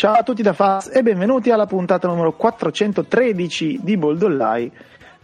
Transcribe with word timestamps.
Ciao 0.00 0.14
a 0.14 0.22
tutti 0.22 0.40
da 0.40 0.54
Faz 0.54 0.90
e 0.94 1.02
benvenuti 1.02 1.50
alla 1.50 1.66
puntata 1.66 2.08
numero 2.08 2.32
413 2.32 3.80
di 3.82 3.98
Boldollai. 3.98 4.72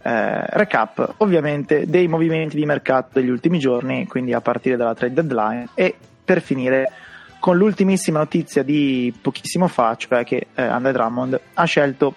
Eh, 0.03 0.45
recap 0.49 1.15
ovviamente 1.17 1.87
dei 1.87 2.07
movimenti 2.07 2.57
di 2.57 2.63
mercato 2.63 3.19
degli 3.19 3.29
ultimi 3.29 3.57
giorni, 3.57 4.05
quindi 4.05 4.33
a 4.33 4.39
partire 4.39 4.75
dalla 4.75 4.93
trade 4.93 5.15
deadline 5.15 5.69
e 5.73 5.95
per 6.23 6.43
finire 6.43 6.91
con 7.39 7.57
l'ultimissima 7.57 8.19
notizia 8.19 8.61
di 8.61 9.11
pochissimo 9.19 9.67
fa, 9.67 9.95
cioè 9.95 10.23
che 10.23 10.45
eh, 10.53 10.61
Andre 10.61 10.91
Drummond 10.91 11.41
ha 11.55 11.63
scelto 11.63 12.13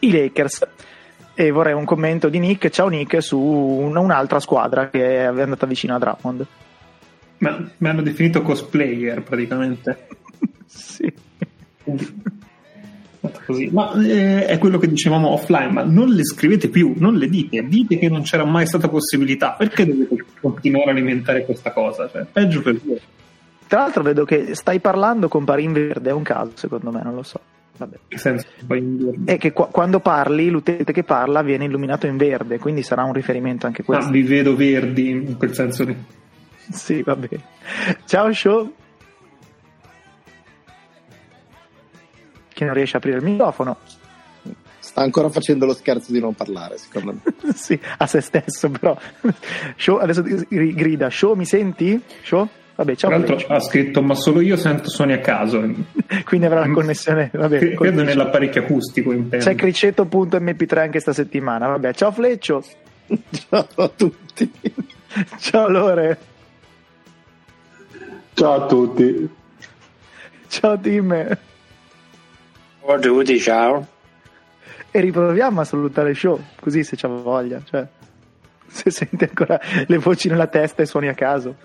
i 0.00 0.12
Lakers 0.12 0.68
e 1.32 1.50
vorrei 1.50 1.72
un 1.72 1.86
commento 1.86 2.28
di 2.28 2.40
Nick, 2.40 2.68
ciao 2.68 2.88
Nick, 2.88 3.22
su 3.22 3.40
un, 3.40 3.96
un'altra 3.96 4.38
squadra 4.38 4.90
che 4.90 5.16
è 5.16 5.24
andata 5.24 5.64
vicino 5.64 5.94
a 5.94 5.98
Drummond. 5.98 6.46
Ma 7.38 7.70
mi 7.78 7.88
hanno 7.88 8.02
definito 8.02 8.42
cosplayer 8.42 9.22
praticamente. 9.22 10.08
sì. 10.66 11.32
Così. 13.46 13.70
Ma 13.72 13.92
eh, 14.02 14.46
è 14.46 14.58
quello 14.58 14.78
che 14.78 14.86
dicevamo 14.86 15.28
offline, 15.30 15.70
ma 15.70 15.82
non 15.82 16.08
le 16.10 16.24
scrivete 16.24 16.68
più, 16.68 16.94
non 16.98 17.14
le 17.14 17.28
dite, 17.28 17.66
dite 17.66 17.98
che 17.98 18.08
non 18.08 18.22
c'era 18.22 18.44
mai 18.44 18.66
stata 18.66 18.88
possibilità, 18.88 19.52
perché 19.52 19.86
dovete 19.86 20.24
continuare 20.40 20.90
a 20.90 20.92
alimentare 20.92 21.44
questa 21.44 21.72
cosa? 21.72 22.08
Cioè, 22.10 22.26
peggio 22.30 22.60
per 22.60 22.78
voi. 22.84 23.00
Tra 23.66 23.80
l'altro 23.80 24.02
vedo 24.02 24.24
che 24.24 24.54
stai 24.54 24.78
parlando 24.78 25.28
con 25.28 25.44
pari 25.44 25.64
in 25.64 25.72
verde, 25.72 26.10
è 26.10 26.12
un 26.12 26.22
caso 26.22 26.52
secondo 26.54 26.90
me, 26.90 27.02
non 27.02 27.14
lo 27.14 27.22
so. 27.22 27.40
Vabbè. 27.76 27.96
Senso, 28.10 28.46
è 29.24 29.36
che 29.36 29.52
qu- 29.52 29.70
quando 29.70 29.98
parli, 29.98 30.48
l'utente 30.48 30.92
che 30.92 31.02
parla 31.02 31.42
viene 31.42 31.64
illuminato 31.64 32.06
in 32.06 32.16
verde, 32.16 32.58
quindi 32.58 32.82
sarà 32.82 33.02
un 33.04 33.12
riferimento 33.12 33.66
anche 33.66 33.82
questo. 33.82 34.06
Ah, 34.06 34.10
vi 34.10 34.22
vedo 34.22 34.54
verdi 34.54 35.08
in 35.08 35.36
quel 35.36 35.54
senso 35.54 35.84
lì. 35.84 35.96
Sì, 36.70 37.02
va 37.02 37.16
bene. 37.16 37.42
Ciao 38.04 38.32
show. 38.32 38.72
Che 42.54 42.64
non 42.64 42.72
riesce 42.72 42.94
a 42.94 42.98
aprire 42.98 43.18
il 43.18 43.24
microfono. 43.24 43.76
Sta 44.78 45.00
ancora 45.00 45.28
facendo 45.28 45.66
lo 45.66 45.74
scherzo 45.74 46.12
di 46.12 46.20
non 46.20 46.34
parlare, 46.34 46.78
secondo 46.78 47.14
me. 47.14 47.52
sì, 47.54 47.78
a 47.98 48.06
se 48.06 48.20
stesso, 48.20 48.70
però. 48.70 48.96
Show, 49.76 49.96
adesso 49.96 50.22
grida, 50.22 51.10
show 51.10 51.34
mi 51.34 51.44
senti? 51.44 52.00
Show? 52.22 52.48
Vabbè, 52.76 52.96
ciao. 52.96 53.10
Tra 53.10 53.18
l'altro 53.18 53.54
ha 53.54 53.60
scritto, 53.60 54.02
ma 54.02 54.14
solo 54.14 54.40
io 54.40 54.56
sento 54.56 54.90
suoni 54.90 55.12
a 55.12 55.20
caso. 55.20 55.60
Quindi 56.24 56.46
avrà 56.46 56.66
la 56.66 56.72
connessione. 56.72 57.30
Vabbè, 57.32 57.58
credo 57.58 57.76
connessione. 57.76 58.04
nell'apparecchio 58.04 58.62
acustico. 58.62 59.12
Intendo. 59.12 59.44
C'è 59.44 59.54
criceto.mp3 59.54 60.78
anche 60.78 61.00
sta 61.00 61.12
settimana. 61.12 61.66
Vabbè, 61.68 61.94
ciao 61.94 62.10
Fleccio. 62.10 62.62
ciao 63.48 63.66
a 63.74 63.88
tutti. 63.88 64.52
ciao 65.38 65.68
Lore. 65.68 66.18
Ciao 68.34 68.64
a 68.64 68.66
tutti. 68.66 69.28
Ciao 70.48 70.78
Tim. 70.78 71.38
Ciao 72.86 72.96
a 72.96 72.98
tutti, 72.98 73.40
ciao. 73.40 73.86
E 74.90 75.00
riproviamo 75.00 75.62
a 75.62 75.64
salutare 75.64 76.10
il 76.10 76.16
show, 76.16 76.38
così 76.60 76.84
se 76.84 76.96
c'ha 76.96 77.08
voglia. 77.08 77.62
Cioè, 77.64 77.86
se 78.66 78.90
senti 78.90 79.24
ancora 79.24 79.58
le 79.86 79.96
voci 79.96 80.28
nella 80.28 80.48
testa 80.48 80.82
e 80.82 80.86
suoni 80.86 81.08
a 81.08 81.14
caso. 81.14 81.56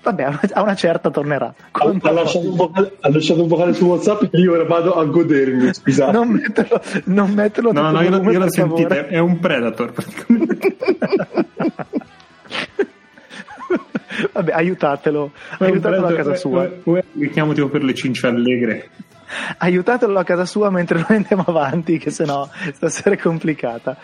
Vabbè, 0.00 0.28
a 0.52 0.62
una 0.62 0.76
certa 0.76 1.10
tornerà. 1.10 1.52
Ha, 1.72 1.94
ha, 2.00 2.10
lasciato 2.12 2.48
un 2.48 2.54
vocale, 2.54 2.92
ha 3.00 3.10
lasciato 3.10 3.42
un 3.42 3.48
vocale 3.48 3.74
su 3.74 3.84
WhatsApp 3.84 4.32
e 4.32 4.38
io 4.38 4.52
ora 4.52 4.64
vado 4.64 4.94
a 4.94 5.04
godermi. 5.04 5.74
Scusate. 5.74 6.12
Non 6.12 6.28
metterlo, 6.28 6.80
non 7.06 7.30
metterlo 7.32 7.72
No, 7.72 7.90
no, 7.90 8.02
io, 8.02 8.30
io 8.30 8.38
l'ho 8.38 8.50
sentita, 8.50 9.08
è 9.08 9.18
un 9.18 9.40
predator. 9.40 9.92
Vabbè, 14.32 14.52
aiutatelo, 14.52 15.32
aiutatelo 15.58 16.06
a 16.06 16.12
casa 16.12 16.36
sua. 16.36 16.70
Mi 16.84 17.28
chiamo 17.30 17.52
tipo 17.54 17.68
per 17.68 17.82
le 17.82 17.94
cince 17.94 18.28
allegre. 18.28 18.90
Aiutatelo 19.58 20.18
a 20.18 20.24
casa 20.24 20.44
sua 20.44 20.70
mentre 20.70 20.98
noi 20.98 21.18
andiamo 21.18 21.44
avanti, 21.46 21.98
che 21.98 22.10
sennò 22.10 22.48
stasera 22.72 23.14
è 23.14 23.18
complicata. 23.18 23.96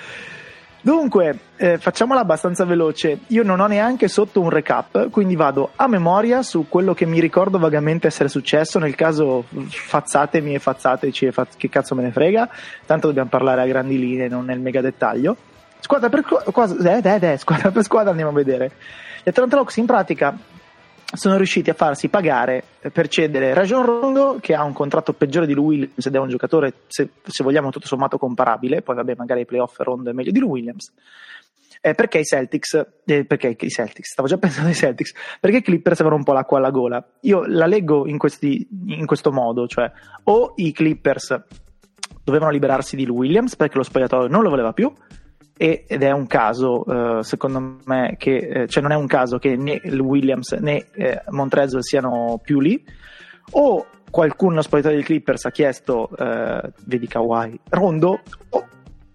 Dunque, 0.82 1.38
eh, 1.56 1.76
facciamola 1.76 2.20
abbastanza 2.20 2.64
veloce. 2.64 3.18
Io 3.28 3.42
non 3.42 3.60
ho 3.60 3.66
neanche 3.66 4.08
sotto 4.08 4.40
un 4.40 4.48
recap, 4.48 5.10
quindi 5.10 5.36
vado 5.36 5.72
a 5.76 5.86
memoria 5.86 6.42
su 6.42 6.66
quello 6.70 6.94
che 6.94 7.04
mi 7.04 7.20
ricordo 7.20 7.58
vagamente 7.58 8.06
essere 8.06 8.30
successo. 8.30 8.78
Nel 8.78 8.94
caso, 8.94 9.44
fazzatemi 9.68 10.54
e 10.54 10.58
fazzateci 10.58 11.26
e 11.26 11.32
faz- 11.32 11.56
che 11.58 11.68
cazzo 11.68 11.94
me 11.94 12.02
ne 12.02 12.12
frega. 12.12 12.48
Tanto 12.86 13.08
dobbiamo 13.08 13.28
parlare 13.28 13.60
a 13.60 13.66
grandi 13.66 13.98
linee, 13.98 14.28
non 14.28 14.46
nel 14.46 14.60
mega 14.60 14.80
dettaglio. 14.80 15.36
Squadra 15.80 16.08
per, 16.08 16.24
squadra, 16.46 16.96
eh, 16.96 17.32
eh, 17.32 17.36
squadra, 17.36 17.70
per 17.70 17.82
squadra 17.82 18.10
andiamo 18.10 18.30
a 18.30 18.34
vedere. 18.34 18.72
Gli 19.22 19.28
Atlanta 19.28 19.58
Hawks 19.58 19.76
in 19.76 19.84
pratica 19.84 20.34
sono 21.12 21.36
riusciti 21.36 21.70
a 21.70 21.74
farsi 21.74 22.08
pagare 22.08 22.62
per 22.92 23.08
cedere 23.08 23.52
Rajon 23.52 23.84
Rondo 23.84 24.38
che 24.40 24.54
ha 24.54 24.62
un 24.62 24.72
contratto 24.72 25.12
peggiore 25.12 25.46
di 25.46 25.54
lui 25.54 25.78
Williams 25.80 26.06
ed 26.06 26.14
è 26.14 26.18
un 26.18 26.28
giocatore 26.28 26.74
se, 26.86 27.08
se 27.22 27.42
vogliamo 27.42 27.70
tutto 27.70 27.86
sommato 27.86 28.18
comparabile. 28.18 28.82
Poi 28.82 28.94
vabbè 28.96 29.14
magari 29.16 29.40
ai 29.40 29.46
playoff 29.46 29.78
Rondo 29.78 30.10
è 30.10 30.12
meglio 30.12 30.30
di 30.30 30.38
lui 30.38 30.50
Williams. 30.50 30.92
Eh, 31.82 31.94
perché 31.94 32.18
i 32.18 32.24
Celtics 32.24 32.86
eh, 33.06 33.24
perché 33.24 33.56
i 33.58 33.68
Celtics 33.70 34.10
stavo 34.10 34.28
già 34.28 34.36
pensando 34.38 34.68
ai 34.68 34.74
Celtics 34.74 35.14
perché 35.40 35.58
i 35.58 35.62
Clippers 35.62 36.00
avevano 36.00 36.18
un 36.18 36.24
po' 36.24 36.32
l'acqua 36.32 36.58
alla 36.58 36.70
gola? 36.70 37.04
Io 37.22 37.44
la 37.46 37.66
leggo 37.66 38.06
in, 38.06 38.18
questi, 38.18 38.68
in 38.88 39.06
questo 39.06 39.32
modo 39.32 39.66
cioè 39.66 39.90
o 40.24 40.52
i 40.56 40.72
Clippers 40.72 41.42
dovevano 42.22 42.50
liberarsi 42.50 42.96
di 42.96 43.08
Williams 43.08 43.56
perché 43.56 43.78
lo 43.78 43.82
spogliatoio 43.82 44.28
non 44.28 44.42
lo 44.42 44.50
voleva 44.50 44.74
più 44.74 44.92
ed 45.62 46.02
è 46.02 46.10
un 46.10 46.26
caso, 46.26 47.18
eh, 47.18 47.22
secondo 47.22 47.80
me, 47.84 48.14
che 48.16 48.36
eh, 48.36 48.66
cioè 48.66 48.82
non 48.82 48.92
è 48.92 48.94
un 48.94 49.06
caso 49.06 49.36
che 49.36 49.56
né 49.56 49.78
Williams 49.84 50.52
né 50.52 50.86
eh, 50.94 51.22
Montrezl 51.28 51.80
siano 51.80 52.40
più 52.42 52.60
lì, 52.60 52.82
o 53.50 53.84
qualcuno 54.10 54.62
spogliatoio 54.62 54.96
dei 54.96 55.04
Clippers 55.04 55.44
ha 55.44 55.50
chiesto, 55.50 56.08
eh, 56.16 56.72
vedi 56.86 57.06
Kawhi, 57.06 57.60
Rondo, 57.68 58.20
o 58.48 58.66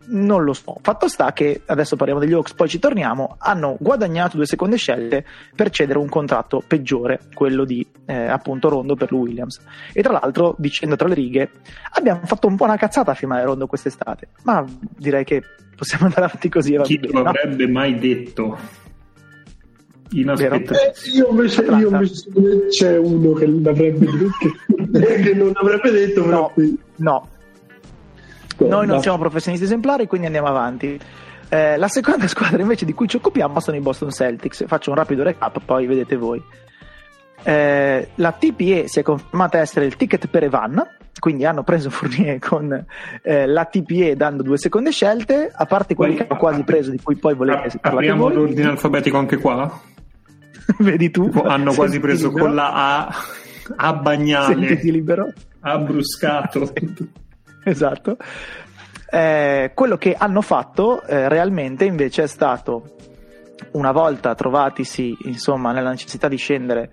non 0.08 0.44
lo 0.44 0.54
so. 0.54 0.78
Fatto 0.82 1.08
sta 1.08 1.34
che 1.34 1.62
adesso 1.66 1.96
parliamo 1.96 2.22
degli 2.22 2.34
Hawks, 2.34 2.54
poi 2.54 2.68
ci 2.68 2.80
torniamo. 2.80 3.36
Hanno 3.40 3.76
guadagnato 3.80 4.38
due 4.38 4.46
seconde 4.46 4.78
scelte 4.78 5.26
per 5.56 5.70
cedere 5.70 6.00
un 6.00 6.10
contratto 6.10 6.64
peggiore, 6.66 7.20
quello 7.34 7.66
di 7.66 7.86
eh, 8.06 8.28
appunto 8.28 8.70
Rondo 8.70 8.96
per 8.96 9.12
lui 9.12 9.26
Williams. 9.26 9.60
E 9.94 10.02
tra 10.02 10.14
l'altro, 10.14 10.56
dicendo 10.58 10.96
tra 10.96 11.08
le 11.08 11.16
righe, 11.16 11.50
abbiamo 11.92 12.22
fatto 12.26 12.48
un 12.48 12.56
po' 12.56 12.64
una 12.64 12.78
cazzata 12.78 13.12
a 13.12 13.16
firmare 13.16 13.44
Rondo 13.44 13.68
quest'estate. 13.68 14.30
Ma 14.44 14.64
direi 14.80 15.24
che 15.24 15.44
possiamo 15.76 16.06
andare 16.06 16.26
avanti 16.26 16.50
così. 16.50 16.78
Chi 16.84 17.00
bene, 17.00 17.22
lo 17.22 17.30
avrebbe 17.30 17.66
no? 17.66 17.72
mai 17.72 17.98
detto? 18.00 18.58
Inaspettato. 20.12 20.74
Eh, 20.74 20.94
io, 21.14 21.30
invece, 21.30 21.64
io 21.64 21.90
invece 21.90 22.68
c'è 22.70 22.98
uno 22.98 23.34
che 23.34 23.48
l'avrebbe 23.48 24.06
detto, 24.06 25.00
che 25.22 25.34
non 25.34 25.52
l'avrebbe 25.54 25.92
detto. 25.92 26.26
No, 26.26 26.54
no, 26.98 27.30
noi 28.58 28.88
non 28.88 29.02
siamo 29.02 29.18
professionisti 29.18 29.66
esemplari, 29.66 30.08
quindi 30.08 30.28
andiamo 30.28 30.48
avanti. 30.48 31.00
Eh, 31.50 31.78
la 31.78 31.88
seconda 31.88 32.28
squadra 32.30 32.62
invece 32.62 32.86
di 32.86 32.94
cui 32.94 33.08
ci 33.08 33.18
occupiamo 33.18 33.60
sono 33.60 33.78
i 33.78 33.82
Boston 33.82 34.12
Celtics. 34.12 34.66
Faccio 34.68 34.90
un 34.92 34.98
rapido 34.98 35.24
recap, 35.24 35.60
poi 35.64 35.86
vedete 35.86 36.16
voi. 36.16 36.42
Eh, 37.44 38.10
la 38.16 38.32
TPE 38.32 38.88
si 38.88 39.00
è 39.00 39.04
confermata 39.04 39.60
essere 39.60 39.86
il 39.86 39.96
ticket 39.96 40.28
per 40.28 40.44
Evan, 40.44 40.84
quindi 41.20 41.46
hanno 41.46 41.64
preso 41.64 41.90
Fournier 41.92 42.40
con 42.40 42.86
eh, 43.22 43.46
la 43.46 43.66
TPE 43.66 44.16
dando 44.16 44.42
due 44.42 44.58
seconde 44.58 44.92
scelte, 44.92 45.52
a 45.54 45.66
parte 45.66 45.94
quelli 45.94 46.16
che 46.16 46.26
hanno 46.28 46.40
quasi 46.40 46.64
preso, 46.64 46.90
di 46.90 47.00
cui 47.02 47.18
poi 47.18 47.36
volete 47.36 47.78
parlare. 47.80 48.08
Apriamo 48.08 48.30
l'ordine 48.30 48.70
alfabetico 48.70 49.18
anche 49.18 49.38
qua? 49.38 49.80
Vedi 50.80 51.12
tu? 51.12 51.30
Hanno 51.44 51.74
quasi 51.74 52.00
preso 52.00 52.30
libero. 52.30 52.46
con 52.46 52.56
la 52.56 52.74
A, 52.74 53.16
a 53.76 53.94
Bagnale, 53.94 54.68
Sentiti 54.68 54.92
libero. 54.92 55.32
A 55.60 55.78
Bruscato. 55.78 56.72
esatto. 57.70 58.18
Eh, 59.10 59.72
quello 59.74 59.98
che 59.98 60.16
hanno 60.18 60.42
fatto 60.42 61.04
eh, 61.04 61.28
realmente 61.30 61.86
invece 61.86 62.24
è 62.24 62.28
stato, 62.28 62.96
una 63.72 63.92
volta 63.92 64.36
trovatisi 64.36 65.18
insomma 65.24 65.72
nella 65.72 65.90
necessità 65.90 66.28
di 66.28 66.36
scendere 66.38 66.90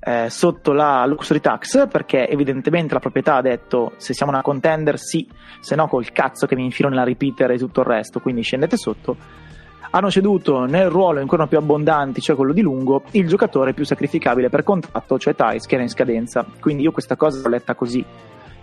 eh, 0.00 0.28
sotto 0.30 0.72
la 0.72 1.04
luxury 1.06 1.40
tax, 1.40 1.88
perché 1.88 2.28
evidentemente 2.28 2.94
la 2.94 3.00
proprietà 3.00 3.36
ha 3.36 3.42
detto 3.42 3.92
se 3.96 4.14
siamo 4.14 4.32
una 4.32 4.42
contender 4.42 4.98
sì, 4.98 5.28
se 5.60 5.74
no 5.74 5.88
col 5.88 6.10
cazzo 6.12 6.46
che 6.46 6.54
mi 6.54 6.64
infilo 6.64 6.88
nella 6.88 7.04
repeater 7.04 7.50
e 7.50 7.58
tutto 7.58 7.80
il 7.80 7.86
resto, 7.86 8.20
quindi 8.20 8.42
scendete 8.42 8.76
sotto. 8.76 9.16
Hanno 9.90 10.10
ceduto 10.10 10.64
nel 10.64 10.90
ruolo 10.90 11.20
ancora 11.20 11.46
più 11.46 11.56
abbondanti, 11.56 12.20
cioè 12.20 12.34
quello 12.34 12.52
di 12.52 12.62
lungo, 12.62 13.04
il 13.12 13.28
giocatore 13.28 13.74
più 13.74 13.84
sacrificabile 13.84 14.48
per 14.48 14.64
contratto, 14.64 15.18
cioè 15.18 15.34
Thais, 15.36 15.66
che 15.66 15.74
era 15.74 15.84
in 15.84 15.88
scadenza. 15.88 16.44
Quindi 16.60 16.82
io 16.82 16.90
questa 16.90 17.14
cosa 17.14 17.40
l'ho 17.40 17.48
letta 17.48 17.74
così 17.74 18.04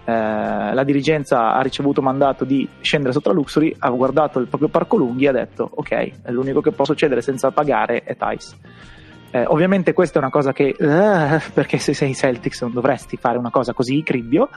eh, 0.03 0.73
la 0.73 0.83
dirigenza 0.83 1.53
ha 1.53 1.61
ricevuto 1.61 2.01
mandato 2.01 2.43
di 2.43 2.67
scendere 2.81 3.13
sotto 3.13 3.29
la 3.29 3.35
Luxury, 3.35 3.75
ha 3.77 3.89
guardato 3.89 4.39
il 4.39 4.47
proprio 4.47 4.69
parco 4.69 4.97
lunghi 4.97 5.25
e 5.25 5.27
ha 5.27 5.33
detto 5.33 5.69
ok, 5.73 6.11
l'unico 6.27 6.61
che 6.61 6.71
posso 6.71 6.95
cedere 6.95 7.21
senza 7.21 7.51
pagare 7.51 8.03
è 8.03 8.15
Thais. 8.15 8.57
Eh, 9.33 9.45
ovviamente 9.47 9.93
questa 9.93 10.19
è 10.19 10.21
una 10.21 10.31
cosa 10.31 10.51
che, 10.51 10.75
uh, 10.77 11.51
perché 11.53 11.77
se 11.77 11.93
sei 11.93 12.13
Celtics 12.13 12.63
non 12.63 12.73
dovresti 12.73 13.15
fare 13.15 13.37
una 13.37 13.49
cosa 13.49 13.73
così, 13.73 14.03
cribbio, 14.03 14.49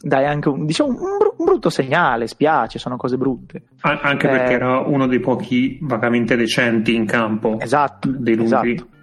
dai 0.00 0.24
anche 0.24 0.48
un, 0.48 0.64
diciamo, 0.64 0.90
un, 0.90 1.18
br- 1.18 1.34
un, 1.36 1.44
brutto 1.44 1.68
segnale, 1.68 2.26
spiace, 2.26 2.78
sono 2.78 2.96
cose 2.96 3.18
brutte. 3.18 3.62
An- 3.80 3.98
anche 4.02 4.28
perché 4.28 4.52
eh, 4.52 4.54
era 4.54 4.78
uno 4.78 5.06
dei 5.06 5.20
pochi 5.20 5.78
vagamente 5.82 6.36
decenti 6.36 6.94
in 6.94 7.04
campo. 7.04 7.58
Esatto, 7.60 8.08
dei 8.08 8.36
lunghi. 8.36 8.72
esatto. 8.72 8.94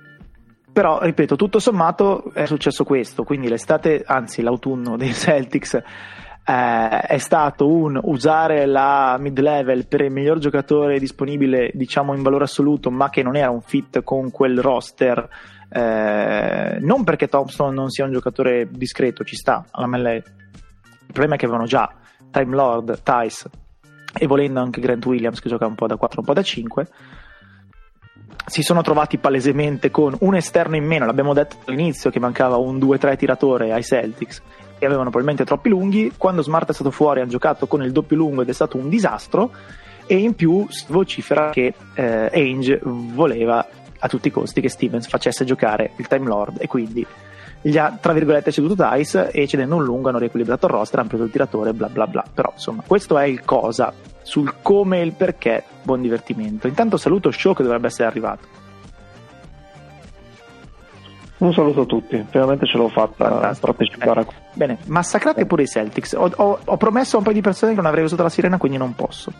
Però, 0.73 0.99
ripeto, 0.99 1.35
tutto 1.35 1.59
sommato 1.59 2.31
è 2.33 2.47
successo 2.47 2.83
questo, 2.83 3.23
quindi 3.23 3.47
l'estate, 3.47 4.03
anzi 4.03 4.41
l'autunno 4.41 4.97
dei 4.97 5.13
Celtics 5.13 5.75
eh, 5.75 6.99
è 6.99 7.17
stato 7.19 7.67
un 7.67 7.99
usare 8.01 8.65
la 8.65 9.15
mid 9.19 9.37
level 9.37 9.85
per 9.85 10.01
il 10.01 10.11
miglior 10.11 10.39
giocatore 10.39 10.97
disponibile, 10.97 11.69
diciamo 11.75 12.15
in 12.15 12.23
valore 12.23 12.45
assoluto, 12.45 12.89
ma 12.89 13.11
che 13.11 13.21
non 13.21 13.35
era 13.35 13.51
un 13.51 13.61
fit 13.61 14.01
con 14.01 14.31
quel 14.31 14.59
roster. 14.59 15.29
Eh, 15.69 16.77
non 16.79 17.03
perché 17.03 17.27
Thompson 17.27 17.71
non 17.71 17.89
sia 17.89 18.05
un 18.05 18.11
giocatore 18.11 18.67
discreto, 18.71 19.23
ci 19.23 19.35
sta 19.35 19.65
alla 19.69 19.85
MLA. 19.85 20.13
Il 20.13 20.23
problema 21.05 21.35
è 21.35 21.37
che 21.37 21.45
avevano 21.45 21.67
già 21.67 21.87
Time 22.31 22.55
Lord, 22.55 23.03
Tice 23.03 23.47
e 24.17 24.25
volendo 24.25 24.59
anche 24.59 24.81
Grant 24.81 25.05
Williams 25.05 25.39
che 25.39 25.49
gioca 25.49 25.67
un 25.67 25.75
po' 25.75 25.85
da 25.85 25.97
4, 25.97 26.19
un 26.19 26.25
po' 26.25 26.33
da 26.33 26.41
5 26.41 26.87
si 28.45 28.62
sono 28.62 28.81
trovati 28.81 29.18
palesemente 29.18 29.91
con 29.91 30.15
un 30.19 30.35
esterno 30.35 30.75
in 30.75 30.85
meno, 30.85 31.06
l'abbiamo 31.06 31.33
detto 31.33 31.57
all'inizio 31.65 32.09
che 32.09 32.19
mancava 32.19 32.57
un 32.57 32.77
2-3 32.77 33.18
tiratore 33.18 33.71
ai 33.71 33.83
Celtics 33.83 34.41
e 34.77 34.85
avevano 34.85 35.09
probabilmente 35.09 35.45
troppi 35.45 35.69
lunghi, 35.69 36.13
quando 36.18 36.41
Smart 36.41 36.69
è 36.69 36.74
stato 36.74 36.91
fuori 36.91 37.21
hanno 37.21 37.30
giocato 37.30 37.68
con 37.68 37.83
il 37.83 37.91
doppio 37.91 38.18
lungo 38.18 38.41
ed 38.41 38.50
è 38.50 38.53
stato 38.53 38.77
un 38.77 38.89
disastro 38.89 39.51
e 40.06 40.18
in 40.18 40.35
più 40.35 40.68
si 40.69 40.85
vocifera 40.88 41.50
che 41.51 41.74
eh, 41.94 42.30
Ainge 42.33 42.80
voleva 42.83 43.65
a 43.97 44.07
tutti 44.09 44.27
i 44.27 44.31
costi 44.31 44.59
che 44.59 44.69
Stevens 44.69 45.07
facesse 45.07 45.45
giocare 45.45 45.91
il 45.95 46.07
Time 46.07 46.27
Lord 46.27 46.57
e 46.59 46.68
quindi 46.68 47.06
gli 47.62 47.77
ha 47.77 47.97
tra 48.00 48.12
virgolette 48.12 48.51
ceduto 48.51 48.85
Dice 48.94 49.31
e 49.31 49.47
cedendo 49.47 49.77
un 49.77 49.85
lungo 49.85 50.09
hanno 50.09 50.18
riequilibrato 50.18 50.65
il 50.65 50.74
roster, 50.74 51.00
hanno 51.00 51.07
preso 51.07 51.24
il 51.24 51.31
tiratore, 51.31 51.74
bla 51.74 51.88
bla 51.88 52.06
bla. 52.07 52.24
Però 52.31 52.51
insomma, 52.53 52.83
questo 52.85 53.18
è 53.18 53.24
il 53.24 53.45
cosa 53.45 53.94
sul 54.23 54.55
come 54.61 54.99
e 54.99 55.03
il 55.03 55.13
perché. 55.13 55.63
Buon 55.83 56.01
divertimento. 56.01 56.67
Intanto 56.67 56.97
saluto 56.97 57.31
Show 57.31 57.53
che 57.53 57.63
dovrebbe 57.63 57.87
essere 57.87 58.07
arrivato. 58.07 58.61
Un 61.37 61.53
saluto 61.53 61.81
a 61.81 61.85
tutti, 61.85 62.25
finalmente 62.29 62.65
ce 62.65 62.77
l'ho 62.77 62.87
fatta 62.87 63.27
Fantastico. 63.27 63.73
partecipare. 63.73 64.21
Eh, 64.21 64.27
bene, 64.53 64.77
massacrate 64.85 65.41
eh. 65.41 65.45
pure 65.45 65.63
i 65.63 65.67
Celtics. 65.67 66.13
Ho, 66.13 66.31
ho, 66.33 66.59
ho, 66.63 66.77
promesso 66.77 67.15
a 67.15 67.17
un 67.17 67.25
paio 67.25 67.35
di 67.35 67.41
persone 67.41 67.73
che 67.73 67.81
non 67.81 67.87
avrei 67.87 68.05
usato 68.05 68.23
la 68.23 68.29
sirena, 68.29 68.57
quindi 68.57 68.77
non 68.77 68.95
posso. 68.95 69.31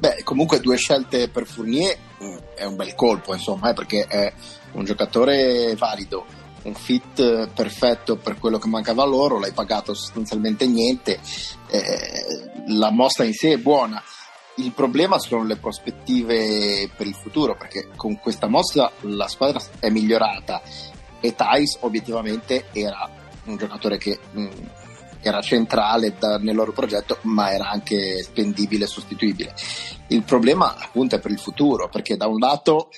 Beh, 0.00 0.22
comunque 0.24 0.58
due 0.58 0.76
scelte 0.76 1.28
per 1.28 1.46
Fournier 1.46 1.96
mm, 2.24 2.36
è 2.56 2.64
un 2.64 2.74
bel 2.74 2.96
colpo, 2.96 3.32
insomma, 3.34 3.70
eh, 3.70 3.74
perché 3.74 4.04
è 4.08 4.32
un 4.72 4.84
giocatore 4.84 5.76
valido, 5.76 6.24
un 6.64 6.74
fit 6.74 7.48
perfetto 7.48 8.16
per 8.16 8.38
quello 8.38 8.58
che 8.58 8.68
mancava 8.68 9.04
loro, 9.04 9.38
l'hai 9.38 9.52
pagato 9.52 9.94
sostanzialmente 9.94 10.66
niente, 10.66 11.20
eh, 11.68 12.50
la 12.68 12.90
mossa 12.90 13.24
in 13.24 13.34
sé 13.34 13.52
è 13.52 13.58
buona. 13.58 14.02
Il 14.56 14.72
problema 14.72 15.18
sono 15.18 15.44
le 15.44 15.56
prospettive 15.56 16.88
per 16.94 17.06
il 17.06 17.14
futuro, 17.14 17.56
perché 17.56 17.88
con 17.96 18.18
questa 18.20 18.48
mossa 18.48 18.92
la 19.00 19.26
squadra 19.26 19.60
è 19.78 19.88
migliorata 19.88 20.60
e 21.20 21.34
Thais 21.34 21.78
obiettivamente 21.80 22.66
era 22.72 23.08
un 23.44 23.56
giocatore 23.56 23.96
che 23.96 24.18
mh, 24.30 24.40
mm, 24.40 24.48
era 25.22 25.40
centrale 25.40 26.14
da, 26.18 26.36
nel 26.38 26.54
loro 26.54 26.72
progetto, 26.72 27.18
ma 27.22 27.52
era 27.52 27.70
anche 27.70 28.22
spendibile 28.22 28.84
e 28.84 28.88
sostituibile. 28.88 29.54
Il 30.08 30.24
problema 30.24 30.76
appunto 30.76 31.14
è 31.14 31.20
per 31.20 31.30
il 31.30 31.38
futuro, 31.38 31.88
perché 31.88 32.16
da 32.16 32.26
un 32.26 32.38
lato 32.38 32.90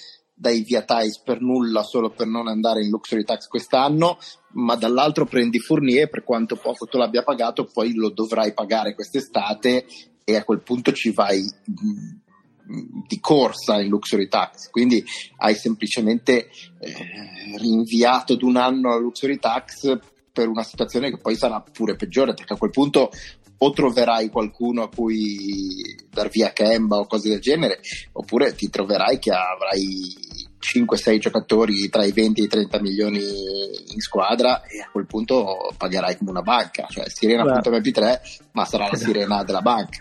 dai 0.45 0.61
via 0.61 0.83
Thais 0.83 1.21
per 1.21 1.41
nulla 1.41 1.83
solo 1.83 2.11
per 2.11 2.27
non 2.27 2.49
andare 2.49 2.83
in 2.83 2.91
luxury 2.91 3.25
tax 3.25 3.49
quest'anno, 3.49 4.19
ma 4.53 4.75
dall'altro 4.75 5.25
prendi 5.25 5.59
Fournier 5.59 6.11
per 6.11 6.23
quanto 6.23 6.57
poco 6.57 6.85
tu 6.85 6.99
l'abbia 6.99 7.23
pagato, 7.23 7.65
poi 7.65 7.95
lo 7.95 8.11
dovrai 8.11 8.53
pagare 8.53 8.95
quest'estate 8.95 9.87
e 10.23 10.37
a 10.37 10.45
quel 10.45 10.61
punto 10.61 10.93
ci 10.93 11.13
vai 11.13 11.41
mm, 11.41 13.05
di 13.09 13.19
corsa 13.21 13.81
in 13.81 13.89
luxury 13.89 14.29
tax, 14.29 14.69
quindi 14.69 15.03
hai 15.39 15.55
semplicemente 15.55 16.51
eh, 16.79 17.57
rinviato 17.57 18.37
d'un 18.37 18.57
anno 18.57 18.91
la 18.91 18.99
luxury 18.99 19.39
tax 19.39 19.99
per 20.31 20.49
una 20.49 20.63
situazione 20.63 21.09
che 21.09 21.19
poi 21.19 21.37
sarà 21.37 21.63
pure 21.63 21.97
peggiore, 21.97 22.35
perché 22.35 22.53
a 22.53 22.59
quel 22.59 22.71
punto 22.71 23.11
o 23.57 23.71
troverai 23.71 24.29
qualcuno 24.29 24.83
a 24.83 24.89
cui 24.89 25.97
dar 26.11 26.29
via 26.29 26.53
Kemba 26.53 26.99
o 26.99 27.07
cose 27.07 27.31
del 27.31 27.41
genere, 27.41 27.81
oppure 28.13 28.55
ti 28.55 28.69
troverai 28.69 29.19
che 29.19 29.31
avrai 29.31 30.24
5-6 30.65 31.19
giocatori 31.19 31.89
tra 31.91 32.05
i 32.05 32.13
20 32.13 32.41
e 32.41 32.45
i 32.45 32.49
30 32.49 32.81
milioni 32.81 33.21
in 33.21 34.01
squadra 34.01 34.63
e 34.63 34.81
a 34.81 34.89
quel 34.91 35.05
punto 35.05 35.73
pagherai 35.77 36.17
come 36.17 36.31
una 36.31 36.41
banca, 36.41 36.87
cioè 36.89 37.05
sirena.mp3 37.09 38.19
ma 38.53 38.65
sarà 38.65 38.89
la 38.91 38.97
sirena 38.97 39.45
della 39.45 39.61
banca. 39.61 39.99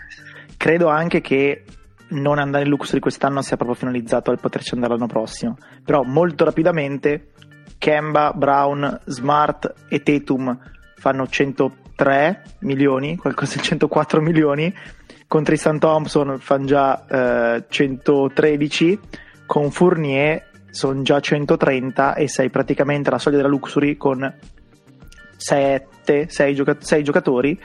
Credo 0.56 0.88
anche 0.88 1.20
che 1.20 1.64
non 2.08 2.38
andare 2.38 2.64
in 2.64 2.70
luxury 2.70 3.00
quest'anno 3.00 3.42
sia 3.42 3.56
proprio 3.56 3.76
finalizzato 3.76 4.30
al 4.30 4.40
poterci 4.40 4.74
andare 4.74 4.94
l'anno 4.94 5.06
prossimo, 5.06 5.58
però 5.84 6.02
molto 6.02 6.44
rapidamente 6.44 7.32
Kemba, 7.76 8.32
Brown, 8.32 9.00
Smart 9.04 9.74
e 9.88 10.02
Tatum 10.02 10.58
fanno 10.96 11.26
103 11.26 12.42
milioni, 12.60 13.16
qualcosa 13.16 13.56
di 13.56 13.62
104 13.62 14.22
milioni, 14.22 14.72
con 15.26 15.44
Tristan 15.44 15.78
Thompson 15.78 16.38
fanno 16.38 16.64
già 16.64 17.56
eh, 17.56 17.64
113, 17.68 19.00
con 19.46 19.70
Fournier 19.70 20.52
sono 20.74 21.02
già 21.02 21.20
130 21.20 22.14
e 22.14 22.28
sei 22.28 22.50
praticamente 22.50 23.08
alla 23.08 23.18
soglia 23.18 23.36
della 23.36 23.48
Luxury 23.48 23.96
con 23.96 24.34
7, 25.36 26.28
6, 26.28 26.54
gioca- 26.54 26.76
6 26.78 27.02
giocatori. 27.04 27.60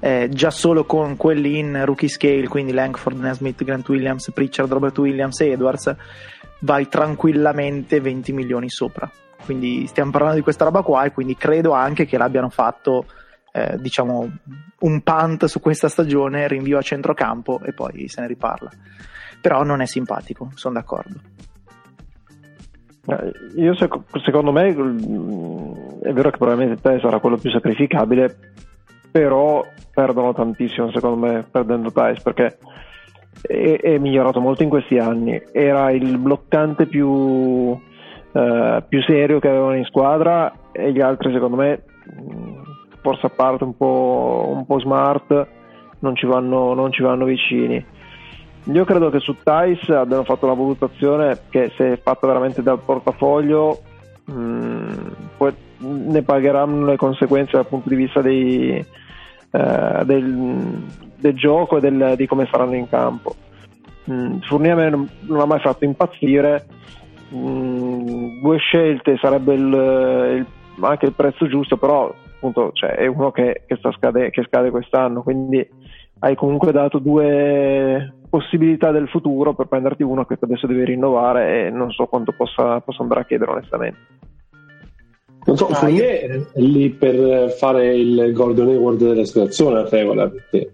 Eh, 0.00 0.28
già 0.30 0.50
solo 0.50 0.84
con 0.84 1.16
quelli 1.16 1.58
in 1.58 1.84
rookie 1.84 2.08
scale, 2.08 2.48
quindi 2.48 2.72
Langford, 2.72 3.18
Nesmith, 3.18 3.62
Grant 3.64 3.88
Williams, 3.88 4.30
Pritchard, 4.32 4.70
Robert 4.72 4.98
Williams 4.98 5.40
e 5.40 5.50
Edwards, 5.50 5.94
vai 6.60 6.88
tranquillamente 6.88 8.00
20 8.00 8.32
milioni 8.32 8.68
sopra. 8.68 9.10
Quindi 9.44 9.86
stiamo 9.86 10.10
parlando 10.10 10.36
di 10.36 10.42
questa 10.42 10.64
roba 10.64 10.82
qua 10.82 11.04
e 11.04 11.12
quindi 11.12 11.36
credo 11.36 11.72
anche 11.72 12.06
che 12.06 12.18
l'abbiano 12.18 12.48
fatto 12.48 13.06
eh, 13.52 13.76
diciamo 13.78 14.30
un 14.80 15.00
punt 15.02 15.44
su 15.46 15.60
questa 15.60 15.88
stagione, 15.88 16.48
rinvio 16.48 16.78
a 16.78 16.82
centrocampo 16.82 17.60
e 17.64 17.72
poi 17.72 18.08
se 18.08 18.20
ne 18.20 18.26
riparla. 18.26 18.70
Però 19.40 19.62
non 19.62 19.80
è 19.80 19.86
simpatico, 19.86 20.50
sono 20.54 20.74
d'accordo. 20.74 21.46
Io 23.56 23.74
secondo 23.74 24.52
me 24.52 24.74
mm, 24.74 25.72
è 26.02 26.12
vero 26.12 26.30
che 26.30 26.36
probabilmente 26.36 26.82
te 26.82 26.98
sarà 27.00 27.18
quello 27.20 27.38
più 27.38 27.50
sacrificabile, 27.50 28.36
però 29.10 29.64
perdono 29.94 30.34
tantissimo 30.34 30.90
secondo 30.90 31.26
me 31.26 31.46
perdendo 31.50 31.90
Thais 31.90 32.20
perché 32.20 32.58
è, 33.40 33.80
è, 33.80 33.98
migliorato 33.98 34.40
molto 34.40 34.62
in 34.62 34.68
questi 34.68 34.98
anni. 34.98 35.40
Era 35.52 35.90
il 35.90 36.18
bloccante 36.18 36.84
più, 36.84 37.78
eh, 38.32 38.84
più 38.86 39.02
serio 39.02 39.38
che 39.38 39.48
avevano 39.48 39.76
in 39.76 39.84
squadra 39.84 40.52
e 40.70 40.92
gli 40.92 41.00
altri 41.00 41.32
secondo 41.32 41.56
me, 41.56 41.84
mm, 42.12 42.60
forse 43.00 43.24
a 43.24 43.30
parte 43.30 43.64
un 43.64 43.74
po', 43.74 44.52
un 44.54 44.66
po 44.66 44.78
smart, 44.80 45.46
non 46.00 46.14
ci, 46.14 46.26
vanno, 46.26 46.74
non 46.74 46.92
ci 46.92 47.02
vanno 47.02 47.24
vicini 47.24 47.96
io 48.72 48.84
credo 48.84 49.08
che 49.10 49.18
su 49.18 49.34
Thais 49.42 49.88
abbiano 49.88 50.24
fatto 50.24 50.44
una 50.44 50.54
valutazione 50.54 51.38
che 51.48 51.72
se 51.76 51.96
fatta 52.02 52.26
veramente 52.26 52.62
dal 52.62 52.80
portafoglio 52.80 53.80
mh, 54.26 54.32
mm, 54.32 54.88
poi 55.36 55.54
ne 55.78 56.22
pagheranno 56.22 56.84
le 56.84 56.96
conseguenze 56.96 57.52
dal 57.52 57.66
punto 57.66 57.88
di 57.88 57.94
vista 57.94 58.20
dei, 58.20 58.84
eh, 59.50 60.02
del, 60.04 60.84
del, 61.16 61.34
gioco 61.34 61.78
e 61.78 61.80
del, 61.80 62.14
di 62.16 62.26
come 62.26 62.46
saranno 62.50 62.74
in 62.74 62.88
campo. 62.88 63.34
Mm, 64.10 64.38
Fournier 64.40 64.90
non, 64.90 65.08
non 65.22 65.40
ha 65.40 65.46
mai 65.46 65.60
fatto 65.60 65.84
impazzire, 65.84 66.66
mm, 67.34 68.40
due 68.42 68.58
scelte 68.58 69.16
sarebbe 69.16 69.54
il, 69.54 69.62
il, 69.62 70.46
anche 70.80 71.06
il 71.06 71.14
prezzo 71.14 71.46
giusto, 71.46 71.78
però 71.78 72.12
appunto 72.36 72.70
cioè, 72.74 72.90
è 72.90 73.06
uno 73.06 73.30
che, 73.30 73.62
che, 73.66 73.78
scade, 73.96 74.30
che 74.30 74.44
scade 74.46 74.70
quest'anno, 74.70 75.22
quindi 75.22 75.66
hai 76.20 76.34
comunque 76.34 76.72
dato 76.72 76.98
due 76.98 78.14
possibilità 78.28 78.90
del 78.90 79.08
futuro 79.08 79.54
per 79.54 79.66
prenderti 79.66 80.02
uno 80.02 80.24
che 80.24 80.36
adesso 80.40 80.66
devi 80.66 80.84
rinnovare 80.84 81.66
e 81.66 81.70
non 81.70 81.90
so 81.90 82.06
quanto 82.06 82.32
possa, 82.32 82.80
possa 82.80 83.02
andare 83.02 83.20
a 83.20 83.24
chiedere 83.24 83.50
onestamente. 83.50 83.98
Non 85.44 85.56
so, 85.56 85.68
ah, 85.68 85.88
io... 85.88 86.02
è 86.02 86.40
lì 86.56 86.90
per 86.90 87.50
fare 87.52 87.96
il 87.96 88.32
Gordon 88.32 88.68
Hayward 88.68 88.98
della 88.98 89.24
situazione 89.24 89.78
a 89.78 89.88
regola, 89.88 90.28
perché 90.28 90.72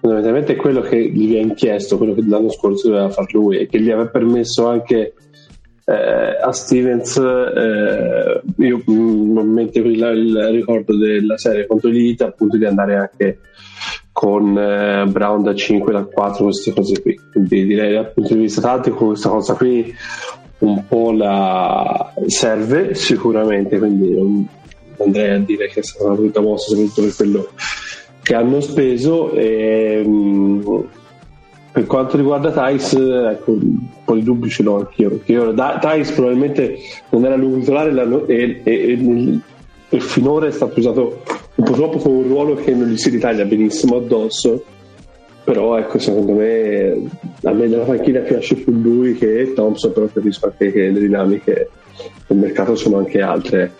fondamentalmente 0.00 0.54
è 0.54 0.56
quello 0.56 0.80
che 0.80 1.08
gli 1.08 1.28
viene 1.28 1.54
chiesto, 1.54 1.98
quello 1.98 2.14
che 2.14 2.24
l'anno 2.26 2.50
scorso 2.50 2.88
doveva 2.88 3.10
fare 3.10 3.28
lui 3.32 3.58
e 3.58 3.66
che 3.66 3.80
gli 3.80 3.90
aveva 3.90 4.08
permesso 4.08 4.66
anche 4.66 5.14
eh, 5.84 6.38
a 6.42 6.52
Stevens, 6.52 7.16
eh, 7.16 8.42
io 8.56 8.82
non 8.86 9.48
metto 9.50 9.78
il, 9.78 9.86
il 9.86 10.48
ricordo 10.50 10.96
della 10.96 11.38
serie 11.38 11.66
contro 11.66 11.88
gli 11.88 12.08
Heat, 12.08 12.22
appunto 12.22 12.56
di 12.56 12.64
andare 12.64 12.96
anche 12.96 13.38
con 14.18 14.58
eh, 14.58 15.04
Brown 15.06 15.44
da 15.44 15.54
5 15.54 15.92
da 15.92 16.02
4 16.02 16.42
queste 16.42 16.72
cose 16.72 17.00
qui 17.00 17.20
quindi 17.30 17.66
direi 17.66 17.94
dal 17.94 18.10
punto 18.12 18.34
di 18.34 18.40
vista 18.40 18.60
tattico 18.60 19.06
questa 19.06 19.28
cosa 19.28 19.54
qui 19.54 19.94
un 20.58 20.86
po' 20.88 21.12
la 21.12 22.14
serve 22.26 22.96
sicuramente 22.96 23.78
quindi 23.78 24.12
non 24.12 24.48
andrei 24.98 25.36
a 25.36 25.38
dire 25.38 25.68
che 25.68 25.78
è 25.78 25.82
stata 25.84 26.06
una 26.06 26.16
brutta 26.16 26.40
mossa 26.40 26.70
soprattutto 26.70 27.02
per 27.02 27.14
quello 27.14 27.48
che 28.20 28.34
hanno 28.34 28.60
speso 28.60 29.30
e, 29.34 30.02
ehm, 30.04 30.88
per 31.70 31.86
quanto 31.86 32.16
riguarda 32.16 32.50
Thais, 32.50 32.94
ecco, 32.94 33.52
un 33.52 33.78
po' 34.04 34.14
di 34.14 34.24
dubbi 34.24 34.48
ce 34.50 34.64
l'ho 34.64 34.78
anch'io. 34.78 35.20
Io, 35.26 35.52
da, 35.52 35.78
Thais 35.80 36.10
probabilmente 36.10 36.76
non 37.10 37.24
era 37.24 37.36
lungo 37.36 37.58
titolare 37.60 37.92
e, 38.26 38.60
e, 38.64 38.72
e, 38.72 39.38
e, 39.88 40.00
finora 40.00 40.48
è 40.48 40.50
stato 40.50 40.78
usato 40.80 41.22
un 41.58 41.64
po' 41.64 41.72
troppo 41.72 41.98
come 41.98 42.18
un 42.18 42.28
ruolo 42.28 42.54
che 42.54 42.72
non 42.72 42.88
gli 42.88 42.96
si 42.96 43.10
ritaglia 43.10 43.44
benissimo 43.44 43.96
addosso. 43.96 44.64
Però 45.44 45.78
ecco, 45.78 45.98
secondo 45.98 46.32
me 46.32 47.08
a 47.42 47.52
me 47.52 47.68
della 47.68 47.84
panchina 47.84 48.20
piace 48.20 48.54
più 48.54 48.72
lui 48.72 49.14
che 49.14 49.52
Thompson, 49.54 49.92
però 49.92 50.06
capisco 50.06 50.46
anche 50.46 50.70
che 50.70 50.90
le 50.90 51.00
dinamiche 51.00 51.70
del 52.26 52.36
mercato 52.36 52.76
sono 52.76 52.98
anche 52.98 53.20
altre 53.20 53.72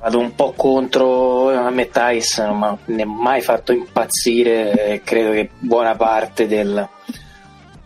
vado 0.00 0.18
un 0.20 0.34
po' 0.34 0.52
contro 0.56 1.48
a 1.48 1.70
me 1.70 1.88
Tyson 1.88 2.58
non 2.58 2.78
mi 2.84 3.02
ha 3.02 3.06
mai 3.06 3.40
fatto 3.40 3.72
impazzire 3.72 5.00
credo 5.04 5.32
che 5.32 5.50
buona 5.58 5.96
parte 5.96 6.46
del, 6.46 6.88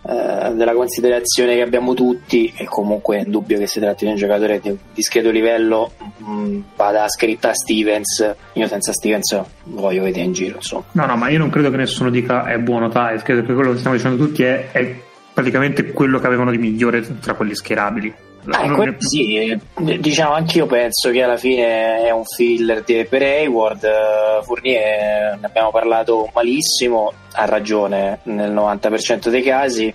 eh, 0.04 0.52
della 0.54 0.72
considerazione 0.74 1.54
che 1.54 1.62
abbiamo 1.62 1.94
tutti 1.94 2.52
e 2.56 2.64
comunque 2.64 3.18
è 3.18 3.22
indubbio 3.24 3.58
che 3.58 3.68
si 3.68 3.78
tratti 3.78 4.04
di 4.04 4.10
un 4.10 4.16
giocatore 4.16 4.58
di 4.60 4.76
discreto 4.92 5.30
livello 5.30 5.92
mh, 6.18 6.32
mm, 6.32 6.60
vada 6.76 7.08
scritta 7.08 7.54
Stevens 7.54 8.34
io 8.54 8.66
senza 8.66 8.92
Stevens 8.92 9.40
voglio 9.64 10.02
vedere 10.02 10.24
in 10.24 10.32
giro 10.32 10.56
insomma. 10.56 10.84
no 10.92 11.06
no 11.06 11.16
ma 11.16 11.28
io 11.28 11.38
non 11.38 11.50
credo 11.50 11.70
che 11.70 11.76
nessuno 11.76 12.10
dica 12.10 12.44
è 12.46 12.58
buono 12.58 12.88
Tyson 12.88 13.22
credo 13.22 13.42
che 13.42 13.54
quello 13.54 13.72
che 13.72 13.78
stiamo 13.78 13.96
dicendo 13.96 14.16
tutti 14.16 14.42
è, 14.42 14.70
è 14.72 14.94
praticamente 15.32 15.92
quello 15.92 16.18
che 16.18 16.26
avevano 16.26 16.50
di 16.50 16.58
migliore 16.58 17.20
tra 17.20 17.34
quelli 17.34 17.54
schierabili 17.54 18.12
Ah, 18.50 18.74
que- 18.74 18.96
sì, 18.98 19.56
diciamo 19.76 20.34
anch'io 20.34 20.66
penso 20.66 21.10
che 21.10 21.22
alla 21.22 21.36
fine 21.36 22.02
è 22.02 22.10
un 22.10 22.24
filler 22.24 22.82
di, 22.82 23.04
per 23.04 23.22
Hayward. 23.22 24.42
Fournier 24.42 25.38
ne 25.38 25.46
abbiamo 25.46 25.70
parlato 25.70 26.28
malissimo, 26.34 27.12
ha 27.32 27.44
ragione 27.44 28.18
nel 28.24 28.52
90% 28.52 29.28
dei 29.28 29.42
casi. 29.42 29.94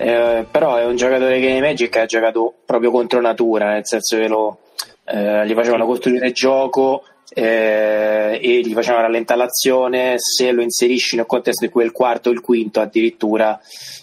Eh, 0.00 0.46
però 0.50 0.76
è 0.76 0.84
un 0.84 0.96
giocatore 0.96 1.40
che 1.40 1.48
nei 1.48 1.60
Magic 1.60 1.94
ha 1.96 2.06
giocato 2.06 2.54
proprio 2.64 2.90
contro 2.90 3.20
natura, 3.20 3.72
nel 3.72 3.86
senso 3.86 4.16
che 4.16 4.28
lo, 4.28 4.58
eh, 5.04 5.46
gli 5.46 5.52
facevano 5.54 5.86
costruire 5.86 6.32
gioco 6.32 7.02
eh, 7.34 8.38
e 8.40 8.60
gli 8.60 8.72
facevano 8.72 9.02
rallentare 9.02 9.40
l'azione. 9.40 10.14
Se 10.16 10.50
lo 10.52 10.62
inserisci 10.62 11.16
nel 11.16 11.26
contesto 11.26 11.66
di 11.66 11.70
quel 11.70 11.92
quarto 11.92 12.30
o 12.30 12.32
il 12.32 12.40
quinto, 12.40 12.80
addirittura 12.80 13.60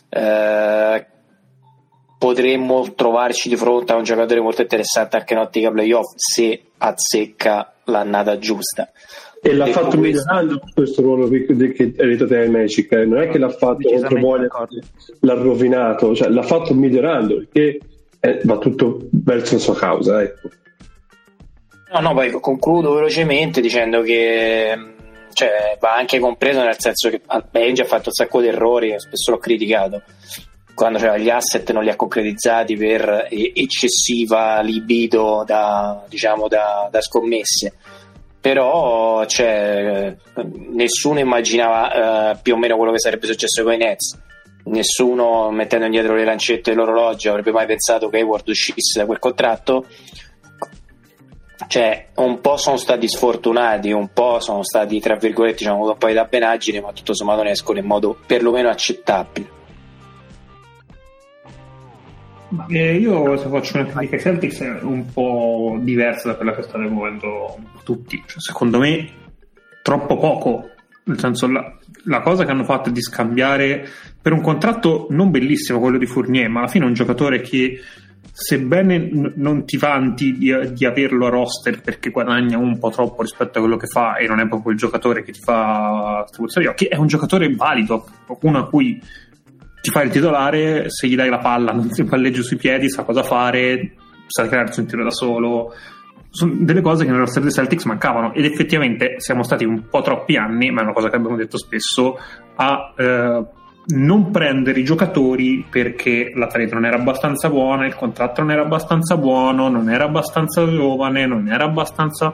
eh, 0.09 1.05
potremmo 2.17 2.93
trovarci 2.95 3.49
di 3.49 3.55
fronte 3.55 3.93
a 3.93 3.95
un 3.95 4.03
giocatore 4.03 4.41
molto 4.41 4.61
interessante 4.61 5.17
anche 5.17 5.33
in 5.33 5.39
ottica 5.39 5.71
playoff 5.71 6.13
se 6.15 6.61
azzecca 6.77 7.73
l'annata 7.85 8.37
giusta. 8.37 8.89
E 9.41 9.53
l'ha 9.53 9.65
Detto 9.65 9.79
fatto 9.79 9.97
questo, 9.97 10.23
migliorando 10.23 10.61
questo 10.73 11.01
ruolo 11.03 11.27
che, 11.27 11.45
che 11.45 11.93
è 11.95 12.01
aiutato 12.01 12.33
ai 12.33 12.49
Magic, 12.49 12.91
eh. 12.91 13.05
non 13.05 13.21
è 13.21 13.29
che 13.29 13.37
l'ha 13.37 13.49
fatto 13.49 13.87
contro 13.87 14.19
voglia, 14.19 14.47
l'ha 15.19 15.33
rovinato, 15.35 16.15
cioè 16.15 16.29
l'ha 16.29 16.41
fatto 16.41 16.73
migliorando 16.73 17.35
perché 17.35 17.79
eh, 18.19 18.41
va 18.43 18.57
tutto 18.57 19.07
verso 19.11 19.53
la 19.53 19.59
sua 19.59 19.75
causa. 19.75 20.21
Ecco. 20.23 20.49
No, 21.93 21.99
no, 21.99 22.13
poi 22.13 22.31
concludo 22.31 22.93
velocemente 22.95 23.61
dicendo 23.61 24.01
che 24.01 24.75
cioè, 25.33 25.77
va 25.79 25.95
anche 25.95 26.17
compreso 26.17 26.63
nel 26.63 26.79
senso 26.79 27.09
che 27.09 27.21
Benji 27.51 27.81
ha 27.81 27.85
fatto 27.85 28.07
un 28.07 28.13
sacco 28.13 28.41
di 28.41 28.47
errori, 28.47 28.95
spesso 28.97 29.31
l'ho 29.31 29.37
criticato, 29.37 30.01
quando 30.75 30.99
c'era 30.99 31.17
gli 31.17 31.29
asset 31.29 31.71
non 31.71 31.83
li 31.83 31.89
ha 31.89 31.95
concretizzati 31.95 32.75
per 32.75 33.27
eccessiva 33.29 34.59
libido 34.59 35.43
da, 35.45 36.03
diciamo, 36.07 36.47
da, 36.47 36.89
da 36.91 37.01
scommesse. 37.01 37.73
Però 38.41 39.25
cioè, 39.25 40.15
nessuno 40.73 41.19
immaginava 41.19 42.33
uh, 42.33 42.41
più 42.41 42.53
o 42.53 42.57
meno 42.57 42.75
quello 42.75 42.91
che 42.91 42.99
sarebbe 42.99 43.25
successo 43.25 43.63
con 43.63 43.73
i 43.73 43.77
Nets. 43.77 44.19
Nessuno 44.65 45.49
mettendo 45.49 45.85
indietro 45.85 46.13
le 46.13 46.25
lancette 46.25 46.71
dell'orologio 46.71 47.29
avrebbe 47.29 47.51
mai 47.51 47.65
pensato 47.65 48.09
che 48.09 48.17
Hayward 48.17 48.47
uscisse 48.47 48.99
da 48.99 49.05
quel 49.05 49.19
contratto. 49.19 49.85
Cioè 51.67 52.07
un 52.15 52.41
po' 52.41 52.57
sono 52.57 52.77
stati 52.77 53.07
sfortunati 53.07 53.91
un 53.91 54.09
po' 54.13 54.39
sono 54.39 54.63
stati 54.63 54.99
tra 54.99 55.15
virgolette 55.15 55.59
diciamo 55.59 55.87
un 55.87 55.97
po' 55.97 56.07
di 56.07 56.13
dabbenaggine 56.13 56.81
ma 56.81 56.91
tutto 56.91 57.15
sommato 57.15 57.41
ne 57.41 57.51
escono 57.51 57.79
in 57.79 57.85
modo 57.85 58.15
perlomeno 58.27 58.69
accettabile 58.69 59.54
eh, 62.69 62.95
io 62.95 63.37
se 63.37 63.47
faccio 63.49 63.77
una 63.77 63.85
critica 63.85 64.15
ai 64.15 64.21
Celtics 64.21 64.61
è 64.61 64.79
un 64.81 65.05
po' 65.11 65.77
diversa 65.81 66.29
da 66.29 66.35
quella 66.35 66.53
che 66.53 66.63
state 66.63 66.85
muovendo 66.85 67.57
tutti. 67.83 68.21
Cioè, 68.25 68.39
secondo 68.39 68.79
me 68.79 69.09
troppo 69.81 70.17
poco. 70.17 70.69
Nel 71.07 71.19
senso, 71.19 71.47
la, 71.47 71.77
la, 72.05 72.21
cosa 72.21 72.45
che 72.45 72.51
hanno 72.51 72.63
fatto 72.63 72.89
è 72.89 72.91
di 72.91 73.01
scambiare 73.01 73.87
per 74.19 74.33
un 74.33 74.41
contratto 74.41 75.05
non 75.11 75.29
bellissimo 75.29 75.79
quello 75.79 75.99
di 75.99 76.07
Fournier, 76.07 76.49
ma 76.49 76.61
alla 76.61 76.67
fine 76.67 76.85
è 76.85 76.87
un 76.87 76.95
giocatore 76.95 77.41
che 77.41 77.79
sebbene 78.31 78.97
n- 78.97 79.33
non 79.35 79.65
ti 79.65 79.77
vanti 79.77 80.35
di, 80.35 80.51
di, 80.73 80.85
averlo 80.85 81.27
a 81.27 81.29
roster 81.29 81.79
perché 81.81 82.09
guadagna 82.09 82.57
un 82.57 82.77
po' 82.79 82.89
troppo 82.89 83.21
rispetto 83.21 83.59
a 83.59 83.61
quello 83.61 83.77
che 83.77 83.87
fa 83.87 84.15
e 84.17 84.27
non 84.27 84.39
è 84.39 84.47
proprio 84.47 84.71
il 84.71 84.77
giocatore 84.77 85.23
che 85.23 85.31
ti 85.31 85.39
fa 85.39 86.25
struzzaria, 86.27 86.73
che 86.73 86.87
è 86.87 86.97
un 86.97 87.07
giocatore 87.07 87.53
valido, 87.53 88.05
qualcuno 88.25 88.59
a 88.59 88.67
cui 88.67 88.99
ti 89.85 89.91
fai 89.91 90.05
il 90.05 90.11
titolare, 90.11 90.89
se 90.89 91.07
gli 91.07 91.15
dai 91.15 91.29
la 91.29 91.37
palla 91.37 91.71
non 91.71 91.91
si 91.91 92.03
palleggia 92.05 92.41
sui 92.41 92.57
piedi, 92.57 92.89
sa 92.89 93.03
cosa 93.03 93.21
fare, 93.21 93.93
sa 94.25 94.47
crearsi 94.47 94.79
un 94.79 94.87
tiro 94.87 95.03
da 95.03 95.11
solo. 95.11 95.73
Sono 96.31 96.55
delle 96.57 96.81
cose 96.81 97.03
che 97.03 97.11
nello 97.11 97.21
roster 97.21 97.43
dei 97.43 97.51
Celtics 97.51 97.83
mancavano 97.83 98.33
ed 98.33 98.45
effettivamente 98.45 99.19
siamo 99.19 99.43
stati 99.43 99.63
un 99.63 99.87
po' 99.87 100.01
troppi 100.01 100.37
anni, 100.37 100.71
ma 100.71 100.81
è 100.81 100.83
una 100.85 100.93
cosa 100.93 101.09
che 101.09 101.17
abbiamo 101.17 101.37
detto 101.37 101.59
spesso, 101.59 102.17
a 102.55 102.93
eh, 102.97 103.45
non 103.87 104.31
prendere 104.31 104.79
i 104.79 104.83
giocatori 104.83 105.63
perché 105.69 106.31
la 106.33 106.47
trade 106.47 106.73
non 106.73 106.85
era 106.85 106.97
abbastanza 106.97 107.47
buona, 107.47 107.85
il 107.85 107.93
contratto 107.93 108.41
non 108.41 108.49
era 108.49 108.63
abbastanza 108.63 109.17
buono, 109.17 109.69
non 109.69 109.87
era 109.91 110.05
abbastanza 110.05 110.67
giovane, 110.67 111.27
non 111.27 111.47
era 111.47 111.65
abbastanza 111.65 112.33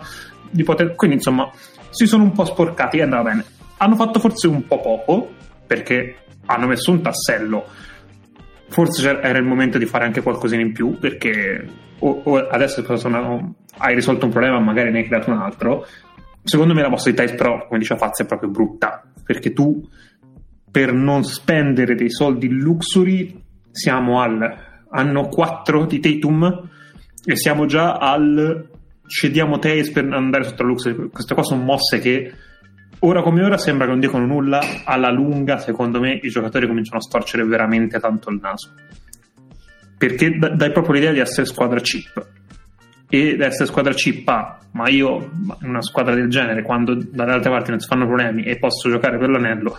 di 0.49 0.63
poter... 0.63 0.95
Quindi 0.95 1.17
insomma 1.17 1.51
si 1.89 2.07
sono 2.07 2.23
un 2.23 2.31
po' 2.31 2.45
sporcati 2.45 2.99
e 2.99 3.01
andava 3.01 3.23
bene. 3.23 3.43
Hanno 3.75 3.95
fatto 3.95 4.19
forse 4.19 4.47
un 4.47 4.65
po' 4.65 4.79
poco 4.79 5.29
perché 5.67 6.15
hanno 6.53 6.67
messo 6.67 6.91
un 6.91 7.01
tassello. 7.01 7.65
Forse 8.69 9.19
era 9.19 9.37
il 9.37 9.43
momento 9.43 9.77
di 9.77 9.85
fare 9.85 10.05
anche 10.05 10.21
qualcosina 10.21 10.61
in 10.61 10.71
più 10.71 10.97
perché 10.97 11.67
o, 11.99 12.21
o 12.23 12.47
adesso 12.47 12.97
sono, 12.97 13.55
hai 13.77 13.95
risolto 13.95 14.25
un 14.25 14.31
problema, 14.31 14.59
magari 14.59 14.91
ne 14.91 14.99
hai 14.99 15.05
creato 15.05 15.31
un 15.31 15.37
altro. 15.37 15.85
Secondo 16.43 16.73
me 16.73 16.81
la 16.81 16.89
mossa 16.89 17.09
di 17.09 17.15
Tice 17.15 17.35
però, 17.35 17.65
come 17.67 17.79
diceva 17.79 17.99
Fazio, 17.99 18.23
è 18.23 18.27
proprio 18.27 18.49
brutta 18.49 19.03
perché 19.23 19.53
tu 19.53 19.87
per 20.69 20.93
non 20.93 21.23
spendere 21.23 21.95
dei 21.95 22.09
soldi 22.09 22.49
luxury 22.49 23.43
siamo 23.71 24.21
al 24.21 24.69
anno 24.89 25.27
4 25.27 25.85
di 25.85 25.99
Tatum 25.99 26.69
e 27.23 27.35
siamo 27.35 27.65
già 27.65 27.97
al 27.97 28.67
cediamo 29.05 29.59
Tace 29.59 29.91
per 29.91 30.05
andare 30.11 30.43
sotto 30.45 30.63
la 30.63 30.69
luxury. 30.69 31.09
Queste 31.09 31.33
qua 31.33 31.43
sono 31.43 31.61
mosse 31.61 31.99
che 31.99 32.33
ora 33.03 33.21
come 33.21 33.43
ora 33.43 33.57
sembra 33.57 33.85
che 33.85 33.91
non 33.91 33.99
dicono 33.99 34.25
nulla, 34.25 34.59
alla 34.85 35.11
lunga 35.11 35.57
secondo 35.57 35.99
me 35.99 36.19
i 36.21 36.29
giocatori 36.29 36.67
cominciano 36.67 36.97
a 36.97 37.01
storcere 37.01 37.45
veramente 37.45 37.99
tanto 37.99 38.29
il 38.29 38.39
naso. 38.41 38.73
Perché 39.97 40.37
dai 40.37 40.71
proprio 40.71 40.93
l'idea 40.93 41.11
di 41.11 41.19
essere 41.19 41.45
squadra 41.45 41.79
chip. 41.79 42.27
E 43.07 43.37
essere 43.39 43.65
squadra 43.65 43.93
chip 43.93 44.27
a, 44.29 44.57
ma 44.71 44.87
io 44.89 45.31
in 45.61 45.69
una 45.69 45.81
squadra 45.81 46.15
del 46.15 46.29
genere, 46.29 46.63
quando 46.63 46.95
dalle 46.95 47.33
altre 47.33 47.51
parti 47.51 47.71
non 47.71 47.79
si 47.79 47.87
fanno 47.87 48.05
problemi 48.05 48.43
e 48.43 48.57
posso 48.57 48.89
giocare 48.89 49.17
per 49.17 49.29
l'anello, 49.29 49.77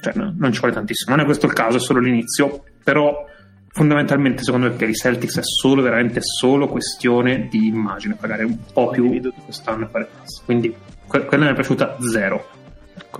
cioè 0.00 0.12
no, 0.16 0.34
non 0.36 0.52
ci 0.52 0.58
vuole 0.58 0.74
tantissimo. 0.74 1.14
Non 1.14 1.24
è 1.24 1.26
questo 1.26 1.46
il 1.46 1.52
caso, 1.52 1.76
è 1.76 1.80
solo 1.80 2.00
l'inizio, 2.00 2.64
però 2.82 3.24
fondamentalmente 3.68 4.42
secondo 4.42 4.68
me 4.68 4.74
per 4.74 4.88
i 4.88 4.94
Celtics 4.94 5.38
è 5.38 5.42
solo 5.42 5.82
veramente 5.82 6.20
solo 6.20 6.68
questione 6.68 7.48
di 7.48 7.68
immagine, 7.68 8.16
pagare 8.18 8.44
un 8.44 8.58
po' 8.72 8.90
più 8.90 9.08
di 9.08 9.32
quest'anno 9.44 9.84
e 9.84 9.88
fare 9.88 10.08
pass. 10.18 10.44
Quindi 10.44 10.74
que- 11.14 11.24
quella 11.26 11.44
mi 11.44 11.50
è 11.52 11.54
piaciuta 11.54 11.96
zero. 12.00 12.44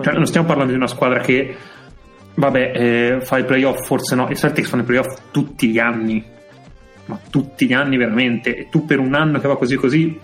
Cioè, 0.01 0.13
non 0.13 0.25
stiamo 0.25 0.47
parlando 0.47 0.71
di 0.71 0.77
una 0.77 0.87
squadra 0.87 1.19
che, 1.19 1.55
vabbè, 2.33 2.71
eh, 2.75 3.21
fa 3.21 3.37
i 3.37 3.45
playoff, 3.45 3.85
forse 3.85 4.15
no. 4.15 4.27
I 4.29 4.35
Celtics 4.35 4.67
fanno 4.67 4.83
i 4.83 4.85
playoff 4.85 5.31
tutti 5.31 5.69
gli 5.69 5.79
anni, 5.79 6.23
ma 7.05 7.19
tutti 7.29 7.65
gli 7.65 7.73
anni 7.73 7.95
veramente. 7.95 8.55
E 8.55 8.67
tu 8.69 8.85
per 8.85 8.99
un 8.99 9.13
anno 9.13 9.39
che 9.39 9.47
va 9.47 9.57
così 9.57 9.75
così 9.75 10.19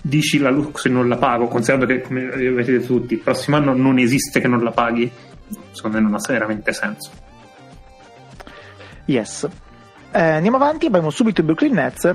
dici 0.00 0.38
la 0.38 0.50
Lux 0.50 0.84
e 0.86 0.88
non 0.90 1.08
la 1.08 1.16
pago, 1.16 1.46
considerando 1.48 1.86
che, 1.86 2.00
come 2.00 2.26
avete 2.26 2.72
detto 2.72 2.86
tutti, 2.86 3.14
il 3.14 3.20
prossimo 3.20 3.56
anno 3.56 3.74
non 3.74 3.98
esiste 3.98 4.40
che 4.40 4.48
non 4.48 4.62
la 4.62 4.70
paghi. 4.70 5.10
Secondo 5.72 5.98
me 5.98 6.02
non 6.02 6.14
ha 6.14 6.18
veramente 6.26 6.72
senso. 6.72 7.10
Yes. 9.06 9.46
Eh, 10.12 10.20
andiamo 10.20 10.56
avanti, 10.56 10.86
abbiamo 10.86 11.10
subito 11.10 11.42
i 11.42 11.44
Brooklyn 11.44 11.74
Nets 11.74 12.14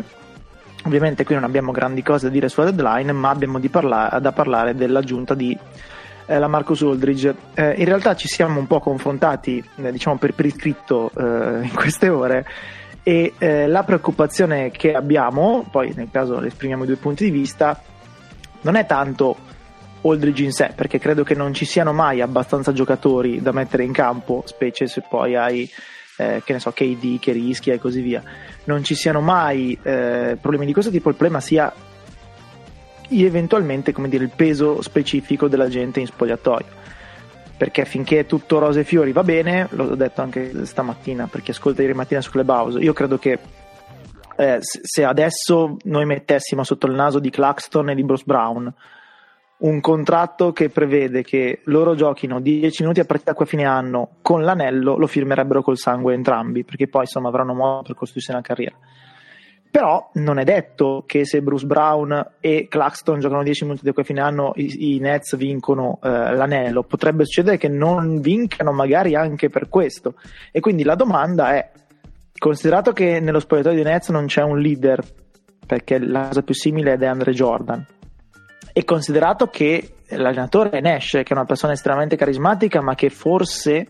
Ovviamente 0.89 1.23
qui 1.23 1.35
non 1.35 1.43
abbiamo 1.43 1.71
grandi 1.71 2.01
cose 2.01 2.25
da 2.25 2.33
dire 2.33 2.49
sulla 2.49 2.71
deadline, 2.71 3.11
ma 3.11 3.29
abbiamo 3.29 3.59
parla- 3.69 4.17
da 4.19 4.31
parlare 4.31 4.73
dell'aggiunta 4.73 5.35
di 5.35 5.55
eh, 6.25 6.39
la 6.39 6.47
Marcus 6.47 6.81
Aldridge. 6.81 7.35
Eh, 7.53 7.75
in 7.77 7.85
realtà 7.85 8.15
ci 8.15 8.27
siamo 8.27 8.59
un 8.59 8.65
po' 8.65 8.79
confrontati, 8.79 9.63
eh, 9.75 9.91
diciamo 9.91 10.17
per, 10.17 10.33
per 10.33 10.47
iscritto 10.47 11.11
eh, 11.15 11.61
in 11.61 11.71
queste 11.75 12.09
ore, 12.09 12.43
e 13.03 13.33
eh, 13.37 13.67
la 13.67 13.83
preoccupazione 13.83 14.71
che 14.71 14.93
abbiamo, 14.93 15.63
poi 15.69 15.93
nel 15.95 16.09
caso 16.11 16.41
esprimiamo 16.41 16.85
i 16.85 16.87
due 16.87 16.95
punti 16.95 17.25
di 17.25 17.29
vista, 17.29 17.79
non 18.61 18.73
è 18.73 18.87
tanto 18.87 19.37
Aldridge 20.01 20.43
in 20.43 20.51
sé, 20.53 20.71
perché 20.73 20.97
credo 20.97 21.23
che 21.23 21.35
non 21.35 21.53
ci 21.53 21.65
siano 21.65 21.93
mai 21.93 22.19
abbastanza 22.19 22.73
giocatori 22.73 23.43
da 23.43 23.51
mettere 23.51 23.83
in 23.83 23.91
campo, 23.91 24.41
specie 24.47 24.87
se 24.87 25.03
poi 25.07 25.35
hai 25.35 25.69
eh, 26.19 26.41
che 26.43 26.53
ne 26.53 26.59
so, 26.59 26.71
KD 26.71 27.19
che 27.19 27.31
rischia 27.31 27.73
e 27.73 27.79
così 27.79 28.01
via. 28.01 28.21
Non 28.69 28.83
ci 28.83 28.93
siano 28.93 29.19
mai 29.19 29.75
eh, 29.81 30.37
problemi 30.39 30.67
di 30.67 30.73
questo 30.73 30.91
tipo, 30.91 31.09
il 31.09 31.15
problema 31.15 31.39
sia 31.41 31.73
eventualmente 33.09 33.91
come 33.91 34.09
dire, 34.09 34.23
il 34.23 34.31
peso 34.35 34.83
specifico 34.83 35.47
della 35.47 35.67
gente 35.69 35.99
in 35.99 36.05
spogliatoio. 36.05 36.77
Perché 37.57 37.85
finché 37.85 38.27
tutto 38.27 38.59
rose 38.59 38.81
e 38.81 38.83
fiori 38.83 39.11
va 39.11 39.23
bene, 39.23 39.67
l'ho 39.71 39.95
detto 39.95 40.21
anche 40.21 40.67
stamattina 40.67 41.25
per 41.25 41.41
chi 41.41 41.49
ascolta 41.49 41.81
ieri 41.81 41.95
mattina 41.95 42.21
su 42.21 42.29
Clubhouse, 42.29 42.77
io 42.77 42.93
credo 42.93 43.17
che 43.17 43.39
eh, 44.37 44.59
se 44.61 45.03
adesso 45.03 45.77
noi 45.85 46.05
mettessimo 46.05 46.63
sotto 46.63 46.85
il 46.85 46.93
naso 46.93 47.17
di 47.17 47.31
Claxton 47.31 47.89
e 47.89 47.95
di 47.95 48.03
Bruce 48.03 48.23
Brown 48.23 48.71
un 49.59 49.81
contratto 49.81 50.51
che 50.51 50.69
prevede 50.69 51.23
che 51.23 51.61
loro 51.65 51.95
giochino 51.95 52.39
10 52.39 52.83
minuti 52.83 53.01
a 53.01 53.05
partita 53.05 53.35
a 53.37 53.45
fine 53.45 53.65
anno 53.65 54.17
con 54.21 54.43
l'anello, 54.43 54.97
lo 54.97 55.07
firmerebbero 55.07 55.61
col 55.61 55.77
sangue 55.77 56.13
entrambi, 56.13 56.63
perché 56.63 56.87
poi 56.87 57.01
insomma 57.01 57.29
avranno 57.29 57.53
modo 57.53 57.81
per 57.83 57.95
costruirsi 57.95 58.31
una 58.31 58.41
carriera. 58.41 58.75
Però 59.71 60.09
non 60.13 60.39
è 60.39 60.43
detto 60.43 61.03
che 61.05 61.25
se 61.25 61.41
Bruce 61.41 61.65
Brown 61.67 62.31
e 62.39 62.67
Claxton 62.67 63.19
giocano 63.19 63.43
10 63.43 63.65
minuti 63.65 63.81
di 63.83 63.93
a 63.95 64.03
fine 64.03 64.21
anno 64.21 64.51
i, 64.55 64.95
i 64.95 64.99
Nets 64.99 65.35
vincono 65.35 65.99
eh, 66.01 66.09
l'anello. 66.09 66.81
Potrebbe 66.81 67.23
succedere 67.23 67.57
che 67.57 67.67
non 67.67 68.19
vincano 68.19 68.71
magari 68.71 69.13
anche 69.13 69.49
per 69.49 69.69
questo. 69.69 70.15
E 70.51 70.59
quindi 70.59 70.83
la 70.83 70.95
domanda 70.95 71.53
è, 71.53 71.69
considerato 72.39 72.93
che 72.93 73.19
nello 73.19 73.39
spogliatoio 73.39 73.75
di 73.75 73.83
Nets 73.83 74.09
non 74.09 74.25
c'è 74.25 74.41
un 74.41 74.59
leader, 74.59 75.03
perché 75.67 75.99
la 75.99 76.27
cosa 76.27 76.41
più 76.41 76.55
simile 76.55 76.93
è 76.93 76.97
DeAndre 76.97 77.33
Jordan, 77.33 77.85
e 78.73 78.83
considerato 78.83 79.47
che 79.47 79.95
l'allenatore 80.09 80.79
Nash, 80.81 81.11
che 81.11 81.23
è 81.23 81.33
una 81.33 81.45
persona 81.45 81.73
estremamente 81.73 82.15
carismatica, 82.15 82.81
ma 82.81 82.95
che 82.95 83.09
forse 83.09 83.89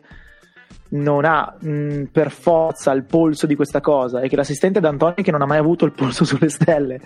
non 0.90 1.26
ha 1.26 1.56
mh, 1.60 2.06
per 2.12 2.32
forza 2.32 2.92
il 2.92 3.04
polso 3.04 3.46
di 3.46 3.56
questa 3.56 3.82
cosa, 3.82 4.22
e 4.22 4.30
che 4.30 4.36
l'assistente 4.36 4.80
d'Antoni 4.80 5.24
che 5.24 5.32
non 5.32 5.42
ha 5.42 5.46
mai 5.46 5.60
avuto 5.60 5.86
il 5.86 5.92
polso 5.92 6.24
sulle 6.26 6.50
stelle, 6.50 7.00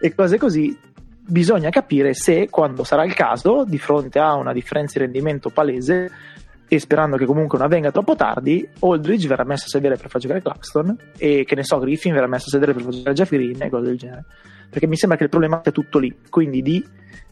e 0.00 0.14
cose 0.14 0.38
così, 0.38 0.76
bisogna 1.26 1.70
capire 1.70 2.14
se 2.14 2.48
quando 2.48 2.84
sarà 2.84 3.04
il 3.04 3.14
caso, 3.14 3.64
di 3.64 3.78
fronte 3.78 4.18
a 4.18 4.34
una 4.34 4.52
differenza 4.52 4.98
di 4.98 5.04
rendimento 5.04 5.50
palese, 5.50 6.10
e 6.70 6.78
sperando 6.78 7.16
che 7.16 7.24
comunque 7.24 7.56
non 7.56 7.66
avvenga 7.66 7.90
troppo 7.90 8.14
tardi, 8.14 8.68
Aldridge 8.80 9.26
verrà 9.26 9.44
messo 9.44 9.64
a 9.64 9.68
sedere 9.68 9.96
per 9.96 10.10
far 10.10 10.20
giocare 10.20 10.42
Claxton 10.42 10.96
e 11.16 11.44
che 11.46 11.54
ne 11.54 11.64
so, 11.64 11.78
Griffin 11.78 12.12
verrà 12.12 12.26
messo 12.26 12.48
a 12.48 12.50
sedere 12.50 12.74
per 12.74 12.82
far 12.82 12.92
giocare 12.92 13.14
Jeff 13.14 13.30
Green 13.30 13.62
e 13.62 13.70
cose 13.70 13.86
del 13.86 13.96
genere. 13.96 14.24
Perché 14.70 14.86
mi 14.86 14.96
sembra 14.96 15.16
che 15.16 15.24
il 15.24 15.30
problema 15.30 15.60
sia 15.62 15.72
tutto 15.72 15.98
lì, 15.98 16.14
quindi 16.28 16.62
di 16.62 16.84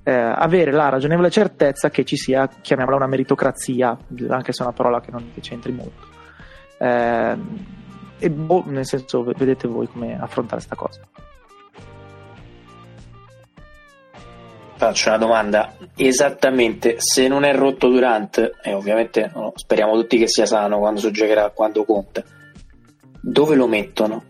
eh, 0.03 0.13
avere 0.13 0.71
la 0.71 0.89
ragionevole 0.89 1.31
certezza 1.31 1.91
che 1.91 2.05
ci 2.05 2.17
sia, 2.17 2.49
chiamiamola 2.49 2.97
una 2.97 3.07
meritocrazia, 3.07 3.99
anche 4.29 4.53
se 4.53 4.63
è 4.63 4.67
una 4.67 4.75
parola 4.75 5.01
che 5.01 5.11
non 5.11 5.33
c'entri 5.41 5.73
molto. 5.73 6.07
Eh, 6.79 7.37
e 8.19 8.31
boh, 8.31 8.65
nel 8.67 8.87
senso, 8.87 9.23
vedete 9.25 9.69
voi 9.69 9.87
come 9.89 10.19
affrontare 10.19 10.63
questa 10.65 10.77
cosa. 10.77 11.01
Faccio 14.77 15.09
una 15.09 15.19
domanda, 15.19 15.75
esattamente 15.97 16.97
se 16.99 17.29
non 17.29 17.45
è 17.45 17.55
rotto 17.55 17.89
Durant, 17.89 18.59
e 18.63 18.75
ovviamente 18.75 19.31
no, 19.35 19.53
speriamo 19.55 19.95
tutti 19.95 20.19
che 20.19 20.29
sia 20.29 20.47
sano 20.47 20.79
quando 20.79 21.01
si 21.01 21.11
quando 21.55 21.85
conta, 21.85 22.23
dove 23.21 23.57
lo 23.57 23.67
mettono? 23.67 24.25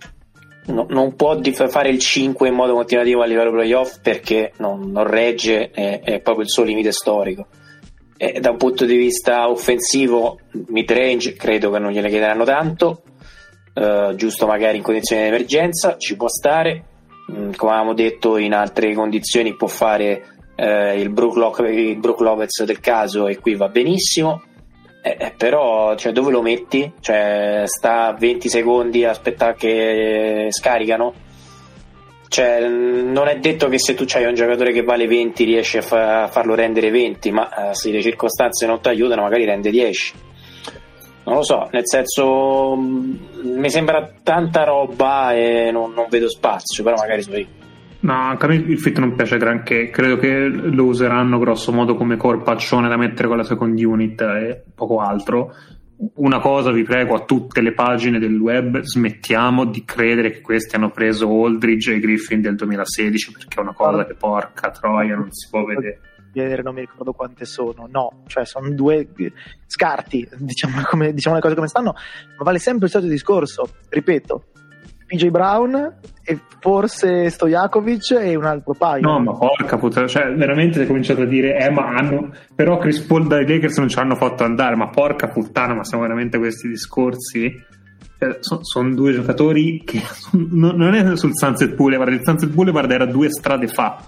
No, 0.66 0.87
non 0.88 1.14
può 1.14 1.38
fare 1.68 1.88
il 1.88 1.98
5 1.98 2.48
in 2.48 2.55
modo 2.55 2.74
continuativo 2.74 3.22
a 3.22 3.26
livello 3.26 3.50
playoff 3.50 4.00
perché 4.00 4.52
non, 4.59 4.90
non 4.90 5.07
regge, 5.07 5.70
è, 5.70 6.00
è, 6.00 6.20
proprio 6.20 6.44
il 6.44 6.50
suo 6.50 6.62
limite 6.62 6.92
storico. 6.92 7.46
E 8.16 8.40
da 8.40 8.50
un 8.50 8.57
punto 8.57 8.85
di 8.85 8.96
vista 8.96 9.48
offensivo, 9.48 10.38
mid 10.68 10.90
range, 10.90 11.35
credo 11.35 11.70
che 11.70 11.79
non 11.79 11.92
gliene 11.92 12.09
chiederanno 12.09 12.44
tanto, 12.44 13.02
uh, 13.74 14.14
giusto 14.14 14.46
magari 14.46 14.79
in 14.79 14.83
condizioni 14.83 15.22
di 15.22 15.29
emergenza, 15.29 15.96
ci 15.98 16.16
può 16.16 16.29
stare. 16.29 16.85
Mm, 17.31 17.52
come 17.57 17.72
avevamo 17.72 17.94
detto, 17.94 18.38
in 18.38 18.55
altre 18.55 18.94
condizioni 18.94 19.55
può 19.55 19.66
fare 19.66 20.22
uh, 20.57 20.98
il, 20.98 21.11
Brook 21.11 21.37
Lo- 21.37 21.66
il 21.66 21.98
Brook 21.98 22.20
Lopez 22.20 22.64
del 22.64 22.81
caso 22.81 23.26
e 23.26 23.38
qui 23.38 23.55
va 23.55 23.68
benissimo 23.68 24.42
eh, 25.07 25.16
eh, 25.21 25.33
però 25.37 25.95
cioè, 25.95 26.11
dove 26.11 26.33
lo 26.33 26.42
metti? 26.42 26.90
Cioè, 26.99 27.62
sta 27.66 28.12
20 28.19 28.49
secondi 28.49 29.05
a 29.05 29.11
aspettare 29.11 29.55
che 29.55 30.49
scaricano? 30.51 31.14
Cioè, 32.27 32.66
non 32.66 33.29
è 33.29 33.38
detto 33.38 33.69
che 33.69 33.79
se 33.79 33.95
tu 33.95 34.05
hai 34.14 34.25
un 34.25 34.35
giocatore 34.35 34.73
che 34.73 34.83
vale 34.83 35.07
20 35.07 35.45
riesci 35.45 35.79
a, 35.79 35.83
fa- 35.83 36.25
a 36.25 36.27
farlo 36.27 36.57
rendere 36.57 36.90
20, 36.90 37.31
ma 37.31 37.71
eh, 37.71 37.75
se 37.77 37.92
le 37.92 38.03
circostanze 38.03 38.66
non 38.66 38.81
ti 38.81 38.88
aiutano, 38.88 39.23
magari 39.23 39.45
rende 39.45 39.71
10. 39.71 40.14
Non 41.23 41.37
lo 41.37 41.42
so, 41.45 41.69
nel 41.71 41.83
senso, 41.85 42.75
mi 42.75 43.71
sembra 43.71 44.11
tanta 44.25 44.64
roba 44.64 45.33
e 45.35 45.71
non, 45.71 45.92
non 45.92 46.07
vedo 46.09 46.29
spazio, 46.29 46.83
però 46.83 46.97
magari 46.97 47.23
sono 47.23 47.37
io. 47.37 47.47
No, 48.07 48.12
anche 48.12 48.45
a 48.45 48.49
me 48.49 48.55
il 48.55 48.79
fit 48.79 48.97
non 49.01 49.16
piace 49.16 49.37
granché. 49.37 49.90
Credo 49.90 50.16
che 50.16 50.47
lo 50.47 50.85
useranno 50.85 51.40
grosso 51.40 51.73
modo 51.73 51.97
come 51.97 52.16
corpaccione 52.16 52.88
da 52.88 52.97
mettere 52.97 53.27
con 53.27 53.37
la 53.37 53.42
second 53.42 53.77
unit 53.77 54.21
e 54.21 54.62
poco 54.73 55.01
altro. 55.01 55.53
Una 56.14 56.38
cosa 56.38 56.71
vi 56.71 56.85
prego 56.85 57.16
a 57.16 57.25
tutte 57.25 57.61
le 57.61 57.73
pagine 57.73 58.21
del 58.21 58.38
web: 58.38 58.79
smettiamo 58.79 59.64
di 59.64 59.85
credere 59.85 60.31
che 60.31 60.40
questi 60.40 60.77
hanno 60.77 60.90
preso 60.90 61.29
Aldridge 61.47 61.95
e 61.95 61.99
Griffin 61.99 62.40
del 62.40 62.55
2016 62.55 63.33
perché 63.33 63.59
è 63.59 63.62
una 63.62 63.75
cosa 63.75 64.07
che 64.07 64.14
porca 64.14 64.71
troia 64.71 65.16
non 65.16 65.33
si 65.33 65.49
può 65.51 65.64
vedere. 65.64 66.62
Non 66.62 66.75
mi 66.75 66.83
ricordo 66.83 67.12
quante 67.12 67.45
sono, 67.45 67.88
no, 67.90 68.23
cioè 68.27 68.45
sono 68.45 68.69
due 68.71 69.09
scarti, 69.66 70.29
diciamo, 70.37 70.83
come, 70.85 71.12
diciamo 71.12 71.37
le 71.37 71.40
cose 71.40 71.55
come 71.57 71.66
stanno, 71.66 71.95
ma 72.37 72.45
vale 72.45 72.59
sempre 72.59 72.87
il 72.87 72.92
solito 72.92 73.11
discorso. 73.11 73.69
Ripeto, 73.88 74.45
PJ 75.07 75.29
Brown 75.29 75.95
e 76.25 76.40
forse 76.59 77.31
Stojakovic 77.31 78.11
e 78.11 78.35
un 78.35 78.45
altro 78.45 78.75
paio. 78.75 79.09
No, 79.09 79.21
ma 79.21 79.33
porca 79.33 79.79
puttana, 79.79 80.07
cioè 80.09 80.35
veramente 80.35 80.81
hai 80.81 80.87
cominciato 80.87 81.23
a 81.23 81.27
dire, 81.27 81.57
eh, 81.59 81.71
ma 81.71 81.95
hanno, 81.95 82.33
però 82.55 82.79
Chris 82.79 83.01
Paul 83.01 83.29
dai 83.29 83.47
Lakers 83.47 83.79
non 83.79 83.88
ci 83.88 83.99
hanno 83.99 84.16
fatto 84.16 84.42
andare, 84.42 84.75
ma 84.75 84.88
porca 84.88 85.29
puttana, 85.29 85.75
ma 85.75 85.85
siamo 85.85 86.03
veramente 86.03 86.38
questi 86.38 86.69
discorsi? 86.69 87.75
Cioè, 88.19 88.38
sono 88.40 88.61
son 88.64 88.95
due 88.95 89.12
giocatori 89.12 89.83
che 89.85 90.01
non, 90.33 90.75
non 90.77 90.95
è 90.95 91.16
sul 91.16 91.33
Sunset 91.35 91.75
Boulevard, 91.75 92.12
il 92.12 92.23
Sunset 92.25 92.51
Boulevard 92.51 92.90
era 92.90 93.07
due 93.07 93.31
strade 93.31 93.69
fa. 93.69 93.99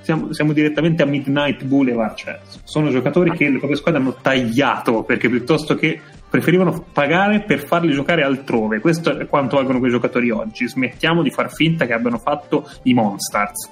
Siamo, 0.00 0.32
siamo, 0.32 0.52
direttamente 0.52 1.04
a 1.04 1.06
Midnight 1.06 1.62
Boulevard, 1.64 2.16
cioè 2.16 2.40
sono 2.64 2.90
giocatori 2.90 3.30
che 3.30 3.48
le 3.48 3.58
proprie 3.58 3.76
squadre 3.76 4.00
hanno 4.00 4.16
tagliato 4.20 5.04
perché 5.04 5.28
piuttosto 5.28 5.76
che 5.76 6.00
preferivano 6.32 6.86
pagare 6.94 7.42
per 7.42 7.58
farli 7.58 7.92
giocare 7.92 8.22
altrove. 8.22 8.80
Questo 8.80 9.18
è 9.18 9.26
quanto 9.26 9.56
valgono 9.56 9.80
quei 9.80 9.90
giocatori 9.90 10.30
oggi. 10.30 10.66
Smettiamo 10.66 11.22
di 11.22 11.30
far 11.30 11.52
finta 11.52 11.84
che 11.84 11.92
abbiano 11.92 12.16
fatto 12.16 12.66
i 12.84 12.94
Monsters. 12.94 13.68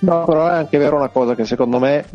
No, 0.00 0.24
però 0.24 0.48
è 0.48 0.54
anche 0.54 0.78
vero 0.78 0.96
una 0.96 1.10
cosa 1.10 1.36
che 1.36 1.44
secondo 1.44 1.78
me 1.78 2.06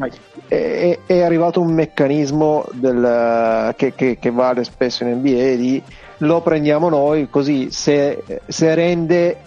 è, 0.49 0.99
è 1.05 1.21
arrivato 1.21 1.61
un 1.61 1.73
meccanismo 1.73 2.65
del, 2.73 3.73
che, 3.77 3.95
che, 3.95 4.17
che, 4.19 4.29
vale 4.29 4.65
spesso 4.65 5.05
in 5.05 5.15
NBA 5.15 5.55
di 5.55 5.81
lo 6.17 6.41
prendiamo 6.41 6.89
noi 6.89 7.29
così 7.29 7.71
se, 7.71 8.23
se 8.45 8.75
rende 8.75 9.37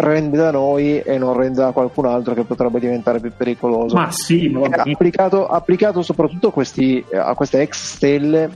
rende 0.00 0.36
da 0.36 0.50
noi 0.50 1.00
e 1.00 1.18
non 1.18 1.36
rende 1.36 1.60
da 1.60 1.72
qualcun 1.72 2.06
altro 2.06 2.34
che 2.34 2.44
potrebbe 2.44 2.80
diventare 2.80 3.20
più 3.20 3.32
pericoloso. 3.36 3.94
Ma 3.94 4.10
sì, 4.10 4.48
ma 4.48 4.66
applicato, 4.66 5.46
applicato, 5.46 6.02
soprattutto 6.02 6.48
a, 6.48 6.52
questi, 6.52 7.04
a 7.12 7.34
queste 7.34 7.60
ex 7.60 7.94
stelle 7.94 8.50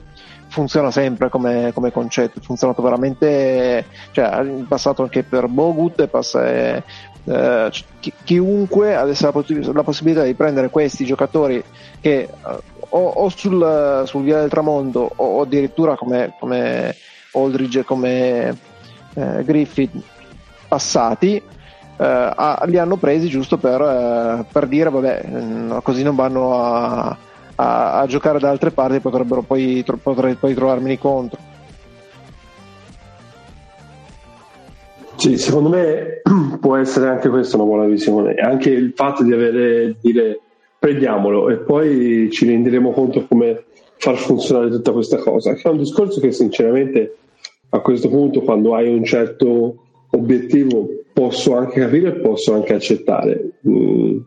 funziona 0.48 0.90
sempre 0.90 1.28
come, 1.28 1.72
come, 1.74 1.90
concetto, 1.90 2.40
funzionato 2.40 2.80
veramente, 2.80 3.84
cioè 4.12 4.40
in 4.42 4.66
passato 4.68 5.02
anche 5.02 5.24
per 5.24 5.48
Bogut, 5.48 6.06
passa, 6.06 6.48
eh, 6.48 6.82
eh, 7.24 7.70
chi, 7.98 8.12
chiunque 8.22 8.94
avesse 8.94 9.24
la, 9.24 9.72
la, 9.72 9.82
possibilità 9.82 10.22
di 10.22 10.34
prendere 10.34 10.70
questi 10.70 11.04
giocatori 11.04 11.62
che 12.00 12.20
eh, 12.20 12.28
o, 12.78 13.06
o 13.08 13.28
sul, 13.30 14.02
sul, 14.04 14.22
via 14.22 14.40
del 14.40 14.50
tramonto 14.50 15.10
o, 15.16 15.40
addirittura 15.40 15.96
come, 15.96 16.34
come 16.38 16.94
Aldridge 17.32 17.82
come 17.84 18.56
eh, 19.14 19.42
Griffith 19.44 19.90
passati 20.74 21.40
eh, 21.96 22.30
li 22.66 22.78
hanno 22.78 22.96
presi 22.96 23.28
giusto 23.28 23.56
per, 23.58 23.80
eh, 23.80 24.44
per 24.50 24.66
dire 24.66 24.90
vabbè 24.90 25.24
mm, 25.28 25.76
così 25.82 26.02
non 26.02 26.16
vanno 26.16 26.60
a, 26.60 27.16
a, 27.54 28.00
a, 28.00 28.06
giocare 28.06 28.40
da 28.40 28.50
altre 28.50 28.72
parti 28.72 28.98
potrebbero 28.98 29.42
poi, 29.42 29.84
tro, 29.84 29.96
potrei 30.02 30.34
poi 30.34 30.54
trovarmeli 30.54 30.98
contro. 30.98 31.38
Sì 35.14 35.38
secondo 35.38 35.68
me 35.68 36.22
può 36.60 36.76
essere 36.76 37.08
anche 37.08 37.28
questa 37.28 37.56
una 37.56 37.66
buona 37.66 37.86
visione 37.86 38.34
anche 38.34 38.70
il 38.70 38.92
fatto 38.96 39.22
di 39.22 39.32
avere 39.32 39.94
dire 40.00 40.40
prendiamolo 40.76 41.48
e 41.50 41.58
poi 41.58 42.28
ci 42.32 42.46
renderemo 42.46 42.90
conto 42.90 43.24
come 43.28 43.64
far 43.96 44.16
funzionare 44.16 44.68
tutta 44.70 44.90
questa 44.90 45.18
cosa 45.18 45.54
che 45.54 45.62
è 45.62 45.70
un 45.70 45.78
discorso 45.78 46.20
che 46.20 46.32
sinceramente 46.32 47.16
a 47.70 47.78
questo 47.78 48.08
punto 48.08 48.40
quando 48.42 48.74
hai 48.74 48.92
un 48.92 49.04
certo 49.04 49.83
obiettivo 50.14 50.88
posso 51.12 51.54
anche 51.54 51.80
capire 51.80 52.08
e 52.08 52.20
posso 52.20 52.54
anche 52.54 52.74
accettare. 52.74 53.50
Mm, 53.68 54.18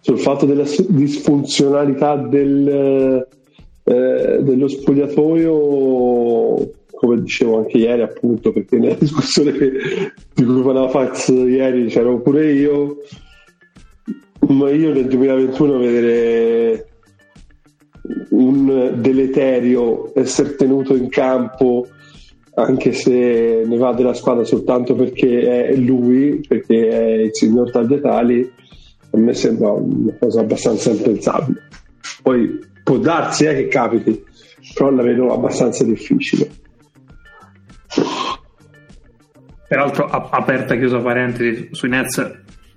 sul 0.00 0.18
fatto 0.18 0.46
della 0.46 0.64
disfunzionalità 0.88 2.16
del, 2.16 3.26
eh, 3.84 4.38
dello 4.42 4.68
spogliatoio 4.68 6.72
come 6.94 7.20
dicevo 7.20 7.58
anche 7.58 7.78
ieri 7.78 8.02
appunto 8.02 8.52
perché 8.52 8.78
nella 8.78 8.96
discussione 9.00 9.52
che, 9.52 9.72
di 10.34 10.44
cui 10.44 10.62
parlava 10.62 10.88
Fax 10.88 11.28
ieri 11.28 11.86
c'ero 11.86 12.20
pure 12.20 12.52
io 12.52 12.98
ma 14.48 14.70
io 14.70 14.92
nel 14.92 15.06
2021 15.06 15.78
vedere 15.78 16.88
un 18.30 18.94
deleterio 19.00 20.12
essere 20.14 20.54
tenuto 20.54 20.94
in 20.94 21.08
campo 21.08 21.86
anche 22.54 22.92
se 22.92 23.62
ne 23.66 23.76
va 23.76 23.92
della 23.92 24.14
squadra 24.14 24.44
soltanto 24.44 24.94
perché 24.94 25.68
è 25.68 25.74
lui 25.74 26.44
perché 26.46 26.88
è 26.88 27.22
il 27.22 27.30
signor 27.32 27.70
Tagliatali 27.70 28.52
a 29.10 29.18
me 29.18 29.34
sembra 29.34 29.72
una 29.72 30.14
cosa 30.18 30.40
abbastanza 30.40 30.90
impensabile 30.90 31.62
poi 32.22 32.60
può 32.82 32.98
darsi 32.98 33.44
eh, 33.44 33.54
che 33.54 33.68
capiti 33.68 34.22
però 34.74 34.90
la 34.90 35.02
vedo 35.02 35.32
abbastanza 35.32 35.84
difficile 35.84 36.62
Peraltro, 39.66 40.06
aperta 40.06 40.74
e 40.74 40.78
chiusa 40.78 40.98
parentesi 40.98 41.68
sui 41.72 41.88
Nets, 41.88 42.18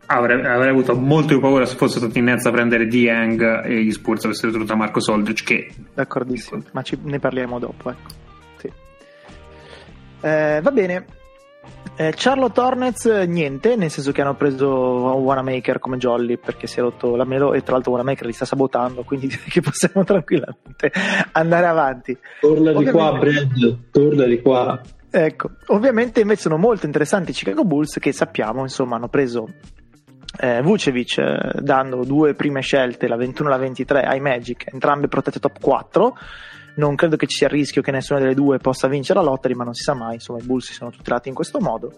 avrei, 0.08 0.44
avrei, 0.44 0.70
avuto 0.70 0.96
molto 0.96 1.28
più 1.28 1.40
paura 1.40 1.66
se 1.66 1.76
fosse 1.76 2.00
stato 2.00 2.18
i 2.18 2.22
Nets 2.22 2.46
a 2.46 2.52
prendere 2.52 2.88
Dieng 2.88 3.66
e 3.66 3.84
gli 3.84 3.92
Spurs 3.92 4.26
avessero 4.26 4.52
tenuto 4.52 4.76
Marco 4.76 5.00
Soldric. 5.00 5.44
Che... 5.44 5.70
D'accordissimo, 5.94 6.64
ma 6.72 6.82
ci, 6.82 6.98
ne 7.04 7.20
parliamo 7.20 7.60
dopo. 7.60 7.92
Ecco. 7.92 8.26
Eh, 10.22 10.60
va 10.62 10.72
bene. 10.72 11.06
Eh, 12.00 12.14
Charlotte 12.16 12.60
Hornets 12.60 13.06
niente, 13.06 13.76
nel 13.76 13.90
senso 13.90 14.12
che 14.12 14.22
hanno 14.22 14.36
preso 14.36 14.68
Wanamaker 14.68 15.80
come 15.80 15.98
Jolly 15.98 16.38
perché 16.38 16.68
si 16.68 16.78
è 16.78 16.82
rotto 16.82 17.16
la 17.16 17.26
melo 17.26 17.54
e 17.54 17.64
tra 17.64 17.74
l'altro 17.74 17.92
Wanamaker 17.92 18.28
li 18.28 18.34
sta 18.34 18.46
sabotando, 18.46 19.04
quindi 19.04 19.26
direi 19.28 19.50
che 19.50 19.62
possiamo 19.62 20.04
tranquillamente 20.06 20.92
andare 21.32 21.66
avanti. 21.66 22.18
Torna 22.40 22.72
Ovviamente... 22.72 22.92
di 22.92 22.98
qua, 22.98 23.18
Brad, 23.18 23.78
torna 23.92 24.26
di 24.26 24.42
qua. 24.42 24.82
Ecco, 25.10 25.50
ovviamente 25.68 26.20
invece 26.20 26.42
sono 26.42 26.58
molto 26.58 26.86
interessanti 26.86 27.32
i 27.32 27.34
Chicago 27.34 27.64
Bulls 27.64 27.98
che 28.00 28.12
sappiamo, 28.12 28.62
insomma, 28.62 28.98
hanno 28.98 29.08
preso 29.08 29.48
eh, 30.40 30.62
Vucevic 30.62 31.18
eh, 31.18 31.62
dando 31.62 32.04
due 32.04 32.36
prime 32.36 32.62
scelte, 32.62 33.08
la 33.08 33.16
21 33.16 33.50
e 33.50 33.52
la 33.52 33.58
23 33.58 34.02
ai 34.02 34.20
Magic, 34.20 34.66
entrambe 34.72 35.08
protette 35.08 35.40
top 35.40 35.60
4. 35.60 36.18
Non 36.78 36.96
credo 36.96 37.16
che 37.16 37.28
ci 37.28 37.38
sia 37.38 37.48
il 37.48 37.54
rischio 37.54 37.82
che 37.82 37.92
nessuna 37.92 38.20
delle 38.20 38.34
due 38.34 38.58
possa 38.58 38.88
vincere 38.88 39.20
la 39.20 39.26
lottery, 39.26 39.54
ma 39.54 39.64
non 39.64 39.74
si 39.74 39.84
sa 39.84 39.94
mai, 39.94 40.16
insomma, 40.16 40.40
i 40.40 40.46
Bulls 40.46 40.66
si 40.66 40.74
sono 40.74 40.90
tutelati 40.90 41.30
in 41.30 41.36
questo 41.36 41.60
modo. 41.60 41.92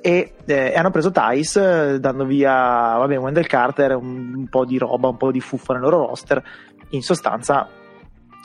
E 0.00 0.34
eh, 0.46 0.74
hanno 0.74 0.90
preso 0.90 1.12
Tice, 1.12 1.94
eh, 1.94 2.00
dando 2.00 2.24
via 2.24 2.96
vabbè, 2.98 3.18
Wendell 3.18 3.46
Carter, 3.46 3.94
un, 3.96 4.34
un, 4.34 4.48
po' 4.48 4.64
di 4.64 4.78
roba, 4.78 5.08
un 5.08 5.16
po' 5.16 5.30
di 5.30 5.40
fuffa 5.40 5.74
nel 5.74 5.82
loro 5.82 6.06
roster. 6.06 6.42
In 6.90 7.02
sostanza, 7.02 7.68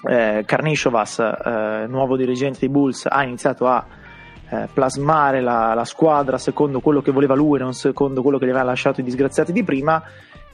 eh, 0.07 0.43
Karnishovas, 0.45 1.19
eh, 1.19 1.85
nuovo 1.87 2.15
dirigente 2.15 2.59
dei 2.59 2.69
Bulls, 2.69 3.07
ha 3.07 3.23
iniziato 3.23 3.67
a 3.67 3.85
eh, 4.49 4.67
plasmare 4.71 5.41
la, 5.41 5.73
la, 5.73 5.83
squadra 5.83 6.37
secondo 6.37 6.79
quello 6.79 7.01
che 7.01 7.11
voleva 7.11 7.35
lui, 7.35 7.59
non 7.59 7.73
secondo 7.73 8.21
quello 8.21 8.37
che 8.37 8.45
gli 8.45 8.49
aveva 8.49 8.63
lasciato 8.63 9.01
i 9.01 9.03
disgraziati 9.03 9.51
di 9.51 9.63
prima. 9.63 10.01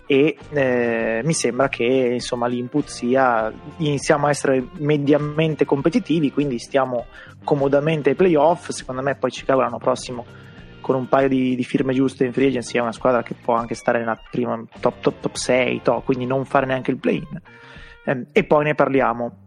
E 0.05 0.37
eh, 0.51 1.21
mi 1.23 1.33
sembra 1.33 1.69
che 1.69 1.83
insomma 1.83 2.47
l'input 2.47 2.87
sia 2.87 3.51
iniziamo 3.77 4.27
a 4.27 4.29
essere 4.29 4.67
mediamente 4.77 5.65
competitivi, 5.65 6.31
quindi 6.31 6.59
stiamo 6.59 7.05
comodamente 7.43 8.09
ai 8.09 8.15
playoff. 8.15 8.69
Secondo 8.69 9.01
me, 9.01 9.15
poi 9.15 9.31
Chicago 9.31 9.61
l'anno 9.61 9.77
prossimo 9.77 10.25
con 10.83 10.95
un 10.95 11.07
paio 11.07 11.29
di, 11.29 11.55
di, 11.55 11.63
firme 11.63 11.93
giuste 11.93 12.25
in 12.25 12.33
free 12.33 12.47
agency 12.47 12.77
è 12.77 12.81
una 12.81 12.91
squadra 12.91 13.23
che 13.23 13.33
può 13.33 13.55
anche 13.55 13.73
stare 13.73 13.99
nella 13.99 14.19
prima 14.29 14.61
top, 14.81 14.99
top, 14.99 15.19
top 15.21 15.35
6, 15.35 15.81
top, 15.81 16.03
quindi 16.03 16.25
non 16.25 16.43
fare 16.45 16.65
neanche 16.65 16.91
il 16.91 16.97
play-in. 16.97 17.41
Eh, 18.03 18.25
e 18.31 18.43
poi 18.43 18.65
ne 18.65 18.75
parliamo. 18.75 19.37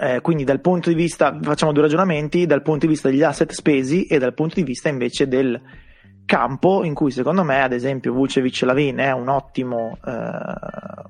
Eh, 0.00 0.20
quindi 0.20 0.44
dal 0.44 0.60
punto 0.60 0.88
di 0.88 0.94
vista, 0.94 1.38
facciamo 1.40 1.72
due 1.72 1.82
ragionamenti, 1.82 2.44
dal 2.44 2.62
punto 2.62 2.86
di 2.86 2.92
vista 2.92 3.08
degli 3.08 3.22
asset 3.22 3.52
spesi 3.52 4.06
e 4.06 4.18
dal 4.18 4.34
punto 4.34 4.56
di 4.56 4.64
vista 4.64 4.88
invece 4.88 5.28
del 5.28 5.60
campo 6.24 6.84
in 6.84 6.94
cui 6.94 7.10
secondo 7.10 7.42
me 7.42 7.62
ad 7.62 7.72
esempio 7.72 8.12
Vucevic 8.12 8.62
e 8.62 8.66
Lavin 8.66 8.96
è 8.96 9.12
un 9.12 9.28
ottimo, 9.28 9.98
eh, 10.04 11.02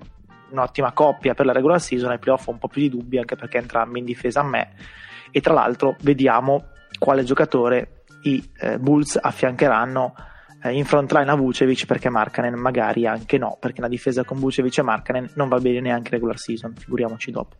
un'ottima 0.50 0.92
coppia 0.92 1.34
per 1.34 1.46
la 1.46 1.52
regular 1.52 1.80
season, 1.80 2.10
ai 2.10 2.18
playoff 2.18 2.46
ho 2.48 2.52
un 2.52 2.58
po' 2.58 2.68
più 2.68 2.80
di 2.80 2.88
dubbi 2.88 3.18
anche 3.18 3.36
perché 3.36 3.58
entrambi 3.58 3.98
in 3.98 4.04
difesa 4.04 4.40
a 4.40 4.44
me 4.44 4.70
e 5.30 5.40
tra 5.40 5.54
l'altro 5.54 5.96
vediamo 6.00 6.66
quale 6.98 7.24
giocatore 7.24 8.04
i 8.22 8.42
eh, 8.60 8.78
Bulls 8.78 9.18
affiancheranno 9.20 10.14
eh, 10.62 10.72
in 10.72 10.84
front 10.84 11.12
line 11.12 11.30
a 11.30 11.34
Vucevic 11.34 11.86
perché 11.86 12.08
Markanen 12.08 12.54
magari 12.54 13.06
anche 13.06 13.38
no, 13.38 13.56
perché 13.58 13.80
la 13.80 13.88
difesa 13.88 14.24
con 14.24 14.38
Vucevic 14.38 14.78
e 14.78 14.82
Markanen 14.82 15.30
non 15.34 15.48
va 15.48 15.58
bene 15.58 15.80
neanche 15.80 16.10
regular 16.10 16.38
season, 16.38 16.74
figuriamoci 16.74 17.30
dopo. 17.30 17.56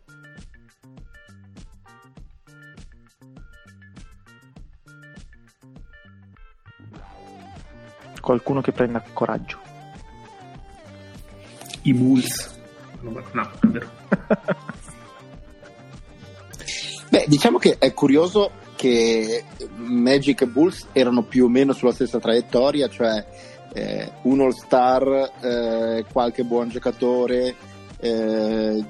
Qualcuno 8.23 8.61
che 8.61 8.71
prenda 8.71 9.03
coraggio. 9.11 9.59
I 11.81 11.93
Bulls. 11.93 12.57
No, 13.01 13.51
è 13.59 13.67
vero. 13.67 13.89
Beh, 17.11 17.25
diciamo 17.27 17.57
che 17.57 17.75
è 17.77 17.93
curioso 17.93 18.51
che 18.77 19.43
Magic 19.75 20.41
e 20.41 20.47
Bulls 20.47 20.87
erano 20.93 21.23
più 21.23 21.43
o 21.45 21.49
meno 21.49 21.73
sulla 21.73 21.91
stessa 21.91 22.19
traiettoria, 22.19 22.87
cioè 22.87 23.25
eh, 23.73 24.09
un 24.21 24.39
all-star, 24.39 25.31
eh, 25.41 26.05
qualche 26.09 26.43
buon 26.43 26.69
giocatore, 26.69 27.55
eh, 27.99 28.83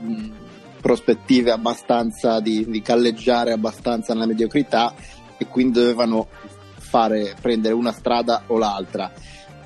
prospettive 0.80 1.50
abbastanza 1.52 2.40
di, 2.40 2.66
di 2.70 2.82
galleggiare 2.82 3.52
abbastanza 3.52 4.14
nella 4.14 4.28
mediocrità 4.28 4.94
e 5.38 5.48
quindi 5.48 5.80
dovevano 5.80 6.28
fare, 6.94 7.34
prendere 7.42 7.74
una 7.74 7.92
strada 7.92 8.44
o 8.48 8.60
l'altra. 8.60 9.12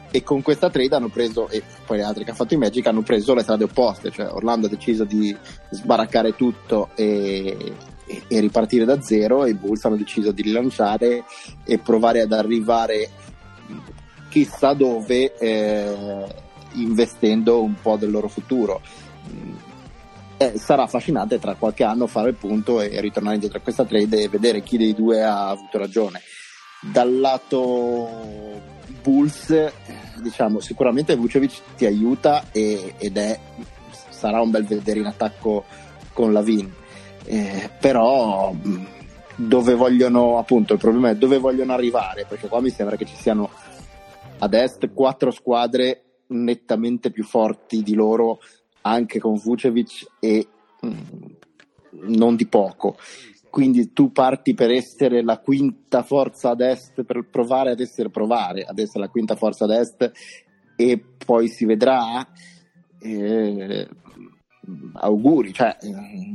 E 0.09 0.23
con 0.23 0.41
questa 0.41 0.69
trade 0.69 0.95
hanno 0.95 1.09
preso, 1.09 1.49
e 1.49 1.61
poi 1.85 1.97
le 1.97 2.03
altre 2.03 2.23
che 2.23 2.31
ha 2.31 2.33
fatto 2.33 2.53
i 2.53 2.57
Magic, 2.57 2.87
hanno 2.87 3.01
preso 3.01 3.33
le 3.33 3.41
strade 3.41 3.65
opposte, 3.65 4.11
cioè 4.11 4.31
Orlando 4.31 4.67
ha 4.67 4.69
deciso 4.69 5.03
di 5.03 5.35
sbaraccare 5.69 6.35
tutto 6.35 6.91
e, 6.95 7.73
e, 8.05 8.21
e 8.29 8.39
ripartire 8.39 8.85
da 8.85 9.01
zero 9.01 9.43
e 9.43 9.49
i 9.49 9.53
Bulls 9.55 9.83
hanno 9.83 9.97
deciso 9.97 10.31
di 10.31 10.41
rilanciare 10.41 11.25
e 11.65 11.77
provare 11.79 12.21
ad 12.21 12.31
arrivare 12.31 13.09
chissà 14.29 14.71
dove 14.71 15.35
eh, 15.37 16.25
investendo 16.75 17.61
un 17.61 17.75
po' 17.81 17.97
del 17.97 18.09
loro 18.11 18.29
futuro. 18.29 18.81
Eh, 20.37 20.53
sarà 20.57 20.83
affascinante 20.83 21.39
tra 21.39 21.55
qualche 21.55 21.83
anno 21.83 22.07
fare 22.07 22.29
il 22.29 22.35
punto 22.35 22.79
e 22.79 23.01
ritornare 23.01 23.35
indietro 23.35 23.57
a 23.57 23.61
questa 23.61 23.83
trade 23.83 24.21
e 24.21 24.29
vedere 24.29 24.61
chi 24.61 24.77
dei 24.77 24.93
due 24.93 25.21
ha 25.23 25.49
avuto 25.49 25.77
ragione 25.77 26.21
dal 26.81 27.19
lato 27.19 28.61
Bulls 29.01 29.71
diciamo 30.21 30.59
sicuramente 30.59 31.15
Vucevic 31.15 31.61
ti 31.75 31.85
aiuta 31.85 32.51
e, 32.51 32.93
ed 32.97 33.17
è 33.17 33.39
sarà 34.09 34.41
un 34.41 34.51
bel 34.51 34.65
vedere 34.65 34.99
in 34.99 35.05
attacco 35.05 35.65
con 36.13 36.33
Lavin 36.33 36.71
eh, 37.25 37.69
però 37.79 38.53
dove 39.35 39.75
vogliono 39.75 40.37
appunto 40.37 40.73
il 40.73 40.79
problema 40.79 41.09
è 41.09 41.15
dove 41.15 41.37
vogliono 41.37 41.73
arrivare 41.73 42.25
perché 42.27 42.47
qua 42.47 42.61
mi 42.61 42.69
sembra 42.69 42.95
che 42.95 43.05
ci 43.05 43.15
siano 43.15 43.49
ad 44.39 44.53
est 44.53 44.91
quattro 44.93 45.31
squadre 45.31 46.03
nettamente 46.27 47.11
più 47.11 47.23
forti 47.23 47.83
di 47.83 47.93
loro 47.93 48.39
anche 48.81 49.19
con 49.19 49.35
Vucevic 49.35 50.05
e 50.19 50.47
mh, 50.81 50.91
non 52.07 52.35
di 52.35 52.47
poco 52.47 52.97
quindi 53.49 53.93
tu 53.93 54.11
parti 54.11 54.53
per 54.53 54.71
essere 54.71 55.23
la 55.23 55.39
quinta 55.39 56.03
forza 56.03 56.51
ad 56.51 56.61
est, 56.61 57.03
per 57.03 57.27
provare 57.29 57.71
ad 57.71 57.79
essere, 57.79 58.09
provare 58.09 58.63
ad 58.63 58.79
essere 58.79 59.05
la 59.05 59.09
quinta 59.09 59.35
forza 59.35 59.65
ad 59.65 59.71
est 59.71 60.11
e 60.75 61.03
poi 61.25 61.47
si 61.47 61.65
vedrà. 61.65 62.27
Eh, 62.99 63.87
auguri, 64.93 65.53
cioè, 65.53 65.77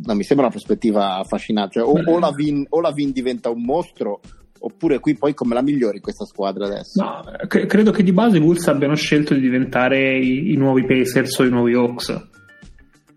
non 0.05 0.17
mi 0.17 0.23
sembra 0.23 0.47
una 0.47 0.55
prospettiva 0.55 1.19
affascinante. 1.19 1.81
Cioè, 1.81 1.89
o, 1.89 2.13
o, 2.13 2.19
la 2.19 2.31
Vin, 2.31 2.65
o 2.71 2.81
la 2.81 2.93
Vin 2.93 3.11
diventa 3.11 3.51
un 3.51 3.63
mostro 3.63 4.21
oppure 4.65 5.01
qui 5.01 5.17
poi 5.17 5.35
come 5.35 5.55
la 5.55 5.63
migliori 5.63 6.01
questa 6.01 6.25
squadra 6.25 6.67
adesso? 6.67 7.03
No, 7.03 7.23
credo 7.47 7.91
che 7.91 8.03
di 8.03 8.13
base 8.13 8.37
i 8.37 8.41
Bulls 8.41 8.67
abbiano 8.69 8.95
scelto 8.95 9.35
di 9.35 9.41
diventare 9.41 10.19
i, 10.19 10.53
i 10.53 10.57
nuovi 10.57 10.85
Pacers 10.87 11.39
o 11.39 11.45
i 11.45 11.51
nuovi 11.51 11.75
Hawks 11.75 12.31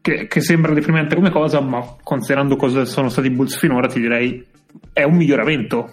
che, 0.05 0.27
che 0.27 0.39
sembra 0.39 0.71
deprimente 0.71 1.15
come 1.15 1.31
cosa, 1.31 1.59
ma 1.61 1.83
considerando 2.03 2.55
cosa 2.57 2.85
sono 2.85 3.09
stati 3.09 3.25
i 3.25 3.31
Bulls 3.31 3.57
finora, 3.57 3.87
ti 3.87 3.99
direi 3.99 4.45
è 4.93 5.01
un 5.01 5.15
miglioramento. 5.15 5.89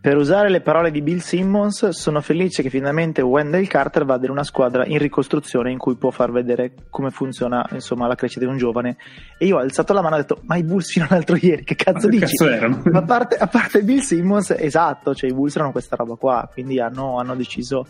Per 0.00 0.16
usare 0.16 0.50
le 0.50 0.60
parole 0.60 0.90
di 0.90 1.02
Bill 1.02 1.18
Simmons, 1.18 1.90
sono 1.90 2.20
felice 2.20 2.60
che 2.64 2.68
finalmente 2.68 3.22
Wendell 3.22 3.68
Carter 3.68 4.04
vada 4.04 4.24
in 4.24 4.32
una 4.32 4.42
squadra 4.42 4.84
in 4.84 4.98
ricostruzione 4.98 5.70
in 5.70 5.78
cui 5.78 5.94
può 5.94 6.10
far 6.10 6.32
vedere 6.32 6.72
come 6.90 7.10
funziona 7.10 7.64
insomma, 7.70 8.08
la 8.08 8.16
crescita 8.16 8.44
di 8.44 8.50
un 8.50 8.56
giovane. 8.56 8.96
E 9.38 9.46
io 9.46 9.58
ho 9.58 9.60
alzato 9.60 9.92
la 9.92 10.02
mano 10.02 10.16
e 10.16 10.18
ho 10.18 10.22
detto: 10.22 10.40
Ma 10.46 10.56
i 10.56 10.64
Bulls 10.64 10.90
fino 10.90 11.06
all'altro 11.08 11.36
ieri, 11.40 11.62
che 11.62 11.76
cazzo 11.76 12.08
ma 12.08 12.18
dici? 12.18 12.34
Cazzo 12.34 12.82
a, 12.92 13.02
parte, 13.02 13.36
a 13.36 13.46
parte 13.46 13.84
Bill 13.84 14.00
Simmons, 14.00 14.50
esatto, 14.50 15.14
cioè 15.14 15.30
i 15.30 15.32
Bulls 15.32 15.54
erano 15.54 15.70
questa 15.70 15.94
roba 15.94 16.16
qua, 16.16 16.50
quindi 16.52 16.80
hanno, 16.80 17.18
hanno 17.18 17.36
deciso 17.36 17.86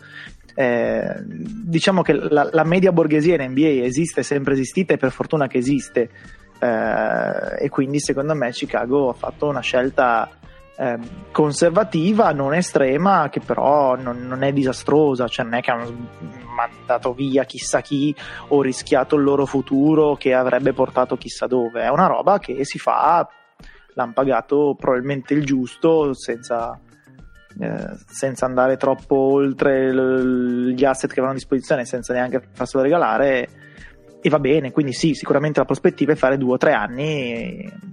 eh, 0.55 1.15
diciamo 1.25 2.01
che 2.01 2.13
la, 2.13 2.49
la, 2.51 2.63
media 2.63 2.91
borghesia 2.91 3.35
in 3.35 3.51
NBA 3.51 3.85
esiste, 3.85 4.21
è 4.21 4.23
sempre 4.23 4.53
esistita 4.53 4.93
e 4.93 4.97
per 4.97 5.11
fortuna 5.11 5.47
che 5.47 5.57
esiste. 5.57 6.09
Eh, 6.59 7.63
e 7.65 7.69
quindi 7.69 7.99
secondo 7.99 8.35
me 8.35 8.51
Chicago 8.51 9.09
ha 9.09 9.13
fatto 9.13 9.47
una 9.47 9.61
scelta 9.61 10.29
eh, 10.75 10.97
conservativa, 11.31 12.31
non 12.31 12.53
estrema, 12.53 13.29
che 13.29 13.39
però 13.39 13.95
non, 13.95 14.25
non, 14.25 14.43
è 14.43 14.51
disastrosa, 14.51 15.27
cioè 15.27 15.45
non 15.45 15.55
è 15.55 15.61
che 15.61 15.71
hanno 15.71 15.91
mandato 16.55 17.13
via 17.13 17.43
chissà 17.45 17.81
chi 17.81 18.15
o 18.49 18.61
rischiato 18.61 19.15
il 19.15 19.23
loro 19.23 19.45
futuro 19.45 20.15
che 20.15 20.33
avrebbe 20.33 20.73
portato 20.73 21.17
chissà 21.17 21.47
dove, 21.47 21.81
è 21.81 21.89
una 21.89 22.07
roba 22.07 22.39
che 22.39 22.63
si 22.65 22.79
fa, 22.79 23.27
l'hanno 23.93 24.13
pagato 24.13 24.75
probabilmente 24.77 25.33
il 25.33 25.45
giusto 25.45 26.13
senza, 26.13 26.79
eh, 27.59 27.97
senza 28.07 28.45
andare 28.45 28.77
troppo 28.77 29.15
oltre 29.15 29.93
l- 29.93 30.73
gli 30.73 30.85
asset 30.85 31.07
che 31.07 31.19
avevano 31.19 31.33
a 31.33 31.39
disposizione, 31.39 31.85
senza 31.85 32.13
neanche 32.13 32.41
farselo 32.51 32.83
regalare. 32.83 33.47
E 34.21 34.29
va 34.29 34.39
bene, 34.39 34.71
quindi 34.71 34.93
sì, 34.93 35.13
sicuramente 35.13 35.59
la 35.59 35.65
prospettiva 35.65 36.13
è 36.13 36.15
fare 36.15 36.37
due 36.37 36.53
o 36.53 36.57
tre 36.57 36.73
anni 36.73 37.91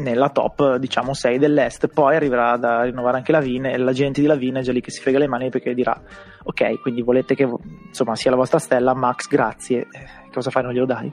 nella 0.00 0.30
top 0.30 0.76
diciamo 0.76 1.12
6 1.12 1.38
dell'est 1.38 1.88
poi 1.88 2.16
arriverà 2.16 2.56
da 2.56 2.82
rinnovare 2.82 3.18
anche 3.18 3.32
la 3.32 3.40
Vine 3.40 3.72
e 3.72 3.76
la 3.76 3.92
gente 3.92 4.20
di 4.20 4.26
la 4.26 4.34
Vine 4.34 4.60
è 4.60 4.62
già 4.62 4.72
lì 4.72 4.80
che 4.80 4.90
si 4.90 5.00
frega 5.00 5.18
le 5.18 5.28
mani 5.28 5.50
perché 5.50 5.74
dirà 5.74 6.00
ok 6.42 6.80
quindi 6.80 7.02
volete 7.02 7.34
che 7.34 7.46
insomma 7.86 8.16
sia 8.16 8.30
la 8.30 8.36
vostra 8.36 8.58
stella 8.58 8.94
Max 8.94 9.28
grazie. 9.28 9.80
Eh, 9.80 10.30
cosa 10.32 10.50
fai? 10.50 10.62
Non 10.62 10.72
glielo 10.72 10.86
dai 10.86 11.12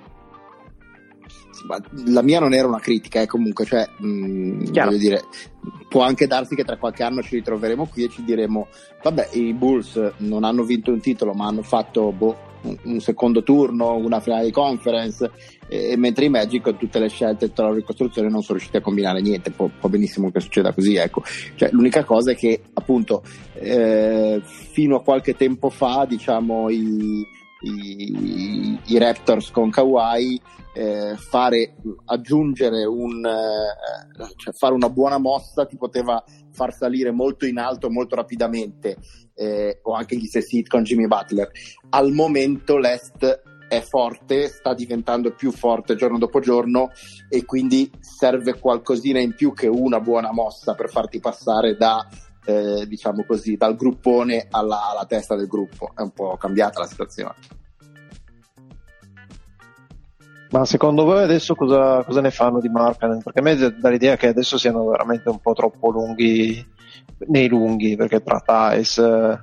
la 2.06 2.22
mia 2.22 2.40
non 2.40 2.54
era 2.54 2.68
una 2.68 2.80
critica, 2.80 3.22
eh, 3.22 3.28
comunque, 3.28 3.66
cioè, 3.66 3.88
mh, 3.98 4.08
mm, 4.08 4.64
voglio 4.72 4.98
dire, 4.98 5.24
può 5.90 6.02
anche 6.02 6.28
darsi 6.28 6.56
che 6.56 6.64
tra 6.64 6.78
qualche 6.78 7.04
anno 7.04 7.22
ci 7.22 7.36
ritroveremo 7.36 7.88
qui 7.88 8.06
e 8.06 8.10
ci 8.10 8.24
diremo, 8.24 8.68
vabbè, 9.02 9.30
i 9.34 9.54
Bulls 9.54 10.14
non 10.18 10.44
hanno 10.44 10.64
vinto 10.64 10.92
un 10.92 11.00
titolo, 11.00 11.34
ma 11.34 11.48
hanno 11.48 11.64
fatto 11.64 12.12
boh, 12.12 12.46
un 12.84 13.00
secondo 13.00 13.44
turno, 13.44 13.96
una 13.96 14.20
finale 14.20 14.46
di 14.46 14.52
conference, 14.52 15.32
e, 15.68 15.96
mentre 15.98 16.26
i 16.26 16.30
Magic 16.30 16.62
con 16.62 16.78
tutte 16.78 17.00
le 17.00 17.10
scelte 17.10 17.52
tra 17.54 17.70
la 17.70 17.76
ricostruzione 17.76 18.30
non 18.30 18.42
sono 18.42 18.58
riusciti 18.58 18.78
a 18.78 18.82
combinare 18.82 19.22
niente, 19.22 19.52
può, 19.52 19.70
può 19.80 19.90
benissimo 19.90 20.32
che 20.32 20.40
succeda 20.40 20.74
così, 20.74 20.96
ecco. 20.96 21.24
Cioè, 21.56 21.70
l'unica 21.72 22.04
cosa 22.04 22.32
è 22.32 22.36
che 22.36 22.62
appunto 22.74 23.24
eh, 23.54 24.42
fino 24.44 24.98
a 24.98 25.04
qualche 25.04 25.36
tempo 25.36 25.70
fa, 25.70 26.06
diciamo, 26.08 26.70
i, 26.70 27.26
i, 27.62 28.80
i 28.86 28.98
Raptors 28.98 29.52
con 29.52 29.70
Kawhi 29.70 30.40
eh, 30.74 31.16
fare, 31.18 31.76
aggiungere 32.06 32.86
un, 32.86 33.26
eh, 33.26 34.36
cioè 34.36 34.54
fare 34.54 34.76
una 34.76 34.90
buona 34.90 35.18
mossa 35.18 35.66
ti 35.66 35.76
poteva 35.76 36.24
far 36.52 36.72
salire 36.72 37.12
molto 37.12 37.48
in 37.48 37.58
alto 37.58 37.90
molto 37.90 38.16
rapidamente 38.16 38.98
eh, 39.34 39.80
o 39.84 39.94
anche 39.94 40.16
gli 40.16 40.26
stessi 40.26 40.60
hit 40.60 40.68
con 40.68 40.84
Jimmy 40.84 41.08
Butler. 41.08 41.50
Al 41.90 42.12
momento 42.12 42.78
l'Est 42.78 43.42
è 43.68 43.82
forte, 43.82 44.48
sta 44.48 44.74
diventando 44.74 45.34
più 45.34 45.52
forte 45.52 45.96
giorno 45.96 46.18
dopo 46.18 46.40
giorno 46.40 46.92
e 47.28 47.44
quindi 47.44 47.90
serve 48.00 48.60
qualcosina 48.60 49.20
in 49.20 49.34
più 49.34 49.54
che 49.54 49.68
una 49.68 50.00
buona 50.00 50.32
mossa 50.32 50.74
per 50.74 50.90
farti 50.90 51.20
passare 51.20 51.76
da 51.76 52.08
eh, 52.48 52.88
diciamo 52.88 53.24
così 53.26 53.58
dal 53.58 53.76
gruppone 53.76 54.48
alla, 54.50 54.90
alla 54.90 55.06
testa 55.06 55.36
del 55.36 55.48
gruppo 55.48 55.92
è 55.96 56.02
un 56.02 56.12
po' 56.12 56.38
cambiata 56.38 56.80
la 56.80 56.88
situazione 56.88 57.36
ma 60.50 60.64
secondo 60.64 61.04
voi 61.04 61.24
adesso 61.24 61.56
cosa, 61.56 62.04
cosa 62.04 62.22
ne 62.22 62.32
fanno 62.32 62.62
di 62.62 62.70
Markkanen? 62.70 63.22
Perché 63.22 63.40
a 63.40 63.42
me 63.42 63.56
dà 63.56 63.90
l'idea 63.90 64.16
che 64.16 64.28
adesso 64.28 64.58
siano 64.58 64.86
veramente 64.88 65.28
un 65.30 65.40
po' 65.40 65.54
troppo 65.54 65.90
lunghi 65.90 66.66
nei 67.28 67.50
lunghi, 67.50 67.98
perché 67.98 68.24
tra 68.24 68.40
Thais, 68.40 68.98
eh, 68.98 69.40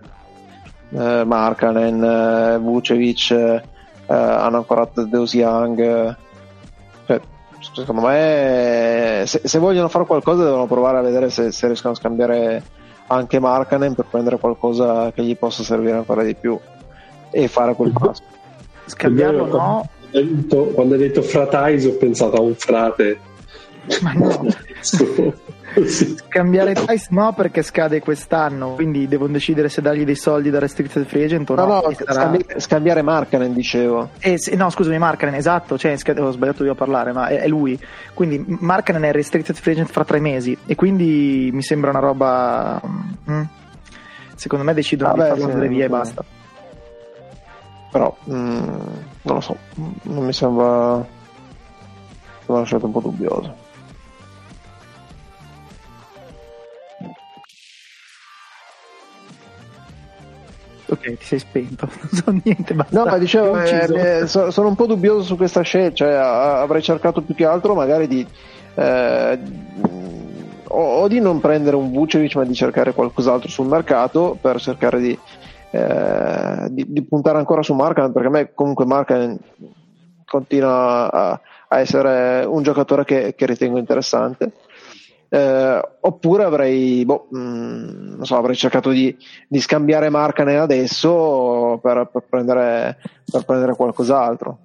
eh 0.91 1.25
Markkanen, 1.25 2.03
eh, 2.03 2.59
Vucevic 2.59 3.31
eh, 3.33 3.63
hanno 4.07 4.57
ancora 4.57 4.89
Deus 4.95 5.35
Young. 5.35 6.17
Cioè, 7.07 7.21
secondo 7.61 8.03
me, 8.07 9.25
se, 9.27 9.43
se, 9.45 9.59
vogliono 9.59 9.89
fare 9.89 10.07
qualcosa, 10.07 10.45
devono 10.45 10.67
provare 10.67 10.99
a 10.99 11.03
vedere 11.03 11.29
se, 11.29 11.53
se 11.53 11.67
riescono 11.67 11.93
a 11.93 11.97
scambiare 11.97 12.63
anche 13.15 13.39
Markkanen 13.39 13.95
per 13.95 14.07
prendere 14.11 14.39
qualcosa 14.39 15.13
che 15.13 15.23
gli 15.23 15.37
possa 15.37 15.63
servire 15.63 15.97
ancora 15.97 16.23
di 16.23 16.35
più 16.35 16.59
e 17.31 17.49
fare 17.49 17.75
quel 17.75 17.93
passo. 17.93 18.23
Scambiarlo 18.87 19.47
no, 19.47 19.89
detto, 20.11 20.67
quando 20.67 20.95
hai 20.95 21.01
detto 21.01 21.23
fratais 21.23 21.87
ho 21.87 21.97
pensato 21.97 22.37
a 22.37 22.41
un 22.41 22.55
frate. 22.55 23.33
Ma 24.03 24.13
no. 24.13 24.47
Scambiare 25.87 26.75
Tice 26.87 27.09
no 27.11 27.33
perché 27.33 27.63
scade 27.63 28.01
quest'anno, 28.01 28.75
quindi 28.75 29.09
devono 29.09 29.33
decidere 29.33 29.69
se 29.69 29.81
dargli 29.81 30.05
dei 30.05 30.15
soldi 30.15 30.51
da 30.51 30.59
restricted 30.59 31.05
free 31.05 31.25
agent 31.25 31.51
o 31.51 31.55
no. 31.55 31.65
No, 31.67 31.83
no, 31.87 31.93
scambi- 31.93 32.47
scambiare 32.57 33.03
Markanen 33.03 33.53
dicevo. 33.53 34.11
Eh, 34.21 34.39
se, 34.39 34.55
no, 34.57 34.71
scusami, 34.71 34.99
Markanen, 34.99 35.35
esatto, 35.35 35.77
cioè, 35.77 35.97
ho 36.19 36.31
sbagliato 36.31 36.65
io 36.65 36.73
a 36.73 36.77
parlare, 36.77 37.13
ma 37.13 37.29
è, 37.29 37.41
è, 37.41 37.49
lui. 37.49 37.79
Quindi 38.13 38.45
Markanen 38.47 39.03
è 39.03 39.13
restricted 39.13 39.57
free 39.57 39.75
agent 39.75 39.91
fra 39.91 40.05
tre 40.05 40.21
mesi 40.21 40.57
e 40.67 40.75
quindi 40.75 41.51
mi 41.53 41.63
sembra 41.63 41.91
una 41.91 42.01
roba... 42.01 42.81
Mm, 43.31 43.43
secondo 44.37 44.65
me 44.65 44.75
decidono 44.75 45.15
Vabbè, 45.15 45.23
di 45.23 45.41
farlo 45.41 45.45
andare 45.53 45.69
via 45.69 45.85
e 45.85 45.89
basta 45.89 46.25
però 47.95 48.13
mm, 48.29 48.67
non 49.23 49.35
lo 49.37 49.41
so, 49.41 49.57
non 49.77 50.25
mi 50.25 50.33
sembra 50.33 51.07
una 52.47 52.65
scelta 52.65 52.87
un 52.87 52.93
po' 52.93 52.99
dubbiosa. 52.99 53.55
Ok, 60.95 61.17
ti 61.19 61.25
sei 61.25 61.39
spento, 61.39 61.89
non 62.01 62.09
so 62.11 62.41
niente. 62.43 62.75
Basta. 62.75 62.99
No, 62.99 63.05
ma 63.05 63.19
dicevo, 63.19 63.59
eh, 63.61 64.23
eh, 64.23 64.27
sono 64.27 64.69
un 64.69 64.75
po' 64.75 64.87
dubbioso 64.87 65.23
su 65.23 65.37
questa 65.37 65.63
scelta, 65.63 65.95
cioè 65.97 66.13
avrei 66.13 66.83
cercato 66.83 67.21
più 67.21 67.35
che 67.35 67.45
altro 67.45 67.75
magari 67.75 68.07
di... 68.07 68.27
Eh, 68.75 69.39
o, 70.67 71.03
o, 71.03 71.09
di 71.09 71.21
non 71.21 71.41
prendere 71.41 71.77
un 71.77 71.93
Vucevic 71.93 72.35
ma 72.35 72.45
di 72.45 72.55
cercare 72.55 72.93
qualcos'altro 72.93 73.49
sul 73.49 73.67
mercato 73.67 74.37
per 74.41 74.61
cercare 74.61 74.99
di 74.99 75.17
eh, 75.75 76.69
di, 76.71 76.85
di, 76.89 77.03
puntare 77.03 77.39
ancora 77.39 77.61
su 77.63 77.75
Markan 77.75 78.13
perché 78.13 78.29
a 78.29 78.31
me 78.31 78.51
comunque 78.55 78.85
Markan 78.85 79.37
continua 80.25 81.11
a, 81.11 81.41
a, 81.69 81.79
essere 81.81 82.45
un 82.45 82.63
giocatore 82.63 83.05
che, 83.05 83.35
che 83.37 83.47
ritengo 83.47 83.79
interessante 83.79 84.53
eh, 85.35 85.81
oppure 86.01 86.45
avrei, 86.45 87.05
boh, 87.05 87.27
mh, 87.31 87.39
mm, 87.39 88.21
so, 88.23 88.37
avrei 88.37 88.55
cercato 88.55 88.91
di, 88.91 89.17
di 89.49 89.61
scambiare 89.61 90.09
Markanen 90.09 90.61
adesso 90.61 91.79
per, 91.83 92.09
per, 92.13 92.25
prendere, 92.29 92.99
per 93.31 93.45
prendere 93.45 93.75
qualcos'altro 93.75 94.59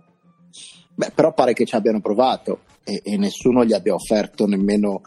Beh, 1.00 1.12
però 1.16 1.34
pare 1.34 1.54
che 1.54 1.66
ci 1.66 1.76
abbiano 1.76 2.02
provato 2.02 2.64
e, 2.84 3.02
e, 3.02 3.16
nessuno 3.16 3.64
gli 3.64 3.72
abbia 3.72 3.94
offerto 3.94 4.46
nemmeno 4.46 5.02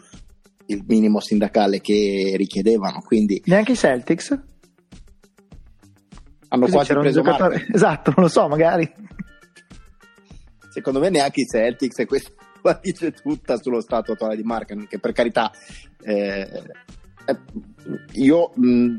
il 0.66 0.82
minimo 0.86 1.20
sindacale 1.20 1.82
che 1.82 2.32
richiedevano. 2.34 3.02
Quindi... 3.04 3.42
Neanche 3.44 3.72
i 3.72 3.76
Celtics? 3.76 4.30
hanno 6.48 6.62
Così 6.62 6.72
quasi 6.72 6.94
preso 6.94 7.22
giocatore... 7.22 7.66
Esatto, 7.72 8.12
non 8.16 8.24
lo 8.24 8.30
so, 8.30 8.48
magari. 8.48 8.90
Secondo 10.70 10.98
me 10.98 11.10
neanche 11.10 11.42
i 11.42 11.46
Celtics 11.46 11.98
e 11.98 12.06
questo 12.06 12.32
la 12.62 12.78
dice 12.82 13.12
tutta 13.12 13.56
sullo 13.56 13.80
stato 13.80 14.12
attuale 14.12 14.36
di 14.36 14.42
Marken, 14.42 14.86
che 14.86 14.98
per 14.98 15.12
carità 15.12 15.50
eh, 16.02 16.62
eh, 17.24 17.38
io 18.12 18.52
mh, 18.54 18.96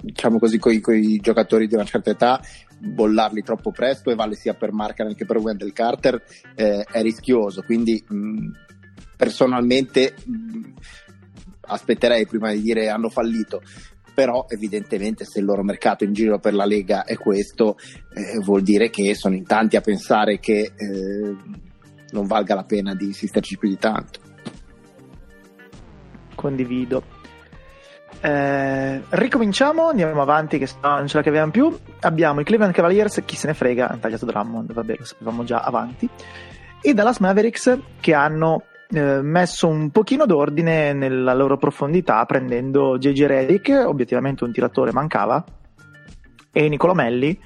diciamo 0.00 0.38
così 0.38 0.58
con 0.58 0.72
i 0.72 1.16
giocatori 1.18 1.66
di 1.66 1.74
una 1.74 1.84
certa 1.84 2.10
età 2.10 2.40
bollarli 2.78 3.42
troppo 3.42 3.70
presto 3.70 4.10
e 4.10 4.14
vale 4.14 4.34
sia 4.34 4.54
per 4.54 4.72
Marken 4.72 5.14
che 5.14 5.24
per 5.24 5.38
Wendell 5.38 5.72
Carter 5.72 6.22
eh, 6.54 6.82
è 6.82 7.02
rischioso. 7.02 7.62
Quindi 7.62 8.02
mh, 8.06 8.48
personalmente 9.16 10.14
mh, 10.24 10.72
aspetterei 11.62 12.26
prima 12.26 12.52
di 12.52 12.60
dire 12.60 12.88
hanno 12.88 13.08
fallito. 13.08 13.62
Però 14.14 14.46
evidentemente 14.48 15.24
se 15.24 15.40
il 15.40 15.44
loro 15.44 15.64
mercato 15.64 16.04
in 16.04 16.12
giro 16.12 16.38
per 16.38 16.54
la 16.54 16.66
Lega 16.66 17.04
è 17.04 17.16
questo, 17.16 17.76
eh, 18.14 18.38
vuol 18.44 18.62
dire 18.62 18.88
che 18.88 19.12
sono 19.16 19.34
in 19.34 19.44
tanti 19.44 19.76
a 19.76 19.80
pensare 19.80 20.38
che 20.38 20.72
eh, 20.76 21.36
non 22.14 22.26
valga 22.26 22.54
la 22.54 22.64
pena 22.64 22.94
di 22.94 23.06
insisterci 23.06 23.58
più 23.58 23.68
di 23.68 23.76
tanto. 23.76 24.20
Condivido. 26.34 27.02
Eh, 28.20 29.02
ricominciamo, 29.10 29.88
andiamo 29.88 30.22
avanti 30.22 30.58
che 30.58 30.68
non 30.80 31.06
ce 31.06 31.18
la 31.18 31.22
caviamo 31.22 31.50
più. 31.50 31.76
Abbiamo 32.00 32.40
i 32.40 32.44
Cleveland 32.44 32.74
Cavaliers, 32.74 33.22
chi 33.24 33.36
se 33.36 33.48
ne 33.48 33.54
frega, 33.54 33.88
hanno 33.88 33.98
tagliato 33.98 34.24
Drummond, 34.24 34.72
vabbè 34.72 34.96
lo 34.98 35.04
sapevamo 35.04 35.44
già 35.44 35.60
avanti. 35.60 36.08
E 36.80 36.94
Dallas 36.94 37.18
Mavericks 37.18 37.78
che 38.00 38.14
hanno 38.14 38.64
eh, 38.88 39.20
messo 39.22 39.66
un 39.66 39.90
pochino 39.90 40.24
d'ordine 40.24 40.92
nella 40.92 41.34
loro 41.34 41.56
profondità 41.56 42.24
prendendo 42.24 42.96
JJ 42.96 43.24
Redick, 43.24 43.84
obiettivamente 43.86 44.44
un 44.44 44.52
tiratore 44.52 44.92
mancava, 44.92 45.44
e 46.52 46.68
Nicolo 46.68 46.94
Melli, 46.94 47.38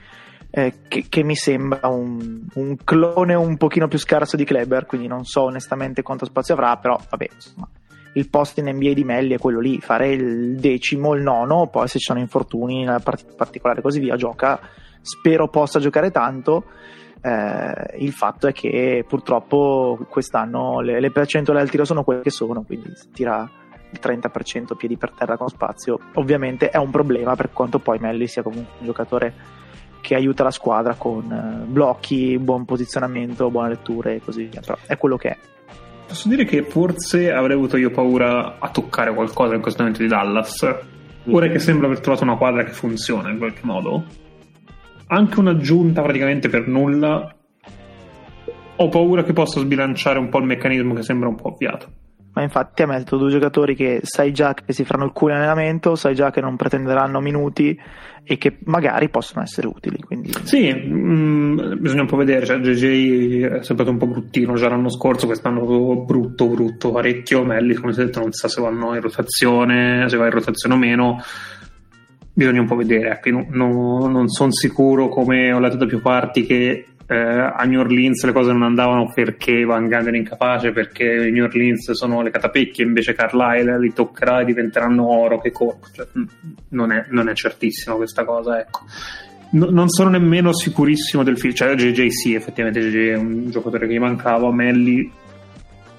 eh, 0.51 0.75
che, 0.89 1.07
che, 1.09 1.23
mi 1.23 1.37
sembra 1.37 1.89
un, 1.89 2.47
un, 2.55 2.77
clone 2.83 3.35
un 3.35 3.57
pochino 3.57 3.87
più 3.89 3.99
scarso 3.99 4.37
di 4.37 4.45
Kleber, 4.45 4.87
quindi 4.87 5.07
non 5.07 5.25
so 5.25 5.43
onestamente 5.43 6.03
quanto 6.03 6.25
spazio 6.25 6.55
avrà, 6.55 6.77
però 6.79 6.99
vabbè, 7.11 7.29
insomma, 7.33 7.69
il 8.15 8.29
post 8.31 8.59
in 8.59 8.69
NBA 8.69 8.95
di 8.95 9.05
Melli 9.05 9.35
è 9.35 9.39
quello 9.39 9.61
lì, 9.61 9.79
fare 9.81 10.11
il 10.11 10.57
decimo, 10.57 11.15
il 11.15 11.23
nono, 11.23 11.67
poi 11.69 11.87
se 11.87 11.99
ci 11.99 12.07
sono 12.07 12.19
infortuni 12.19 12.85
nella 12.85 13.01
partita 13.01 13.35
particolare 13.37 13.83
così 13.83 14.01
via, 14.01 14.17
gioca, 14.17 14.59
spero 15.01 15.49
possa 15.49 15.79
giocare 15.79 16.11
tanto. 16.11 16.65
Eh, 17.21 17.97
il 17.99 18.13
fatto 18.13 18.47
è 18.47 18.53
che 18.53 19.05
purtroppo 19.07 19.99
quest'anno 20.09 20.81
le, 20.81 21.01
le 21.01 21.11
percentuali 21.11 21.61
del 21.61 21.71
tiro 21.71 21.85
sono 21.85 22.05
quelle 22.05 22.23
che 22.23 22.31
sono, 22.31 22.63
quindi 22.63 22.93
tira 23.13 23.49
il 23.91 23.99
30% 24.03 24.77
piedi 24.77 24.97
per 24.97 25.13
terra 25.13 25.37
con 25.37 25.49
spazio. 25.49 25.99
Ovviamente 26.15 26.71
è 26.71 26.79
un 26.79 26.91
problema 26.91 27.37
per 27.37 27.53
quanto 27.53 27.79
poi 27.79 27.99
Melli 27.99 28.27
sia 28.27 28.43
comunque 28.43 28.75
un 28.79 28.87
giocatore 28.87 29.35
che 30.09 30.14
aiuta 30.14 30.42
la 30.42 30.51
squadra 30.51 30.94
con 30.94 31.31
eh, 31.31 31.66
blocchi, 31.66 32.38
buon 32.38 32.64
posizionamento, 32.64 33.51
buone 33.51 33.68
letture 33.68 34.14
e 34.14 34.21
così 34.25 34.44
via. 34.44 34.62
Però 34.62 34.79
è 34.87 34.97
quello 34.97 35.18
che 35.18 35.29
è. 35.29 35.37
Posso 36.07 36.29
dire 36.29 36.47
che 36.47 36.62
forse 36.62 37.31
avrei 37.31 37.55
avuto 37.55 37.77
io 37.77 37.90
paura 37.90 38.57
a 38.59 38.71
toccare 38.71 39.12
qualcosa 39.12 39.55
in 39.55 39.61
questo 39.61 39.83
momento 39.83 40.01
di 40.03 40.09
Dallas. 40.09 40.77
Ora 41.27 41.49
che 41.49 41.59
sembra 41.59 41.88
aver 41.88 42.01
trovato 42.01 42.25
una 42.25 42.38
quadra 42.38 42.64
che 42.64 42.71
funziona 42.71 43.29
in 43.29 43.37
qualche 43.37 43.61
modo, 43.64 44.05
anche 45.09 45.38
un'aggiunta 45.38 46.01
praticamente 46.01 46.49
per 46.49 46.66
nulla, 46.66 47.37
ho 48.77 48.88
paura 48.88 49.25
che 49.25 49.35
possa 49.35 49.61
sbilanciare 49.61 50.18
un 50.18 50.31
po' 50.31 50.38
il 50.38 50.47
meccanismo 50.47 50.94
che 50.94 51.03
sembra 51.03 51.29
un 51.29 51.35
po' 51.35 51.49
avviato 51.49 52.08
ma 52.38 52.44
infatti 52.44 52.83
ha 52.83 52.87
messo 52.87 53.16
due 53.16 53.31
giocatori 53.31 53.74
che 53.74 53.98
sai 54.05 54.33
già 54.33 54.55
che 54.55 54.72
si 54.72 54.85
faranno 54.85 55.07
il 55.07 55.12
culo 55.12 55.33
in 55.33 55.38
allenamento, 55.38 55.96
sai 55.96 56.14
già 56.14 56.31
che 56.31 56.40
non 56.40 56.55
pretenderanno 56.55 57.18
minuti 57.18 57.77
e 58.22 58.38
che 58.38 58.59
magari 58.66 59.09
possono 59.09 59.42
essere 59.42 59.66
utili. 59.66 59.98
Quindi... 59.98 60.31
Sì, 60.44 60.72
mh, 60.72 60.94
mm, 60.94 61.81
bisogna 61.81 62.03
un 62.03 62.07
po' 62.07 62.16
vedere, 62.16 62.46
cioè, 62.46 62.59
JJ 62.59 63.42
è 63.42 63.62
sempre 63.64 63.90
un 63.90 63.96
po' 63.96 64.07
bruttino, 64.07 64.55
già 64.55 64.68
l'anno 64.68 64.88
scorso, 64.88 65.27
quest'anno 65.27 66.05
brutto, 66.05 66.46
brutto, 66.46 66.92
parecchio, 66.92 67.42
Melli 67.42 67.74
come 67.74 67.92
si 67.92 68.03
è 68.03 68.05
detto 68.05 68.20
non 68.20 68.31
sa 68.31 68.46
se 68.46 68.61
vanno 68.61 68.94
in 68.94 69.01
rotazione, 69.01 70.09
se 70.09 70.16
va 70.16 70.27
in 70.27 70.31
rotazione 70.31 70.74
o 70.74 70.79
meno. 70.79 71.20
Bisogna 72.33 72.61
un 72.61 72.68
po' 72.68 72.77
vedere, 72.77 73.11
ecco, 73.11 73.31
non, 73.31 73.48
non, 73.51 74.12
non 74.12 74.29
sono 74.29 74.53
sicuro 74.53 75.09
come 75.09 75.53
ho 75.53 75.59
letto 75.59 75.77
da 75.77 75.87
più 75.87 76.01
parti 76.01 76.46
che 76.46 76.87
eh, 77.11 77.16
a 77.16 77.64
New 77.64 77.81
Orleans 77.81 78.23
le 78.25 78.33
cose 78.33 78.53
non 78.53 78.62
andavano 78.62 79.11
perché 79.14 79.64
Van 79.64 79.88
Gunn 79.88 80.09
era 80.09 80.16
incapace, 80.16 80.73
perché 80.73 81.31
New 81.31 81.44
Orleans 81.44 81.92
sono 81.92 82.21
le 82.21 82.31
catapecchie, 82.31 82.85
invece 82.85 83.14
Carlisle 83.14 83.81
li 83.81 83.94
toccherà 83.94 84.40
e 84.40 84.44
diventeranno 84.44 85.09
oro 85.09 85.40
che 85.40 85.51
corpo. 85.51 85.87
Cioè, 85.90 86.07
non, 86.71 86.92
è, 86.92 87.07
non, 87.09 87.31
è, 87.31 87.33
certissimo 87.33 87.97
questa 87.97 88.25
cosa, 88.25 88.61
ecco. 88.61 88.81
No, 89.53 89.71
non 89.71 89.88
sono 89.88 90.11
nemmeno 90.11 90.53
sicurissimo 90.53 91.23
del 91.23 91.38
film, 91.38 91.55
cioè 91.55 91.75
JJ 91.75 92.09
sì, 92.09 92.35
effettivamente 92.35 92.81
JJ 92.81 93.12
è 93.12 93.16
un 93.16 93.51
giocatore 93.51 93.87
che 93.87 93.94
gli 93.94 93.99
mancava, 93.99 94.53
Melli 94.53 95.11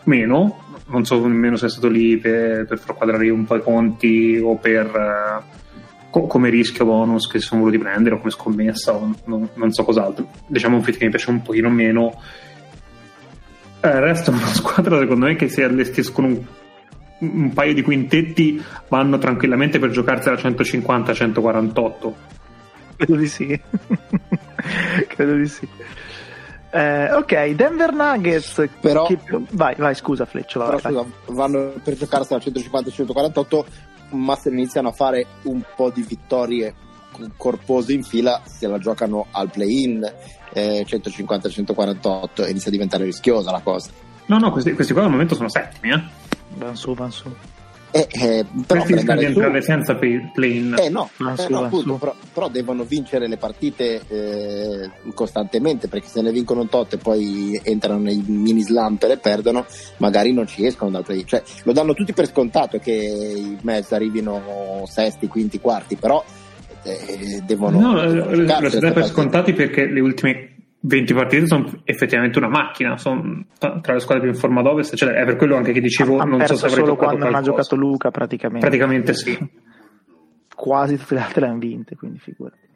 meno, 0.03 0.77
non 0.89 1.05
so 1.05 1.25
nemmeno 1.25 1.55
se 1.55 1.65
è 1.65 1.69
stato 1.69 1.87
lì 1.87 2.17
per, 2.17 2.67
per 2.67 2.77
far 2.77 2.95
quadrare 2.95 3.31
un 3.31 3.45
po' 3.45 3.55
i 3.55 3.61
conti 3.63 4.39
o 4.41 4.55
per... 4.57 4.85
Uh, 4.85 5.57
co- 6.09 6.27
come 6.27 6.49
rischio 6.49 6.85
bonus 6.85 7.27
che 7.27 7.39
si 7.39 7.47
sono 7.47 7.61
voluti 7.61 7.77
prendere 7.77 8.15
o 8.15 8.17
come 8.17 8.31
scommessa 8.31 8.93
o 8.93 9.13
non, 9.25 9.49
non 9.53 9.71
so 9.71 9.83
cos'altro. 9.83 10.27
Diciamo 10.47 10.75
un 10.75 10.83
fit 10.83 10.97
che 10.97 11.05
mi 11.05 11.11
piace 11.11 11.29
un 11.29 11.41
pochino 11.41 11.69
meno. 11.69 12.21
Eh, 13.81 13.99
resta 13.99 14.31
una 14.31 14.45
squadra 14.47 14.99
secondo 14.99 15.25
me 15.25 15.35
che 15.35 15.47
se 15.47 15.63
allestiscono 15.63 16.27
un, 16.27 16.45
un 17.19 17.53
paio 17.53 17.73
di 17.73 17.81
quintetti 17.81 18.61
vanno 18.87 19.17
tranquillamente 19.17 19.79
per 19.79 19.89
giocarsi 19.91 20.29
da 20.29 20.35
150-148. 20.35 22.13
Credo 22.97 23.15
di 23.15 23.27
sì. 23.27 23.47
Credo 25.07 25.35
di 25.35 25.47
sì. 25.47 25.67
Eh, 26.71 27.11
ok, 27.13 27.49
Denver 27.51 27.93
Nuggets. 27.93 28.69
Però, 28.79 29.05
che... 29.05 29.17
vai, 29.51 29.75
vai, 29.77 29.95
scusa, 29.95 30.25
Fleccio. 30.25 30.59
Però, 30.59 30.77
scusa, 30.77 31.05
vanno 31.27 31.73
per 31.83 31.95
giocarsi 31.95 32.33
da 32.33 32.39
150-148 32.39 33.65
ma 34.11 34.35
se 34.35 34.49
iniziano 34.49 34.89
a 34.89 34.91
fare 34.91 35.25
un 35.43 35.61
po' 35.75 35.89
di 35.89 36.01
vittorie 36.01 36.73
corpose 37.35 37.93
in 37.93 38.03
fila 38.03 38.41
se 38.45 38.67
la 38.67 38.77
giocano 38.77 39.27
al 39.31 39.49
play-in 39.49 40.01
eh, 40.53 40.85
150-148 40.87 42.45
e 42.45 42.49
inizia 42.49 42.69
a 42.69 42.71
diventare 42.71 43.03
rischiosa 43.03 43.51
la 43.51 43.61
cosa. 43.61 43.91
No 44.25 44.37
no 44.37 44.51
questi, 44.51 44.73
questi 44.73 44.93
qua 44.93 45.03
al 45.03 45.09
momento 45.09 45.35
sono 45.35 45.49
settimi 45.49 45.93
eh. 45.93 46.01
Van 46.55 46.75
su 46.75 46.93
van 46.93 47.11
su 47.11 47.29
eh, 47.91 48.07
eh, 48.09 48.45
però 48.67 48.81
questi 48.81 48.93
rischiano 48.93 49.19
di 49.19 49.25
entrare 49.25 49.61
senza 49.61 49.95
play-in 49.95 50.75
eh 50.79 50.89
no, 50.89 51.09
eh, 51.17 51.47
no 51.49 51.63
appunto, 51.63 51.95
però, 51.95 52.15
però, 52.31 52.47
devono 52.47 52.83
vincere 52.83 53.27
le 53.27 53.37
partite 53.37 54.01
eh, 54.07 54.91
costantemente 55.15 55.87
perché 55.87 56.07
se 56.07 56.21
ne 56.21 56.31
vincono 56.31 56.67
tot 56.67 56.93
e 56.93 56.97
poi 56.97 57.59
entrano 57.63 57.99
nei 57.99 58.23
mini 58.27 58.61
slumper 58.61 59.11
e 59.11 59.17
perdono 59.17 59.65
magari 59.97 60.33
non 60.33 60.45
ci 60.45 60.65
escono 60.65 60.91
dal 60.91 61.03
play 61.03 61.23
cioè 61.25 61.41
lo 61.63 61.71
danno 61.71 61.95
tutti 61.95 62.13
per 62.13 62.27
scontato 62.27 62.77
che 62.77 62.91
i 62.91 63.57
Mets 63.61 63.91
arrivino 63.91 64.83
sesti, 64.85 65.27
quinti, 65.27 65.59
quarti 65.59 65.95
però 65.95 66.23
eh, 66.83 67.41
devono 67.43 67.79
no, 67.79 68.05
lo 68.05 68.43
dà 68.45 68.59
per 68.59 69.05
scontati 69.05 69.53
perché 69.53 69.85
le 69.85 69.99
ultime 69.99 70.58
20 70.81 71.13
partite 71.13 71.47
sono 71.47 71.69
effettivamente 71.83 72.37
una 72.37 72.47
macchina, 72.47 72.97
sono 72.97 73.45
tra 73.57 73.93
le 73.93 73.99
squadre 73.99 74.23
più 74.23 74.31
in 74.31 74.39
forma 74.39 74.61
d'ovest, 74.61 74.95
cioè 74.95 75.11
è 75.11 75.25
per 75.25 75.35
quello 75.35 75.57
anche 75.57 75.73
che 75.73 75.81
dicevo 75.81 76.23
non 76.23 76.45
so 76.45 76.55
se 76.55 76.67
avrei 76.67 76.83
solo 76.83 76.95
quando 76.95 77.25
non 77.25 77.35
ha 77.35 77.41
giocato 77.41 77.75
Luca 77.75 78.11
praticamente. 78.11 78.65
Praticamente 78.65 79.13
sì. 79.13 79.37
Quasi 80.55 80.97
tutte 80.97 81.15
le 81.15 81.21
altre 81.21 81.41
le 81.41 81.47
hanno 81.47 81.59
vinte, 81.59 81.95
quindi 81.95 82.19
figurati. 82.19 82.67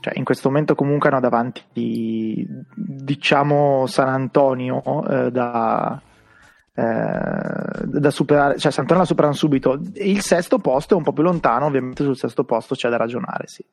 Cioè, 0.00 0.18
in 0.18 0.24
questo 0.24 0.48
momento 0.48 0.74
comunque 0.74 1.08
hanno 1.08 1.20
davanti 1.20 2.46
diciamo 2.74 3.86
San 3.86 4.08
Antonio 4.08 5.04
eh, 5.08 5.30
da, 5.30 6.00
eh, 6.74 7.84
da 7.86 8.10
superare, 8.10 8.58
cioè 8.58 8.70
San 8.70 8.82
Antonio 8.82 9.02
la 9.02 9.08
superano 9.08 9.34
subito. 9.34 9.80
Il 9.94 10.20
sesto 10.20 10.58
posto 10.58 10.94
è 10.94 10.96
un 10.96 11.02
po' 11.02 11.12
più 11.12 11.22
lontano, 11.22 11.66
ovviamente 11.66 12.04
sul 12.04 12.16
sesto 12.16 12.44
posto 12.44 12.74
c'è 12.74 12.88
da 12.88 12.98
ragionare, 12.98 13.46
sì. 13.46 13.64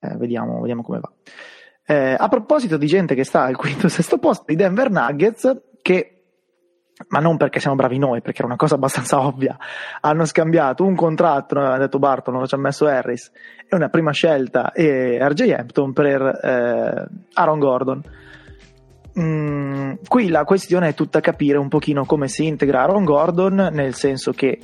Eh, 0.00 0.16
vediamo, 0.16 0.60
vediamo 0.60 0.82
come 0.82 0.98
va. 0.98 1.12
Eh, 1.84 2.16
a 2.18 2.28
proposito 2.28 2.76
di 2.76 2.86
gente 2.86 3.14
che 3.14 3.24
sta 3.24 3.42
al 3.42 3.56
quinto 3.56 3.86
o 3.86 3.88
sesto 3.88 4.18
posto, 4.18 4.52
i 4.52 4.56
Denver 4.56 4.90
Nuggets, 4.90 5.62
che 5.82 6.12
ma 7.08 7.20
non 7.20 7.36
perché 7.36 7.58
siamo 7.58 7.76
bravi 7.76 7.98
noi, 7.98 8.20
perché 8.20 8.38
era 8.38 8.46
una 8.46 8.56
cosa 8.56 8.74
abbastanza 8.74 9.20
ovvia, 9.26 9.56
hanno 10.00 10.24
scambiato 10.24 10.84
un 10.84 10.94
contratto, 10.94 11.54
non 11.54 11.64
aveva 11.64 11.84
detto 11.84 11.98
Barton, 11.98 12.34
non 12.34 12.46
ci 12.46 12.54
ha 12.54 12.58
messo 12.58 12.86
Harris, 12.86 13.30
e 13.68 13.74
una 13.74 13.88
prima 13.88 14.12
scelta 14.12 14.72
e 14.72 15.18
RJ 15.20 15.54
Hampton 15.58 15.92
per 15.92 16.22
eh, 16.22 17.06
Aaron 17.34 17.58
Gordon. 17.58 18.02
Mm, 19.18 19.92
qui 20.08 20.28
la 20.28 20.44
questione 20.44 20.88
è 20.88 20.94
tutta 20.94 21.20
capire 21.20 21.58
un 21.58 21.68
pochino 21.68 22.04
come 22.04 22.28
si 22.28 22.46
integra 22.46 22.82
Aaron 22.82 23.04
Gordon, 23.04 23.68
nel 23.72 23.94
senso 23.94 24.32
che 24.32 24.58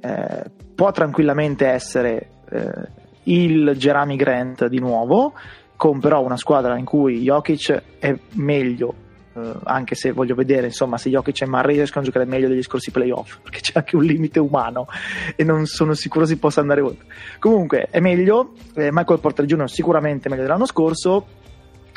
eh, 0.00 0.44
può 0.74 0.90
tranquillamente 0.90 1.66
essere 1.66 2.28
eh, 2.50 3.04
il 3.24 3.74
Jeremy 3.76 4.16
Grant 4.16 4.66
di 4.66 4.78
nuovo, 4.78 5.32
con 5.76 6.00
però 6.00 6.22
una 6.22 6.36
squadra 6.36 6.76
in 6.76 6.84
cui 6.84 7.20
Jokic 7.20 7.82
è 7.98 8.16
meglio 8.32 8.94
eh, 9.36 9.52
anche 9.64 9.94
se 9.94 10.12
voglio 10.12 10.34
vedere 10.34 10.68
insomma 10.68 10.96
se 10.96 11.10
Jokic 11.10 11.42
e 11.42 11.46
Murray 11.46 11.74
riescono 11.74 12.02
a 12.02 12.06
giocare 12.06 12.24
meglio 12.24 12.48
degli 12.48 12.62
scorsi 12.62 12.90
playoff 12.90 13.38
perché 13.44 13.60
c'è 13.60 13.72
anche 13.74 13.96
un 13.96 14.04
limite 14.04 14.38
umano 14.38 14.86
e 15.34 15.44
non 15.44 15.66
sono 15.66 15.92
sicuro 15.92 16.24
si 16.24 16.38
possa 16.38 16.60
andare 16.60 16.80
oltre 16.80 17.06
comunque 17.38 17.88
è 17.90 18.00
meglio 18.00 18.52
eh, 18.74 18.88
Michael 18.90 19.20
Porter 19.20 19.44
Jr. 19.44 19.68
sicuramente 19.68 20.28
meglio 20.28 20.42
dell'anno 20.42 20.66
scorso 20.66 21.26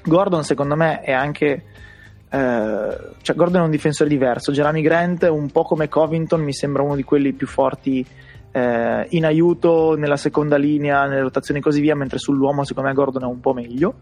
Gordon 0.04 0.44
secondo 0.44 0.76
me 0.76 1.00
è 1.02 1.13
anche 1.13 1.63
eh, 2.30 2.98
cioè 3.22 3.36
Gordon 3.36 3.62
è 3.62 3.65
un 3.65 3.72
difensore 3.72 4.10
diverso 4.10 4.52
Jeremy 4.52 4.82
Grant 4.82 5.24
un 5.32 5.50
po' 5.50 5.63
come 5.63 5.88
Covington 5.88 6.42
mi 6.42 6.54
sembra 6.54 6.84
uno 6.84 6.96
di 6.96 7.04
quelli 7.04 7.32
più 7.32 7.48
forti 7.48 8.06
eh, 8.60 9.08
in 9.10 9.26
aiuto 9.26 9.95
nella 9.95 10.17
seconda 10.17 10.58
linea, 10.58 11.06
nelle 11.06 11.22
rotazioni 11.22 11.60
e 11.60 11.63
così 11.63 11.80
via, 11.80 11.95
mentre 11.95 12.18
sull'uomo 12.18 12.64
secondo 12.64 12.89
me 12.89 12.95
Gordon 12.95 13.24
è 13.24 13.26
un 13.26 13.39
po' 13.39 13.53
meglio, 13.53 13.95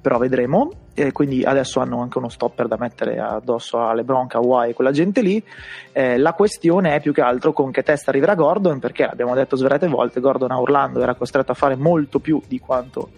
però 0.00 0.18
vedremo. 0.18 0.70
E 0.94 1.10
quindi 1.10 1.42
adesso 1.42 1.80
hanno 1.80 2.00
anche 2.00 2.18
uno 2.18 2.28
stopper 2.28 2.68
da 2.68 2.76
mettere 2.78 3.18
addosso 3.18 3.78
a 3.78 3.94
LeBron, 3.94 4.26
Kawhi 4.26 4.70
e 4.70 4.74
quella 4.74 4.90
gente 4.90 5.22
lì. 5.22 5.42
Eh, 5.92 6.18
la 6.18 6.32
questione 6.34 6.94
è 6.94 7.00
più 7.00 7.12
che 7.12 7.22
altro 7.22 7.52
con 7.52 7.70
che 7.70 7.82
testa 7.82 8.10
arriverà 8.10 8.34
Gordon, 8.34 8.78
perché 8.78 9.04
abbiamo 9.04 9.34
detto 9.34 9.56
svariate 9.56 9.88
volte, 9.88 10.20
Gordon 10.20 10.50
a 10.50 10.60
Orlando 10.60 11.00
era 11.00 11.14
costretto 11.14 11.52
a 11.52 11.54
fare 11.54 11.76
molto 11.76 12.18
più 12.18 12.40
di 12.46 12.58
quanto 12.58 13.08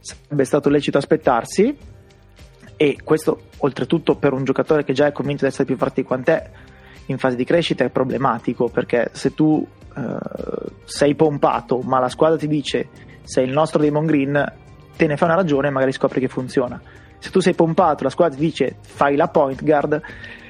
sarebbe 0.00 0.44
stato 0.44 0.68
lecito 0.68 0.98
aspettarsi. 0.98 1.76
E 2.78 2.98
questo, 3.02 3.40
oltretutto, 3.58 4.16
per 4.16 4.34
un 4.34 4.44
giocatore 4.44 4.84
che 4.84 4.92
già 4.92 5.06
è 5.06 5.12
convinto 5.12 5.44
di 5.44 5.48
essere 5.48 5.64
più 5.64 5.76
forte 5.76 6.02
di 6.02 6.06
quant'è, 6.06 6.50
in 7.06 7.18
fase 7.18 7.36
di 7.36 7.44
crescita 7.44 7.84
è 7.84 7.90
problematico 7.90 8.68
perché 8.68 9.10
se 9.12 9.34
tu 9.34 9.66
uh, 9.94 10.16
sei 10.84 11.14
pompato 11.14 11.80
ma 11.80 11.98
la 11.98 12.08
squadra 12.08 12.36
ti 12.36 12.48
dice 12.48 12.88
sei 13.22 13.46
il 13.46 13.52
nostro 13.52 13.80
Demon 13.80 14.06
Green 14.06 14.52
te 14.96 15.06
ne 15.06 15.16
fa 15.16 15.26
una 15.26 15.34
ragione 15.34 15.68
e 15.68 15.70
magari 15.70 15.92
scopri 15.92 16.20
che 16.20 16.28
funziona. 16.28 16.80
Se 17.18 17.30
tu 17.30 17.40
sei 17.40 17.54
pompato 17.54 18.04
la 18.04 18.10
squadra 18.10 18.36
ti 18.36 18.42
dice 18.42 18.76
fai 18.80 19.16
la 19.16 19.28
point 19.28 19.62
guard 19.62 20.00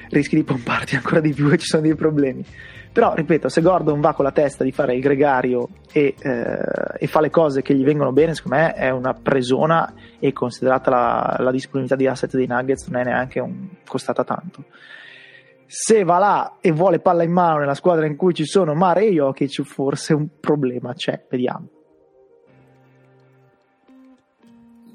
rischi 0.09 0.35
di 0.35 0.43
pomparti 0.43 0.95
ancora 0.97 1.19
di 1.19 1.33
più 1.33 1.51
e 1.51 1.57
ci 1.57 1.65
sono 1.65 1.81
dei 1.81 1.95
problemi. 1.95 2.45
Però 2.91 3.13
ripeto 3.13 3.47
se 3.49 3.61
Gordon 3.61 3.99
va 3.99 4.13
con 4.13 4.25
la 4.25 4.31
testa 4.31 4.63
di 4.63 4.71
fare 4.71 4.95
il 4.95 5.01
gregario 5.01 5.69
e, 5.91 6.15
eh, 6.17 6.57
e 6.97 7.07
fa 7.07 7.19
le 7.19 7.29
cose 7.29 7.61
che 7.61 7.75
gli 7.75 7.83
vengono 7.83 8.11
bene 8.11 8.33
secondo 8.33 8.57
me 8.57 8.73
è 8.73 8.89
una 8.89 9.13
presona 9.13 9.93
e 10.17 10.33
considerata 10.33 10.89
la, 10.89 11.35
la 11.39 11.51
disponibilità 11.51 11.95
di 11.95 12.07
asset 12.07 12.35
dei 12.35 12.47
Nuggets 12.47 12.87
non 12.87 13.01
è 13.01 13.03
neanche 13.03 13.39
un, 13.39 13.67
costata 13.85 14.23
tanto 14.23 14.63
Se 15.67 16.03
va 16.05 16.17
là 16.17 16.57
e 16.61 16.71
vuole 16.71 16.99
palla 16.99 17.23
in 17.23 17.31
mano 17.31 17.59
nella 17.59 17.73
squadra 17.73 18.05
in 18.05 18.15
cui 18.15 18.33
ci 18.33 18.45
sono 18.45 18.73
Mare 18.73 19.05
e 19.05 19.11
Jokic, 19.11 19.63
forse 19.63 20.13
un 20.13 20.27
problema 20.39 20.93
c'è, 20.93 21.25
vediamo. 21.29 21.67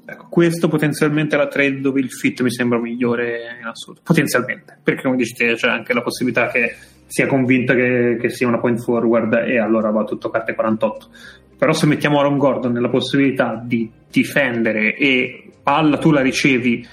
Ecco, 0.05 0.27
questo 0.29 0.67
potenzialmente 0.67 1.35
è 1.35 1.37
la 1.37 1.47
trade 1.47 1.79
dove 1.79 1.99
il 1.99 2.11
fit 2.11 2.41
mi 2.41 2.51
sembra 2.51 2.79
migliore 2.79 3.57
in 3.59 3.67
assoluto. 3.67 4.01
Potenzialmente, 4.03 4.79
perché 4.83 5.03
come 5.03 5.15
dici 5.15 5.33
te 5.33 5.53
c'è 5.53 5.69
anche 5.69 5.93
la 5.93 6.01
possibilità 6.01 6.49
che 6.49 6.75
sia 7.05 7.27
convinta 7.27 7.75
che, 7.75 8.17
che 8.19 8.29
sia 8.29 8.47
una 8.47 8.59
point 8.59 8.81
forward 8.81 9.33
e 9.45 9.59
allora 9.59 9.91
va 9.91 10.03
tutto 10.03 10.29
carte 10.29 10.55
48. 10.55 11.09
Però 11.55 11.71
se 11.71 11.85
mettiamo 11.85 12.19
Aaron 12.19 12.37
Gordon 12.37 12.71
nella 12.71 12.89
possibilità 12.89 13.61
di 13.63 13.89
difendere 14.09 14.95
e 14.95 15.51
palla 15.61 15.97
tu 15.97 16.11
la 16.11 16.21
ricevi 16.21 16.85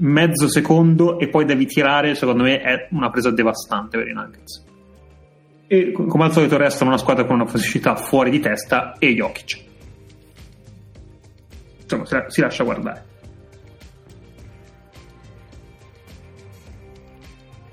mezzo 0.00 0.48
secondo 0.48 1.18
e 1.18 1.28
poi 1.28 1.44
devi 1.44 1.66
tirare, 1.66 2.14
secondo 2.14 2.42
me 2.42 2.60
è 2.60 2.88
una 2.90 3.10
presa 3.10 3.30
devastante 3.30 3.98
per 3.98 4.08
i 4.08 4.12
Nuggets. 4.12 4.64
E 5.66 5.92
come 5.92 6.24
al 6.24 6.32
solito 6.32 6.56
restano 6.56 6.90
una 6.90 6.98
squadra 6.98 7.24
con 7.24 7.36
una 7.36 7.46
fisicità 7.46 7.94
fuori 7.94 8.30
di 8.30 8.40
testa 8.40 8.94
e 8.98 9.14
Jokic 9.14 9.68
insomma, 11.96 12.28
si 12.28 12.40
lascia 12.40 12.64
guardare. 12.64 13.04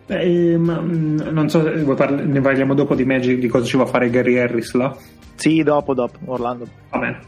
Eh, 0.08 0.58
ma, 0.58 0.80
mm, 0.80 1.20
non 1.32 1.50
so, 1.50 1.64
parli, 1.96 2.26
ne 2.26 2.40
parliamo 2.40 2.74
dopo 2.74 2.96
di 2.96 3.04
Magic, 3.04 3.40
di 3.40 3.48
cosa 3.48 3.66
ci 3.66 3.78
va 3.78 3.84
a 3.84 3.88
fare 3.88 4.10
Gary 4.10 4.38
Harris 4.38 4.74
là? 4.74 4.96
Sì, 5.36 5.62
dopo, 5.64 5.94
dopo, 5.94 6.18
Orlando. 6.26 6.66
Va 6.90 6.98
bene. 6.98 7.20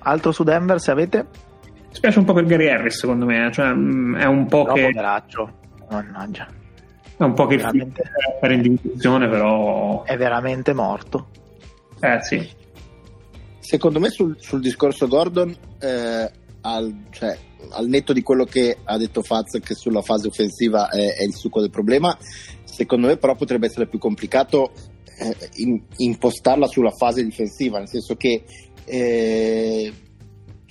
Altro 0.00 0.32
su 0.32 0.42
Denver, 0.42 0.80
se 0.80 0.90
avete? 0.90 1.26
Spiace 1.92 2.18
un 2.18 2.24
po' 2.24 2.32
per 2.32 2.46
Gary 2.46 2.68
Harris, 2.68 2.98
secondo 2.98 3.26
me, 3.26 3.46
eh. 3.46 3.52
cioè, 3.52 3.72
mm, 3.72 4.16
è 4.16 4.24
un 4.24 4.46
po' 4.46 4.64
no, 4.64 4.72
che... 4.72 4.86
Poveraccio. 4.86 5.52
Mannaggia. 5.90 6.48
È 7.16 7.22
un 7.22 7.34
po' 7.34 7.46
che 7.46 7.56
veramente... 7.56 8.02
per 8.40 8.50
individuazione, 8.50 9.28
però... 9.28 10.02
È 10.04 10.16
veramente 10.16 10.72
morto. 10.72 11.28
Eh, 12.00 12.18
sì. 12.22 12.48
Secondo 13.58 14.00
me 14.00 14.08
sul, 14.08 14.36
sul 14.40 14.60
discorso 14.60 15.06
Gordon, 15.06 15.54
eh, 15.78 16.30
al, 16.62 16.94
cioè, 17.10 17.36
al, 17.70 17.86
netto 17.86 18.12
di 18.12 18.22
quello 18.22 18.44
che 18.44 18.76
ha 18.82 18.96
detto 18.96 19.22
Faz 19.22 19.58
che 19.62 19.74
sulla 19.74 20.02
fase 20.02 20.28
offensiva 20.28 20.88
è, 20.88 21.16
è, 21.16 21.22
il 21.22 21.34
succo 21.34 21.60
del 21.60 21.70
problema, 21.70 22.16
secondo 22.64 23.06
me 23.06 23.16
però 23.18 23.34
potrebbe 23.34 23.66
essere 23.66 23.86
più 23.86 23.98
complicato 23.98 24.72
eh, 25.18 25.36
in, 25.56 25.80
impostarla 25.96 26.66
sulla 26.66 26.90
fase 26.90 27.22
difensiva, 27.22 27.78
nel 27.78 27.88
senso 27.88 28.16
che 28.16 28.42
eh, 28.84 29.92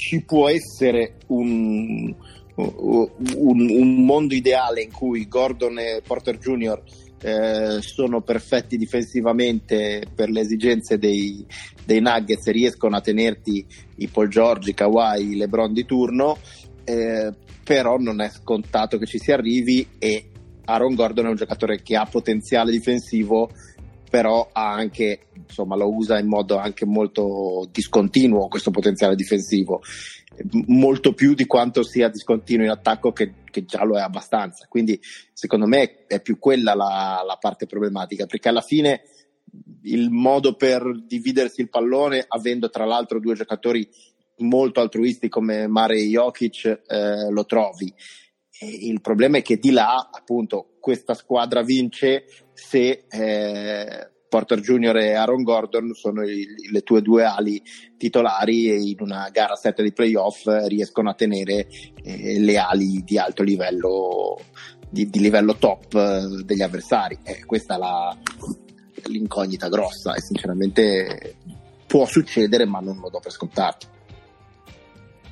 ci 0.01 0.23
può 0.23 0.49
essere 0.49 1.17
un, 1.27 2.11
un, 2.55 3.09
un, 3.35 4.03
mondo 4.03 4.33
ideale 4.33 4.81
in 4.81 4.91
cui 4.91 5.27
Gordon 5.27 5.77
e 5.77 6.01
Porter 6.03 6.39
Jr. 6.39 6.81
Eh, 7.21 7.81
sono 7.81 8.21
perfetti 8.21 8.77
difensivamente 8.77 10.05
per 10.15 10.31
le 10.31 10.39
esigenze 10.39 10.97
dei, 10.97 11.45
dei 11.85 12.01
Nuggets 12.01 12.47
e 12.47 12.51
riescono 12.51 12.95
a 12.95 13.01
tenerti 13.01 13.63
i 13.97 14.07
Paul 14.07 14.27
George, 14.27 14.71
i 14.71 14.73
Kawhi, 14.73 15.35
LeBron 15.35 15.71
di 15.71 15.85
turno, 15.85 16.39
eh, 16.83 17.31
però 17.63 17.97
non 17.97 18.21
è 18.21 18.29
scontato 18.29 18.97
che 18.97 19.05
ci 19.05 19.19
si 19.19 19.31
arrivi 19.31 19.87
e 19.99 20.31
Aaron 20.65 20.95
Gordon 20.95 21.27
è 21.27 21.29
un 21.29 21.35
giocatore 21.35 21.83
che 21.83 21.95
ha 21.95 22.07
potenziale 22.09 22.71
difensivo 22.71 23.51
però 24.12 24.49
anche 24.51 25.30
insomma 25.34 25.78
lo 25.78 25.91
usa 25.91 26.20
in 26.20 26.28
modo 26.28 26.57
anche 26.57 26.86
molto 26.86 27.68
discontinuo 27.72 28.49
questo 28.49 28.70
potenziale 28.70 29.16
difensivo 29.16 29.82
molto 30.68 31.14
più 31.14 31.34
di 31.34 31.45
quanto 31.45 31.82
sia 31.82 32.09
discontinuo 32.09 32.66
in 32.66 32.72
attacco 32.72 33.14
che, 33.14 33.34
che 33.49 33.64
già 33.64 33.84
lo 33.86 33.97
è 33.97 34.01
abbastanza 34.01 34.66
quindi 34.68 34.99
secondo 35.32 35.66
me 35.66 36.05
è 36.07 36.22
più 36.22 36.38
quella 36.38 36.76
la, 36.76 37.24
la 37.26 37.38
parte 37.39 37.66
problematica 37.66 38.26
perché 38.26 38.49
alla 38.49 38.62
fine 38.62 39.03
il 39.84 40.09
modo 40.09 40.55
per 40.55 40.84
dividersi 41.05 41.62
il 41.62 41.70
pallone, 41.70 42.26
avendo 42.28 42.70
tra 42.70 42.86
l'altro 42.86 43.20
due 43.20 43.34
giocatori 43.36 43.88
molto 44.38 44.80
altruisti 44.80 45.30
come 45.30 45.68
Mare 45.68 45.97
e 45.97 46.07
Jokic, 46.07 46.82
eh, 46.88 47.30
lo 47.30 47.45
trovi. 47.45 47.93
E 48.64 48.68
il 48.68 49.01
problema 49.01 49.38
è 49.38 49.41
che 49.41 49.57
di 49.57 49.72
là, 49.72 50.07
appunto, 50.12 50.74
questa 50.80 51.16
squadra 51.16 51.64
vince 51.64 52.26
se 52.53 53.05
eh, 53.09 54.09
Porter 54.30 54.59
Junior 54.59 54.95
e 54.97 55.14
Aaron 55.14 55.41
Gordon 55.41 55.95
sono 55.95 56.22
i, 56.22 56.45
le 56.72 56.82
tue 56.84 57.01
due 57.01 57.24
ali 57.24 57.59
titolari 57.97 58.70
e 58.70 58.76
in 58.76 58.97
una 58.99 59.30
gara 59.32 59.55
7 59.55 59.82
di 59.82 59.91
playoff 59.91 60.45
riescono 60.68 61.09
a 61.09 61.16
tenere 61.16 61.68
eh, 62.03 62.39
le 62.39 62.57
ali 62.59 63.03
di 63.03 63.18
alto 63.18 63.41
livello, 63.41 64.38
di, 64.88 65.09
di 65.09 65.20
livello 65.20 65.55
top 65.55 65.95
eh, 65.95 66.43
degli 66.45 66.62
avversari. 66.62 67.18
Eh, 67.24 67.43
questa 67.45 67.74
è 67.74 67.78
la, 67.80 68.16
l'incognita 69.05 69.70
grossa 69.70 70.14
e 70.14 70.22
sinceramente 70.22 71.38
può 71.88 72.05
succedere 72.05 72.66
ma 72.66 72.80
non 72.80 72.99
lo 72.99 73.09
do 73.09 73.20
per 73.20 73.32
scontato. 73.32 73.88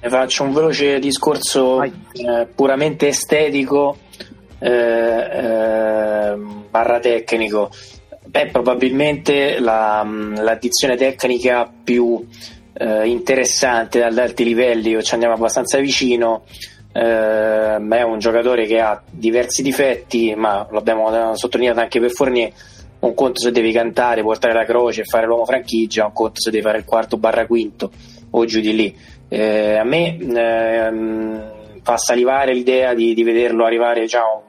Faccio 0.01 0.43
un 0.43 0.53
veloce 0.53 0.97
discorso 0.97 1.83
eh, 1.83 2.47
puramente 2.55 3.07
estetico 3.07 3.97
eh, 4.57 4.69
eh, 4.69 6.35
barra 6.69 6.99
tecnico. 6.99 7.69
Beh, 8.25 8.47
probabilmente 8.47 9.59
la, 9.59 10.07
l'addizione 10.37 10.95
tecnica 10.95 11.69
più 11.83 12.25
eh, 12.73 13.07
interessante 13.07 14.01
ad 14.03 14.17
alti 14.17 14.45
livelli, 14.45 15.03
ci 15.03 15.13
andiamo 15.13 15.35
abbastanza 15.35 15.79
vicino, 15.79 16.43
eh, 16.93 17.75
è 17.75 18.01
un 18.01 18.19
giocatore 18.19 18.65
che 18.67 18.79
ha 18.79 19.01
diversi 19.09 19.61
difetti, 19.61 20.33
ma 20.33 20.65
l'abbiamo 20.71 21.35
sottolineato 21.35 21.81
anche 21.81 21.99
per 21.99 22.11
Fournier 22.11 22.51
un 22.99 23.13
conto 23.13 23.39
se 23.39 23.51
devi 23.51 23.71
cantare, 23.71 24.21
portare 24.21 24.53
la 24.53 24.65
croce 24.65 25.01
e 25.01 25.05
fare 25.05 25.25
l'uomo 25.25 25.45
franchigia, 25.45 26.05
un 26.05 26.13
conto 26.13 26.39
se 26.41 26.51
devi 26.51 26.63
fare 26.63 26.77
il 26.77 26.85
quarto 26.85 27.17
barra 27.17 27.45
quinto 27.45 27.91
o 28.31 28.45
giù 28.45 28.59
di 28.59 28.75
lì. 28.75 28.95
Eh, 29.29 29.77
a 29.77 29.83
me 29.83 30.17
ehm, 30.17 31.81
fa 31.83 31.97
salivare 31.97 32.53
l'idea 32.53 32.93
di, 32.93 33.13
di 33.13 33.23
vederlo 33.23 33.65
arrivare 33.65 34.05
già 34.05 34.23
un, 34.23 34.41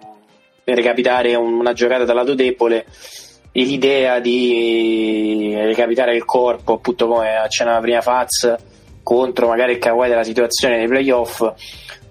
per 0.64 0.74
recapitare 0.74 1.35
una 1.35 1.72
giocata 1.72 2.05
dal 2.05 2.16
lato 2.16 2.35
debole 2.35 2.87
e 3.53 3.62
l'idea 3.62 4.20
di 4.20 5.53
recapitare 5.55 6.14
il 6.14 6.24
corpo, 6.24 6.74
appunto 6.74 7.07
come 7.07 7.37
accennava 7.37 7.81
prima 7.81 8.01
Faz, 8.01 8.55
contro 9.03 9.49
magari 9.49 9.72
il 9.72 9.78
Kawhi 9.78 10.09
della 10.09 10.24
situazione 10.24 10.78
dei 10.78 10.87
playoff 10.87 11.43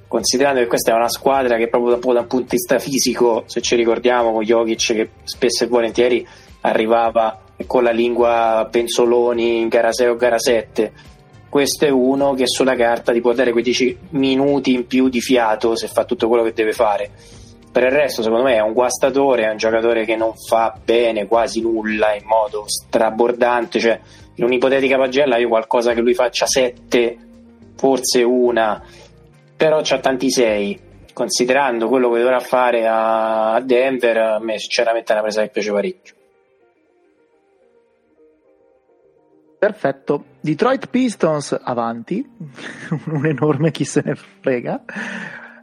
considerando 0.10 0.60
che 0.60 0.68
questa 0.68 0.92
è 0.92 0.96
una 0.96 1.08
squadra 1.08 1.56
che 1.56 1.70
proprio 1.70 1.92
da 1.92 2.22
un 2.22 2.28
punto 2.28 2.38
di 2.38 2.46
vista 2.50 2.80
fisico, 2.80 3.44
se 3.46 3.62
ci 3.62 3.76
ricordiamo 3.76 4.34
con 4.34 4.44
Jokic 4.44 4.94
che 4.94 5.10
spesso 5.24 5.64
e 5.64 5.68
volentieri 5.68 6.28
arrivava 6.62 7.40
con 7.68 7.84
la 7.84 7.92
lingua 7.92 8.68
penzoloni 8.70 9.60
in 9.60 9.68
gara 9.68 9.94
6 9.94 10.08
o 10.08 10.16
gara 10.16 10.40
7, 10.40 10.92
questo 11.50 11.86
è 11.86 11.89
uno 11.89 12.36
che 12.36 12.45
sulla 12.45 12.76
carta 12.76 13.12
ti 13.12 13.22
può 13.22 13.34
dare 13.34 13.52
quei 13.52 13.64
10 13.64 13.97
minuti 14.12 14.74
in 14.74 14.86
più 14.86 15.10
di 15.10 15.20
fiato 15.20 15.76
se 15.76 15.88
fa 15.88 16.06
tutto 16.06 16.28
quello 16.28 16.43
che 16.43 16.54
deve 16.54 16.74
fare. 16.74 17.10
Per 17.72 17.84
il 17.84 17.91
resto, 17.91 18.22
secondo 18.22 18.45
me, 18.45 18.56
è 18.56 18.62
un 18.62 18.74
guastatore, 18.74 19.45
è 19.45 19.50
un 19.50 19.58
giocatore 19.58 20.06
che 20.06 20.16
non 20.16 20.34
fa 20.36 20.78
bene 20.84 21.28
quasi 21.28 21.62
nulla 21.62 22.14
in 22.14 22.26
modo 22.26 22.66
strabordante. 22.68 23.80
Cioè, 23.80 24.00
in 24.36 24.43
un'ipotetica 24.43 24.97
pagella, 24.97 25.38
io 25.38 25.47
qualcosa 25.47 25.93
che 25.93 26.02
lui 26.02 26.14
faccia 26.14 26.45
7, 26.45 27.18
forse 27.76 28.24
una, 28.24 28.84
però 29.56 29.82
c'ha 29.84 30.00
tanti 30.00 30.32
6 30.32 30.88
considerando 31.14 31.89
quello 31.89 32.10
che 32.12 32.20
dovrà 32.20 32.39
fare 32.39 32.88
a 32.88 33.60
Denver 33.62 34.18
a 34.18 34.39
me 34.39 34.58
sinceramente 34.58 35.12
è 35.12 35.16
una 35.16 35.24
presa 35.24 35.41
che 35.41 35.50
piace 35.50 35.72
parecchio 35.72 36.14
Perfetto, 39.60 40.24
Detroit 40.39 40.88
Pistons 40.88 41.60
avanti, 41.62 42.26
un 43.12 43.26
enorme 43.26 43.72
chi 43.72 43.84
se 43.84 44.01
ne 44.05 44.16
frega. 44.16 44.82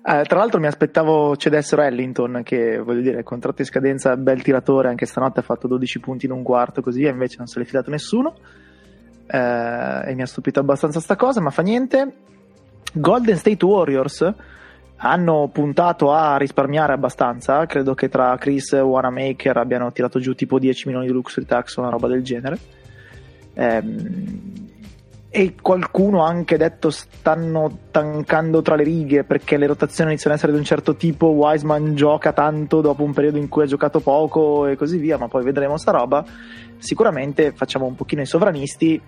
Eh, 0.08 0.22
tra 0.24 0.38
l'altro 0.38 0.60
mi 0.60 0.66
aspettavo 0.66 1.34
cedessero 1.34 1.80
Ellington, 1.80 2.42
che 2.44 2.78
voglio 2.78 3.00
dire, 3.00 3.22
contratto 3.22 3.62
in 3.62 3.66
scadenza, 3.66 4.14
bel 4.18 4.42
tiratore, 4.42 4.88
anche 4.88 5.06
stanotte 5.06 5.40
ha 5.40 5.42
fatto 5.42 5.66
12 5.66 6.00
punti 6.00 6.26
in 6.26 6.32
un 6.32 6.42
quarto, 6.42 6.82
così 6.82 7.00
via, 7.00 7.10
invece 7.10 7.36
non 7.38 7.46
se 7.46 7.58
l'è 7.58 7.64
fidato 7.64 7.88
nessuno. 7.88 8.34
Eh, 9.26 10.10
e 10.10 10.14
mi 10.14 10.20
ha 10.20 10.26
stupito 10.26 10.60
abbastanza 10.60 11.00
sta 11.00 11.16
cosa, 11.16 11.40
ma 11.40 11.48
fa 11.48 11.62
niente. 11.62 12.16
Golden 12.92 13.36
State 13.38 13.64
Warriors 13.64 14.34
hanno 14.96 15.48
puntato 15.50 16.12
a 16.12 16.36
risparmiare 16.36 16.92
abbastanza, 16.92 17.64
credo 17.64 17.94
che 17.94 18.10
tra 18.10 18.36
Chris 18.36 18.74
e 18.74 18.80
Wanamaker 18.80 19.56
abbiano 19.56 19.90
tirato 19.90 20.18
giù 20.18 20.34
tipo 20.34 20.58
10 20.58 20.88
milioni 20.88 21.06
di 21.06 21.12
luxury 21.14 21.46
tax 21.46 21.78
o 21.78 21.80
una 21.80 21.90
roba 21.90 22.08
del 22.08 22.22
genere. 22.22 22.75
Ehm, 23.56 24.54
e 25.28 25.54
qualcuno 25.60 26.24
ha 26.24 26.28
anche 26.28 26.56
detto 26.56 26.88
stanno 26.88 27.80
tankando 27.90 28.62
tra 28.62 28.74
le 28.74 28.84
righe 28.84 29.22
perché 29.22 29.58
le 29.58 29.66
rotazioni 29.66 30.12
iniziano 30.12 30.34
ad 30.34 30.38
essere 30.38 30.54
di 30.54 30.58
un 30.58 30.64
certo 30.64 30.96
tipo, 30.96 31.26
Wiseman 31.26 31.94
gioca 31.94 32.32
tanto 32.32 32.80
dopo 32.80 33.02
un 33.02 33.12
periodo 33.12 33.36
in 33.36 33.50
cui 33.50 33.64
ha 33.64 33.66
giocato 33.66 34.00
poco 34.00 34.66
e 34.66 34.76
così 34.76 34.96
via, 34.96 35.18
ma 35.18 35.28
poi 35.28 35.44
vedremo 35.44 35.76
sta 35.76 35.90
roba. 35.90 36.24
Sicuramente 36.78 37.52
facciamo 37.52 37.84
un 37.84 37.94
pochino 37.94 38.22
i 38.22 38.26
sovranisti 38.26 38.98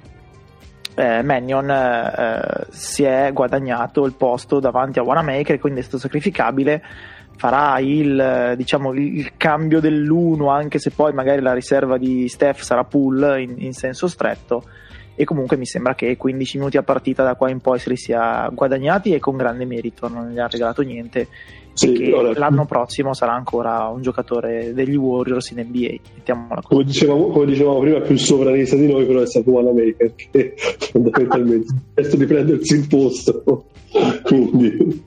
eh, 0.94 1.22
Mannion 1.22 1.70
eh, 1.70 2.66
si 2.70 3.04
è 3.04 3.30
guadagnato 3.32 4.04
il 4.04 4.14
posto 4.14 4.58
davanti 4.58 4.98
a 4.98 5.04
Wanamaker, 5.04 5.58
quindi 5.58 5.80
è 5.80 5.82
stato 5.82 5.98
sacrificabile 5.98 6.82
farà 7.38 7.78
il, 7.78 8.54
diciamo, 8.56 8.92
il, 8.92 9.36
cambio 9.36 9.78
dell'uno, 9.78 10.50
anche 10.50 10.80
se 10.80 10.90
poi 10.90 11.12
magari 11.12 11.40
la 11.40 11.54
riserva 11.54 11.96
di 11.96 12.28
Steph 12.28 12.60
sarà 12.62 12.82
pull 12.82 13.36
in, 13.38 13.54
in, 13.58 13.72
senso 13.72 14.08
stretto. 14.08 14.64
E 15.14 15.24
comunque 15.24 15.56
mi 15.56 15.64
sembra 15.64 15.94
che 15.94 16.16
15 16.16 16.58
minuti 16.58 16.76
a 16.76 16.82
partita 16.82 17.22
da 17.22 17.34
qua 17.34 17.48
in 17.48 17.60
poi 17.60 17.78
se 17.78 17.90
li 17.90 17.96
sia 17.96 18.48
guadagnati 18.52 19.14
e 19.14 19.20
con 19.20 19.36
grande 19.36 19.64
merito, 19.64 20.08
non 20.08 20.30
gli 20.30 20.38
ha 20.38 20.48
regalato 20.48 20.82
niente. 20.82 21.28
Sì, 21.74 21.92
che 21.92 22.12
ora... 22.12 22.32
l'anno 22.36 22.66
prossimo 22.66 23.14
sarà 23.14 23.34
ancora 23.34 23.86
un 23.86 24.02
giocatore 24.02 24.72
degli 24.74 24.96
Warriors 24.96 25.50
in 25.50 25.58
NBA. 25.60 25.94
Mettiamola 26.16 26.60
come, 26.62 26.82
dicevamo, 26.82 27.28
come 27.28 27.46
dicevamo 27.46 27.78
prima, 27.78 28.00
più 28.00 28.16
sovranista 28.16 28.74
di 28.74 28.90
noi, 28.90 29.06
però 29.06 29.20
è 29.20 29.26
stato 29.26 29.50
Wanamaker 29.50 30.12
che 30.14 30.54
fondamentalmente 30.90 31.72
ha 31.72 31.82
chiesto 31.94 32.16
di 32.16 32.26
prendersi 32.26 32.74
il 32.74 32.86
posto. 32.88 33.66
Quindi 34.24 35.06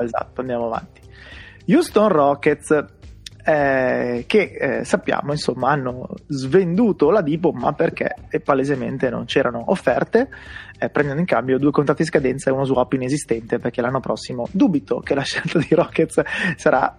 esatto, 0.00 0.40
andiamo 0.40 0.66
avanti. 0.66 1.00
Houston 1.66 2.08
Rockets, 2.08 2.84
eh, 3.46 4.24
che 4.26 4.56
eh, 4.58 4.84
sappiamo 4.84 5.32
insomma 5.32 5.70
hanno 5.70 6.08
svenduto 6.26 7.10
la 7.10 7.20
Dipo, 7.20 7.52
ma 7.52 7.72
perché 7.72 8.14
e 8.28 8.40
palesemente 8.40 9.10
non 9.10 9.24
c'erano 9.24 9.62
offerte, 9.66 10.28
eh, 10.78 10.88
prendendo 10.90 11.20
in 11.20 11.26
cambio 11.26 11.58
due 11.58 11.70
contratti 11.70 12.04
scadenza 12.04 12.50
e 12.50 12.52
uno 12.52 12.64
swap 12.64 12.92
inesistente, 12.94 13.58
perché 13.58 13.80
l'anno 13.80 14.00
prossimo 14.00 14.46
dubito 14.50 15.00
che 15.00 15.14
la 15.14 15.22
scelta 15.22 15.58
di 15.58 15.68
Rockets 15.70 16.22
sarà 16.56 16.96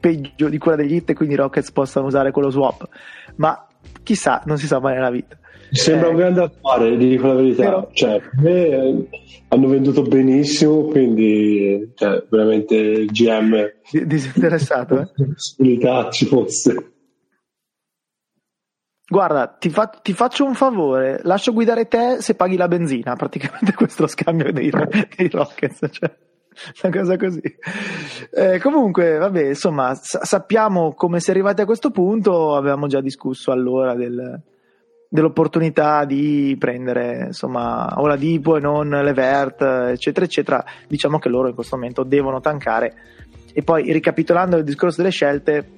peggio 0.00 0.48
di 0.48 0.58
quella 0.58 0.76
degli 0.76 0.94
Hit 0.94 1.10
e 1.10 1.14
quindi 1.14 1.34
i 1.34 1.38
Rockets 1.38 1.72
possano 1.72 2.06
usare 2.06 2.30
quello 2.30 2.50
swap, 2.50 2.88
ma 3.36 3.66
chissà, 4.02 4.42
non 4.46 4.58
si 4.58 4.66
sa 4.66 4.80
mai 4.80 4.94
nella 4.94 5.10
vita. 5.10 5.36
Sembra 5.70 6.08
eh, 6.08 6.10
un 6.10 6.16
grande 6.16 6.40
affare, 6.42 6.96
ti 6.96 7.08
dico 7.08 7.26
la 7.26 7.34
verità. 7.34 7.62
Però... 7.64 7.88
Cioè, 7.92 8.20
me, 8.40 8.66
eh, 8.66 9.08
hanno 9.48 9.68
venduto 9.68 10.02
benissimo, 10.02 10.84
quindi 10.84 11.92
cioè, 11.94 12.24
veramente 12.28 12.74
il 12.74 13.10
GM 13.10 13.56
disinteressato. 14.04 15.00
Eh? 15.00 15.08
possibilità 15.32 16.10
ci 16.10 16.26
fosse. 16.26 16.92
Guarda, 19.10 19.46
ti, 19.46 19.70
fa, 19.70 19.86
ti, 19.86 20.12
faccio 20.12 20.44
un 20.44 20.54
favore, 20.54 21.20
lascio 21.22 21.54
guidare 21.54 21.88
te 21.88 22.18
se 22.20 22.34
paghi 22.34 22.58
la 22.58 22.68
benzina, 22.68 23.16
praticamente 23.16 23.72
questo 23.74 24.06
scambio 24.06 24.52
dei, 24.52 24.70
dei 25.16 25.28
Rockets, 25.30 25.88
cioè 25.90 26.14
una 26.82 26.92
cosa 26.92 27.16
così. 27.16 27.40
Eh, 28.30 28.58
comunque, 28.58 29.16
vabbè, 29.16 29.48
insomma, 29.48 29.94
sa- 29.94 30.24
sappiamo 30.24 30.92
come 30.92 31.20
si 31.20 31.28
è 31.28 31.32
arrivati 31.32 31.62
a 31.62 31.64
questo 31.64 31.90
punto, 31.90 32.54
avevamo 32.54 32.86
già 32.86 33.00
discusso 33.00 33.50
allora 33.50 33.94
del, 33.94 34.42
dell'opportunità 35.08 36.04
di 36.04 36.54
prendere 36.58 37.26
insomma 37.26 37.94
o 37.96 38.06
la 38.06 38.16
Dipo 38.16 38.56
e 38.56 38.60
non 38.60 38.88
l'Evert 38.88 39.62
eccetera 39.62 40.26
eccetera 40.26 40.64
diciamo 40.86 41.18
che 41.18 41.28
loro 41.28 41.48
in 41.48 41.54
questo 41.54 41.76
momento 41.76 42.02
devono 42.04 42.40
tankare. 42.40 42.94
E 43.52 43.62
poi 43.62 43.90
ricapitolando 43.92 44.56
il 44.56 44.64
discorso 44.64 44.98
delle 44.98 45.12
scelte 45.12 45.70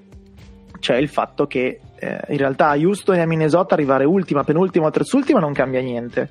c'è 0.81 0.97
il 0.97 1.09
fatto 1.09 1.47
che 1.47 1.81
eh, 1.97 2.21
in 2.29 2.39
realtà 2.39 2.69
a 2.69 2.77
Houston 2.77 3.17
e 3.17 3.21
a 3.21 3.27
Minnesota 3.27 3.75
arrivare 3.75 4.05
ultima, 4.05 4.45
penultima 4.45 4.87
o 4.87 4.91
terzultima 4.91 5.39
non 5.39 5.53
cambia 5.53 5.81
niente 5.81 6.29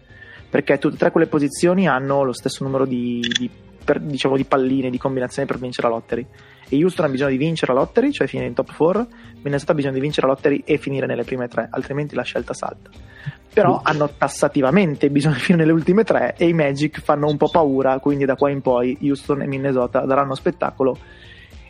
perché 0.50 0.78
tutte 0.80 0.96
e 0.96 0.98
tre 0.98 1.12
quelle 1.12 1.28
posizioni 1.28 1.88
hanno 1.88 2.24
lo 2.24 2.34
stesso 2.34 2.64
numero 2.64 2.86
di, 2.86 3.20
di, 3.38 3.50
per, 3.90 4.00
diciamo, 4.00 4.36
di 4.36 4.44
palline, 4.44 4.92
di 4.92 5.00
combinazioni 5.00 5.48
per 5.48 5.58
vincere 5.58 5.88
la 5.88 5.96
lottery 5.96 6.24
e 6.70 6.84
Houston 6.84 7.06
ha 7.06 7.10
bisogno 7.10 7.32
di 7.32 7.38
vincere 7.38 7.74
la 7.74 7.80
lottery, 7.80 8.12
cioè 8.12 8.28
finire 8.28 8.48
in 8.48 8.54
top 8.54 8.76
4, 8.76 9.08
Minnesota 9.42 9.72
ha 9.72 9.76
bisogno 9.76 9.96
di 9.96 10.00
vincere 10.00 10.28
la 10.28 10.34
lottery 10.34 10.62
e 10.64 10.78
finire 10.78 11.08
nelle 11.08 11.24
prime 11.24 11.48
tre, 11.48 11.68
altrimenti 11.72 12.14
la 12.14 12.22
scelta 12.22 12.54
salta. 12.54 12.92
Però 13.52 13.82
hanno 13.84 14.12
tassativamente 14.16 15.10
bisogno 15.10 15.34
di 15.34 15.42
finire 15.42 15.66
nelle 15.66 15.76
ultime 15.76 16.04
tre 16.04 16.36
e 16.38 16.48
i 16.48 16.54
Magic 16.54 17.02
fanno 17.02 17.28
un 17.28 17.38
po' 17.38 17.50
paura, 17.50 17.98
quindi 17.98 18.26
da 18.26 18.36
qua 18.36 18.52
in 18.52 18.62
poi 18.62 18.96
Houston 19.02 19.42
e 19.42 19.48
Minnesota 19.48 20.02
daranno 20.02 20.36
spettacolo. 20.36 20.96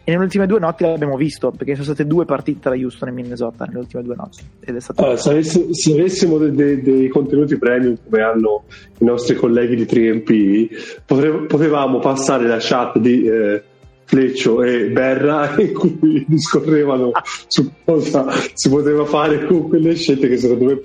E 0.09 0.13
nelle 0.13 0.23
ultime 0.23 0.47
due 0.47 0.57
notti 0.57 0.81
l'abbiamo 0.81 1.17
visto, 1.17 1.51
perché 1.51 1.73
sono 1.73 1.83
state 1.83 2.07
due 2.07 2.25
partite 2.25 2.61
tra 2.61 2.73
Houston 2.73 3.09
e 3.09 3.11
Minnesota 3.11 3.65
nelle 3.65 3.81
ultime 3.81 4.01
due 4.01 4.15
notti. 4.15 4.39
Ed 4.59 4.75
è 4.75 4.79
stato 4.79 5.03
allora, 5.03 5.17
se, 5.17 5.29
avessimo, 5.29 5.65
se, 5.69 5.91
avessimo 5.91 6.37
dei, 6.39 6.51
dei, 6.51 6.81
dei, 6.81 7.07
contenuti 7.09 7.59
premium 7.59 7.95
come 8.03 8.23
hanno 8.23 8.63
i 8.97 9.05
nostri 9.05 9.35
colleghi 9.35 9.75
di 9.75 9.83
3MP, 9.83 11.45
potevamo 11.45 11.99
passare 11.99 12.47
la 12.47 12.57
chat 12.59 12.97
di 12.97 13.27
eh, 13.27 13.63
Fleccio 14.05 14.63
e 14.63 14.89
Berra 14.89 15.53
in 15.61 15.73
cui 15.73 16.25
discorrevano 16.27 17.11
su 17.45 17.71
cosa 17.85 18.25
si 18.55 18.67
poteva 18.67 19.05
fare 19.05 19.45
con 19.45 19.67
quelle 19.67 19.93
scelte 19.93 20.27
che 20.27 20.37
secondo 20.37 20.65
me 20.65 20.81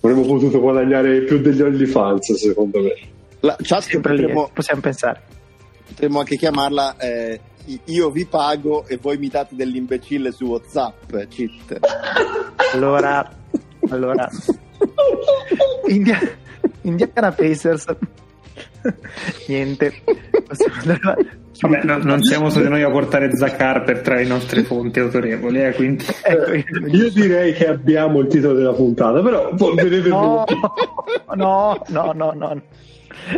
avremmo 0.00 0.22
potuto 0.22 0.58
guadagnare 0.58 1.24
più 1.24 1.42
degli 1.42 1.60
OnlyFans 1.60 2.32
secondo 2.36 2.80
me 2.80 2.94
la 3.40 3.54
chat 3.60 4.00
potremmo, 4.00 4.48
possiamo 4.50 4.80
pensare 4.80 5.20
potremmo 5.88 6.20
anche 6.20 6.36
chiamarla 6.36 6.96
eh, 6.96 7.40
io 7.84 8.10
vi 8.10 8.24
pago 8.26 8.86
e 8.86 8.98
voi 9.00 9.18
mi 9.18 9.28
date 9.28 9.54
dell'imbecille 9.54 10.32
su 10.32 10.46
Whatsapp 10.46 11.14
cheat. 11.28 11.78
Allora 12.72 13.40
allora. 13.90 14.28
India, 15.88 16.18
Indiana 16.82 17.32
Pacers. 17.32 17.86
Niente. 19.48 19.92
Vabbè, 21.60 21.84
no, 21.84 21.98
non 21.98 22.22
siamo 22.22 22.50
stati 22.50 22.68
noi 22.68 22.82
a 22.82 22.90
portare 22.90 23.34
Zakar 23.36 23.84
per 23.84 24.00
tra 24.00 24.16
le 24.16 24.24
nostre 24.24 24.64
fonti 24.64 24.98
autorevoli, 24.98 25.62
eh, 25.62 25.72
quindi... 25.72 26.04
eh, 26.24 26.64
io 26.88 27.10
direi 27.10 27.52
che 27.52 27.68
abbiamo 27.68 28.18
il 28.18 28.26
titolo 28.26 28.54
della 28.54 28.72
puntata, 28.72 29.22
però 29.22 29.54
vedete 29.74 30.08
no, 30.08 30.44
no, 31.34 31.80
no, 31.86 32.12
no, 32.12 32.32
no. 32.34 32.62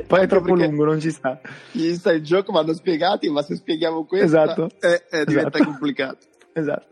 Poi 0.07 0.21
è 0.21 0.27
troppo 0.27 0.55
lungo, 0.55 0.85
non 0.85 1.01
ci 1.01 1.11
sta. 1.11 1.41
Gli 1.71 1.93
sta 1.95 2.13
il 2.13 2.23
gioco 2.23 2.53
vanno 2.53 2.73
spiegati, 2.73 3.29
ma 3.31 3.43
se 3.43 3.57
spieghiamo 3.57 4.05
questo 4.05 4.27
esatto. 4.27 4.69
eh, 4.81 5.05
eh, 5.11 5.25
diventa 5.25 5.57
esatto. 5.59 5.65
complicato. 5.65 6.19
Esatto. 6.53 6.87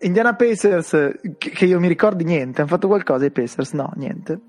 Indiana 0.00 0.34
Pacers, 0.34 1.18
che, 1.38 1.50
che, 1.50 1.64
io 1.64 1.80
mi 1.80 1.88
ricordi 1.88 2.24
niente, 2.24 2.60
hanno 2.60 2.70
fatto 2.70 2.86
qualcosa 2.86 3.24
i 3.24 3.32
Pacers? 3.32 3.72
No, 3.72 3.90
niente. 3.96 4.40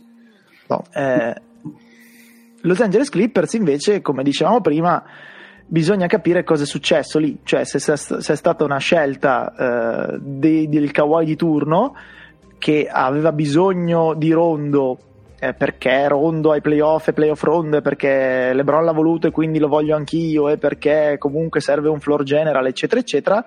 No. 0.68 0.84
Eh, 0.94 1.42
Los 2.62 2.80
Angeles 2.82 3.10
Clippers 3.10 3.54
invece, 3.54 4.02
come 4.02 4.22
dicevamo 4.22 4.62
prima, 4.62 5.04
bisogna 5.66 6.08
capire 6.08 6.44
cosa 6.44 6.64
è 6.64 6.66
successo 6.66 7.18
lì, 7.20 7.40
cioè 7.44 7.64
se, 7.64 7.80
se, 7.80 7.96
se 7.96 8.34
è 8.34 8.36
stata 8.36 8.64
una 8.64 8.80
scelta 8.80 9.54
eh, 10.14 10.18
de, 10.20 10.68
del 10.68 10.92
Kawhi 10.92 11.26
di 11.26 11.36
turno 11.36 11.96
che 12.58 12.88
aveva 12.92 13.32
bisogno 13.32 14.14
di 14.14 14.32
Rondo 14.32 14.98
eh, 15.40 15.54
perché 15.54 16.08
Rondo 16.08 16.52
ai 16.52 16.62
playoff 16.62 17.08
e 17.08 17.14
playoff 17.14 17.44
Rondo 17.44 17.82
perché 17.82 18.52
LeBron 18.54 18.84
l'ha 18.84 18.92
voluto 18.92 19.28
e 19.28 19.32
quindi 19.32 19.58
lo 19.58 19.70
voglio 19.70 19.96
anch'io 19.96 20.50
e 20.50 20.58
perché 20.58 21.16
comunque 21.18 21.62
serve 21.62 21.88
un 21.88 22.00
floor 22.00 22.24
general 22.24 22.66
eccetera 22.68 23.00
eccetera. 23.00 23.46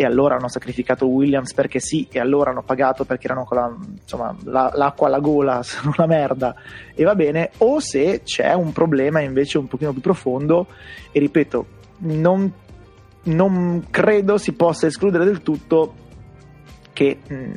E 0.00 0.04
allora 0.04 0.36
hanno 0.36 0.48
sacrificato 0.48 1.08
Williams 1.08 1.54
perché 1.54 1.80
sì, 1.80 2.06
e 2.08 2.20
allora 2.20 2.50
hanno 2.50 2.62
pagato 2.62 3.04
perché 3.04 3.26
erano 3.26 3.44
con 3.44 3.56
la, 3.56 3.76
insomma, 4.00 4.32
la, 4.44 4.70
l'acqua 4.72 5.08
alla 5.08 5.18
gola, 5.18 5.60
sono 5.64 5.92
una 5.96 6.06
merda, 6.06 6.54
e 6.94 7.02
va 7.02 7.16
bene, 7.16 7.50
o 7.58 7.80
se 7.80 8.20
c'è 8.22 8.52
un 8.52 8.70
problema 8.70 9.18
invece 9.18 9.58
un 9.58 9.66
pochino 9.66 9.90
più 9.90 10.00
profondo, 10.00 10.68
e 11.10 11.18
ripeto, 11.18 11.66
non, 12.02 12.52
non 13.24 13.86
credo 13.90 14.38
si 14.38 14.52
possa 14.52 14.86
escludere 14.86 15.24
del 15.24 15.42
tutto 15.42 15.94
che 16.98 17.18
mh, 17.28 17.52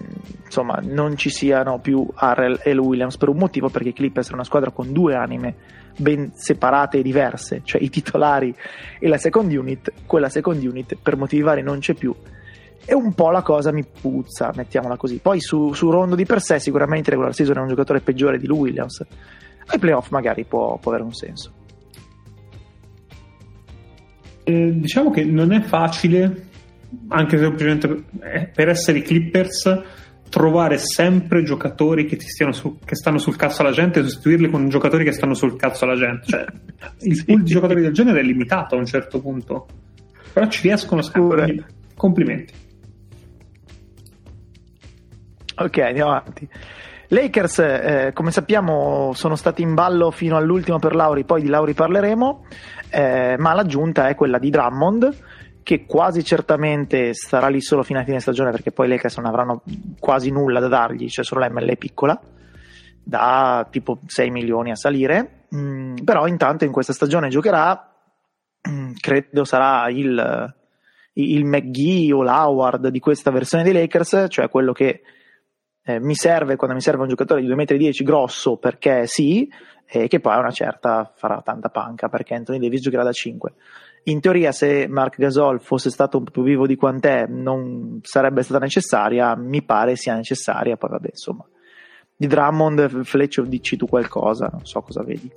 insomma 0.45 0.79
non 0.83 1.17
ci 1.17 1.31
siano 1.31 1.79
più 1.79 2.07
Harrell 2.13 2.59
e 2.63 2.77
Williams 2.77 3.17
per 3.17 3.29
un 3.29 3.37
motivo 3.37 3.69
perché 3.69 3.89
i 3.89 3.93
Clippers 3.93 4.27
sono 4.27 4.37
una 4.37 4.45
squadra 4.45 4.69
con 4.69 4.91
due 4.91 5.15
anime 5.15 5.55
ben 5.97 6.31
separate 6.35 6.99
e 6.99 7.01
diverse, 7.01 7.61
cioè 7.63 7.81
i 7.81 7.89
titolari 7.89 8.53
e 8.99 9.07
la 9.07 9.17
second 9.17 9.51
unit, 9.51 9.91
quella 10.05 10.29
second 10.29 10.63
unit 10.63 10.95
per 11.01 11.17
motivi 11.17 11.41
vari 11.41 11.63
non 11.63 11.79
c'è 11.79 11.95
più. 11.95 12.13
E 12.85 12.93
un 12.93 13.13
po' 13.13 13.31
la 13.31 13.41
cosa 13.41 13.71
mi 13.71 13.83
puzza, 13.83 14.51
mettiamola 14.55 14.95
così. 14.95 15.17
Poi 15.17 15.41
su, 15.41 15.73
su 15.73 15.89
Rondo 15.89 16.13
di 16.13 16.25
per 16.25 16.39
sé 16.39 16.59
sicuramente 16.59 17.09
regular 17.09 17.33
season 17.33 17.57
è 17.57 17.61
un 17.61 17.67
giocatore 17.67 18.01
peggiore 18.01 18.37
di 18.37 18.47
Williams. 18.47 19.03
Ai 19.65 19.79
playoff 19.79 20.09
magari 20.09 20.43
può, 20.43 20.77
può 20.77 20.91
avere 20.91 21.05
un 21.05 21.13
senso. 21.13 21.51
Eh, 24.43 24.71
diciamo 24.79 25.09
che 25.09 25.23
non 25.23 25.51
è 25.51 25.61
facile, 25.61 26.49
anche 27.09 27.37
semplicemente 27.37 28.03
per 28.53 28.69
essere 28.69 28.99
i 28.99 29.01
Clippers, 29.01 29.81
trovare 30.31 30.77
sempre 30.77 31.43
giocatori 31.43 32.05
che, 32.05 32.17
su, 32.51 32.79
che, 32.83 32.95
stanno 32.95 33.17
sul 33.17 33.35
cazzo 33.35 33.61
alla 33.61 33.71
gente 33.71 33.99
e 33.99 34.03
sostituirli 34.03 34.49
con 34.49 34.69
giocatori 34.69 35.03
che 35.03 35.11
stanno 35.11 35.33
sul 35.33 35.57
cazzo 35.57 35.83
alla 35.83 35.95
gente. 35.95 36.25
Cioè, 36.25 36.45
il 37.01 37.25
pool 37.25 37.43
di 37.43 37.51
giocatori 37.51 37.81
del 37.81 37.93
genere 37.93 38.21
è 38.21 38.23
limitato 38.23 38.75
a 38.75 38.77
un 38.77 38.85
certo 38.85 39.19
punto. 39.19 39.67
Però 40.31 40.47
ci 40.47 40.61
riescono 40.61 41.01
sempre. 41.01 41.65
Complimenti. 41.95 42.53
Ok, 45.57 45.77
andiamo 45.79 46.11
avanti. 46.11 46.47
Lakers, 47.09 47.59
eh, 47.59 48.11
come 48.13 48.31
sappiamo, 48.31 49.11
sono 49.13 49.35
stati 49.35 49.61
in 49.61 49.73
ballo 49.73 50.11
fino 50.11 50.37
all'ultimo 50.37 50.79
per 50.79 50.95
Lauri, 50.95 51.25
poi 51.25 51.41
di 51.41 51.49
Lauri 51.49 51.73
parleremo, 51.73 52.45
eh, 52.89 53.35
ma 53.37 53.53
l'aggiunta 53.53 54.07
è 54.07 54.15
quella 54.15 54.39
di 54.39 54.49
Drummond 54.49 55.13
che 55.63 55.85
quasi 55.85 56.23
certamente 56.23 57.13
starà 57.13 57.47
lì 57.47 57.61
solo 57.61 57.83
fino 57.83 57.99
a 57.99 58.03
fine 58.03 58.19
stagione 58.19 58.51
perché 58.51 58.71
poi 58.71 58.87
le 58.87 58.95
Lakers 58.95 59.17
non 59.17 59.27
avranno 59.27 59.61
quasi 59.99 60.31
nulla 60.31 60.59
da 60.59 60.67
dargli, 60.67 61.07
cioè 61.09 61.23
solo 61.23 61.41
la 61.41 61.49
ML 61.49 61.77
piccola 61.77 62.19
da 63.03 63.67
tipo 63.69 63.99
6 64.05 64.29
milioni 64.29 64.71
a 64.71 64.75
salire 64.75 65.45
mm, 65.55 65.95
però 66.03 66.27
intanto 66.27 66.65
in 66.65 66.71
questa 66.71 66.93
stagione 66.93 67.29
giocherà 67.29 67.91
credo 68.99 69.43
sarà 69.43 69.89
il, 69.89 70.53
il 71.13 71.45
McGee 71.45 72.13
o 72.13 72.21
l'Howard 72.21 72.87
di 72.87 72.99
questa 72.99 73.31
versione 73.31 73.63
dei 73.63 73.73
Lakers, 73.73 74.25
cioè 74.29 74.49
quello 74.49 74.71
che 74.71 75.01
eh, 75.83 75.99
mi 75.99 76.15
serve 76.15 76.55
quando 76.55 76.75
mi 76.75 76.81
serve 76.81 77.01
un 77.01 77.09
giocatore 77.09 77.41
di 77.41 77.47
2,10 77.47 78.01
m 78.01 78.05
grosso 78.05 78.57
perché 78.57 79.07
sì, 79.07 79.49
e 79.85 80.07
che 80.07 80.19
poi 80.19 80.33
a 80.33 80.39
una 80.39 80.51
certa 80.51 81.11
farà 81.15 81.41
tanta 81.41 81.69
panca 81.69 82.07
perché 82.07 82.35
Anthony 82.35 82.59
Davis 82.59 82.81
giocherà 82.81 83.03
da 83.03 83.11
5. 83.11 83.53
In 84.03 84.19
teoria, 84.19 84.51
se 84.51 84.87
Mark 84.87 85.17
Gasol 85.17 85.61
fosse 85.61 85.91
stato 85.91 86.17
un 86.17 86.23
po' 86.23 86.31
più 86.31 86.43
vivo 86.43 86.65
di 86.65 86.75
quant'è, 86.75 87.27
non 87.27 87.99
sarebbe 88.01 88.41
stata 88.41 88.59
necessaria. 88.59 89.35
Mi 89.35 89.63
pare 89.63 89.95
sia 89.95 90.15
necessaria. 90.15 90.75
Poi, 90.75 90.89
vabbè, 90.89 91.09
insomma, 91.11 91.45
di 92.15 92.27
Drummond, 92.27 93.03
Fleccio, 93.03 93.43
dici 93.43 93.77
tu 93.77 93.85
qualcosa, 93.85 94.49
non 94.51 94.65
so 94.65 94.81
cosa 94.81 95.03
vedi. 95.03 95.31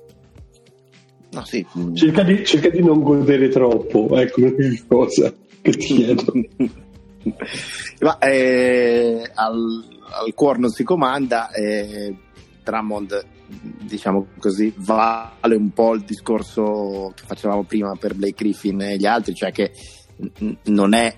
No, 1.31 1.43
sì. 1.43 1.65
cerca, 1.93 2.23
di, 2.23 2.45
cerca 2.45 2.69
di 2.69 2.81
non 2.81 3.01
godere 3.01 3.49
troppo, 3.49 4.15
ecco 4.15 4.41
l'unica 4.41 4.83
cosa 4.87 5.33
che 5.61 5.71
ti 5.71 5.77
chiedo. 5.77 6.23
Ma 8.01 8.17
eh, 8.19 9.31
al, 9.33 9.83
al 10.23 10.33
cuore 10.33 10.59
non 10.59 10.69
si 10.69 10.83
comanda, 10.83 11.49
eh, 11.49 12.15
Drummond 12.65 13.25
diciamo 13.47 14.27
così, 14.39 14.73
vale 14.77 15.55
un 15.55 15.71
po' 15.71 15.93
il 15.93 16.01
discorso 16.01 17.13
che 17.15 17.23
facevamo 17.25 17.63
prima 17.63 17.95
per 17.95 18.15
Blake 18.15 18.35
Griffin 18.35 18.81
e 18.81 18.97
gli 18.97 19.05
altri, 19.05 19.33
cioè 19.35 19.51
che 19.51 19.71
non 20.63 20.93
è 20.93 21.15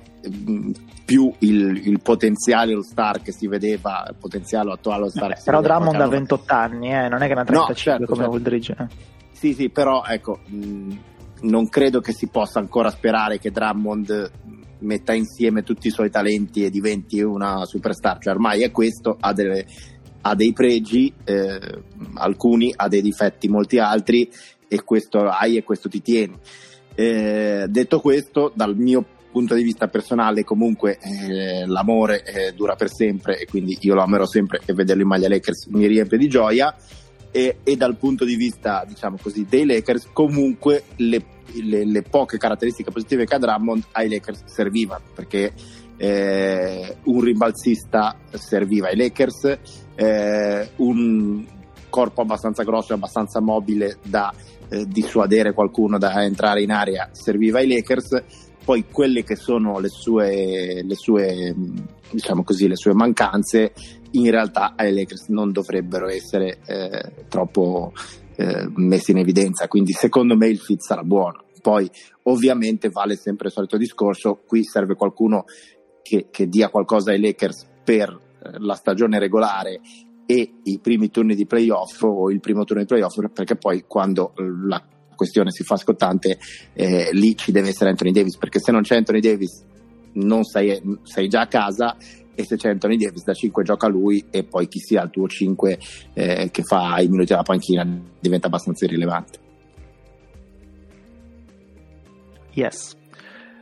più 1.06 1.34
il, 1.40 1.88
il 1.88 2.02
potenziale 2.02 2.74
All 2.74 2.82
Star 2.82 3.22
che 3.22 3.32
si 3.32 3.48
vedeva, 3.48 4.06
il 4.10 4.16
potenziale 4.20 4.72
attuale 4.72 5.04
All 5.04 5.10
Star. 5.10 5.30
Beh, 5.30 5.42
però 5.44 5.62
Drummond 5.62 6.02
ha 6.02 6.08
28 6.08 6.54
anni, 6.54 6.94
eh, 6.94 7.08
non 7.08 7.22
è 7.22 7.28
che 7.28 7.34
ne 7.34 7.42
ha 7.42 7.46
35 7.46 7.68
no, 7.68 7.76
certo, 7.76 8.06
come 8.06 8.22
certo. 8.22 8.36
Aldridge. 8.36 8.76
Eh. 8.78 8.88
Sì, 9.32 9.54
sì, 9.54 9.70
però 9.70 10.04
ecco, 10.06 10.40
mh, 10.46 10.98
non 11.42 11.70
credo 11.70 12.02
che 12.02 12.12
si 12.12 12.28
possa 12.28 12.60
ancora 12.60 12.90
sperare 12.90 13.40
che 13.40 13.52
Drummond 13.52 14.32
metta 14.80 15.14
insieme 15.14 15.64
tutti 15.64 15.88
i 15.88 15.92
suoi 15.92 16.10
talenti 16.10 16.64
e 16.64 16.70
diventi 16.70 17.22
una 17.22 17.66
superstar, 17.66 18.20
cioè 18.20 18.34
ormai 18.34 18.64
è 18.64 18.72
questo, 18.72 19.16
ha 19.20 19.34
delle 19.34 19.66
ha 20.22 20.36
dei 20.36 20.54
pregi, 20.54 21.14
eh, 21.24 21.60
alcuni 22.16 22.74
ha 22.76 22.88
dei 22.88 23.02
difetti, 23.02 23.48
molti 23.48 23.80
altri, 23.80 24.30
e 24.68 24.84
questo 24.84 25.28
hai 25.28 25.58
e 25.58 25.64
questo 25.64 25.90
ti 25.90 26.02
tieni. 26.02 26.38
Eh, 26.96 27.66
detto 27.70 28.00
questo, 28.00 28.52
dal 28.56 28.76
mio 28.76 29.06
punto 29.32 29.54
di 29.54 29.64
vista 29.64 29.88
personale, 29.88 30.44
comunque 30.44 30.98
eh, 31.00 31.66
l'amore 31.68 32.24
eh, 32.24 32.54
dura 32.54 32.76
per 32.76 32.90
sempre 32.92 33.40
e 33.40 33.46
quindi 33.46 33.78
io 33.82 33.94
lo 33.94 34.02
amerò 34.02 34.26
sempre 34.26 34.62
e 34.66 34.74
vederlo 34.74 35.04
in 35.04 35.08
maglia 35.08 35.30
Lakers 35.30 35.68
mi 35.68 35.86
riempie 35.86 36.18
di 36.18 36.28
gioia. 36.28 36.76
E, 37.30 37.58
e 37.64 37.76
dal 37.76 37.98
punto 37.98 38.26
di 38.26 38.36
vista, 38.36 38.84
diciamo 38.88 39.18
così, 39.22 39.46
dei 39.48 39.66
Lakers, 39.66 40.08
comunque 40.12 40.86
le, 40.96 41.24
le, 41.62 41.86
le 41.86 42.02
poche 42.02 42.38
caratteristiche 42.38 42.90
positive 42.90 43.26
che 43.26 43.36
ha 43.36 43.38
Drummond 43.38 43.84
ai 43.92 44.10
Lakers 44.10 44.46
servivano 44.46 45.04
perché 45.14 45.54
eh, 45.98 46.98
un 47.04 47.22
rimbalzista 47.22 48.16
serviva 48.32 48.88
ai 48.88 48.96
Lakers, 48.96 49.60
eh, 49.96 50.70
un 50.78 51.46
corpo 51.90 52.22
abbastanza 52.22 52.64
grosso 52.64 52.94
e 52.94 52.96
abbastanza 52.96 53.42
mobile 53.42 53.98
da 54.04 54.34
eh, 54.70 54.86
dissuadere 54.86 55.54
qualcuno 55.54 55.98
da 55.98 56.24
entrare 56.24 56.62
in 56.62 56.72
area 56.72 57.10
serviva 57.12 57.60
ai 57.60 57.68
Lakers. 57.68 58.24
Poi 58.64 58.86
quelle 58.92 59.24
che 59.24 59.38
sono 59.38 59.80
le 59.80 59.88
sue, 59.88 60.84
le 60.84 60.96
sue, 60.96 61.56
diciamo 62.12 62.44
così, 62.44 62.68
le 62.68 62.76
sue 62.76 62.94
mancanze 62.94 63.72
in 64.12 64.30
realtà 64.30 64.74
ai 64.76 64.94
Lakers 64.94 65.28
non 65.30 65.54
dovrebbero 65.54 66.08
essere 66.10 66.60
eh, 66.66 67.26
troppo 67.30 67.94
eh, 68.36 68.68
messi 68.76 69.12
in 69.12 69.20
evidenza. 69.20 69.68
Quindi 69.68 69.94
secondo 69.94 70.36
me 70.36 70.48
il 70.48 70.60
fit 70.60 70.82
sarà 70.82 71.04
buono. 71.04 71.46
Poi 71.62 71.90
ovviamente 72.24 72.90
vale 72.90 73.16
sempre 73.16 73.48
il 73.48 73.54
solito 73.54 73.78
discorso 73.78 74.42
qui 74.46 74.64
serve 74.64 74.96
qualcuno 74.96 75.46
che, 76.08 76.28
che 76.32 76.48
dia 76.48 76.70
qualcosa 76.70 77.12
ai 77.12 77.20
Lakers 77.20 77.68
per 77.84 78.10
eh, 78.10 78.60
la 78.60 78.76
stagione 78.76 79.20
regolare 79.20 79.82
e 80.26 80.54
i 80.64 80.80
primi 80.80 81.10
turni 81.10 81.36
di 81.36 81.46
playoff 81.46 82.02
o 82.04 82.32
il 82.32 82.40
primo 82.40 82.64
turno 82.64 82.82
di 82.82 82.88
playoff 82.88 83.16
perché 83.34 83.56
poi 83.56 83.84
quando 83.86 84.34
eh, 84.38 84.44
la 84.68 84.82
questione 85.16 85.52
si 85.52 85.64
fa 85.64 85.76
scottante 85.76 86.38
eh, 86.74 87.10
lì 87.12 87.36
ci 87.36 87.52
deve 87.52 87.70
essere 87.70 87.90
Anthony 87.90 88.12
Davis 88.12 88.38
perché 88.38 88.60
se 88.60 88.72
non 88.72 88.82
c'è 88.84 88.96
Anthony 88.96 89.20
Davis 89.20 89.66
non 90.14 90.44
sei, 90.44 90.82
sei 91.04 91.28
già 91.28 91.42
a 91.42 91.48
casa 91.48 91.98
e 92.34 92.46
se 92.46 92.56
c'è 92.56 92.70
Anthony 92.70 92.98
Davis 92.98 93.24
da 93.24 93.34
5 93.34 93.64
gioca 93.64 93.88
lui 93.88 94.26
e 94.30 94.44
poi 94.44 94.68
chi 94.68 94.80
sia 94.80 95.02
il 95.04 95.10
tuo 95.10 95.28
5 95.28 95.80
eh, 96.14 96.50
che 96.52 96.64
fa 96.64 97.00
i 97.00 97.08
minuti 97.08 97.34
alla 97.34 97.44
panchina 97.44 97.86
diventa 98.20 98.48
abbastanza 98.48 98.86
irrilevante. 98.86 99.40
Yes 102.54 102.96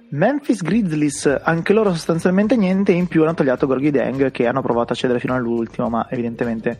Memphis 0.10 0.62
Grizzlies, 0.62 1.40
anche 1.42 1.74
loro 1.74 1.92
sostanzialmente 1.92 2.56
niente, 2.56 2.92
in 2.92 3.08
più 3.08 3.24
hanno 3.24 3.34
tagliato 3.34 3.68
Gorghi 3.68 3.92
Deng 3.92 4.32
che 4.32 4.48
hanno 4.48 4.62
provato 4.62 4.94
a 4.94 4.96
cedere 4.96 5.20
fino 5.20 5.34
all'ultimo, 5.34 5.90
ma 5.90 6.08
evidentemente 6.10 6.80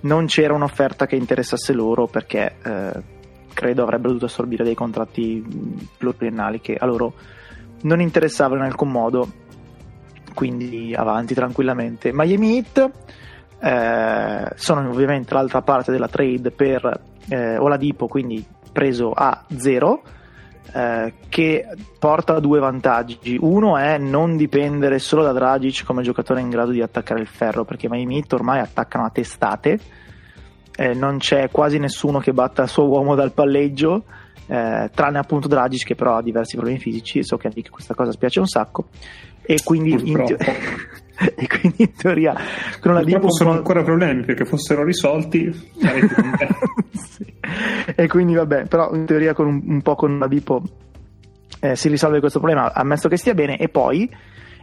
non 0.00 0.26
c'era 0.26 0.54
un'offerta 0.54 1.06
che 1.06 1.16
interessasse 1.16 1.72
loro 1.72 2.06
perché 2.06 2.56
eh, 2.62 3.02
credo 3.52 3.82
avrebbero 3.82 4.08
dovuto 4.08 4.26
assorbire 4.26 4.64
dei 4.64 4.74
contratti 4.74 5.44
pluriennali 5.96 6.60
che 6.60 6.76
a 6.78 6.86
loro 6.86 7.14
non 7.82 8.00
interessavano 8.00 8.62
in 8.62 8.66
alcun 8.68 8.90
modo, 8.90 9.28
quindi 10.34 10.94
avanti 10.94 11.34
tranquillamente. 11.34 12.10
Miami 12.12 12.56
Heat 12.56 12.90
eh, 13.60 14.52
sono 14.54 14.90
ovviamente 14.90 15.34
l'altra 15.34 15.62
parte 15.62 15.92
della 15.92 16.08
trade 16.08 16.50
per 16.50 17.00
eh, 17.28 17.58
Oladipo, 17.58 18.08
quindi 18.08 18.44
preso 18.72 19.12
a 19.12 19.44
zero 19.56 20.02
eh, 20.76 21.14
che 21.30 21.66
porta 21.98 22.38
due 22.38 22.58
vantaggi. 22.58 23.38
Uno 23.40 23.78
è 23.78 23.96
non 23.96 24.36
dipendere 24.36 24.98
solo 24.98 25.22
da 25.22 25.32
Dragic 25.32 25.84
come 25.84 26.02
giocatore 26.02 26.42
in 26.42 26.50
grado 26.50 26.70
di 26.70 26.82
attaccare 26.82 27.20
il 27.20 27.26
ferro, 27.26 27.64
perché 27.64 27.88
Miami 27.88 28.16
Heat 28.16 28.34
ormai 28.34 28.60
attaccano 28.60 29.06
a 29.06 29.10
testate, 29.10 29.78
eh, 30.76 30.92
non 30.92 31.16
c'è 31.16 31.48
quasi 31.50 31.78
nessuno 31.78 32.18
che 32.18 32.34
batta 32.34 32.64
il 32.64 32.68
suo 32.68 32.86
uomo 32.88 33.14
dal 33.14 33.32
palleggio, 33.32 34.04
eh, 34.48 34.90
tranne 34.94 35.18
appunto 35.18 35.48
Dragic 35.48 35.86
che 35.86 35.94
però 35.94 36.16
ha 36.16 36.22
diversi 36.22 36.56
problemi 36.56 36.78
fisici, 36.78 37.24
so 37.24 37.38
che 37.38 37.46
a 37.46 37.52
Nick 37.54 37.70
questa 37.70 37.94
cosa 37.94 38.12
spiace 38.12 38.40
un 38.40 38.46
sacco, 38.46 38.88
e 39.40 39.62
quindi 39.64 40.10
in, 40.10 40.26
e 41.34 41.46
quindi 41.46 41.82
in 41.82 41.92
teoria 41.94 42.34
con 42.80 42.92
la 42.94 43.00
Purtroppo 43.00 43.32
sono 43.32 43.52
ancora 43.52 43.82
problemi 43.82 44.24
perché 44.24 44.44
fossero 44.44 44.84
risolti 44.84 45.50
sì. 46.92 47.34
e 47.94 48.06
quindi 48.06 48.34
vabbè 48.34 48.66
però 48.66 48.94
in 48.94 49.06
teoria 49.06 49.32
con 49.32 49.46
un, 49.46 49.62
un 49.66 49.82
po' 49.82 49.94
con 49.94 50.18
la 50.18 50.28
Dipo 50.28 50.62
eh, 51.60 51.74
si 51.74 51.88
risolve 51.88 52.20
questo 52.20 52.38
problema 52.38 52.72
ammesso 52.72 53.08
che 53.08 53.16
stia 53.16 53.34
bene 53.34 53.56
e 53.56 53.68
poi 53.68 54.10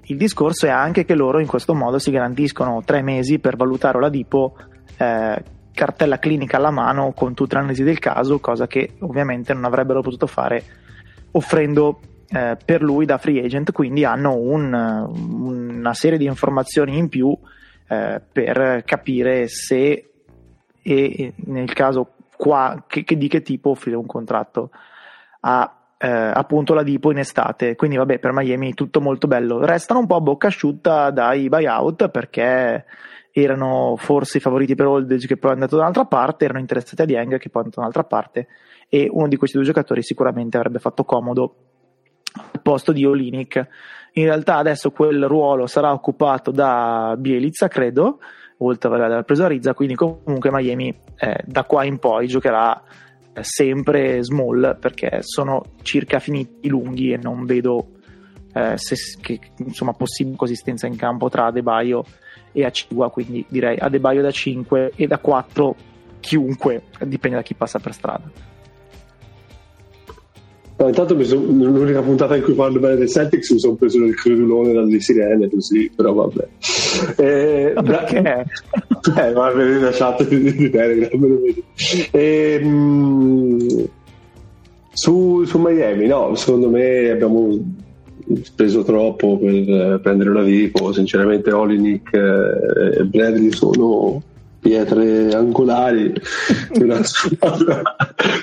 il 0.08 0.18
discorso 0.18 0.66
è 0.68 0.70
anche 0.70 1.06
che 1.06 1.16
loro 1.16 1.40
in 1.40 1.48
questo 1.48 1.74
modo 1.74 1.98
si 1.98 2.12
garantiscono 2.12 2.84
tre 2.84 3.02
mesi 3.02 3.40
per 3.40 3.56
valutare 3.56 4.00
la 4.00 4.10
Dipo 4.10 4.56
eh, 4.98 5.44
cartella 5.74 6.20
clinica 6.20 6.58
alla 6.58 6.72
mano 6.72 7.14
con 7.14 7.34
tutte 7.34 7.56
le 7.56 7.62
analisi 7.62 7.84
del 7.84 7.98
caso 7.98 8.40
cosa 8.40 8.68
che 8.68 8.92
ovviamente 9.00 9.54
non 9.54 9.66
avrebbero 9.66 10.02
potuto 10.02 10.28
fare 10.28 10.64
offrendo 11.32 12.00
eh, 12.34 12.58
per 12.64 12.82
lui 12.82 13.06
da 13.06 13.18
free 13.18 13.44
agent, 13.44 13.72
quindi 13.72 14.06
hanno 14.06 14.36
un, 14.36 14.74
una 14.74 15.94
serie 15.94 16.18
di 16.18 16.26
informazioni 16.26 16.98
in 16.98 17.08
più 17.08 17.38
eh, 17.88 18.22
per 18.32 18.84
capire 18.86 19.48
se 19.48 20.10
e 20.82 21.34
nel 21.46 21.72
caso 21.74 22.16
qua 22.36 22.84
che, 22.88 23.04
che, 23.04 23.18
di 23.18 23.28
che 23.28 23.42
tipo 23.42 23.70
offrire 23.70 23.96
un 23.96 24.06
contratto 24.06 24.72
a 25.42 25.78
eh, 25.98 26.10
appunto 26.10 26.74
la 26.74 26.84
Dipo 26.84 27.12
in 27.12 27.20
estate. 27.20 27.76
Quindi 27.76 27.96
vabbè, 27.96 28.20
per 28.20 28.34
Miami 28.34 28.74
tutto 28.74 29.00
molto 29.00 29.28
bello. 29.28 29.64
Restano 29.64 30.00
un 30.02 30.08
po' 30.08 30.16
a 30.16 30.22
bocca 30.22 30.48
asciutta 30.48 31.12
dai 31.12 31.48
buyout 31.48 32.10
perché 32.10 32.86
erano 33.32 33.96
forse 33.98 34.40
i 34.40 34.42
favoriti 34.42 34.76
per 34.76 34.88
Oldage 34.88 35.28
che 35.28 35.38
poi 35.38 35.52
è 35.52 35.54
andato 35.54 35.76
da 35.76 35.84
un'altra 35.84 36.06
parte, 36.06 36.46
erano 36.46 36.60
interessati 36.60 37.02
a 37.02 37.06
Dieng 37.06 37.38
che 37.38 37.50
poi 37.50 37.62
è 37.62 37.66
andato 37.66 37.80
da 37.80 37.82
un'altra 37.82 38.04
parte 38.04 38.48
e 38.90 39.08
uno 39.10 39.28
di 39.28 39.38
questi 39.38 39.58
due 39.58 39.66
giocatori 39.66 40.04
sicuramente 40.04 40.58
avrebbe 40.58 40.80
fatto 40.80 41.04
comodo 41.04 41.73
al 42.34 42.62
posto 42.62 42.92
di 42.92 43.06
Olinic. 43.06 43.68
In 44.14 44.26
realtà 44.26 44.58
adesso 44.58 44.92
quel 44.92 45.26
ruolo 45.26 45.66
sarà 45.66 45.92
occupato 45.92 46.52
da 46.52 47.16
Bielizza, 47.18 47.68
credo, 47.68 48.20
oltre 48.58 48.94
ad 48.94 49.02
aver 49.02 49.24
preso 49.24 49.48
Rizza, 49.48 49.74
quindi 49.74 49.96
comunque 49.96 50.52
Miami 50.52 50.96
eh, 51.18 51.42
da 51.46 51.64
qua 51.64 51.84
in 51.84 51.98
poi 51.98 52.28
giocherà 52.28 52.82
eh, 53.34 53.44
sempre 53.44 54.24
small 54.24 54.78
perché 54.80 55.20
sono 55.22 55.64
circa 55.82 56.20
finiti 56.20 56.70
lunghi 56.70 57.12
e 57.12 57.18
non 57.18 57.46
vedo 57.46 57.88
eh, 58.54 58.78
se, 58.78 58.96
che, 59.20 59.40
insomma, 59.58 59.94
possibile 59.94 60.36
consistenza 60.36 60.86
in 60.86 60.96
campo 60.96 61.30
tra 61.30 61.46
Adebaio 61.48 62.04
e 62.52 62.64
Acigua, 62.64 63.10
quindi 63.10 63.44
direi 63.50 63.78
Adebaio 63.80 64.22
da 64.22 64.32
5 64.32 64.94
e 64.96 65.08
da 65.08 65.18
4 65.18 65.76
chiunque, 66.20 66.84
dipende 67.00 67.38
da 67.38 67.44
chi 67.44 67.56
passa 67.56 67.80
per 67.80 67.94
strada. 67.94 68.53
No, 70.84 70.90
intanto 70.90 71.24
sono, 71.24 71.46
l'unica 71.46 72.02
puntata 72.02 72.36
in 72.36 72.44
cui 72.44 72.54
parlo 72.54 72.78
bene 72.78 72.98
dei 72.98 73.08
Celtics 73.08 73.52
mi 73.52 73.60
sono 73.60 73.76
preso 73.76 74.04
il 74.04 74.16
credulone 74.16 74.74
dalle 74.74 75.00
sirene 75.00 75.50
così, 75.50 75.90
però 75.96 76.12
vabbè. 76.12 76.48
Eh, 77.16 77.74
perché? 77.82 78.22
Da, 78.22 78.44
eh, 79.30 79.34
ma 79.34 79.54
la 79.54 79.92
chat 79.92 80.28
di, 80.28 80.54
di 80.54 80.70
Telegram. 80.70 81.42
E, 82.12 82.60
mh, 82.60 83.86
Su, 84.92 85.46
su 85.46 85.58
Miami, 85.58 86.06
no, 86.08 86.36
secondo 86.36 86.70
me 86.70 87.10
abbiamo 87.12 87.58
speso 88.42 88.84
troppo 88.84 89.38
per 89.38 90.02
prendere 90.02 90.32
una 90.32 90.42
Vipo. 90.42 90.92
Sinceramente, 90.92 91.54
Olinik 91.54 92.14
e 92.14 93.04
Bradley 93.06 93.54
sono 93.54 94.22
pietre 94.64 95.34
angolari 95.34 96.14
di 96.72 96.84
una 96.84 97.04
squadra 97.04 97.82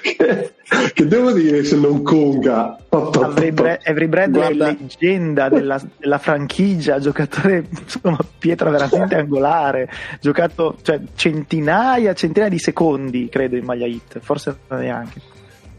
che, 0.03 0.53
che, 0.93 1.07
devo 1.07 1.33
dire 1.33 1.65
se 1.65 1.77
non 1.77 2.03
conga. 2.03 2.77
Avery, 2.91 3.51
Bre- 3.51 3.81
Avery 3.83 4.07
Bradley 4.07 4.51
è 4.51 4.53
leggenda 4.53 5.49
della, 5.49 5.81
della, 5.97 6.19
franchigia 6.19 6.99
giocatore 6.99 7.65
insomma 7.71 8.19
pietra 8.39 8.69
veramente 8.69 9.15
angolare 9.15 9.89
giocato 10.21 10.77
cioè, 10.83 11.01
centinaia 11.15 12.13
centinaia 12.15 12.51
di 12.51 12.59
secondi 12.59 13.29
credo 13.31 13.57
in 13.57 13.65
maglia 13.65 13.87
hit 13.87 14.19
forse 14.21 14.59
neanche. 14.69 15.21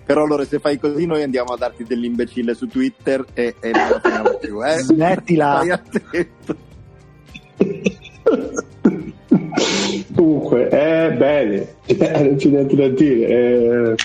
Però 0.04 0.24
allora 0.24 0.44
se 0.44 0.60
fai 0.60 0.80
così 0.80 1.06
noi 1.06 1.22
andiamo 1.22 1.54
a 1.54 1.58
darti 1.58 1.84
dell'imbecille 1.84 2.56
su 2.56 2.68
Twitter 2.68 3.24
e, 3.34 3.56
e 3.60 3.72
non 3.72 3.90
la 3.90 4.00
finiamo 4.02 4.38
più 4.42 4.66
eh? 4.66 4.80
smettila. 4.80 5.60
Stai 5.60 5.70
attento 5.70 6.70
Comunque, 10.16 10.68
è 10.68 11.14
bene, 11.18 11.68
eh, 11.86 12.24
non 12.24 12.36
c'è 12.36 12.50
niente 12.50 12.76
da 12.76 12.88
dire. 12.90 13.28
Eh, 13.28 13.96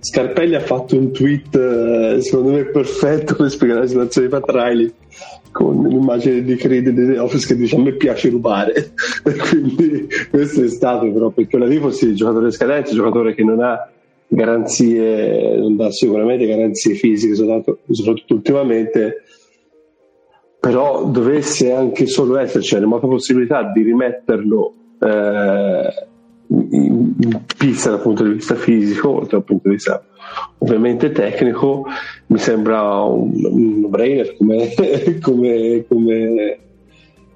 Scarpelli 0.00 0.56
ha 0.56 0.60
fatto 0.60 0.96
un 0.96 1.12
tweet, 1.12 1.54
eh, 1.54 2.20
secondo 2.20 2.52
me, 2.52 2.64
perfetto 2.64 3.36
per 3.36 3.50
spiegare 3.50 3.80
la 3.80 3.86
situazione 3.86 4.26
di 4.26 4.32
Pat 4.32 4.50
Riley 4.50 4.92
con 5.52 5.86
l'immagine 5.86 6.42
di 6.42 6.56
Creed 6.56 6.88
di 6.88 7.06
The 7.06 7.18
Office 7.18 7.46
che 7.46 7.56
dice 7.56 7.76
a 7.76 7.78
me 7.78 7.92
piace 7.92 8.30
rubare 8.30 8.92
quindi 9.50 10.08
questo 10.30 10.64
è 10.64 10.68
stato 10.68 11.12
però 11.12 11.28
perché 11.28 11.58
la 11.58 11.66
Vivo 11.66 11.90
sì, 11.90 12.14
giocatore 12.14 12.50
scadente, 12.50 12.92
giocatore 12.92 13.34
che 13.34 13.44
non 13.44 13.60
ha 13.60 13.88
garanzie 14.26 15.56
non 15.56 15.76
dà 15.76 15.90
sicuramente 15.90 16.46
garanzie 16.46 16.94
fisiche 16.94 17.34
soprattutto, 17.34 17.80
soprattutto 17.92 18.34
ultimamente 18.34 19.24
però 20.58 21.04
dovesse 21.04 21.72
anche 21.72 22.06
solo 22.06 22.38
esserci 22.38 22.74
la 22.74 22.80
remota 22.80 23.06
possibilità 23.06 23.70
di 23.70 23.82
rimetterlo 23.82 24.74
eh, 25.02 26.06
pista 27.56 27.90
dal 27.90 28.00
punto 28.00 28.22
di 28.24 28.34
vista 28.34 28.54
fisico, 28.54 29.10
oltre 29.10 29.38
dal 29.38 29.44
punto 29.44 29.68
di 29.68 29.74
vista 29.74 30.04
ovviamente 30.58 31.10
tecnico, 31.10 31.84
mi 32.26 32.38
sembra 32.38 33.02
un, 33.02 33.32
un 33.44 33.90
brainer 33.90 34.36
come, 34.36 34.72
come, 35.20 35.84
come, 35.88 36.58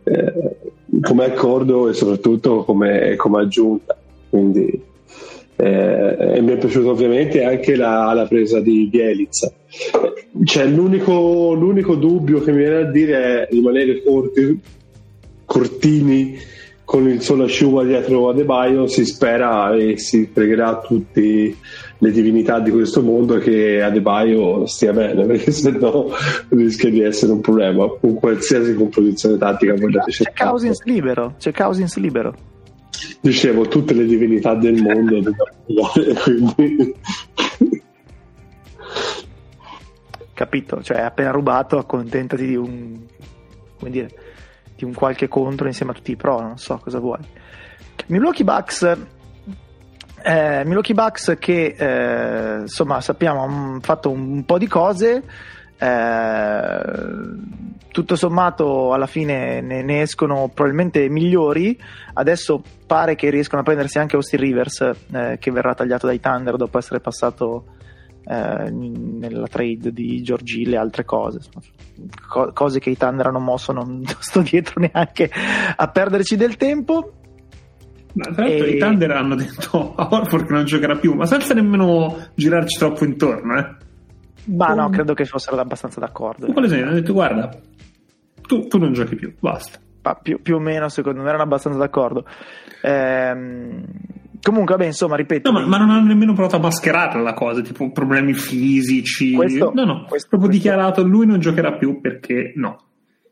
eh, 0.05 0.57
come, 1.01 1.25
accordo 1.25 1.89
e 1.89 1.95
soprattutto 1.95 2.65
come, 2.65 3.17
aggiunta. 3.17 3.97
Quindi, 4.29 4.83
eh, 5.57 6.17
e 6.35 6.41
mi 6.41 6.53
è 6.53 6.59
piaciuta 6.59 6.91
ovviamente 6.91 7.43
anche 7.43 7.75
la, 7.75 8.13
la 8.13 8.27
presa 8.27 8.61
di 8.61 8.87
Bielizza. 8.89 9.53
Cioè, 10.45 10.67
l'unico, 10.67 11.53
l'unico, 11.55 11.95
dubbio 11.95 12.41
che 12.43 12.53
mi 12.53 12.59
viene 12.59 12.77
a 12.77 12.91
dire 12.91 13.47
è 13.47 13.49
rimanere 13.51 14.03
corti, 14.03 14.61
cortini 15.45 16.37
con 16.87 17.09
il 17.09 17.21
solo 17.21 17.45
asciugo 17.45 17.83
dietro 17.83 18.29
Adebayo 18.29 18.87
si 18.87 19.05
spera 19.05 19.75
e 19.75 19.99
si 19.99 20.29
pregherà 20.29 20.69
a 20.69 20.79
tutte 20.79 21.57
le 21.99 22.11
divinità 22.13 22.61
di 22.61 22.71
questo 22.71 23.03
mondo 23.03 23.39
che 23.39 23.83
Adebayo 23.83 24.67
stia 24.67 24.93
bene 24.93 25.27
perché 25.27 25.51
sennò 25.51 26.09
rischia 26.51 26.89
di 26.89 27.01
essere 27.01 27.33
un 27.33 27.41
problema 27.41 27.89
con 27.89 28.15
qualsiasi 28.15 28.77
composizione 28.77 29.37
tattica 29.37 29.75
vogliate 29.75 30.13
c'è 30.13 30.33
Cousins 30.33 30.85
libero 30.85 31.35
c'è 31.39 31.53
Cousins 31.53 31.97
libero. 31.97 32.35
Dicevo 33.21 33.67
tutte 33.67 33.93
le 33.93 34.07
divinità 34.07 34.55
del 34.55 34.81
mondo 34.81 35.21
quindi 36.23 36.95
capito 40.33 40.83
cioè 40.85 41.01
appena 41.01 41.33
rubato 41.33 41.79
accontentati 41.79 42.47
di 42.47 42.55
un 42.55 42.97
come 43.77 43.91
dire 43.91 44.11
di 44.77 44.85
un 44.85 44.93
qualche 44.93 45.27
contro 45.29 45.67
insieme 45.67 45.93
a 45.93 45.95
tutti 45.95 46.13
i 46.13 46.17
pro, 46.17 46.41
non 46.41 46.59
so 46.59 46.79
cosa 46.79 46.99
vuoi. 46.99 47.19
Milwaukee 48.07 48.45
Bucks, 48.45 48.83
eh, 50.23 50.63
Milwaukee 50.65 50.95
Bucks 50.95 51.37
che 51.39 51.75
eh, 51.77 52.61
insomma 52.61 53.01
sappiamo 53.01 53.43
hanno 53.43 53.81
fatto 53.81 54.11
un, 54.11 54.45
po' 54.45 54.59
di 54.59 54.67
cose, 54.67 55.23
eh, 55.79 56.81
tutto 57.91 58.17
sommato 58.17 58.93
alla 58.93 59.07
fine 59.07 59.61
ne, 59.61 59.83
ne, 59.83 60.03
escono 60.03 60.51
probabilmente 60.53 61.09
migliori, 61.09 61.81
adesso 62.15 62.63
pare 62.87 63.15
che 63.15 63.31
riescono 63.31 63.63
a 63.63 63.65
prendersi 63.65 63.99
anche 63.99 64.17
Austin 64.17 64.41
Rivers 64.41 64.91
eh, 65.13 65.39
che 65.41 65.51
verrà 65.51 65.75
tagliato 65.75 66.07
dai 66.07 66.21
Thunder 66.21 66.57
dopo 66.57 66.79
essere 66.79 67.01
passato 67.01 67.75
eh, 68.29 68.71
nella 68.71 69.47
trade 69.47 69.93
di 69.93 70.23
Giorgile 70.23 70.75
e 70.75 70.79
altre 70.79 71.05
cose. 71.05 71.41
Co- 72.29 72.53
cose 72.53 72.79
che 72.79 72.91
i 72.91 72.97
Thunder 72.97 73.27
hanno 73.27 73.41
mosso 73.41 73.73
non 73.73 74.03
sto 74.21 74.41
dietro 74.41 74.81
neanche 74.81 75.31
a 75.77 75.89
perderci 75.89 76.37
del 76.37 76.57
tempo. 76.57 77.13
Ma 78.15 78.33
tra 78.33 78.47
l'altro 78.47 78.67
e... 78.67 78.71
i 78.71 78.79
Thunder 78.79 79.11
hanno 79.11 79.35
detto 79.35 79.95
a 79.95 80.09
Orford 80.11 80.47
che 80.47 80.53
non 80.53 80.65
giocherà 80.65 80.97
più 80.97 81.13
ma 81.13 81.27
senza 81.27 81.53
nemmeno 81.53 82.17
girarci 82.35 82.79
troppo 82.79 83.05
intorno 83.05 83.59
eh. 83.59 83.77
ma 84.47 84.73
no 84.73 84.89
credo 84.89 85.13
che 85.13 85.27
fossero 85.27 85.61
abbastanza 85.61 86.01
d'accordo. 86.01 86.51
Quale 86.51 86.83
hanno 86.83 86.95
detto 86.95 87.13
guarda 87.13 87.51
tu, 88.47 88.67
tu 88.67 88.79
non 88.79 88.93
giochi 88.93 89.17
più 89.17 89.35
basta. 89.39 89.79
Più, 90.23 90.41
più, 90.41 90.55
o 90.55 90.61
meno 90.61 90.89
secondo 90.89 91.21
me 91.21 91.29
erano 91.29 91.43
abbastanza 91.43 91.79
d'accordo. 91.79 92.25
Ehm, 92.83 93.85
Comunque, 94.47 94.77
vabbè, 94.77 94.87
insomma, 94.87 95.17
ripeto. 95.17 95.51
No, 95.51 95.59
ma, 95.59 95.67
ma, 95.67 95.77
non 95.79 95.91
hanno 95.91 96.07
nemmeno 96.07 96.33
provato 96.33 96.55
a 96.55 96.61
mascherare 96.61 97.21
la 97.21 97.35
cosa, 97.35 97.63
tipo 97.63 97.91
problemi 97.91 98.33
fisici. 98.33 99.33
Questo, 99.33 99.73
no, 99.75 99.85
no, 99.85 100.05
questo, 100.09 100.29
proprio 100.29 100.49
questo. 100.51 100.69
dichiarato 100.69 101.03
lui 101.03 101.27
non 101.27 101.41
giocherà 101.41 101.73
più 101.73 102.01
perché 102.01 102.53
no. 102.55 102.79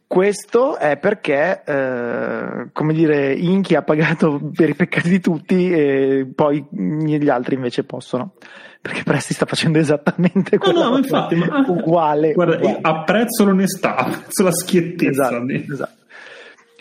Questo 0.09 0.77
è 0.77 0.99
perché, 0.99 1.63
eh, 1.65 2.69
come 2.73 2.93
dire, 2.95 3.33
Inchi 3.33 3.77
ha 3.77 3.83
pagato 3.83 4.51
per 4.53 4.71
i 4.71 4.75
peccati 4.75 5.09
di 5.09 5.21
tutti 5.21 5.71
e 5.71 6.27
poi 6.35 6.67
gli 6.71 7.29
altri 7.29 7.55
invece 7.55 7.85
possono. 7.85 8.33
Perché 8.83 9.05
Presti 9.05 9.35
sta 9.35 9.47
facendo 9.47 9.79
esattamente 9.79 10.59
quello 10.59 10.83
no, 10.83 10.91
no, 10.91 10.99
infatti, 10.99 11.37
ma, 11.37 11.65
uguale. 11.69 12.33
Guarda, 12.33 12.57
uguale. 12.57 12.79
apprezzo 12.83 13.45
l'onestà, 13.45 13.95
apprezzo 13.95 14.43
la 14.43 14.53
schiettezza. 14.53 15.29
Esatto, 15.29 15.73
esatto. 15.73 16.04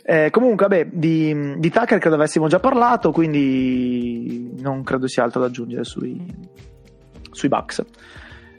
Eh, 0.06 0.30
comunque, 0.32 0.68
vabbè, 0.68 0.88
di, 0.91 1.56
di, 1.58 1.70
Tucker 1.70 1.97
credo 1.97 2.16
avessimo 2.16 2.47
già 2.47 2.60
parlato, 2.60 3.12
quindi 3.12 4.51
non 4.60 4.84
credo 4.84 5.08
sia 5.08 5.24
altro 5.24 5.39
da 5.39 5.47
aggiungere 5.47 5.86
sui, 5.86 6.22
sui 7.32 7.47
Bucks. 7.47 7.84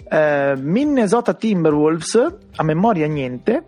Eh, 0.09 0.55
Minnesota 0.57 1.35
Timberwolves, 1.35 2.37
a 2.57 2.63
memoria 2.63 3.07
niente, 3.07 3.63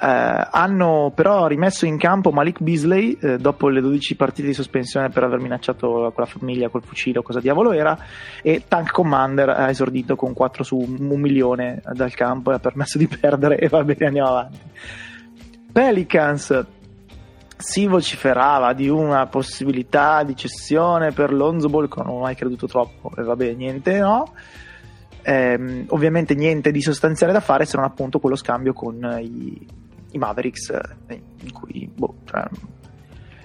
eh, 0.00 0.48
hanno 0.50 1.12
però 1.14 1.46
rimesso 1.46 1.86
in 1.86 1.96
campo 1.98 2.32
Malik 2.32 2.60
Beasley 2.60 3.16
eh, 3.20 3.38
dopo 3.38 3.68
le 3.68 3.80
12 3.80 4.16
partite 4.16 4.48
di 4.48 4.54
sospensione 4.54 5.08
per 5.08 5.22
aver 5.22 5.38
minacciato 5.38 6.10
quella 6.12 6.28
famiglia 6.28 6.68
col 6.68 6.82
fucile 6.82 7.20
o 7.20 7.22
cosa 7.22 7.38
diavolo 7.38 7.70
era 7.70 7.96
e 8.42 8.64
Tank 8.66 8.90
Commander 8.90 9.50
ha 9.50 9.70
esordito 9.70 10.16
con 10.16 10.32
4 10.32 10.64
su 10.64 10.76
un 10.76 11.20
milione 11.20 11.80
dal 11.92 12.12
campo 12.12 12.50
e 12.50 12.54
ha 12.54 12.58
permesso 12.58 12.98
di 12.98 13.06
perdere 13.08 13.56
e 13.56 13.68
va 13.68 13.84
bene 13.84 14.06
andiamo 14.06 14.28
avanti 14.30 14.58
Pelicans 15.72 16.64
si 17.56 17.86
vociferava 17.86 18.72
di 18.72 18.88
una 18.88 19.26
possibilità 19.26 20.22
di 20.22 20.36
cessione 20.36 21.12
per 21.12 21.32
Lonzo 21.32 21.68
Ball, 21.68 21.88
che 21.88 22.02
non 22.02 22.14
ho 22.14 22.20
mai 22.20 22.34
creduto 22.34 22.66
troppo, 22.66 23.10
e 23.16 23.22
vabbè, 23.22 23.52
niente, 23.52 23.98
no. 23.98 24.32
Ehm, 25.22 25.86
ovviamente 25.88 26.34
niente 26.34 26.70
di 26.70 26.82
sostanziale 26.82 27.32
da 27.32 27.40
fare 27.40 27.64
se 27.64 27.78
non 27.78 27.86
appunto 27.86 28.18
quello 28.18 28.36
scambio 28.36 28.74
con 28.74 29.18
i, 29.20 29.66
i 30.10 30.18
Mavericks, 30.18 30.70
eh, 31.06 31.22
in 31.42 31.52
cui 31.52 31.90
boh, 31.92 32.16
cioè, 32.26 32.44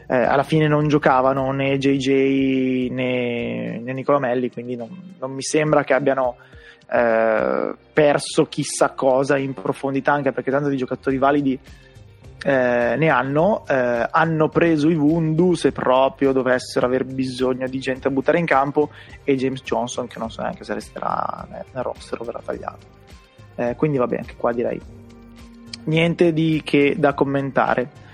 eh, 0.07 0.16
alla 0.18 0.43
fine 0.43 0.68
non 0.68 0.88
giocavano 0.88 1.51
né 1.51 1.78
JJ 1.78 2.89
né, 2.89 3.80
né 3.80 3.93
Nicola 3.93 4.20
Melli, 4.20 4.51
quindi 4.51 4.76
non, 4.76 4.89
non, 5.20 5.32
mi 5.32 5.43
sembra 5.43 5.84
che 5.84 5.93
abbiano 5.93 6.38
eh, 6.91 7.76
perso 7.93 8.45
chissà 8.45 8.89
cosa 8.89 9.38
in 9.38 9.53
profondità, 9.53 10.12
anche 10.12 10.32
perché 10.32 10.49
tanto 10.49 10.70
di 10.70 10.78
giocatori 10.78 11.18
validi 11.18 11.60
eh, 12.44 12.96
ne 12.98 13.10
hanno, 13.10 13.66
eh, 13.68 14.08
hanno 14.10 14.50
preso 14.50 14.90
i 14.90 14.96
Wundu 14.96 15.56
se 15.56 15.72
proprio 15.72 16.32
dovessero 16.32 16.86
aver 16.86 17.04
bisogno 17.06 17.68
di 17.68 17.80
gente 17.80 18.08
da 18.08 18.10
buttare 18.10 18.40
in 18.40 18.46
campo 18.46 18.90
e 19.24 19.36
James 19.36 19.62
Johnson 19.62 20.08
che 20.08 20.20
non 20.20 20.32
so 20.32 20.42
neanche 20.42 20.64
se 20.64 20.74
resterà 20.74 21.46
nel, 21.50 21.66
nel 21.74 21.84
roster 21.84 22.22
o 22.22 22.24
verrà 22.24 22.42
tagliato. 22.44 22.98
Eh, 23.56 23.76
quindi 23.76 23.98
va 23.98 24.08
bene, 24.08 24.22
anche 24.22 24.36
qua 24.38 24.54
direi 24.54 24.80
niente 25.90 26.32
di 26.32 26.62
che 26.64 26.96
da 26.98 27.14
commentare. 27.14 28.08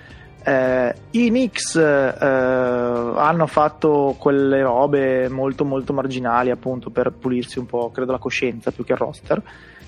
Eh, 0.44 0.96
I 1.12 1.30
Knicks 1.30 1.76
eh, 1.76 2.16
hanno 2.22 3.48
fatto 3.48 4.16
quelle 4.20 4.62
robe 4.62 5.28
molto 5.28 5.66
molto 5.66 5.92
marginali 5.92 6.52
appunto 6.52 6.92
per 6.92 7.12
pulirsi 7.12 7.58
un 7.58 7.66
po' 7.66 7.90
credo 7.90 8.12
la 8.12 8.20
coscienza 8.20 8.70
più 8.70 8.84
che 8.84 8.92
il 8.92 9.00
roster 9.00 9.42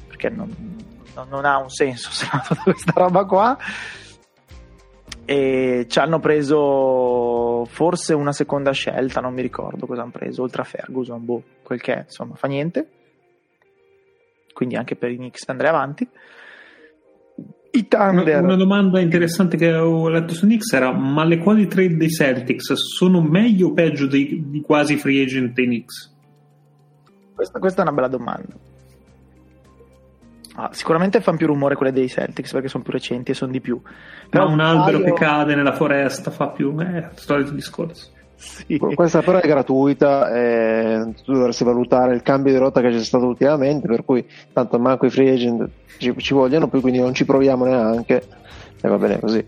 perché 0.07 0.29
non, 0.29 0.51
non 1.29 1.45
ha 1.45 1.59
un 1.59 1.69
senso 1.69 2.09
se 2.11 2.27
no 2.33 2.41
tutta 2.47 2.63
questa 2.63 2.91
roba 2.95 3.25
qua 3.25 3.55
e 5.30 5.88
ci 5.89 5.99
hanno 5.99 6.19
preso 6.19 7.65
forse 7.65 8.13
una 8.13 8.32
seconda 8.32 8.71
scelta, 8.71 9.19
non 9.19 9.34
mi 9.34 9.41
ricordo 9.41 9.86
cosa 9.86 10.03
hanno 10.03 10.11
preso, 10.11 10.41
oltre 10.41 10.61
a 10.61 10.65
Ferguson, 10.65 11.25
boh, 11.25 11.43
quel 11.63 11.82
che 11.82 11.93
è, 11.93 12.03
insomma, 12.03 12.36
fa 12.36 12.47
niente. 12.47 12.88
quindi 14.53 14.75
anche 14.75 14.95
per 14.95 15.11
i 15.11 15.17
Knicks 15.17 15.43
andrei 15.49 15.69
avanti. 15.69 16.07
I 17.71 17.88
Una, 17.91 18.07
Thunder, 18.07 18.41
una 18.41 18.55
domanda 18.55 19.01
interessante 19.01 19.57
che 19.57 19.67
avevo 19.67 20.07
letto 20.07 20.34
su 20.34 20.45
Knicks 20.45 20.71
era: 20.71 20.91
ma 20.93 21.25
le 21.25 21.39
quali 21.39 21.67
trade 21.67 21.97
dei 21.97 22.09
Celtics 22.09 22.73
sono 22.73 23.21
meglio 23.21 23.67
o 23.67 23.73
peggio 23.73 24.07
dei, 24.07 24.45
di 24.49 24.61
quasi 24.61 24.95
free 24.95 25.21
agent 25.21 25.53
dei 25.53 25.65
Knicks? 25.65 26.15
questa, 27.36 27.59
questa 27.59 27.82
è 27.82 27.86
una 27.86 27.93
bella 27.93 28.07
domanda. 28.07 28.55
Ah, 30.59 30.69
sicuramente 30.71 31.21
fanno 31.21 31.37
più 31.37 31.45
rumore 31.45 31.75
quelle 31.75 31.91
dei 31.91 32.09
Celtics 32.09 32.51
perché 32.51 32.67
sono 32.67 32.83
più 32.83 32.91
recenti 32.91 33.29
e 33.29 33.35
sono 33.35 33.51
di 33.51 33.61
più. 33.61 33.79
Però 34.27 34.49
un 34.49 34.59
albero 34.59 35.01
paio- 35.01 35.13
che 35.13 35.19
cade 35.19 35.53
nella 35.53 35.73
foresta 35.73 36.31
fa 36.31 36.47
più. 36.47 36.75
Eh, 36.79 37.09
solito 37.13 37.51
discorso. 37.51 38.09
Sì. 38.33 38.77
Questa 38.77 39.21
però 39.21 39.39
è 39.39 39.47
gratuita 39.47 40.31
e 40.31 41.13
tu 41.23 41.33
dovresti 41.33 41.63
valutare 41.63 42.15
il 42.15 42.23
cambio 42.23 42.53
di 42.53 42.57
rotta 42.57 42.81
che 42.81 42.89
c'è 42.89 43.03
stato 43.03 43.25
ultimamente, 43.25 43.87
per 43.87 44.03
cui 44.03 44.27
tanto 44.51 44.79
manco 44.79 45.05
i 45.05 45.09
free 45.11 45.31
agent 45.31 45.69
ci, 45.99 46.13
ci 46.17 46.33
vogliono 46.33 46.67
più, 46.67 46.81
quindi 46.81 46.99
non 46.99 47.13
ci 47.13 47.25
proviamo 47.25 47.65
neanche 47.65 48.23
e 48.81 48.87
va 48.87 48.97
bene 48.97 49.19
così. 49.19 49.45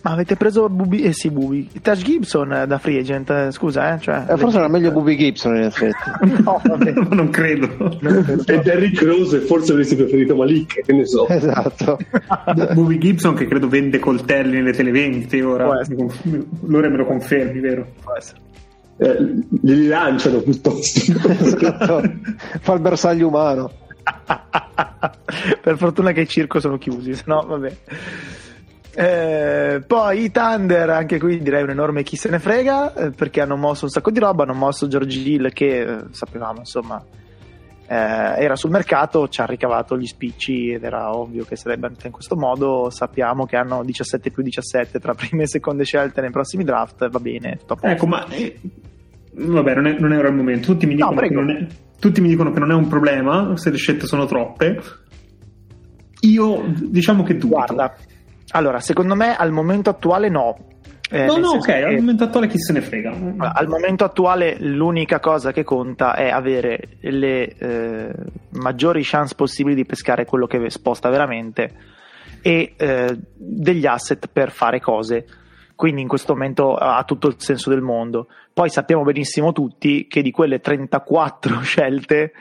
Ma 0.00 0.12
avete 0.12 0.36
preso 0.36 0.68
Bubi, 0.68 1.02
eh 1.02 1.12
sì, 1.12 1.28
Bubi. 1.30 1.68
Taj 1.82 2.02
Gibson 2.02 2.52
eh, 2.52 2.66
da 2.66 2.78
free 2.78 3.00
agent, 3.00 3.28
eh, 3.30 3.50
scusa, 3.50 3.94
eh? 3.94 3.98
Cioè, 4.00 4.26
Eh, 4.28 4.36
forse 4.36 4.58
era 4.58 4.68
meglio 4.68 4.92
Bobby 4.92 5.16
Gibson 5.16 5.56
in 5.56 5.62
effetti. 5.64 5.96
No, 6.42 6.60
vabbè. 6.64 6.92
Ma 6.92 7.14
non 7.16 7.30
credo. 7.30 7.66
E 8.46 8.58
Derrick 8.60 9.02
Rose 9.02 9.40
forse 9.40 9.72
avresti 9.72 9.96
preferito 9.96 10.36
Malik, 10.36 10.82
che 10.84 10.92
ne 10.92 11.04
so. 11.04 11.26
esatto. 11.28 11.98
Bobby 12.74 12.98
Gibson 12.98 13.34
che 13.34 13.46
credo 13.46 13.68
vende 13.68 13.98
coltelli 13.98 14.56
nelle 14.56 14.72
televendite 14.72 15.42
ora. 15.42 15.66
Loro 16.66 16.90
me 16.90 16.96
lo 16.96 17.04
confermi, 17.04 17.58
vero? 17.60 17.86
Può 18.02 18.14
essere. 18.16 18.40
Eh, 18.98 19.16
li 19.62 19.86
lanciano 19.86 20.38
piuttosto. 20.40 21.00
esatto. 21.28 22.02
Fa 22.60 22.72
il 22.72 22.80
bersaglio 22.80 23.28
umano. 23.28 23.70
per 25.60 25.76
fortuna 25.76 26.12
che 26.12 26.22
i 26.22 26.28
circo 26.28 26.60
sono 26.60 26.78
chiusi, 26.78 27.14
se 27.14 27.22
no 27.26 27.44
vabbè. 27.46 27.76
Eh, 29.00 29.80
poi 29.86 30.24
i 30.24 30.30
Thunder, 30.32 30.90
anche 30.90 31.20
qui 31.20 31.40
direi 31.40 31.62
un 31.62 31.70
enorme 31.70 32.02
chi 32.02 32.16
se 32.16 32.28
ne 32.30 32.40
frega, 32.40 32.94
eh, 32.94 33.10
perché 33.12 33.40
hanno 33.40 33.54
mosso 33.54 33.84
un 33.84 33.90
sacco 33.92 34.10
di 34.10 34.18
roba, 34.18 34.42
hanno 34.42 34.54
mosso 34.54 34.88
George 34.88 35.20
Hill 35.20 35.52
che 35.52 35.82
eh, 35.82 35.98
sapevamo 36.10 36.58
insomma 36.58 37.00
eh, 37.86 37.94
era 37.94 38.56
sul 38.56 38.70
mercato, 38.70 39.28
ci 39.28 39.40
ha 39.40 39.44
ricavato 39.44 39.96
gli 39.96 40.04
spicci 40.04 40.70
ed 40.72 40.82
era 40.82 41.16
ovvio 41.16 41.44
che 41.44 41.54
sarebbe 41.54 41.86
andata 41.86 42.08
in 42.08 42.12
questo 42.12 42.34
modo, 42.34 42.90
sappiamo 42.90 43.46
che 43.46 43.54
hanno 43.54 43.84
17 43.84 44.32
più 44.32 44.42
17 44.42 44.98
tra 44.98 45.14
prime 45.16 45.44
e 45.44 45.46
seconde 45.46 45.84
scelte 45.84 46.20
nei 46.20 46.30
prossimi 46.30 46.64
draft, 46.64 47.08
va 47.08 47.20
bene. 47.20 47.60
Ecco, 47.80 48.06
ma 48.08 48.26
eh, 48.30 48.58
vabbè, 49.30 49.74
non 49.76 49.86
è, 49.86 49.96
non 49.96 50.12
è 50.12 50.18
ora 50.18 50.26
il 50.26 50.34
momento. 50.34 50.72
Tutti 50.72 50.86
mi, 50.86 50.96
No, 50.96 51.10
dicono 51.10 51.20
che 51.20 51.26
prego. 51.28 51.40
non 51.40 51.50
è, 51.50 51.66
tutti 52.00 52.20
mi 52.20 52.28
dicono 52.30 52.50
che 52.50 52.58
non 52.58 52.72
è 52.72 52.74
un 52.74 52.88
problema 52.88 53.56
se 53.56 53.70
le 53.70 53.76
scelte 53.76 54.06
sono 54.06 54.26
troppe. 54.26 54.80
Io 56.22 56.64
diciamo 56.74 57.22
che 57.22 57.34
dubito. 57.36 57.54
Guarda, 57.54 57.94
allora 58.52 58.80
secondo 58.80 59.14
me 59.14 59.36
al 59.36 59.50
momento 59.52 59.90
attuale 59.90 60.28
no. 60.28 60.56
Eh, 61.10 61.24
no, 61.24 61.38
no, 61.38 61.48
ok, 61.52 61.64
che- 61.64 61.84
al 61.84 61.94
momento 61.96 62.24
attuale 62.24 62.48
chi 62.48 62.58
se 62.58 62.72
ne 62.74 62.82
frega. 62.82 63.14
Al 63.38 63.66
momento 63.66 64.04
attuale 64.04 64.56
l'unica 64.60 65.20
cosa 65.20 65.52
che 65.52 65.64
conta 65.64 66.14
è 66.14 66.28
avere 66.28 66.80
le 67.00 67.54
eh, 67.56 68.10
maggiori 68.50 69.02
chance 69.02 69.34
possibili 69.34 69.74
di 69.74 69.86
pescare 69.86 70.26
quello 70.26 70.46
che 70.46 70.68
sposta 70.68 71.08
veramente 71.08 71.72
e 72.42 72.74
eh, 72.76 73.18
degli 73.34 73.86
asset 73.86 74.28
per 74.30 74.50
fare 74.50 74.80
cose. 74.80 75.24
Quindi 75.74 76.02
in 76.02 76.08
questo 76.08 76.32
momento 76.34 76.74
ha 76.74 77.02
tutto 77.04 77.28
il 77.28 77.36
senso 77.38 77.70
del 77.70 77.80
mondo. 77.80 78.26
Poi 78.52 78.68
sappiamo 78.68 79.02
benissimo 79.04 79.52
tutti 79.52 80.06
che 80.08 80.20
di 80.22 80.30
quelle 80.30 80.60
34 80.60 81.60
scelte, 81.62 82.32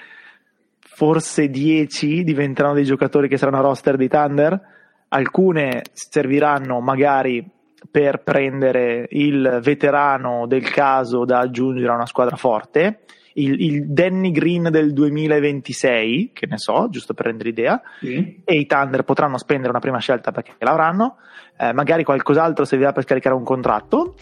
forse 0.79 1.47
10 1.49 2.23
diventeranno 2.23 2.73
dei 2.73 2.83
giocatori 2.83 3.29
che 3.29 3.37
saranno 3.37 3.61
roster 3.61 3.95
dei 3.95 4.09
Thunder. 4.09 4.75
Alcune 5.09 5.83
serviranno 5.93 6.79
magari 6.79 7.45
per 7.89 8.23
prendere 8.23 9.07
il 9.11 9.59
veterano 9.61 10.45
del 10.47 10.69
caso 10.69 11.23
da 11.25 11.39
aggiungere 11.39 11.91
a 11.91 11.95
una 11.95 12.05
squadra 12.05 12.35
forte, 12.35 13.01
il, 13.33 13.61
il 13.61 13.85
Danny 13.87 14.31
Green 14.31 14.69
del 14.71 14.93
2026, 14.93 16.31
che 16.33 16.47
ne 16.47 16.57
so, 16.57 16.87
giusto 16.89 17.13
per 17.13 17.27
rendere 17.27 17.49
idea, 17.49 17.81
Sì. 17.99 18.41
e 18.43 18.55
i 18.55 18.65
Thunder 18.65 19.03
potranno 19.03 19.37
spendere 19.37 19.69
una 19.69 19.79
prima 19.79 19.99
scelta 19.99 20.31
perché 20.31 20.53
l'avranno, 20.59 21.17
eh, 21.57 21.71
magari 21.71 22.03
qualcos'altro 22.03 22.65
servirà 22.65 22.91
per 22.91 23.03
scaricare 23.03 23.35
un 23.35 23.43
contratto, 23.43 24.15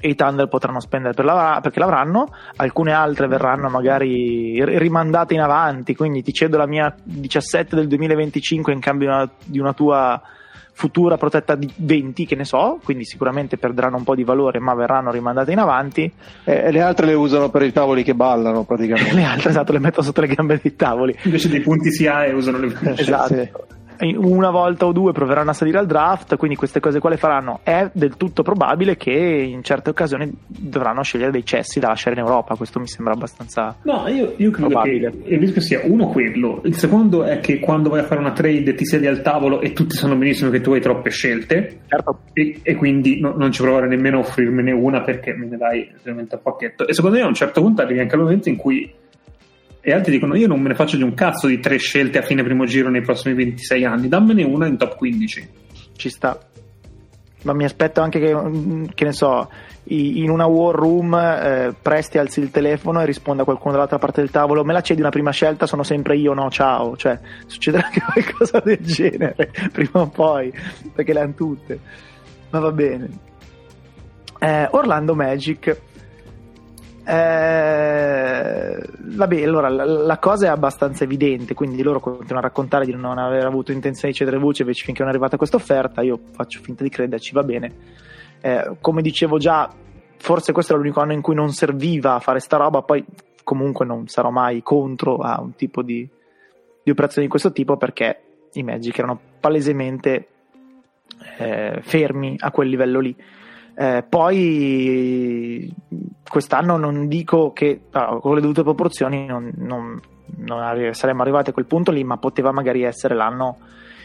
e 0.00 0.08
i 0.08 0.14
Thunder 0.14 0.48
potranno 0.48 0.80
spendere 0.80 1.14
per 1.14 1.24
la- 1.24 1.58
perché 1.62 1.78
l'avranno, 1.78 2.28
alcune 2.56 2.92
altre 2.92 3.26
verranno 3.28 3.68
magari 3.68 4.64
ri- 4.64 4.78
rimandate 4.78 5.34
in 5.34 5.40
avanti, 5.40 5.94
quindi 5.94 6.22
ti 6.22 6.32
cedo 6.32 6.56
la 6.56 6.66
mia 6.66 6.92
17 7.02 7.76
del 7.76 7.86
2025 7.88 8.72
in 8.72 8.80
cambio 8.80 9.06
di 9.08 9.12
una, 9.14 9.30
di 9.44 9.58
una 9.58 9.72
tua 9.72 10.20
futura 10.72 11.18
protetta 11.18 11.56
di 11.56 11.70
20, 11.76 12.24
che 12.24 12.34
ne 12.36 12.46
so, 12.46 12.78
quindi 12.82 13.04
sicuramente 13.04 13.58
perderanno 13.58 13.98
un 13.98 14.04
po' 14.04 14.14
di 14.14 14.24
valore, 14.24 14.60
ma 14.60 14.72
verranno 14.74 15.10
rimandate 15.10 15.52
in 15.52 15.58
avanti. 15.58 16.10
E, 16.44 16.52
e 16.54 16.70
le 16.72 16.80
altre 16.80 17.04
le 17.04 17.12
usano 17.12 17.50
per 17.50 17.62
i 17.62 17.72
tavoli 17.72 18.02
che 18.02 18.14
ballano 18.14 18.64
praticamente. 18.64 19.12
Le 19.14 19.24
altre, 19.24 19.50
esatto, 19.50 19.72
le 19.72 19.78
mettono 19.78 20.06
sotto 20.06 20.22
le 20.22 20.28
gambe 20.28 20.58
dei 20.62 20.76
tavoli. 20.76 21.14
Invece 21.24 21.50
dei 21.50 21.60
punti 21.60 21.92
si 21.92 22.06
ha 22.06 22.24
e 22.24 22.32
usano 22.32 22.56
le 22.58 22.74
Esatto. 22.96 23.34
Sì. 23.34 23.50
Una 24.00 24.50
volta 24.50 24.86
o 24.86 24.92
due 24.92 25.12
proveranno 25.12 25.50
a 25.50 25.52
salire 25.52 25.78
al 25.78 25.86
draft, 25.86 26.36
quindi 26.36 26.56
queste 26.56 26.80
cose 26.80 27.00
qua 27.00 27.10
le 27.10 27.16
faranno. 27.16 27.60
È 27.62 27.90
del 27.92 28.16
tutto 28.16 28.42
probabile 28.42 28.96
che 28.96 29.10
in 29.10 29.62
certe 29.62 29.90
occasioni 29.90 30.30
dovranno 30.46 31.02
scegliere 31.02 31.30
dei 31.30 31.44
cessi 31.44 31.80
da 31.80 31.88
lasciare 31.88 32.18
in 32.18 32.22
Europa. 32.24 32.56
Questo 32.56 32.80
mi 32.80 32.86
sembra 32.88 33.12
abbastanza. 33.14 33.76
No, 33.82 34.08
io, 34.08 34.32
io 34.36 34.50
credo 34.50 34.68
Probabile. 34.68 35.10
che 35.10 35.34
il 35.34 35.38
rischio 35.38 35.60
sia 35.60 35.80
uno 35.84 36.08
quello. 36.08 36.60
Il 36.64 36.76
secondo 36.76 37.24
è 37.24 37.40
che 37.40 37.58
quando 37.58 37.90
vai 37.90 38.00
a 38.00 38.04
fare 38.04 38.20
una 38.20 38.32
trade 38.32 38.74
ti 38.74 38.86
siedi 38.86 39.06
al 39.06 39.20
tavolo 39.22 39.60
e 39.60 39.72
tutti 39.72 39.96
sanno 39.96 40.16
benissimo 40.16 40.50
che 40.50 40.60
tu 40.60 40.72
hai 40.72 40.80
troppe 40.80 41.10
scelte 41.10 41.80
Certo, 41.86 42.20
e, 42.32 42.60
e 42.62 42.74
quindi 42.74 43.20
no- 43.20 43.34
non 43.36 43.52
ci 43.52 43.62
provare 43.62 43.86
nemmeno 43.86 44.18
a 44.18 44.20
offrirmene 44.20 44.72
una 44.72 45.02
perché 45.02 45.34
me 45.34 45.46
ne 45.46 45.56
dai 45.56 45.90
veramente 46.02 46.36
a 46.36 46.38
pacchetto. 46.38 46.86
E 46.86 46.94
secondo 46.94 47.16
me 47.16 47.22
a 47.22 47.26
un 47.26 47.34
certo 47.34 47.60
punto 47.60 47.82
arrivi 47.82 48.00
anche 48.00 48.14
al 48.14 48.22
momento 48.22 48.48
in 48.48 48.56
cui 48.56 48.90
e 49.80 49.92
altri 49.92 50.12
dicono 50.12 50.34
io 50.36 50.46
non 50.46 50.60
me 50.60 50.68
ne 50.68 50.74
faccio 50.74 50.96
di 50.96 51.02
un 51.02 51.14
cazzo 51.14 51.46
di 51.46 51.58
tre 51.58 51.78
scelte 51.78 52.18
a 52.18 52.22
fine 52.22 52.42
primo 52.42 52.66
giro 52.66 52.90
nei 52.90 53.00
prossimi 53.00 53.34
26 53.34 53.84
anni, 53.84 54.08
dammene 54.08 54.42
una 54.42 54.66
in 54.66 54.76
top 54.76 54.96
15. 54.96 55.48
ci 55.96 56.08
sta. 56.08 56.38
Ma 57.42 57.54
mi 57.54 57.64
aspetto 57.64 58.02
anche 58.02 58.20
che, 58.20 58.34
mm, 58.34 58.84
che 58.94 59.04
ne 59.04 59.12
so, 59.12 59.48
in 59.84 60.28
una 60.28 60.46
war 60.46 60.74
room 60.74 61.14
eh, 61.14 61.74
Presti 61.80 62.18
alzi 62.18 62.40
il 62.40 62.50
telefono 62.50 63.00
e 63.00 63.06
risponda 63.06 63.42
a 63.42 63.44
qualcuno 63.44 63.72
dall'altra 63.72 63.98
parte 63.98 64.20
del 64.20 64.30
tavolo: 64.30 64.62
Me 64.62 64.74
la 64.74 64.82
cedi 64.82 65.00
una 65.00 65.10
prima 65.10 65.30
scelta? 65.30 65.66
Sono 65.66 65.82
sempre 65.82 66.16
io, 66.16 66.34
no? 66.34 66.50
Ciao. 66.50 66.96
Cioè, 66.96 67.18
succederà 67.46 67.86
anche 67.86 68.02
qualcosa 68.12 68.60
del 68.60 68.78
genere 68.80 69.50
prima 69.72 70.02
o 70.02 70.08
poi, 70.08 70.52
perché 70.94 71.14
le 71.14 71.20
hanno 71.20 71.34
tutte. 71.34 71.80
Ma 72.50 72.58
va 72.58 72.72
bene. 72.72 73.08
Eh, 74.38 74.68
Orlando 74.72 75.14
Magic. 75.14 75.80
Eh, 77.12 78.80
vabbè, 79.16 79.42
allora 79.42 79.68
la, 79.68 79.84
la 79.84 80.18
cosa 80.18 80.46
è 80.46 80.48
abbastanza 80.48 81.02
evidente, 81.02 81.54
quindi 81.54 81.82
loro 81.82 81.98
continuano 81.98 82.38
a 82.38 82.42
raccontare 82.42 82.84
di 82.84 82.94
non 82.94 83.18
aver 83.18 83.44
avuto 83.46 83.72
intenzione 83.72 84.12
di 84.12 84.18
cedere 84.18 84.38
voce 84.38 84.62
invece 84.62 84.84
finché 84.84 85.00
non 85.00 85.08
è 85.10 85.12
arrivata 85.12 85.36
questa 85.36 85.56
offerta. 85.56 86.02
Io 86.02 86.20
faccio 86.30 86.60
finta 86.62 86.84
di 86.84 86.88
crederci, 86.88 87.32
va 87.34 87.42
bene. 87.42 87.72
Eh, 88.40 88.76
come 88.80 89.02
dicevo 89.02 89.38
già, 89.38 89.68
forse 90.18 90.52
questo 90.52 90.72
era 90.72 90.80
l'unico 90.80 91.00
anno 91.00 91.12
in 91.12 91.20
cui 91.20 91.34
non 91.34 91.50
serviva 91.52 92.14
a 92.14 92.20
fare 92.20 92.38
sta 92.38 92.58
roba, 92.58 92.82
poi 92.82 93.04
comunque 93.42 93.84
non 93.84 94.06
sarò 94.06 94.30
mai 94.30 94.62
contro 94.62 95.16
a 95.16 95.40
un 95.40 95.56
tipo 95.56 95.82
di, 95.82 96.08
di 96.84 96.90
operazioni 96.92 97.26
di 97.26 97.30
questo 97.30 97.50
tipo 97.50 97.76
perché 97.76 98.20
i 98.52 98.62
Magic 98.62 98.96
erano 98.96 99.18
palesemente 99.40 100.28
eh, 101.38 101.80
fermi 101.82 102.36
a 102.38 102.52
quel 102.52 102.68
livello 102.68 103.00
lì. 103.00 103.16
Eh, 103.74 104.04
poi 104.08 105.72
quest'anno 106.28 106.76
non 106.76 107.08
dico 107.08 107.52
che 107.52 107.82
ah, 107.92 108.18
con 108.20 108.34
le 108.34 108.40
dovute 108.40 108.62
proporzioni 108.62 109.26
non, 109.26 109.50
non- 109.56 110.00
non 110.36 110.90
saremmo 110.92 111.22
arrivati 111.22 111.50
a 111.50 111.52
quel 111.52 111.66
punto 111.66 111.90
lì, 111.90 112.04
ma 112.04 112.16
poteva 112.16 112.52
magari 112.52 112.82
essere 112.82 113.14
l'anno 113.14 113.58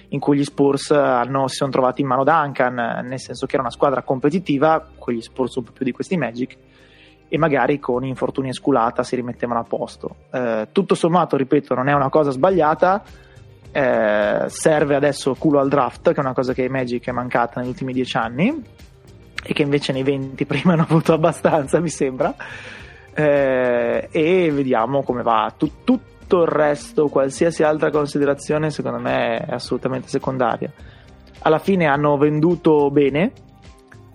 in 0.10 0.20
cui 0.20 0.38
gli 0.38 0.44
Spurs 0.44 0.92
hanno- 0.92 1.48
si 1.48 1.56
sono 1.56 1.72
trovati 1.72 2.02
in 2.02 2.08
mano 2.08 2.24
Duncan, 2.24 2.78
eh, 2.80 3.02
nel 3.04 3.20
senso 3.20 3.46
che 3.46 3.54
era 3.54 3.62
una 3.62 3.72
squadra 3.72 4.02
competitiva, 4.02 4.88
quegli 4.98 5.22
Spurs 5.22 5.56
un 5.56 5.64
po' 5.64 5.72
più 5.72 5.86
di 5.86 5.92
questi 5.92 6.18
Magic, 6.18 6.58
e 7.28 7.38
magari 7.38 7.80
con 7.80 8.06
infortuni 8.06 8.50
e 8.50 8.54
sculata 8.54 9.04
si 9.04 9.16
rimettevano 9.16 9.60
a 9.60 9.64
posto. 9.64 10.16
Eh, 10.32 10.68
tutto 10.72 10.96
sommato, 10.96 11.36
ripeto, 11.38 11.74
non 11.74 11.88
è 11.90 11.94
una 11.94 12.10
cosa 12.10 12.32
sbagliata. 12.32 13.04
eh, 13.72 14.46
serve 14.48 14.96
adesso 14.96 15.36
culo 15.36 15.60
al 15.60 15.68
draft, 15.68 16.14
che 16.14 16.16
è 16.16 16.24
una 16.24 16.32
cosa 16.34 16.54
che 16.54 16.62
ai 16.62 16.70
Magic 16.70 17.06
è 17.08 17.12
mancata 17.12 17.60
negli 17.60 17.70
ultimi 17.70 17.92
dieci 17.92 18.16
anni 18.16 18.64
e 19.48 19.54
che 19.54 19.62
invece 19.62 19.94
nei 19.94 20.02
20 20.02 20.46
prima 20.46 20.74
hanno 20.74 20.84
avuto 20.90 21.14
abbastanza, 21.14 21.80
mi 21.80 21.90
sembra. 21.90 22.34
Eh, 23.14 24.10
e 24.12 24.52
vediamo 24.52 25.04
come 25.04 25.22
va. 25.22 25.54
Tu- 25.56 25.84
tutto 25.84 26.42
il 26.42 26.48
resto, 26.48 27.08
qualsiasi 27.08 27.62
altra 27.62 27.92
considerazione, 27.92 28.72
secondo 28.72 28.98
me 28.98 29.38
è 29.38 29.54
assolutamente 29.54 30.08
secondaria. 30.08 30.72
Alla 31.42 31.60
fine 31.60 31.86
hanno 31.86 32.18
venduto 32.18 32.90
bene. 32.90 33.32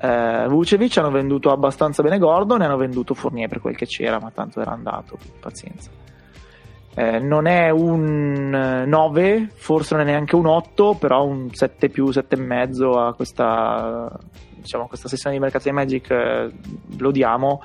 Eh, 0.00 0.46
Vucevic 0.48 0.96
hanno 0.96 1.12
venduto 1.12 1.52
abbastanza 1.52 2.02
bene 2.02 2.18
Gordon 2.18 2.62
e 2.62 2.64
hanno 2.64 2.76
venduto 2.76 3.14
Fournier 3.14 3.48
per 3.48 3.60
quel 3.60 3.76
che 3.76 3.86
c'era, 3.86 4.18
ma 4.18 4.32
tanto 4.32 4.60
era 4.60 4.72
andato, 4.72 5.16
pazienza. 5.38 5.90
Eh, 6.92 7.20
non 7.20 7.46
è 7.46 7.70
un 7.70 8.84
9, 8.84 9.48
forse 9.54 9.94
non 9.94 10.08
è 10.08 10.10
neanche 10.10 10.34
un 10.34 10.46
8, 10.46 10.96
però 10.98 11.24
un 11.24 11.54
7 11.54 11.88
più, 11.88 12.08
7,5 12.08 12.98
a 12.98 13.12
questa, 13.12 14.18
diciamo, 14.60 14.86
questa 14.86 15.08
sessione 15.08 15.36
di 15.36 15.42
mercato 15.42 15.68
di 15.68 15.74
Magic 15.74 16.10
eh, 16.10 16.52
lo 16.98 17.10
diamo. 17.10 17.62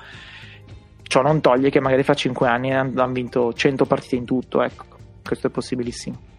Ciò 1.04 1.22
non 1.22 1.42
toglie 1.42 1.70
che 1.70 1.80
magari 1.80 2.04
fra 2.04 2.14
5 2.14 2.48
anni 2.48 2.74
hanno 2.74 3.12
vinto 3.12 3.54
100 3.54 3.86
partite 3.86 4.16
in 4.16 4.26
tutto, 4.26 4.62
ecco, 4.62 4.86
questo 5.24 5.48
è 5.48 5.50
possibilissimo. 5.50 6.34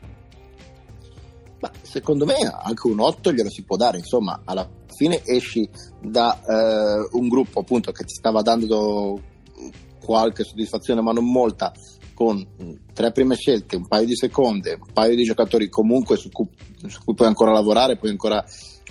Ma 1.60 1.70
secondo 1.82 2.26
me 2.26 2.34
anche 2.62 2.86
un 2.86 3.00
8 3.00 3.32
glielo 3.32 3.48
si 3.48 3.62
può 3.62 3.76
dare, 3.76 3.98
insomma, 3.98 4.42
alla 4.44 4.68
fine 4.94 5.22
esci 5.24 5.68
da 6.00 6.38
eh, 6.40 7.08
un 7.12 7.28
gruppo 7.28 7.60
appunto 7.60 7.92
che 7.92 8.04
ti 8.04 8.14
stava 8.14 8.42
dando 8.42 9.20
qualche 10.02 10.44
soddisfazione, 10.44 11.00
ma 11.00 11.12
non 11.12 11.30
molta, 11.30 11.72
con 12.14 12.46
tre 12.94 13.12
prime 13.12 13.34
scelte, 13.34 13.76
un 13.76 13.86
paio 13.86 14.06
di 14.06 14.16
seconde, 14.16 14.78
un 14.80 14.92
paio 14.92 15.14
di 15.14 15.24
giocatori 15.24 15.68
comunque 15.68 16.16
su 16.16 16.30
cui, 16.30 16.48
su 16.86 17.00
cui 17.04 17.14
puoi 17.14 17.28
ancora 17.28 17.52
lavorare, 17.52 17.96
puoi 17.96 18.10
ancora 18.10 18.42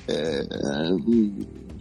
eh, 0.06 0.48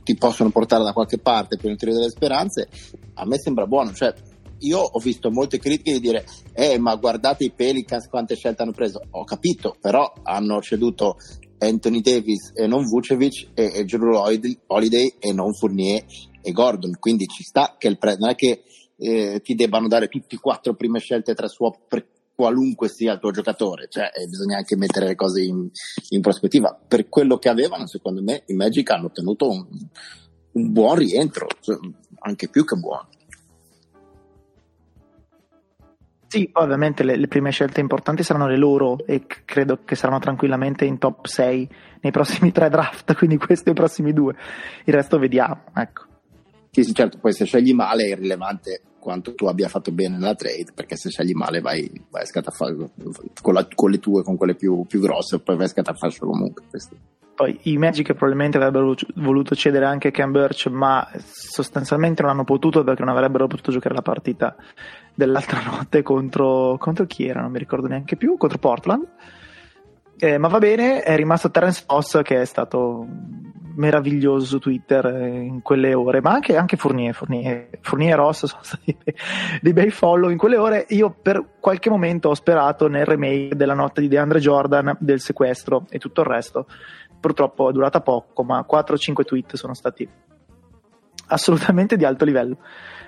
ti 0.02 0.14
possono 0.16 0.50
portare 0.50 0.84
da 0.84 0.92
qualche 0.92 1.18
parte 1.18 1.56
per 1.56 1.70
nutrire 1.70 1.96
delle 1.96 2.10
speranze, 2.10 2.68
a 3.14 3.26
me 3.26 3.38
sembra 3.38 3.66
buono. 3.66 3.92
Cioè, 3.92 4.12
io 4.58 4.78
ho 4.78 4.98
visto 4.98 5.30
molte 5.30 5.58
critiche 5.58 5.92
di 5.92 6.00
dire, 6.00 6.24
eh, 6.52 6.78
ma 6.78 6.94
guardate 6.96 7.44
i 7.44 7.50
Pelicans 7.50 8.08
quante 8.08 8.36
scelte 8.36 8.62
hanno 8.62 8.72
preso. 8.72 9.00
Ho 9.10 9.24
capito, 9.24 9.76
però 9.80 10.12
hanno 10.22 10.60
ceduto 10.60 11.16
Anthony 11.58 12.00
Davis 12.00 12.52
e 12.54 12.66
non 12.66 12.84
Vucevic 12.84 13.50
e, 13.54 13.72
e 13.74 13.84
Drew 13.84 14.14
Holiday 14.66 15.14
e 15.18 15.32
non 15.32 15.54
Fournier 15.54 16.04
e 16.42 16.52
Gordon. 16.52 16.96
Quindi 16.98 17.26
ci 17.26 17.42
sta 17.42 17.76
che 17.78 17.88
il 17.88 17.98
prezzo, 17.98 18.18
non 18.20 18.30
è 18.30 18.34
che 18.34 18.62
eh, 18.96 19.40
ti 19.42 19.54
debbano 19.54 19.88
dare 19.88 20.08
tutti 20.08 20.36
e 20.36 20.38
quattro 20.38 20.74
prime 20.74 20.98
scelte 20.98 21.34
tra 21.34 21.48
swap 21.48 21.80
per 21.88 22.06
qualunque 22.34 22.88
sia 22.88 23.12
il 23.12 23.20
tuo 23.20 23.30
giocatore, 23.30 23.86
cioè 23.88 24.10
eh, 24.14 24.26
bisogna 24.26 24.56
anche 24.56 24.76
mettere 24.76 25.06
le 25.06 25.14
cose 25.14 25.42
in, 25.42 25.68
in, 26.10 26.20
prospettiva. 26.20 26.78
Per 26.86 27.08
quello 27.08 27.38
che 27.38 27.48
avevano, 27.48 27.86
secondo 27.86 28.22
me, 28.22 28.42
i 28.46 28.54
Magic 28.54 28.90
hanno 28.90 29.06
ottenuto 29.06 29.48
un, 29.48 29.66
un 30.52 30.72
buon 30.72 30.96
rientro, 30.96 31.46
cioè, 31.60 31.78
anche 32.20 32.48
più 32.48 32.64
che 32.64 32.76
buono. 32.76 33.08
Sì, 36.26 36.50
ovviamente 36.54 37.04
le, 37.04 37.14
le, 37.14 37.28
prime 37.28 37.52
scelte 37.52 37.78
importanti 37.78 38.24
saranno 38.24 38.48
le 38.48 38.56
loro 38.56 38.98
e 39.06 39.24
credo 39.44 39.84
che 39.84 39.94
saranno 39.94 40.18
tranquillamente 40.18 40.84
in 40.84 40.98
top 40.98 41.26
6 41.26 41.68
nei 42.00 42.10
prossimi 42.10 42.50
tre 42.52 42.68
draft, 42.68 43.14
quindi 43.14 43.36
questi 43.36 43.68
e 43.68 43.72
i 43.72 43.74
prossimi 43.74 44.12
due. 44.12 44.34
Il 44.84 44.94
resto 44.94 45.16
vediamo, 45.20 45.62
ecco. 45.72 46.06
Sì, 46.74 46.82
sì, 46.82 46.92
certo, 46.92 47.18
poi 47.18 47.32
se 47.32 47.44
scegli 47.44 47.72
male 47.72 48.02
è 48.02 48.08
irrilevante 48.08 48.80
quanto 48.98 49.36
tu 49.36 49.46
abbia 49.46 49.68
fatto 49.68 49.92
bene 49.92 50.18
nella 50.18 50.34
trade, 50.34 50.72
perché 50.74 50.96
se 50.96 51.08
scegli 51.08 51.32
male 51.32 51.60
vai, 51.60 51.88
vai 52.10 52.22
a 52.22 52.26
scatafascio 52.26 52.90
con, 53.40 53.68
con 53.76 53.90
le 53.90 53.98
tue, 54.00 54.24
con 54.24 54.36
quelle 54.36 54.56
più, 54.56 54.84
più 54.84 54.98
grosse, 54.98 55.38
poi 55.38 55.54
vai 55.54 55.66
a 55.66 55.68
scatafascio 55.68 56.26
comunque. 56.26 56.64
Questo. 56.68 56.96
Poi 57.32 57.56
i 57.62 57.76
Magic 57.76 58.12
probabilmente 58.14 58.56
avrebbero 58.56 58.92
voluto 59.14 59.54
cedere 59.54 59.84
anche 59.84 60.10
Cam 60.10 60.32
Birch, 60.32 60.66
ma 60.66 61.08
sostanzialmente 61.16 62.22
non 62.22 62.32
hanno 62.32 62.44
potuto 62.44 62.82
perché 62.82 63.04
non 63.04 63.14
avrebbero 63.14 63.46
potuto 63.46 63.70
giocare 63.70 63.94
la 63.94 64.02
partita 64.02 64.56
dell'altra 65.14 65.62
notte 65.70 66.02
contro, 66.02 66.76
contro 66.76 67.06
chi 67.06 67.24
era, 67.24 67.40
non 67.40 67.52
mi 67.52 67.58
ricordo 67.60 67.86
neanche 67.86 68.16
più, 68.16 68.36
contro 68.36 68.58
Portland. 68.58 69.06
Eh, 70.18 70.38
ma 70.38 70.48
va 70.48 70.58
bene, 70.58 71.02
è 71.02 71.14
rimasto 71.14 71.52
Terence 71.52 71.84
Foss 71.86 72.20
che 72.22 72.40
è 72.40 72.44
stato 72.44 73.06
meraviglioso 73.74 74.44
su 74.44 74.58
Twitter 74.58 75.04
eh, 75.06 75.28
in 75.28 75.62
quelle 75.62 75.94
ore, 75.94 76.20
ma 76.20 76.32
anche, 76.32 76.56
anche 76.56 76.76
Fournier, 76.76 77.14
Fournier, 77.14 77.68
Fournier 77.80 78.12
e 78.12 78.16
Ross 78.16 78.44
sono 78.46 78.62
stati 78.64 78.96
dei, 79.60 79.72
bei 79.72 79.90
follow 79.90 80.30
in 80.30 80.38
quelle 80.38 80.56
ore. 80.56 80.86
Io 80.90 81.10
per 81.10 81.44
qualche 81.60 81.90
momento 81.90 82.28
ho 82.28 82.34
sperato 82.34 82.88
nel 82.88 83.06
remake 83.06 83.56
della 83.56 83.74
notte 83.74 84.00
di 84.00 84.08
DeAndre 84.08 84.40
Jordan, 84.40 84.96
del 84.98 85.20
sequestro 85.20 85.86
e 85.88 85.98
tutto 85.98 86.20
il 86.22 86.26
resto. 86.26 86.66
Purtroppo 87.20 87.70
è 87.70 87.72
durata 87.72 88.00
poco, 88.00 88.42
ma 88.42 88.64
4-5 88.68 89.24
tweet 89.24 89.56
sono 89.56 89.74
stati 89.74 90.06
assolutamente 91.28 91.96
di 91.96 92.04
alto 92.04 92.24
livello. 92.24 92.58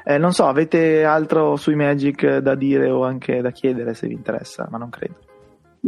Eh, 0.05 0.19
non 0.19 0.33
so, 0.33 0.47
avete 0.47 1.05
altro 1.05 1.57
sui 1.57 1.75
Magic 1.75 2.39
da 2.39 2.55
dire 2.55 2.91
o 2.91 3.05
anche 3.05 3.41
da 3.41 3.51
chiedere 3.51 3.93
se 3.95 4.07
vi 4.07 4.15
interessa, 4.15 4.69
ma 4.71 4.79
non 4.79 4.89
credo. 4.89 5.19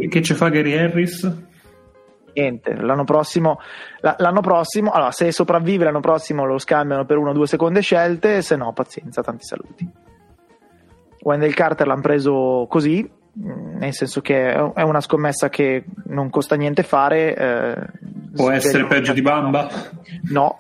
Che 0.08 0.22
ci 0.22 0.34
fa 0.34 0.48
Gary 0.48 0.76
Harris? 0.76 1.47
Niente, 2.38 2.72
l'anno 2.74 3.02
prossimo, 3.02 3.58
l'anno 4.00 4.40
prossimo, 4.40 4.92
allora 4.92 5.10
se 5.10 5.32
sopravvive 5.32 5.82
l'anno 5.84 5.98
prossimo 5.98 6.44
lo 6.44 6.58
scambiano 6.58 7.04
per 7.04 7.16
una 7.16 7.30
o 7.30 7.32
due 7.32 7.48
seconde 7.48 7.80
scelte, 7.80 8.42
se 8.42 8.54
no 8.54 8.72
pazienza, 8.72 9.22
tanti 9.22 9.44
saluti. 9.44 9.90
Wendell 11.20 11.52
Carter 11.52 11.88
l'hanno 11.88 12.00
preso 12.00 12.66
così, 12.68 13.02
mm, 13.02 13.78
nel 13.78 13.92
senso 13.92 14.20
che 14.20 14.52
è 14.52 14.82
una 14.82 15.00
scommessa 15.00 15.48
che 15.48 15.84
non 16.06 16.30
costa 16.30 16.54
niente 16.54 16.84
fare. 16.84 17.34
Eh, 17.34 17.86
Può 18.36 18.52
essere 18.52 18.86
peggio 18.86 19.12
di 19.12 19.20
Bamba? 19.20 19.68
No, 20.30 20.58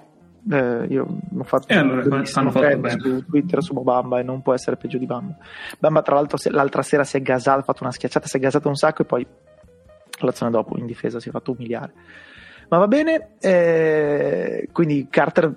eh, 0.50 0.84
io 0.88 1.06
ho 1.38 1.44
fatto, 1.44 1.68
e 1.68 1.76
allora, 1.76 2.02
hanno 2.34 2.50
fatto 2.50 2.88
su 2.88 3.24
Twitter 3.24 3.62
su 3.62 3.72
Bamba 3.74 4.18
e 4.18 4.24
non 4.24 4.42
può 4.42 4.52
essere 4.52 4.76
peggio 4.76 4.98
di 4.98 5.06
Bamba. 5.06 5.36
Bamba, 5.78 6.02
tra 6.02 6.16
l'altro, 6.16 6.38
l'altra 6.50 6.82
sera 6.82 7.04
si 7.04 7.18
è 7.18 7.22
gasato, 7.22 7.60
ha 7.60 7.62
fatto 7.62 7.84
una 7.84 7.92
schiacciata, 7.92 8.26
si 8.26 8.36
è 8.36 8.40
gasato 8.40 8.66
un 8.66 8.74
sacco 8.74 9.02
e 9.02 9.04
poi 9.04 9.26
l'azione 10.26 10.50
dopo 10.50 10.76
in 10.78 10.86
difesa 10.86 11.20
si 11.20 11.28
è 11.28 11.32
fatto 11.32 11.52
umiliare. 11.52 11.92
Ma 12.68 12.78
va 12.78 12.86
bene, 12.86 13.30
eh, 13.40 14.68
quindi 14.72 15.06
Carter 15.08 15.54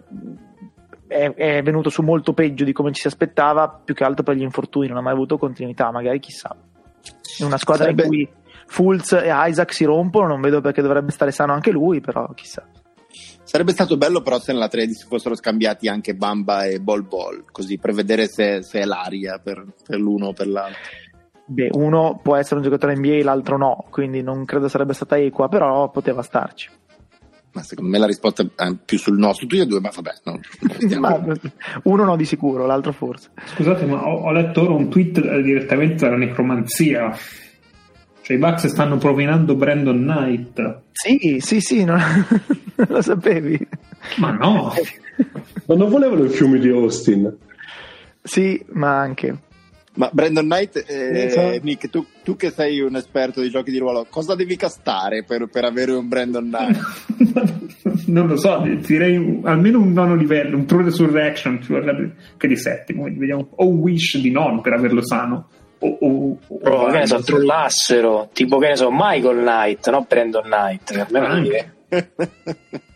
è, 1.07 1.33
è, 1.33 1.61
venuto 1.61 1.89
su 1.89 2.01
molto 2.01 2.33
peggio 2.33 2.63
di 2.63 2.71
come 2.71 2.93
ci 2.93 3.01
si 3.01 3.07
aspettava, 3.07 3.69
più 3.69 3.93
che 3.93 4.05
altro 4.05 4.23
per 4.23 4.35
gli 4.35 4.41
infortuni, 4.41 4.87
non 4.87 4.97
ha 4.97 5.01
mai 5.01 5.13
avuto 5.13 5.37
continuità, 5.37 5.91
magari 5.91 6.19
chissà. 6.19 6.55
In 7.39 7.45
una 7.45 7.57
squadra 7.57 7.85
Sarebbe... 7.85 8.03
in 8.03 8.07
cui 8.07 8.29
Fulz 8.67 9.11
e 9.11 9.29
Isaac 9.29 9.73
si 9.73 9.83
rompono, 9.83 10.27
non 10.27 10.39
vedo 10.39 10.61
perché 10.61 10.81
dovrebbe 10.81 11.11
stare 11.11 11.31
sano 11.31 11.51
anche 11.51 11.71
lui, 11.71 11.99
però 11.99 12.29
chissà. 12.33 12.65
Sarebbe 13.43 13.73
stato 13.73 13.97
bello 13.97 14.21
però 14.21 14.39
se 14.39 14.53
nella 14.53 14.69
trade 14.69 14.93
si 14.93 15.05
fossero 15.05 15.35
scambiati 15.35 15.89
anche 15.89 16.15
Bamba 16.15 16.63
e 16.63 16.79
Bol 16.79 17.03
Bol, 17.03 17.43
così 17.51 17.77
per 17.77 17.93
vedere 17.93 18.27
se, 18.27 18.61
se 18.61 18.79
è 18.79 18.85
l'aria 18.85 19.39
per, 19.39 19.65
per, 19.85 19.99
l'uno 19.99 20.27
o 20.27 20.33
per 20.33 20.47
l'altro. 20.47 20.79
Beh, 21.51 21.69
uno 21.73 22.19
può 22.21 22.35
essere 22.35 22.55
un 22.57 22.63
giocatore 22.63 22.95
NBA, 22.95 23.23
l'altro 23.23 23.57
no, 23.57 23.85
quindi 23.89 24.21
non 24.21 24.45
credo 24.45 24.67
sarebbe 24.67 24.93
stata 24.93 25.17
equa, 25.17 25.49
però 25.49 25.89
poteva 25.89 26.21
starci. 26.21 26.69
Ma 27.53 27.63
secondo 27.63 27.91
me 27.91 27.97
la 27.97 28.05
risposta 28.05 28.43
è 28.43 28.75
più 28.85 28.97
sul 28.97 29.17
nostro, 29.17 29.45
tu 29.45 29.55
e 29.55 29.65
due, 29.65 29.81
ma 29.81 29.91
vabbè, 29.93 30.11
no, 30.23 30.39
ma, 30.99 31.21
uno 31.83 32.03
no 32.05 32.15
di 32.15 32.25
sicuro, 32.25 32.65
l'altro 32.65 32.93
forse. 32.93 33.31
Scusate, 33.43 33.85
ma 33.85 34.07
ho, 34.07 34.21
ho 34.21 34.31
letto 34.31 34.61
ora 34.61 34.73
un 34.73 34.89
tweet 34.89 35.17
eh, 35.17 35.41
direttamente 35.41 36.05
dalla 36.05 36.17
necromanzia 36.17 37.13
cioè 38.21 38.37
i 38.37 38.39
Bucks 38.39 38.67
stanno 38.67 38.97
provinando 38.97 39.55
Brandon 39.55 39.97
Knight. 39.97 40.81
Sì, 40.91 41.39
sì, 41.41 41.59
sì, 41.59 41.83
non, 41.83 41.99
lo 42.87 43.01
sapevi. 43.01 43.59
Ma 44.17 44.31
no. 44.31 44.71
ma 45.65 45.75
non 45.75 45.89
volevano 45.89 46.23
i 46.23 46.29
fiumi 46.29 46.59
di 46.59 46.69
Austin. 46.69 47.35
Sì, 48.21 48.63
ma 48.73 48.99
anche. 48.99 49.37
Ma 49.93 50.09
Brandon 50.13 50.45
Knight, 50.45 50.85
eh, 50.87 51.59
Nick, 51.63 51.89
tu, 51.89 52.05
tu, 52.23 52.37
che 52.37 52.49
sei 52.49 52.79
un 52.79 52.95
esperto 52.95 53.41
di 53.41 53.49
giochi 53.49 53.71
di 53.71 53.77
ruolo, 53.77 54.07
cosa 54.09 54.35
devi 54.35 54.55
castare 54.55 55.23
per, 55.23 55.47
per 55.47 55.65
avere 55.65 55.91
un 55.91 56.07
Brandon 56.07 56.49
Knight? 56.49 58.05
non 58.07 58.27
lo 58.27 58.37
so, 58.37 58.63
direi 58.85 59.41
almeno 59.43 59.81
un 59.81 59.91
nono 59.91 60.15
livello, 60.15 60.55
un 60.55 60.65
True 60.65 60.83
Resurrection, 60.83 61.59
che 62.37 62.47
di 62.47 62.55
settimo, 62.55 63.03
vediamo, 63.03 63.49
o 63.55 63.67
un 63.67 63.79
Wish 63.79 64.17
di 64.19 64.31
nono 64.31 64.61
per 64.61 64.73
averlo 64.73 65.05
sano 65.05 65.49
o, 65.81 65.97
o, 65.99 66.37
o 66.47 66.85
che 66.89 66.97
ne 66.99 67.07
so, 67.07 67.21
trollassero 67.21 68.29
tipo 68.33 68.59
che 68.59 68.69
ne 68.69 68.75
so 68.75 68.89
Michael 68.91 69.39
Knight 69.39 69.89
no 69.89 70.05
Brandon 70.07 70.43
Knight 70.43 71.05
per 71.05 71.07
me 71.11 71.73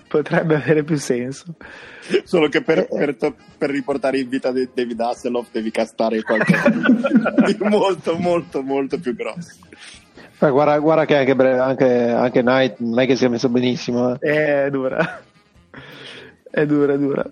potrebbe 0.08 0.56
avere 0.56 0.82
più 0.82 0.96
senso 0.96 1.54
solo 2.24 2.48
che 2.48 2.62
per, 2.62 2.86
per, 2.88 3.16
per 3.58 3.70
riportare 3.70 4.18
in 4.18 4.28
vita 4.28 4.50
David 4.50 5.00
Hasselhoff 5.00 5.48
devi 5.52 5.70
castare 5.70 6.22
qualcosa 6.22 6.68
di 7.46 7.56
molto 7.60 8.16
molto 8.16 8.62
molto 8.62 8.98
più 8.98 9.14
grosso 9.14 9.56
eh, 10.38 10.50
guarda, 10.50 10.78
guarda, 10.78 11.04
che 11.04 11.16
anche, 11.16 11.32
anche, 11.32 12.08
anche 12.08 12.40
Knight 12.40 12.78
non 12.78 12.98
è 13.00 13.06
che 13.06 13.16
sia 13.16 13.28
messo 13.28 13.48
benissimo 13.48 14.14
eh. 14.14 14.64
è 14.64 14.70
dura 14.70 15.22
è 16.50 16.66
dura, 16.66 16.92
è 16.94 16.98
dura 16.98 17.30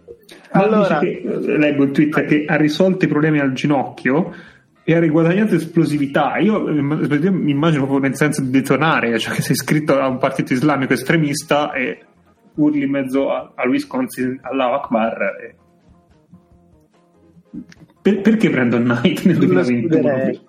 allora, 0.53 0.99
che, 0.99 1.23
leggo 1.25 1.85
il 1.85 1.91
tweet 1.93 2.25
che 2.25 2.45
ha 2.47 2.57
risolto 2.57 3.05
i 3.05 3.09
problemi 3.09 3.39
al 3.39 3.53
ginocchio 3.53 4.35
e 4.83 4.95
ha 4.95 4.99
riguadagnato 4.99 5.55
esplosività. 5.55 6.37
Io 6.39 6.61
mi 6.63 7.51
immagino 7.51 7.87
proprio 7.87 8.09
nel 8.09 8.17
senso 8.17 8.43
di 8.43 8.51
detonare, 8.51 9.19
cioè 9.19 9.35
che 9.35 9.43
sei 9.43 9.53
iscritto 9.53 9.99
a 9.99 10.09
un 10.09 10.19
partito 10.19 10.53
islamico 10.53 10.93
estremista 10.93 11.73
e 11.73 12.05
urli 12.55 12.83
in 12.83 12.91
mezzo 12.91 13.31
a, 13.31 13.53
a 13.55 13.67
Wisconsin 13.67 14.39
Allah 14.43 14.75
Akbar. 14.75 15.23
E... 15.41 15.57
Per, 18.03 18.21
perché 18.21 18.51
Brandon 18.51 18.83
Knight 18.83 19.25
nel 19.25 19.39
2021? 19.39 20.49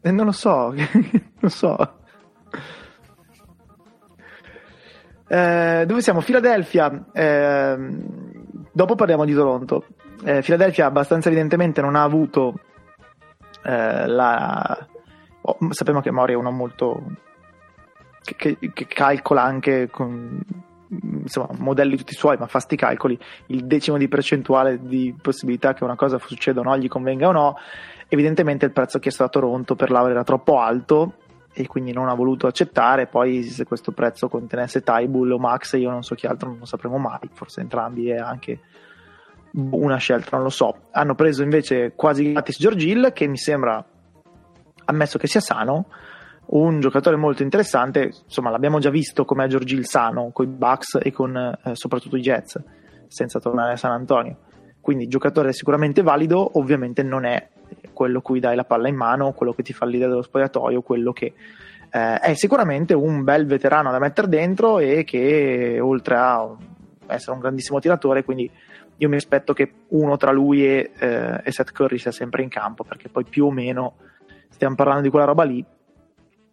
Eh, 0.00 0.10
non 0.10 0.26
lo 0.26 0.32
so, 0.32 0.72
non 1.40 1.50
so. 1.50 1.76
Eh, 5.26 5.84
dove 5.86 6.00
siamo? 6.00 6.20
Filadelfia. 6.20 7.06
Eh, 7.12 7.76
dopo 8.72 8.94
parliamo 8.94 9.24
di 9.24 9.34
Toronto. 9.34 9.86
Eh, 10.24 10.42
Philadelphia 10.42 10.86
abbastanza 10.86 11.28
evidentemente 11.28 11.80
non 11.80 11.96
ha 11.96 12.02
avuto 12.02 12.54
eh, 13.64 14.06
la... 14.06 14.86
oh, 15.42 15.58
sappiamo 15.70 16.00
che 16.00 16.10
Mori 16.10 16.32
è 16.34 16.36
uno 16.36 16.50
molto 16.50 17.02
che, 18.22 18.36
che, 18.36 18.70
che 18.72 18.86
calcola 18.86 19.42
anche 19.42 19.88
con 19.90 20.40
insomma, 21.02 21.48
modelli 21.58 21.96
tutti 21.96 22.14
suoi, 22.14 22.36
ma 22.38 22.46
fa 22.46 22.58
sti 22.58 22.76
calcoli, 22.76 23.18
il 23.46 23.66
decimo 23.66 23.96
di 23.96 24.08
percentuale 24.08 24.80
di 24.80 25.14
possibilità 25.20 25.74
che 25.74 25.84
una 25.84 25.96
cosa 25.96 26.18
succeda 26.18 26.60
o 26.60 26.62
no, 26.62 26.76
gli 26.76 26.88
convenga 26.88 27.28
o 27.28 27.32
no, 27.32 27.56
evidentemente 28.08 28.66
il 28.66 28.72
prezzo 28.72 28.98
chiesto 28.98 29.22
da 29.22 29.28
Toronto 29.28 29.74
per 29.74 29.90
Laura 29.90 30.10
era 30.10 30.24
troppo 30.24 30.58
alto 30.60 31.14
e 31.52 31.66
quindi 31.66 31.92
non 31.92 32.08
ha 32.08 32.14
voluto 32.14 32.46
accettare, 32.46 33.06
poi 33.06 33.44
se 33.44 33.64
questo 33.64 33.92
prezzo 33.92 34.28
contenesse 34.28 34.82
Tybull 34.82 35.32
o 35.32 35.38
Max 35.38 35.74
io 35.74 35.90
non 35.90 36.02
so 36.02 36.14
chi 36.14 36.26
altro, 36.26 36.48
non 36.48 36.58
lo 36.58 36.64
sapremo 36.64 36.98
mai, 36.98 37.30
forse 37.32 37.60
entrambi 37.60 38.08
è 38.08 38.16
anche 38.16 38.60
una 39.52 39.96
scelta, 39.96 40.30
non 40.32 40.42
lo 40.42 40.50
so. 40.50 40.88
Hanno 40.90 41.14
preso 41.14 41.42
invece 41.42 41.92
quasi 41.94 42.32
gratis 42.32 42.58
Giorgil 42.58 43.12
che 43.12 43.28
mi 43.28 43.36
sembra 43.36 43.84
ammesso 44.86 45.18
che 45.18 45.28
sia 45.28 45.40
sano, 45.40 45.86
un 46.46 46.80
giocatore 46.80 47.16
molto 47.16 47.42
interessante, 47.42 48.12
insomma 48.24 48.50
l'abbiamo 48.50 48.78
già 48.78 48.90
visto 48.90 49.24
come 49.24 49.44
a 49.44 49.46
Giorgi 49.46 49.82
Sano 49.84 50.30
con 50.32 50.46
i 50.46 50.48
Bucks 50.48 50.98
e 51.02 51.10
con 51.10 51.36
eh, 51.36 51.74
soprattutto 51.74 52.16
i 52.16 52.20
Jets, 52.20 52.62
senza 53.06 53.40
tornare 53.40 53.72
a 53.72 53.76
San 53.76 53.92
Antonio. 53.92 54.36
Quindi 54.80 55.08
giocatore 55.08 55.52
sicuramente 55.52 56.02
valido, 56.02 56.58
ovviamente 56.58 57.02
non 57.02 57.24
è 57.24 57.48
quello 57.92 58.20
cui 58.20 58.40
dai 58.40 58.54
la 58.54 58.64
palla 58.64 58.88
in 58.88 58.96
mano, 58.96 59.32
quello 59.32 59.52
che 59.52 59.62
ti 59.62 59.72
fa 59.72 59.86
leader 59.86 60.08
dello 60.10 60.22
spogliatoio, 60.22 60.82
quello 60.82 61.12
che 61.12 61.32
eh, 61.90 62.18
è 62.18 62.34
sicuramente 62.34 62.92
un 62.92 63.24
bel 63.24 63.46
veterano 63.46 63.90
da 63.90 63.98
mettere 63.98 64.28
dentro 64.28 64.78
e 64.78 65.04
che 65.04 65.78
oltre 65.80 66.16
a 66.16 66.54
essere 67.06 67.32
un 67.32 67.40
grandissimo 67.40 67.78
tiratore, 67.78 68.24
quindi 68.24 68.50
io 68.98 69.08
mi 69.08 69.16
aspetto 69.16 69.52
che 69.54 69.72
uno 69.88 70.16
tra 70.16 70.30
lui 70.30 70.66
e, 70.66 70.92
eh, 70.98 71.40
e 71.42 71.50
Seth 71.50 71.72
Curry 71.72 71.98
sia 71.98 72.12
sempre 72.12 72.42
in 72.42 72.48
campo, 72.48 72.84
perché 72.84 73.08
poi 73.08 73.24
più 73.24 73.46
o 73.46 73.50
meno 73.50 73.94
stiamo 74.50 74.74
parlando 74.74 75.02
di 75.02 75.10
quella 75.10 75.26
roba 75.26 75.44
lì 75.44 75.64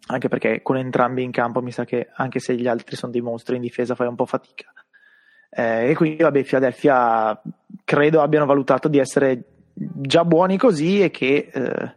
anche 0.08 0.28
perché 0.28 0.62
con 0.62 0.78
entrambi 0.78 1.24
in 1.24 1.32
campo 1.32 1.62
mi 1.62 1.72
sa 1.72 1.86
che 1.86 2.10
anche 2.14 2.40
se 2.40 2.56
gli 2.56 2.68
altri 2.68 2.96
sono 2.96 3.12
dei 3.12 3.22
mostri 3.22 3.56
in 3.56 3.62
difesa 3.62 3.96
fai 3.96 4.08
un 4.08 4.16
po' 4.16 4.26
fatica. 4.26 4.72
Eh, 5.50 5.90
e 5.90 5.96
quindi 5.96 6.24
vabbè, 6.24 6.44
Philadelphia 6.44 7.40
credo 7.84 8.22
abbiano 8.22 8.46
valutato 8.46 8.88
di 8.88 8.98
essere 8.98 9.44
già 9.74 10.24
buoni 10.24 10.58
così 10.58 11.02
e 11.02 11.12
che 11.12 11.50
eh, 11.52 11.96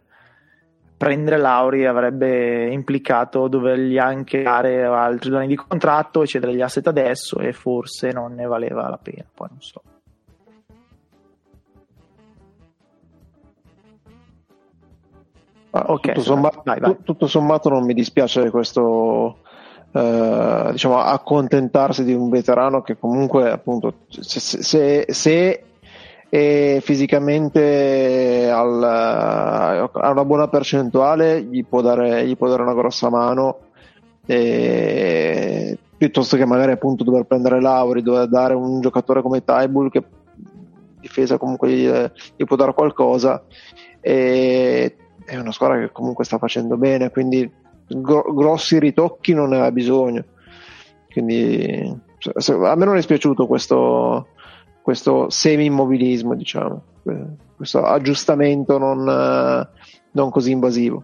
prendere 0.97 1.37
Lauri 1.37 1.85
avrebbe 1.85 2.67
implicato 2.67 3.47
dovergli 3.47 3.97
anche 3.97 4.43
dare 4.43 4.83
altri 4.83 5.29
due 5.29 5.39
anni 5.39 5.47
di 5.47 5.55
contratto 5.55 6.21
e 6.21 6.27
cedere 6.27 6.55
gli 6.55 6.61
asset 6.61 6.87
adesso 6.87 7.39
e 7.39 7.53
forse 7.53 8.11
non 8.11 8.33
ne 8.33 8.45
valeva 8.45 8.89
la 8.89 8.99
pena, 9.01 9.25
poi 9.33 9.47
non 9.49 9.61
so. 9.61 9.81
Okay, 15.87 16.13
tutto, 16.13 16.25
sommato, 16.25 16.61
vai, 16.63 16.79
vai. 16.79 16.97
tutto, 17.03 17.27
sommato, 17.27 17.69
non 17.69 17.85
mi 17.85 17.93
dispiace 17.93 18.49
questo 18.49 19.37
eh, 19.91 20.67
diciamo 20.71 20.99
accontentarsi 20.99 22.03
di 22.03 22.13
un 22.13 22.29
veterano 22.29 22.81
che 22.81 22.97
comunque 22.97 23.49
appunto 23.49 23.93
se, 24.09 24.39
se, 24.39 25.05
se 25.07 25.63
è 26.27 26.79
fisicamente 26.81 28.49
al, 28.49 28.83
ha 28.83 30.09
una 30.09 30.25
buona 30.25 30.47
percentuale 30.47 31.41
gli 31.43 31.63
può 31.63 31.81
dare, 31.81 32.25
gli 32.25 32.35
può 32.35 32.49
dare 32.49 32.63
una 32.63 32.73
grossa 32.73 33.09
mano 33.09 33.59
e, 34.25 35.77
piuttosto 35.97 36.35
che 36.35 36.45
magari 36.45 36.73
appunto 36.73 37.03
dover 37.03 37.23
prendere 37.23 37.61
Lauri 37.61 38.01
dover 38.01 38.27
dare 38.27 38.53
un 38.53 38.81
giocatore 38.81 39.21
come 39.21 39.45
Tybull 39.45 39.89
che 39.89 40.03
difesa 40.99 41.37
comunque 41.37 41.69
gli, 41.69 41.89
gli 42.35 42.43
può 42.43 42.55
dare 42.55 42.73
qualcosa 42.73 43.43
e 44.01 44.95
è 45.25 45.37
una 45.37 45.51
squadra 45.51 45.79
che 45.79 45.91
comunque 45.91 46.23
sta 46.23 46.37
facendo 46.37 46.77
bene, 46.77 47.09
quindi 47.09 47.51
gro- 47.87 48.33
grossi 48.33 48.79
ritocchi 48.79 49.33
non 49.33 49.49
ne 49.49 49.59
ha 49.61 49.71
bisogno. 49.71 50.23
Quindi 51.11 52.01
se, 52.17 52.53
a 52.53 52.75
me 52.75 52.85
non 52.85 52.97
è 52.97 53.01
spiaciuto 53.01 53.47
questo, 53.47 54.27
questo 54.81 55.29
semi-immobilismo, 55.29 56.35
diciamo, 56.35 56.83
questo 57.55 57.83
aggiustamento 57.83 58.77
non, 58.77 59.03
non 60.11 60.29
così 60.29 60.51
invasivo. 60.51 61.03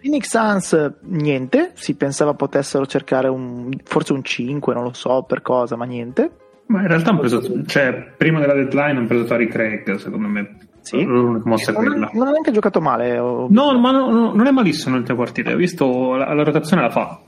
Phoenix 0.00 0.28
Suns 0.28 0.92
niente, 1.04 1.72
si 1.76 1.94
pensava 1.94 2.34
potessero 2.34 2.84
cercare 2.84 3.28
un, 3.28 3.70
forse 3.84 4.12
un 4.12 4.22
5, 4.22 4.74
non 4.74 4.82
lo 4.82 4.92
so 4.92 5.22
per 5.22 5.40
cosa, 5.40 5.76
ma 5.76 5.86
niente. 5.86 6.43
Ma 6.66 6.80
in 6.80 6.88
realtà 6.88 7.10
hanno 7.10 7.20
preso, 7.20 7.64
cioè, 7.66 8.14
prima 8.16 8.40
della 8.40 8.54
deadline 8.54 8.98
hanno 8.98 9.06
preso 9.06 9.24
Tori 9.24 9.48
Craig, 9.48 9.96
secondo 9.96 10.28
me. 10.28 10.58
Sì. 10.80 11.02
L'unica 11.02 11.48
mossa 11.48 11.72
non, 11.72 11.82
quella. 11.82 12.10
non 12.12 12.26
ha 12.26 12.30
neanche 12.30 12.50
giocato 12.50 12.80
male. 12.80 13.16
No, 13.16 13.48
ma 13.48 13.90
no, 13.90 14.10
no, 14.10 14.34
non 14.34 14.46
è 14.46 14.50
malissimo 14.50 14.96
nelle 14.96 15.14
partite. 15.14 15.52
Ho 15.52 15.56
visto 15.56 16.14
la, 16.14 16.32
la 16.32 16.42
rotazione 16.42 16.82
la 16.82 16.90
fa. 16.90 17.20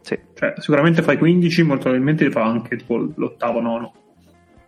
Sì. 0.00 0.18
Cioè, 0.34 0.54
sicuramente 0.58 1.02
fai 1.02 1.18
15, 1.18 1.62
molto 1.62 1.82
probabilmente 1.82 2.30
fa 2.30 2.42
anche 2.42 2.76
tipo 2.76 2.96
l'ottavo, 3.14 3.60
nono. 3.60 3.92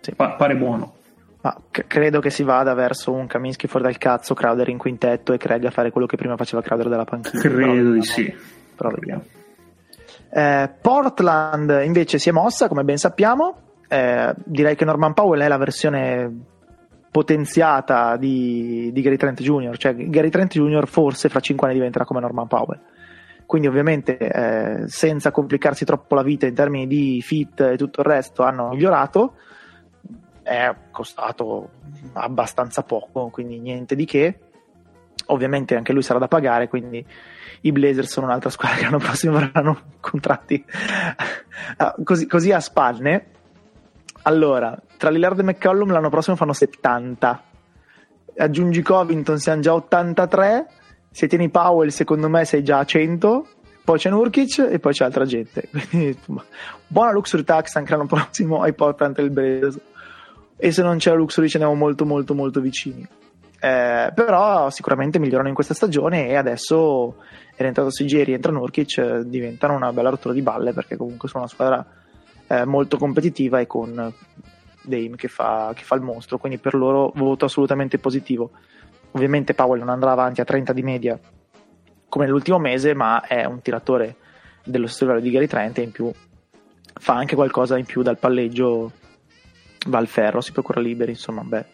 Sì. 0.00 0.14
Pa- 0.14 0.32
pare 0.32 0.56
buono. 0.56 0.94
Ma 1.40 1.56
c- 1.70 1.86
credo 1.86 2.20
che 2.20 2.30
si 2.30 2.42
vada 2.42 2.74
verso 2.74 3.12
un 3.12 3.26
Kaminsky 3.26 3.66
fuori 3.66 3.84
dal 3.84 3.98
cazzo, 3.98 4.34
Crowder 4.34 4.68
in 4.68 4.78
quintetto 4.78 5.32
e 5.32 5.38
Craig 5.38 5.64
a 5.64 5.70
fare 5.70 5.90
quello 5.90 6.06
che 6.06 6.16
prima 6.16 6.36
faceva 6.36 6.62
Crowder 6.62 6.88
dalla 6.88 7.04
panchina. 7.04 7.40
Credo 7.40 7.92
di 7.92 8.02
sì. 8.02 8.34
Però 8.76 8.90
vediamo. 8.90 9.22
Eh, 10.30 10.70
Portland 10.80 11.82
invece 11.84 12.18
si 12.18 12.28
è 12.28 12.32
mossa, 12.32 12.68
come 12.68 12.82
ben 12.82 12.96
sappiamo, 12.96 13.73
eh, 13.88 14.34
direi 14.44 14.76
che 14.76 14.84
Norman 14.84 15.14
Powell 15.14 15.42
è 15.42 15.48
la 15.48 15.56
versione 15.56 16.52
potenziata 17.14 18.16
di, 18.16 18.90
di 18.92 19.00
Gary 19.00 19.16
Trent 19.16 19.40
Jr., 19.40 19.76
cioè 19.76 19.94
Gary 19.94 20.30
Trent 20.30 20.52
Jr. 20.52 20.88
forse 20.88 21.28
fra 21.28 21.38
5 21.38 21.66
anni 21.66 21.76
diventerà 21.76 22.04
come 22.04 22.18
Norman 22.20 22.48
Powell. 22.48 22.80
Quindi 23.46 23.68
ovviamente 23.68 24.16
eh, 24.16 24.88
senza 24.88 25.30
complicarsi 25.30 25.84
troppo 25.84 26.16
la 26.16 26.22
vita 26.22 26.46
in 26.46 26.54
termini 26.54 26.86
di 26.86 27.20
fit 27.22 27.60
e 27.60 27.76
tutto 27.76 28.00
il 28.00 28.06
resto 28.06 28.42
hanno 28.42 28.70
migliorato, 28.70 29.36
è 30.42 30.74
costato 30.90 31.70
abbastanza 32.14 32.82
poco, 32.82 33.28
quindi 33.28 33.60
niente 33.60 33.94
di 33.94 34.06
che. 34.06 34.38
Ovviamente 35.26 35.76
anche 35.76 35.92
lui 35.92 36.02
sarà 36.02 36.18
da 36.18 36.26
pagare, 36.26 36.68
quindi 36.68 37.06
i 37.60 37.72
Blazers 37.72 38.10
sono 38.10 38.26
un'altra 38.26 38.50
squadra 38.50 38.76
che 38.76 38.84
l'anno 38.84 38.98
prossimo 38.98 39.36
avranno 39.38 39.82
contratti 40.00 40.64
così, 42.02 42.26
così 42.26 42.50
a 42.50 42.58
spalle 42.58 43.26
allora, 44.26 44.76
tra 44.96 45.10
Lillard 45.10 45.38
e 45.38 45.42
McCollum 45.42 45.92
l'anno 45.92 46.08
prossimo 46.08 46.36
fanno 46.36 46.54
70. 46.54 47.42
Aggiungi 48.38 48.80
Covington, 48.80 49.38
siamo 49.38 49.60
già 49.60 49.74
83. 49.74 50.66
Se 51.10 51.26
tieni 51.26 51.50
Powell, 51.50 51.88
secondo 51.88 52.28
me 52.28 52.44
sei 52.44 52.64
già 52.64 52.78
a 52.78 52.84
100. 52.84 53.46
Poi 53.84 53.98
c'è 53.98 54.08
Nurkic 54.08 54.66
e 54.70 54.78
poi 54.78 54.92
c'è 54.92 55.04
altra 55.04 55.26
gente. 55.26 55.68
Quindi, 55.90 56.18
buona 56.86 57.12
luxury 57.12 57.44
tax 57.44 57.74
anche 57.76 57.90
l'anno 57.90 58.06
prossimo 58.06 58.62
ai 58.62 58.72
Portland 58.72 59.14
del 59.14 59.30
Blazers. 59.30 59.78
E 60.56 60.72
se 60.72 60.82
non 60.82 60.96
c'è 60.96 61.10
la 61.10 61.16
luxury 61.16 61.48
ce 61.48 61.58
ne 61.58 61.64
andiamo 61.64 61.84
molto 61.84 62.06
molto 62.06 62.34
molto 62.34 62.60
vicini. 62.60 63.06
Eh, 63.60 64.10
però 64.14 64.70
sicuramente 64.70 65.18
migliorano 65.18 65.48
in 65.48 65.54
questa 65.54 65.74
stagione 65.74 66.28
e 66.28 66.36
adesso 66.36 67.16
è 67.54 67.60
rientrato 67.60 67.90
Sigeri, 67.90 68.32
entra 68.32 68.52
Nurkic, 68.52 69.20
diventano 69.20 69.74
una 69.74 69.92
bella 69.92 70.08
rottura 70.08 70.32
di 70.32 70.42
balle 70.42 70.72
perché 70.72 70.96
comunque 70.96 71.28
sono 71.28 71.42
una 71.42 71.52
squadra 71.52 71.86
eh, 72.46 72.64
molto 72.64 72.96
competitiva 72.96 73.60
e 73.60 73.66
con 73.66 74.12
Dame 74.82 75.16
che 75.16 75.28
fa, 75.28 75.72
che 75.74 75.82
fa 75.82 75.94
il 75.94 76.02
mostro, 76.02 76.38
quindi 76.38 76.58
per 76.58 76.74
loro 76.74 77.12
voto 77.14 77.44
assolutamente 77.46 77.98
positivo. 77.98 78.50
Ovviamente 79.12 79.54
Powell 79.54 79.78
non 79.78 79.88
andrà 79.88 80.12
avanti 80.12 80.40
a 80.40 80.44
30 80.44 80.72
di 80.72 80.82
media 80.82 81.18
come 82.14 82.26
nell'ultimo 82.26 82.58
mese, 82.58 82.94
ma 82.94 83.26
è 83.26 83.44
un 83.44 83.60
tiratore 83.60 84.16
dello 84.64 84.86
stesso 84.86 85.04
livello 85.04 85.20
di 85.20 85.30
Gary 85.30 85.46
Trent 85.48 85.78
e 85.78 85.82
in 85.82 85.90
più 85.90 86.12
fa 86.94 87.14
anche 87.14 87.34
qualcosa 87.34 87.76
in 87.76 87.84
più 87.84 88.02
dal 88.02 88.18
palleggio, 88.18 88.92
va 89.88 89.98
al 89.98 90.06
ferro, 90.06 90.40
si 90.40 90.52
procura 90.52 90.80
liberi, 90.80 91.10
insomma, 91.10 91.42
beh, 91.42 91.64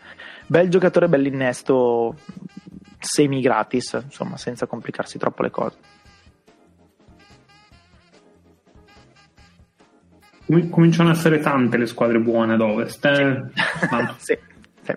bel 0.46 0.70
giocatore, 0.70 1.08
bell'innesto, 1.08 2.16
semi 2.98 3.40
gratis, 3.40 4.00
insomma, 4.02 4.38
senza 4.38 4.66
complicarsi 4.66 5.18
troppo 5.18 5.42
le 5.42 5.50
cose. 5.50 5.76
Cominciano 10.68 11.10
ad 11.10 11.16
essere 11.16 11.38
tante 11.38 11.76
le 11.76 11.86
squadre 11.86 12.18
buone 12.18 12.54
ad 12.54 12.60
ovest. 12.60 13.04
Eh? 13.04 13.42
sì. 14.18 14.38
sì. 14.82 14.94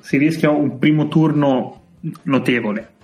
Si 0.00 0.16
rischia 0.16 0.50
un 0.50 0.78
primo 0.78 1.08
turno 1.08 1.82
notevole. 2.22 2.96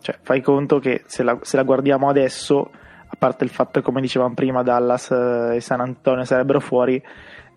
Cioè, 0.00 0.18
fai 0.22 0.40
conto 0.40 0.78
che 0.78 1.02
se 1.06 1.22
la, 1.22 1.38
se 1.42 1.56
la 1.56 1.64
guardiamo 1.64 2.08
adesso, 2.08 2.70
a 3.06 3.16
parte 3.18 3.44
il 3.44 3.50
fatto 3.50 3.78
che, 3.78 3.84
come 3.84 4.00
dicevamo 4.00 4.34
prima, 4.34 4.62
Dallas 4.62 5.10
eh, 5.10 5.56
e 5.56 5.60
San 5.60 5.80
Antonio 5.80 6.24
sarebbero 6.24 6.60
fuori, 6.60 7.02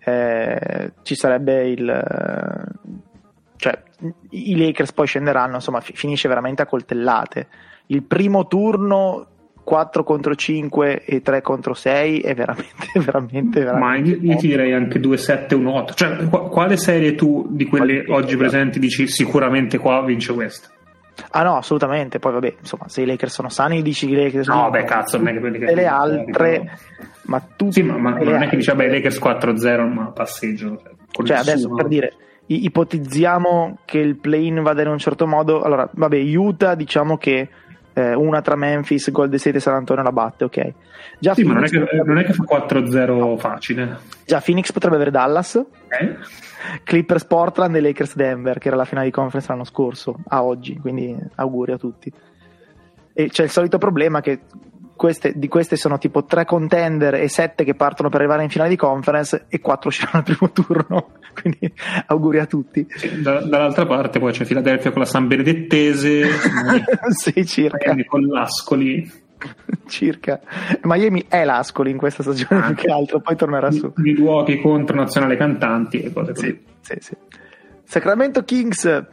eh, 0.04 0.92
ci 1.02 1.14
sarebbe 1.14 1.68
il. 1.68 1.88
Eh, 1.88 3.00
cioè, 3.56 3.82
i 4.30 4.56
Lakers 4.56 4.92
poi 4.92 5.06
scenderanno, 5.06 5.54
insomma, 5.54 5.80
finisce 5.80 6.28
veramente 6.28 6.62
a 6.62 6.66
coltellate. 6.66 7.48
Il 7.86 8.02
primo 8.02 8.46
turno 8.46 9.28
4 9.64 10.02
contro 10.04 10.34
5 10.34 11.04
e 11.04 11.22
3 11.22 11.40
contro 11.40 11.72
6 11.74 12.20
è 12.20 12.34
veramente, 12.34 12.86
veramente, 13.00 13.60
veramente. 13.62 13.72
Ma 13.72 13.96
io, 13.96 14.16
io 14.20 14.36
ti 14.36 14.48
direi 14.48 14.72
anche 14.72 14.98
2, 15.00 15.16
7, 15.16 15.54
1, 15.54 15.72
8. 15.74 15.94
Cioè, 15.94 16.16
qu- 16.28 16.48
quale 16.50 16.76
serie 16.76 17.14
tu 17.14 17.46
di 17.48 17.66
quelle 17.66 18.04
Quale- 18.04 18.20
oggi 18.22 18.36
presenti 18.36 18.78
dici 18.78 19.06
sicuramente 19.06 19.78
qua 19.78 20.02
vince 20.04 20.32
questa? 20.34 20.68
Ah 21.30 21.42
no, 21.42 21.56
assolutamente. 21.56 22.18
Poi 22.18 22.32
vabbè, 22.32 22.54
insomma, 22.60 22.88
se 22.88 23.02
i 23.02 23.06
Lakers 23.06 23.32
sono 23.34 23.48
sani, 23.50 23.82
dici 23.82 24.08
i 24.10 24.14
Lakers 24.14 24.48
No, 24.48 24.70
beh, 24.70 24.84
cazzo, 24.84 25.18
non 25.18 25.28
è 25.28 25.32
che 25.32 25.40
quelli 25.40 25.58
che- 25.58 25.66
E 25.66 25.74
le 25.74 25.86
altre, 25.86 26.78
ma 27.26 27.40
tutte 27.54 27.72
Sì, 27.72 27.82
ma, 27.82 27.98
ma 27.98 28.10
non 28.16 28.42
è 28.42 28.48
che 28.48 28.56
dici, 28.56 28.70
altre- 28.70 28.86
vabbè, 28.86 28.96
i 28.96 29.02
Lakers 29.02 29.18
4-0, 29.18 29.86
ma 29.92 30.10
passeggio. 30.10 30.80
Cioè, 31.10 31.26
Cioè, 31.26 31.36
adesso 31.36 31.68
per 31.74 31.86
dire, 31.86 32.12
ipotizziamo 32.46 33.78
che 33.84 33.98
il 33.98 34.16
play-in 34.16 34.62
vada 34.62 34.82
in 34.82 34.88
un 34.88 34.98
certo 34.98 35.26
modo. 35.26 35.60
Allora, 35.62 35.88
vabbè, 35.92 36.18
Utah, 36.36 36.74
diciamo 36.74 37.16
che 37.18 37.48
eh, 37.94 38.14
una 38.14 38.40
tra 38.40 38.56
Memphis, 38.56 39.10
Golden 39.10 39.38
State 39.38 39.56
e 39.56 39.60
San 39.60 39.74
Antonio 39.74 40.02
la 40.02 40.12
batte, 40.12 40.44
ok. 40.44 40.72
Già, 41.18 41.34
Sì, 41.34 41.44
ma 41.44 41.54
non 41.54 41.64
è, 41.64 41.68
Phoenix, 41.68 41.90
che, 41.90 42.02
non 42.04 42.18
è 42.18 42.24
che 42.24 42.32
fa 42.32 42.44
4-0 42.44 43.38
facile. 43.38 43.98
già 44.24 44.40
Phoenix 44.44 44.72
potrebbe 44.72 44.96
avere 44.96 45.10
Dallas, 45.10 45.54
Eh? 45.88 46.16
Clippers 46.84 47.24
Portland 47.24 47.74
e 47.76 47.80
Lakers 47.80 48.14
Denver, 48.14 48.58
che 48.58 48.68
era 48.68 48.76
la 48.76 48.84
finale 48.84 49.06
di 49.06 49.12
conference 49.12 49.48
l'anno 49.50 49.64
scorso, 49.64 50.18
a 50.28 50.42
oggi, 50.44 50.78
quindi 50.78 51.16
auguri 51.36 51.72
a 51.72 51.76
tutti. 51.76 52.12
E 53.14 53.28
c'è 53.28 53.42
il 53.42 53.50
solito 53.50 53.78
problema 53.78 54.20
che 54.20 54.40
queste, 54.94 55.32
di 55.36 55.48
queste 55.48 55.76
sono 55.76 55.98
tipo 55.98 56.24
tre 56.24 56.44
contender 56.44 57.14
e 57.14 57.28
sette 57.28 57.64
che 57.64 57.74
partono 57.74 58.08
per 58.08 58.20
arrivare 58.20 58.42
in 58.42 58.50
finale 58.50 58.70
di 58.70 58.76
conference 58.76 59.46
e 59.48 59.60
quattro 59.60 59.88
usciranno 59.88 60.18
al 60.18 60.24
primo 60.24 60.52
turno, 60.52 61.10
quindi 61.40 61.72
auguri 62.06 62.38
a 62.38 62.46
tutti. 62.46 62.86
Sì, 62.88 63.20
da- 63.20 63.40
dall'altra 63.40 63.86
parte 63.86 64.18
poi 64.18 64.32
c'è 64.32 64.44
Philadelphia 64.44 64.90
con 64.90 65.00
la 65.00 65.06
San 65.06 65.26
Benedettese, 65.26 66.28
sì, 67.10 67.46
circa, 67.46 67.94
con 68.06 68.22
l'Ascoli, 68.26 69.10
circa. 69.86 70.40
Miami 70.82 71.24
è 71.28 71.44
l'Ascoli 71.44 71.90
in 71.90 71.96
questa 71.96 72.22
stagione 72.22 72.66
più 72.66 72.74
che 72.74 72.90
altro, 72.90 73.20
poi 73.20 73.36
tornerà 73.36 73.70
su. 73.70 73.92
Milwaukee 73.96 74.60
contro 74.60 74.96
Nazionale 74.96 75.36
Cantanti 75.36 76.00
e 76.00 76.12
cose 76.12 76.32
così. 76.32 76.64
Sì, 76.80 76.94
sì, 76.94 76.96
sì. 77.00 77.16
Sacramento 77.84 78.42
Kings, 78.44 79.04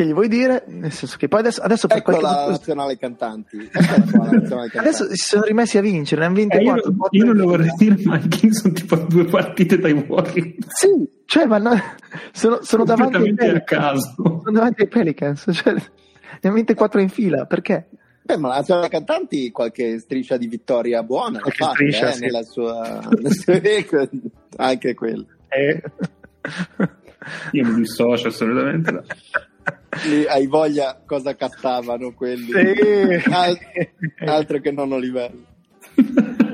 che 0.00 0.06
gli 0.06 0.14
vuoi 0.14 0.28
dire? 0.28 0.64
Nel 0.68 0.92
senso 0.92 1.16
che 1.18 1.28
poi 1.28 1.40
adesso, 1.40 1.60
adesso 1.60 1.86
per 1.86 1.98
Ecco 1.98 2.12
qualche 2.12 2.26
la 2.26 2.46
nazionale 2.50 2.96
cantanti. 2.96 3.70
La 3.72 3.80
nazionale 3.80 4.38
cantanti. 4.40 4.78
Adesso 4.78 5.08
si 5.10 5.14
sono 5.16 5.42
rimessi 5.44 5.76
a 5.76 5.82
vincere, 5.82 6.22
ne 6.22 6.26
hanno 6.28 6.36
vinte 6.36 6.56
Eh, 6.58 6.62
io, 6.62 6.72
4. 6.72 7.08
io 7.10 7.24
non 7.26 7.36
lo 7.36 7.46
vorrei 7.46 7.70
dire, 7.76 7.96
ma 8.04 8.16
i 8.18 8.26
Kings 8.28 8.60
sono 8.60 8.72
tipo 8.72 8.96
due 8.96 9.24
partite 9.26 9.78
dai 9.78 9.92
Warriors. 9.92 10.54
Sì, 10.68 10.88
cioè, 11.26 11.44
ma 11.44 11.58
no- 11.58 11.78
sono, 12.32 12.58
sono 12.62 12.84
davanti 12.84 13.16
ai 13.16 13.34
Pelicans. 13.34 13.64
caso. 13.64 14.14
Sono 14.16 14.50
davanti 14.52 14.80
ai 14.82 14.88
Pelicans, 14.88 15.44
cioè, 15.52 15.72
ne 15.74 15.82
hanno 16.42 16.54
vinte 16.54 16.74
4 16.74 17.00
in 17.00 17.08
fila, 17.10 17.44
perché? 17.44 17.88
Beh, 18.22 18.36
ma 18.38 18.48
la 18.48 18.54
nazionale 18.56 18.88
cantanti 18.88 19.50
qualche 19.50 19.98
striscia 19.98 20.36
di 20.36 20.46
vittoria 20.46 21.02
buona 21.02 21.40
Qualche 21.40 21.58
fatta, 21.64 21.72
striscia, 21.74 22.08
eh, 22.08 22.12
sì. 22.12 22.20
nella 22.20 22.42
sua, 22.42 23.00
record. 23.46 24.10
anche 24.56 24.94
quella. 24.94 25.24
Eh. 25.48 25.82
Io 27.52 27.66
mi 27.66 27.74
dissocio 27.74 28.28
assolutamente. 28.28 29.02
Lì 30.06 30.26
hai 30.26 30.46
voglia 30.46 31.00
cosa 31.04 31.34
castavano 31.34 32.12
quelli. 32.12 32.52
Sì. 32.52 33.30
Al- 33.30 33.58
altro 34.26 34.60
che 34.60 34.70
non 34.70 34.88
livello. 34.98 35.44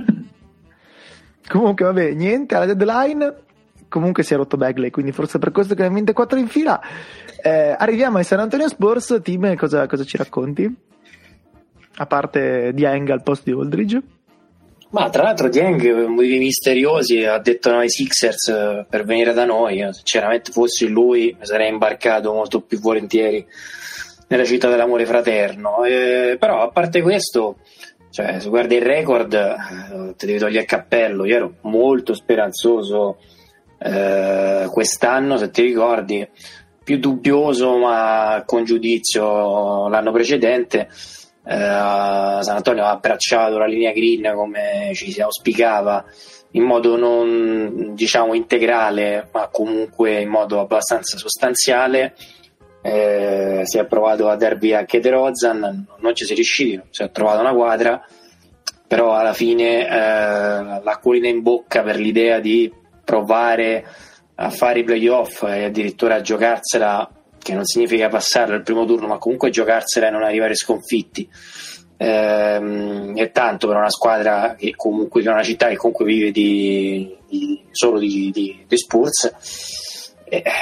Comunque, 1.48 1.84
vabbè, 1.84 2.12
niente, 2.12 2.54
alla 2.54 2.72
deadline. 2.72 3.44
Comunque 3.88 4.24
si 4.24 4.34
è 4.34 4.36
rotto 4.36 4.56
Bagley, 4.56 4.90
quindi 4.90 5.12
forse 5.12 5.38
per 5.38 5.52
questo 5.52 5.74
che 5.74 5.82
ne 5.82 5.88
ha 5.88 5.92
vinte 5.92 6.12
4 6.12 6.38
in 6.38 6.48
fila. 6.48 6.80
Eh, 7.40 7.74
arriviamo 7.78 8.18
ai 8.18 8.24
San 8.24 8.40
Antonio 8.40 8.68
Spurs. 8.68 9.20
Team, 9.22 9.54
cosa, 9.54 9.86
cosa 9.86 10.04
ci 10.04 10.16
racconti? 10.16 10.74
A 11.98 12.06
parte 12.06 12.72
Dieng 12.74 13.08
al 13.10 13.22
posto 13.22 13.50
di 13.50 13.58
Aldridge. 13.58 14.02
Ma 14.96 15.10
tra 15.10 15.24
l'altro 15.24 15.50
Dieng 15.50 16.06
motivi 16.06 16.38
misteriosi 16.38 17.22
ha 17.22 17.36
detto 17.36 17.70
no 17.70 17.80
ai 17.80 17.90
Sixers 17.90 18.48
eh, 18.48 18.86
per 18.88 19.04
venire 19.04 19.34
da 19.34 19.44
noi. 19.44 19.76
Io, 19.76 19.92
Sinceramente 19.92 20.52
fossi 20.52 20.88
lui 20.88 21.36
mi 21.38 21.44
sarei 21.44 21.68
imbarcato 21.68 22.32
molto 22.32 22.62
più 22.62 22.80
volentieri 22.80 23.46
nella 24.28 24.44
città 24.46 24.70
dell'amore 24.70 25.04
fraterno. 25.04 25.84
Eh, 25.84 26.38
però 26.40 26.62
a 26.62 26.70
parte 26.70 27.02
questo, 27.02 27.58
cioè, 28.10 28.40
se 28.40 28.48
guardi 28.48 28.76
il 28.76 28.80
record, 28.80 29.34
eh, 29.34 30.14
ti 30.16 30.24
devi 30.24 30.38
togliere 30.38 30.60
il 30.62 30.66
cappello. 30.66 31.26
Io 31.26 31.36
ero 31.36 31.54
molto 31.60 32.14
speranzoso 32.14 33.18
eh, 33.78 34.66
quest'anno, 34.70 35.36
se 35.36 35.50
ti 35.50 35.60
ricordi, 35.60 36.26
più 36.82 36.96
dubbioso 36.96 37.76
ma 37.76 38.42
con 38.46 38.64
giudizio 38.64 39.88
l'anno 39.88 40.10
precedente. 40.10 40.88
Eh, 41.48 42.38
San 42.42 42.56
Antonio 42.56 42.84
ha 42.84 42.90
abbracciato 42.90 43.56
la 43.56 43.66
linea 43.66 43.92
green 43.92 44.32
come 44.34 44.90
ci 44.94 45.12
si 45.12 45.20
auspicava 45.20 46.04
in 46.52 46.64
modo 46.64 46.96
non 46.96 47.92
diciamo 47.94 48.34
integrale 48.34 49.28
ma 49.32 49.48
comunque 49.48 50.20
in 50.20 50.28
modo 50.28 50.60
abbastanza 50.60 51.16
sostanziale. 51.16 52.14
Eh, 52.82 53.62
si 53.64 53.78
è 53.78 53.86
provato 53.86 54.28
a 54.28 54.36
via 54.36 54.78
anche 54.78 55.00
De 55.00 55.10
Rozan 55.10 55.86
non 55.98 56.14
ci 56.14 56.24
si 56.24 56.32
è 56.32 56.34
riusciti 56.36 56.80
si 56.90 57.02
è 57.02 57.10
trovata 57.10 57.40
una 57.40 57.52
quadra 57.52 58.00
però 58.86 59.14
alla 59.14 59.32
fine 59.32 59.88
eh, 59.88 60.80
l'acquolina 60.84 61.26
in 61.26 61.42
bocca 61.42 61.82
per 61.82 61.96
l'idea 61.96 62.38
di 62.38 62.72
provare 63.04 63.84
a 64.36 64.50
fare 64.50 64.80
i 64.80 64.84
playoff 64.84 65.42
e 65.42 65.64
addirittura 65.64 66.16
a 66.16 66.20
giocarsela 66.20 67.10
che 67.46 67.54
non 67.54 67.64
significa 67.64 68.08
passare 68.08 68.54
al 68.54 68.62
primo 68.64 68.84
turno, 68.84 69.06
ma 69.06 69.18
comunque 69.18 69.50
giocarsela 69.50 70.08
e 70.08 70.10
non 70.10 70.24
arrivare 70.24 70.56
sconfitti. 70.56 71.28
Ehm, 71.96 73.16
è 73.16 73.30
tanto 73.30 73.68
per 73.68 73.76
una 73.76 73.88
squadra 73.88 74.56
che 74.58 74.74
comunque 74.74 75.22
è 75.22 75.28
una 75.28 75.44
città 75.44 75.68
che 75.68 75.76
comunque 75.76 76.04
vive 76.04 76.32
di, 76.32 77.16
di- 77.28 77.62
solo 77.70 78.00
di, 78.00 78.32
di, 78.32 78.64
di 78.66 78.76
Spurs. 78.76 79.32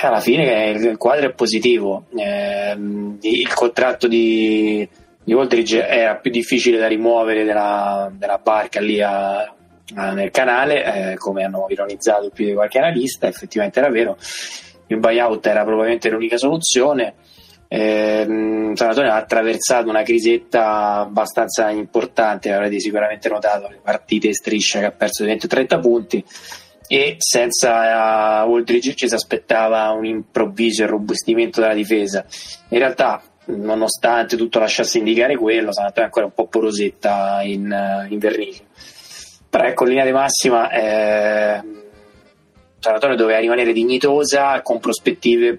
Alla 0.03 0.21
fine 0.21 0.73
il 0.73 0.99
quadro 0.99 1.31
è 1.31 1.33
positivo. 1.33 2.05
Ehm, 2.19 3.17
il 3.23 3.55
contratto 3.55 4.07
di, 4.07 4.87
di 5.25 5.33
Aldridge 5.33 5.87
era 5.87 6.17
più 6.17 6.31
difficile 6.31 6.77
da 6.77 6.87
rimuovere 6.87 7.45
della, 7.45 8.13
della 8.13 8.37
barca 8.37 8.81
lì 8.81 9.01
a- 9.01 9.51
nel 9.95 10.31
canale, 10.31 11.13
eh, 11.13 11.17
come 11.17 11.45
hanno 11.45 11.67
ironizzato 11.69 12.31
più 12.31 12.45
di 12.45 12.53
qualche 12.53 12.79
analista, 12.79 13.27
effettivamente 13.27 13.79
era 13.79 13.91
vero 13.91 14.17
il 14.89 14.99
buyout 14.99 15.47
era 15.47 15.65
probabilmente 15.65 16.11
l'unica 16.11 16.37
soluzione. 16.37 17.15
Ehm, 17.69 18.75
San 18.75 18.89
Antonio 18.89 19.11
ha 19.11 19.17
attraversato 19.17 19.89
una 19.89 20.03
crisetta 20.03 21.01
abbastanza 21.01 21.71
importante, 21.71 22.53
avrete 22.53 22.79
sicuramente 22.79 23.29
notato 23.29 23.69
le 23.69 23.81
partite 23.83 24.29
in 24.29 24.35
striscia 24.35 24.81
che 24.81 24.87
ha 24.87 24.91
perso 24.93 25.25
20-30 25.25 25.81
punti 25.81 26.25
e 26.87 27.17
senza 27.19 28.45
uh, 28.45 28.55
Aldridge 28.55 28.95
ci 28.95 29.09
si 29.09 29.15
aspettava 29.15 29.91
un 29.91 30.05
improvviso 30.05 30.83
irrobustimento 30.83 31.61
della 31.61 31.75
difesa. 31.75 32.25
In 32.69 32.79
realtà, 32.79 33.23
nonostante 33.47 34.37
tutto 34.37 34.59
lasciasse 34.59 34.99
indicare 34.99 35.37
quello, 35.37 35.73
San 35.73 35.87
Antonio 35.87 36.03
è 36.03 36.13
ancora 36.13 36.27
un 36.27 36.33
po' 36.33 36.47
porosetta 36.47 37.41
in, 37.43 37.71
uh, 37.71 38.13
in 38.13 38.19
vernice. 38.19 38.65
Però 39.49 39.65
ecco, 39.65 39.85
in 39.85 39.91
linea 39.91 40.05
di 40.05 40.13
massima 40.13 40.69
eh, 40.71 41.63
San 42.85 42.93
Antonio 42.93 43.17
doveva 43.17 43.39
rimanere 43.39 43.73
dignitosa 43.73 44.61
con 44.61 44.79
prospettive 44.79 45.59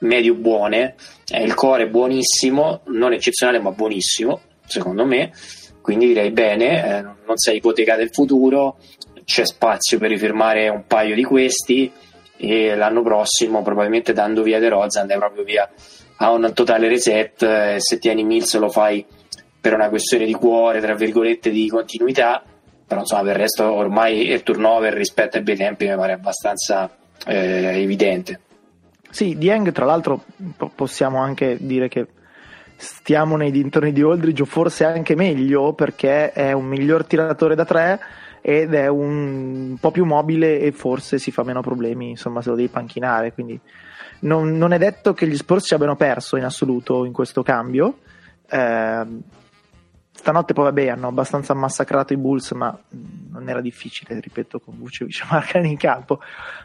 medio 0.00 0.34
buone. 0.34 0.96
Eh, 1.26 1.42
il 1.42 1.54
core 1.54 1.84
è 1.84 1.88
buonissimo, 1.88 2.82
non 2.88 3.14
eccezionale 3.14 3.58
ma 3.58 3.70
buonissimo, 3.70 4.38
secondo 4.66 5.06
me. 5.06 5.32
Quindi 5.80 6.08
direi 6.08 6.30
bene, 6.30 6.98
eh, 6.98 7.02
non 7.02 7.38
sei 7.38 7.56
ipotecato 7.56 8.02
il 8.02 8.10
futuro, 8.12 8.76
c'è 9.24 9.46
spazio 9.46 9.96
per 9.96 10.10
rifirmare 10.10 10.68
un 10.68 10.84
paio 10.86 11.14
di 11.14 11.24
questi 11.24 11.90
e 12.36 12.74
l'anno 12.74 13.00
prossimo 13.00 13.62
probabilmente 13.62 14.12
dando 14.12 14.42
via 14.42 14.58
De 14.58 14.68
Rozan 14.68 15.02
andai 15.02 15.16
proprio 15.16 15.44
via 15.44 15.70
a 16.16 16.30
un 16.32 16.50
totale 16.52 16.88
reset 16.88 17.42
eh, 17.42 17.76
se 17.78 17.98
tieni 17.98 18.24
Mills 18.24 18.58
lo 18.58 18.68
fai 18.68 19.06
per 19.58 19.72
una 19.72 19.88
questione 19.88 20.26
di 20.26 20.34
cuore 20.34 20.80
tra 20.80 20.94
virgolette 20.94 21.50
di 21.50 21.68
continuità 21.68 22.42
però 22.92 23.00
insomma 23.00 23.22
per 23.22 23.30
il 23.32 23.38
resto 23.38 23.72
ormai 23.72 24.28
il 24.28 24.42
turnover 24.42 24.92
rispetto 24.92 25.38
ai 25.38 25.42
bei 25.42 25.56
tempi 25.56 25.88
mi 25.88 25.96
pare 25.96 26.12
abbastanza 26.12 26.90
eh, 27.26 27.80
evidente 27.80 28.40
Sì, 29.08 29.38
Dieng, 29.38 29.72
tra 29.72 29.86
l'altro, 29.86 30.24
po- 30.56 30.70
possiamo 30.74 31.18
anche 31.18 31.56
dire 31.58 31.88
che 31.88 32.06
stiamo 32.76 33.36
nei 33.36 33.50
dintorni 33.50 33.92
di 33.92 34.02
Aldridge, 34.02 34.42
o 34.42 34.44
forse 34.44 34.84
anche 34.84 35.14
meglio, 35.14 35.72
perché 35.72 36.32
è 36.32 36.52
un 36.52 36.66
miglior 36.66 37.06
tiratore 37.06 37.54
da 37.54 37.64
tre 37.64 38.00
ed 38.42 38.74
è 38.74 38.88
un 38.88 39.76
po' 39.80 39.90
più 39.90 40.04
mobile 40.04 40.58
e 40.60 40.72
forse 40.72 41.18
si 41.18 41.30
fa 41.30 41.44
meno 41.44 41.62
problemi, 41.62 42.10
insomma, 42.10 42.42
se 42.42 42.50
lo 42.50 42.56
devi 42.56 42.68
panchinare. 42.68 43.32
Quindi 43.32 43.58
non, 44.20 44.58
non 44.58 44.72
è 44.72 44.78
detto 44.78 45.14
che 45.14 45.26
gli 45.26 45.36
Spurs 45.36 45.66
ci 45.66 45.74
abbiano 45.74 45.96
perso 45.96 46.36
in 46.36 46.44
assoluto 46.44 47.04
in 47.04 47.12
questo 47.12 47.42
cambio. 47.42 47.98
Ehm, 48.50 49.22
stanotte 50.12 50.52
poi 50.52 50.64
vabbè 50.64 50.88
hanno 50.88 51.08
abbastanza 51.08 51.54
massacrato 51.54 52.12
i 52.12 52.16
Bulls, 52.16 52.52
ma 52.52 52.78
non 53.30 53.48
era 53.48 53.60
difficile, 53.60 54.20
ripeto, 54.20 54.60
con 54.60 54.76
Vucevic 54.78 55.22
e 55.22 55.26
Marcan 55.30 55.64
in 55.64 55.76
campo, 55.76 56.20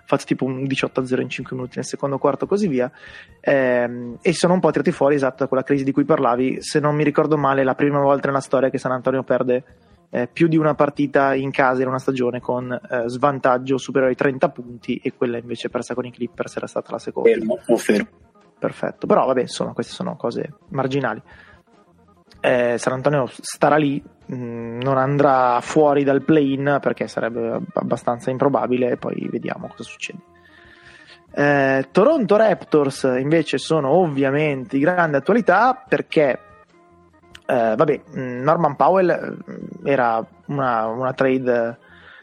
fatto 0.06 0.26
tipo 0.26 0.46
un 0.46 0.64
18-0 0.64 1.22
in 1.22 1.30
5 1.30 1.56
minuti 1.56 1.78
nel 1.78 1.86
secondo 1.86 2.18
quarto 2.18 2.46
così 2.46 2.68
via, 2.68 2.92
ehm, 3.40 4.18
e 4.22 4.34
sono 4.34 4.54
un 4.54 4.60
po' 4.60 4.72
tirati 4.72 4.92
fuori 4.92 5.16
esatto 5.16 5.38
da 5.40 5.48
quella 5.48 5.64
crisi 5.64 5.84
di 5.84 5.92
cui 5.92 6.04
parlavi, 6.04 6.62
se 6.62 6.80
non 6.80 6.96
mi 6.96 7.04
ricordo 7.04 7.38
male 7.38 7.64
la 7.64 7.76
prima 7.76 8.00
volta 8.00 8.28
nella 8.28 8.42
storia 8.42 8.70
che 8.70 8.78
San 8.78 8.92
Antonio 8.92 9.24
perde 9.24 9.64
eh, 10.10 10.28
più 10.28 10.48
di 10.48 10.58
una 10.58 10.74
partita 10.74 11.34
in 11.34 11.52
casa 11.52 11.82
in 11.82 11.88
una 11.88 12.00
stagione 12.00 12.40
con 12.40 12.72
eh, 12.72 13.04
svantaggio 13.08 13.78
superiore 13.78 14.14
ai 14.14 14.18
30 14.18 14.50
punti 14.50 14.96
e 15.04 15.14
quella 15.14 15.38
invece 15.38 15.70
persa 15.70 15.94
con 15.94 16.06
i 16.06 16.12
Clippers 16.12 16.56
era 16.56 16.68
stata 16.68 16.92
la 16.92 17.00
seconda. 17.00 17.30
Fermo, 17.30 17.58
fermo. 17.78 18.08
Perfetto, 18.60 19.06
però 19.06 19.26
vabbè, 19.28 19.42
insomma, 19.42 19.74
queste 19.74 19.94
sono 19.94 20.16
cose 20.16 20.54
marginali. 20.70 21.22
Eh, 22.48 22.78
San 22.78 22.94
Antonio 22.94 23.30
starà 23.42 23.76
lì, 23.76 24.02
mh, 24.28 24.36
mm, 24.36 24.82
non 24.82 24.98
andrà 24.98 25.60
fuori 25.62 26.06
dal 26.06 26.24
play-in 26.24 26.80
perché 26.82 27.08
sarebbe 27.08 27.60
abbastanza 27.74 28.30
improbabile 28.32 28.92
e 28.92 28.98
poi 28.98 29.28
vediamo 29.30 29.68
cosa 29.68 29.84
succede. 29.84 30.20
Eh, 31.34 31.90
Toronto 31.92 32.36
Raptors 32.38 33.04
invece 33.20 33.58
sono 33.58 33.90
ovviamente 33.90 34.78
di 34.78 34.82
grande 34.82 35.18
attualità 35.18 35.84
perché 35.88 36.40
eh, 37.46 37.74
vabbè, 37.76 38.02
mm, 38.18 38.42
Norman 38.42 38.76
Powell 38.78 39.38
mm, 39.50 39.86
era 39.86 40.26
una, 40.48 40.86
una, 40.88 41.14
trade 41.14 41.78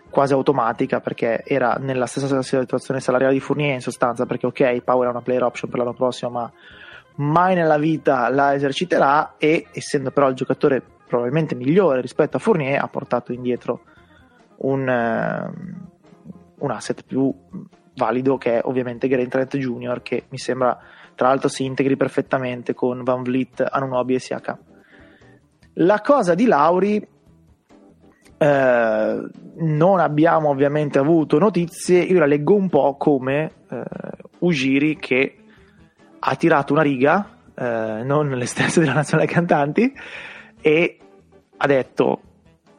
quasi 0.09 0.33
automatica 0.33 1.01
perché 1.01 1.43
era 1.45 1.77
nella 1.79 2.07
stessa 2.07 2.41
situazione 2.41 3.01
salariale 3.01 3.35
di 3.35 3.41
Fournier 3.41 3.75
in 3.75 3.81
sostanza 3.81 4.25
perché 4.25 4.47
ok, 4.47 4.81
Powell 4.83 5.09
ha 5.09 5.11
una 5.11 5.23
player 5.23 5.43
option 5.43 5.71
per 5.71 5.81
l'anno 5.81 5.95
prossimo 5.95 6.31
ma 6.31 6.53
mai 7.17 7.55
nella 7.55 7.79
vita 7.79 8.29
la 8.29 8.55
eserciterà 8.55 9.35
e 9.39 9.67
essendo 9.73 10.11
però 10.11 10.29
il 10.29 10.35
giocatore 10.35 10.83
probabilmente 11.07 11.55
migliore 11.55 12.01
rispetto 12.01 12.37
a 12.37 12.41
Fournier 12.41 12.83
ha 12.83 12.89
portato 12.89 13.33
indietro 13.33 13.83
un, 14.57 14.81
uh, 14.89 16.65
un 16.65 16.71
asset 16.71 17.05
più 17.05 17.33
valido 17.95 18.37
che 18.37 18.59
è 18.59 18.61
ovviamente 18.65 19.07
Grant 19.07 19.29
Trent 19.29 19.57
Jr. 19.57 20.03
che 20.03 20.25
mi 20.31 20.39
sembra 20.39 20.77
tra 21.15 21.29
l'altro 21.29 21.49
si 21.49 21.65
integri 21.65 21.97
perfettamente 21.97 22.75
con 22.75 23.05
Van 23.05 23.23
Vliet, 23.23 23.65
Anunobi 23.71 24.15
e 24.15 24.19
Siaka 24.19 24.59
la 25.75 26.01
cosa 26.01 26.35
di 26.35 26.47
Lauri 26.47 27.07
eh, 28.37 29.29
non 29.57 30.01
abbiamo 30.01 30.49
ovviamente 30.49 30.99
avuto 30.99 31.39
notizie, 31.39 32.01
io 32.03 32.19
la 32.19 32.27
leggo 32.27 32.55
un 32.55 32.69
po' 32.69 32.97
come 32.97 33.51
eh, 33.71 33.83
Ugiri 34.41 34.97
che 34.97 35.44
ha 36.27 36.37
tirato 36.37 36.73
una 36.73 36.83
riga, 36.83 37.37
eh, 37.55 38.03
non 38.03 38.31
le 38.31 38.47
stesse 38.47 38.81
della 38.81 38.95
nazionale 38.95 39.29
cantanti, 39.29 39.93
e 40.61 40.99
ha 41.57 41.67
detto 41.67 42.21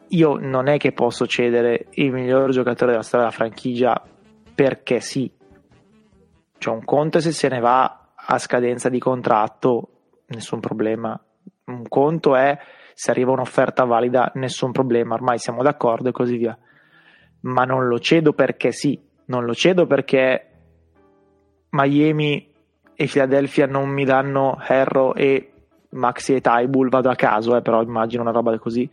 io 0.08 0.36
non 0.36 0.68
è 0.68 0.76
che 0.78 0.92
posso 0.92 1.26
cedere 1.26 1.86
il 1.92 2.12
miglior 2.12 2.50
giocatore 2.50 2.92
della 2.92 3.02
storia 3.02 3.26
della 3.26 3.36
franchigia 3.36 4.02
perché 4.54 5.00
sì. 5.00 5.30
Cioè 6.58 6.74
un 6.74 6.84
conto 6.84 7.20
se 7.20 7.32
se 7.32 7.48
ne 7.48 7.60
va 7.60 8.14
a 8.14 8.38
scadenza 8.38 8.88
di 8.88 8.98
contratto, 8.98 9.90
nessun 10.26 10.58
problema. 10.58 11.20
Un 11.66 11.86
conto 11.88 12.34
è 12.34 12.58
se 12.94 13.10
arriva 13.10 13.32
un'offerta 13.32 13.84
valida 13.84 14.32
nessun 14.34 14.72
problema, 14.72 15.14
ormai 15.14 15.38
siamo 15.38 15.62
d'accordo 15.62 16.08
e 16.08 16.12
così 16.12 16.36
via. 16.36 16.56
Ma 17.42 17.64
non 17.64 17.86
lo 17.86 17.98
cedo 18.00 18.32
perché 18.32 18.72
sì, 18.72 19.00
non 19.26 19.44
lo 19.44 19.54
cedo 19.54 19.86
perché 19.86 20.50
Miami 21.70 22.54
e 22.96 23.06
Philadelphia 23.06 23.66
non 23.66 23.90
mi 23.90 24.04
danno 24.04 24.58
Herro 24.66 25.14
e 25.14 25.50
Maxi 25.90 26.34
e 26.34 26.40
Tybull, 26.40 26.88
vado 26.88 27.10
a 27.10 27.14
caso, 27.14 27.56
eh, 27.56 27.62
però 27.62 27.82
immagino 27.82 28.22
una 28.22 28.32
roba 28.32 28.58
così. 28.58 28.88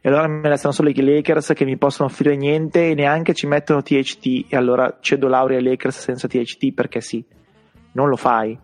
E 0.00 0.08
allora 0.08 0.28
mi 0.28 0.48
restano 0.48 0.72
solo 0.72 0.88
i 0.88 0.94
Lakers 0.94 1.52
che 1.54 1.64
mi 1.64 1.76
possono 1.76 2.08
offrire 2.08 2.36
niente 2.36 2.90
e 2.90 2.94
neanche 2.94 3.34
ci 3.34 3.46
mettono 3.46 3.82
THT 3.82 4.46
e 4.48 4.56
allora 4.56 4.98
cedo 5.00 5.28
Lauri 5.28 5.56
ai 5.56 5.62
Lakers 5.62 5.98
senza 5.98 6.28
THT 6.28 6.72
perché 6.72 7.00
sì. 7.00 7.24
Non 7.92 8.08
lo 8.08 8.16
fai 8.16 8.58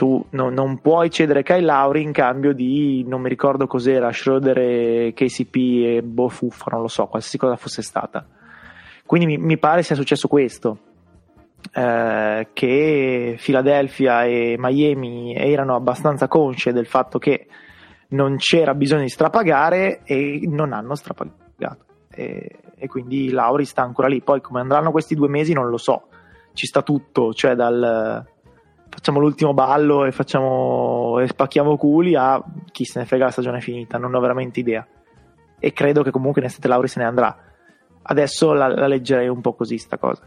tu 0.00 0.24
no, 0.30 0.48
non 0.48 0.80
puoi 0.80 1.10
cedere 1.10 1.42
Kyle 1.42 1.60
Lauri 1.60 2.00
in 2.00 2.12
cambio 2.12 2.54
di 2.54 3.04
non 3.06 3.20
mi 3.20 3.28
ricordo 3.28 3.66
cos'era 3.66 4.10
Schroeder 4.10 5.12
KCP 5.12 5.56
e 5.56 6.02
Bofuffa 6.02 6.70
non 6.70 6.80
lo 6.80 6.88
so 6.88 7.06
qualsiasi 7.06 7.36
cosa 7.36 7.56
fosse 7.56 7.82
stata 7.82 8.26
quindi 9.04 9.26
mi, 9.26 9.36
mi 9.36 9.58
pare 9.58 9.82
sia 9.82 9.94
successo 9.94 10.26
questo 10.26 10.78
eh, 11.72 12.48
che 12.52 13.38
Philadelphia 13.40 14.24
e 14.24 14.56
Miami 14.58 15.34
erano 15.34 15.74
abbastanza 15.74 16.28
consce 16.28 16.72
del 16.72 16.86
fatto 16.86 17.18
che 17.18 17.46
non 18.08 18.36
c'era 18.36 18.74
bisogno 18.74 19.02
di 19.02 19.08
strapagare 19.08 20.00
e 20.04 20.40
non 20.46 20.72
hanno 20.72 20.94
strapagato 20.94 21.84
e, 22.10 22.58
e 22.76 22.86
quindi 22.88 23.30
Lauri 23.30 23.64
sta 23.64 23.82
ancora 23.82 24.08
lì 24.08 24.20
poi 24.20 24.40
come 24.40 24.60
andranno 24.60 24.90
questi 24.90 25.14
due 25.14 25.28
mesi 25.28 25.52
non 25.52 25.68
lo 25.68 25.76
so 25.76 26.08
ci 26.54 26.66
sta 26.66 26.82
tutto 26.82 27.32
cioè 27.32 27.54
dal 27.54 28.26
facciamo 28.90 29.20
l'ultimo 29.20 29.54
ballo 29.54 30.04
e 30.04 30.10
facciamo 30.10 31.20
e 31.20 31.28
spacchiamo 31.28 31.76
culi 31.76 32.16
a 32.16 32.42
chi 32.70 32.84
se 32.84 32.98
ne 32.98 33.06
frega 33.06 33.26
la 33.26 33.30
stagione 33.30 33.58
è 33.58 33.62
finita, 33.62 33.96
non 33.98 34.14
ho 34.14 34.20
veramente 34.20 34.60
idea. 34.60 34.86
E 35.58 35.72
credo 35.72 36.02
che 36.02 36.10
comunque 36.10 36.40
in 36.40 36.48
estate 36.48 36.68
Lauri 36.68 36.88
se 36.88 37.00
ne 37.00 37.06
andrà. 37.06 37.36
Adesso 38.02 38.52
la, 38.52 38.68
la 38.68 38.86
leggerei 38.86 39.28
un 39.28 39.40
po' 39.40 39.54
così 39.54 39.78
sta 39.78 39.96
cosa. 39.96 40.26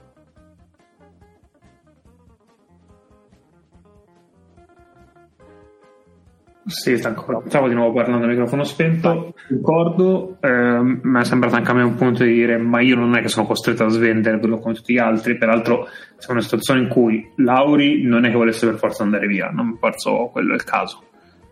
Sì, 6.66 6.98
stavo 6.98 7.68
di 7.68 7.74
nuovo 7.74 7.92
parlando 7.92 8.26
a 8.26 8.30
microfono 8.30 8.64
spento, 8.64 9.34
concordo, 9.50 10.38
eh, 10.40 10.80
mi 10.80 11.20
è 11.20 11.26
sembrato 11.26 11.56
anche 11.56 11.72
a 11.72 11.74
me 11.74 11.84
un 11.84 11.96
punto 11.96 12.24
di 12.24 12.32
dire 12.32 12.58
ma 12.58 12.80
io 12.80 12.96
non 12.96 13.18
è 13.18 13.22
che 13.22 13.28
sono 13.28 13.46
costretto 13.46 13.84
a 13.84 13.90
svenderlo 13.90 14.60
come 14.60 14.74
tutti 14.74 14.94
gli 14.94 14.98
altri, 14.98 15.38
peraltro 15.38 15.88
siamo 16.18 16.28
in 16.28 16.32
una 16.36 16.42
situazione 16.42 16.80
in 16.82 16.88
cui 16.88 17.30
Lauri 17.38 18.04
non 18.04 18.24
è 18.24 18.30
che 18.30 18.38
volesse 18.38 18.66
per 18.66 18.78
forza 18.78 19.04
andare 19.04 19.28
via, 19.28 19.50
non 19.50 19.68
mi 19.68 19.78
penso 19.78 20.30
quello 20.32 20.54
è 20.54 20.56
il 20.56 20.64
caso. 20.64 21.04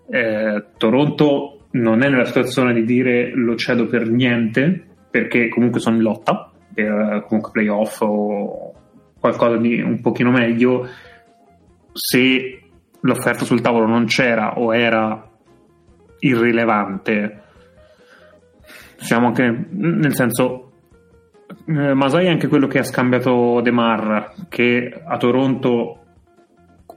Eh, 0.10 0.64
Toronto 0.78 1.66
non 1.72 2.04
è 2.04 2.10
nella 2.10 2.26
situazione 2.26 2.74
di 2.74 2.86
dire 2.86 3.32
lo 3.36 3.56
cedo 3.56 3.88
per 3.88 4.10
niente, 4.10 4.82
perché 5.10 5.50
comunque 5.50 5.82
sono 5.82 5.98
in 5.98 6.04
lotta 6.04 6.50
per 6.74 7.26
comunque 7.28 7.52
playoff 7.52 8.00
o 8.02 8.74
qualcosa 9.20 9.58
di 9.58 9.82
un 9.82 10.00
pochino 10.00 10.32
meglio, 10.32 10.88
se 11.92 12.61
l'offerta 13.02 13.46
sul 13.46 13.62
tavolo 13.62 13.86
non 13.86 14.06
c'era 14.06 14.58
o 14.58 14.74
era 14.76 15.30
irrilevante, 16.20 17.42
siamo 18.98 19.28
anche 19.28 19.66
nel 19.70 20.16
senso 20.16 20.72
eh, 21.66 21.94
Masai 21.94 22.26
è 22.26 22.30
anche 22.30 22.48
quello 22.48 22.68
che 22.68 22.80
ha 22.80 22.84
scambiato 22.84 23.60
De 23.62 23.72
Mar 23.72 24.34
che 24.48 25.02
a 25.06 25.18
Toronto 25.18 25.98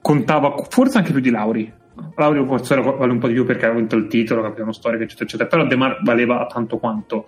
contava 0.01 0.55
forse 0.69 0.99
anche 0.99 1.13
più 1.13 1.21
di 1.21 1.31
Lauri. 1.31 1.73
Lauri 2.17 2.45
forse 2.45 2.75
vale 2.77 3.13
un 3.13 3.19
po' 3.19 3.29
di 3.29 3.35
più 3.35 3.45
perché 3.45 3.65
aveva 3.65 3.79
vinto 3.79 3.97
il 3.97 4.09
titolo 4.09 4.43
campione 4.43 4.73
storico 4.73 5.05
eccetera 5.05 5.25
eccetera 5.25 5.49
però 5.49 5.67
De 5.67 5.77
Mar 5.77 6.03
valeva 6.03 6.47
tanto 6.47 6.79
quanto 6.79 7.27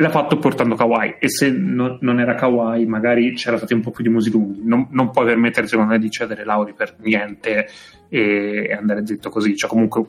l'ha 0.00 0.10
fatto 0.10 0.38
portando 0.38 0.74
Kawhi 0.74 1.16
e 1.18 1.28
se 1.28 1.50
no, 1.50 1.98
non 2.00 2.20
era 2.20 2.34
Kawhi 2.34 2.86
magari 2.86 3.34
c'era 3.34 3.56
stato 3.56 3.74
un 3.74 3.82
po' 3.82 3.90
più 3.90 4.02
di 4.02 4.10
musi 4.10 4.30
non, 4.62 4.88
non 4.90 5.10
puoi 5.10 5.26
permettersi 5.26 5.70
secondo 5.70 5.92
me 5.92 5.98
di 5.98 6.10
cedere 6.10 6.44
Lauri 6.44 6.72
per 6.72 6.96
niente 7.00 7.66
e 8.10 8.72
andare 8.76 9.06
zitto 9.06 9.30
così. 9.30 9.56
Cioè, 9.56 9.70
comunque 9.70 10.04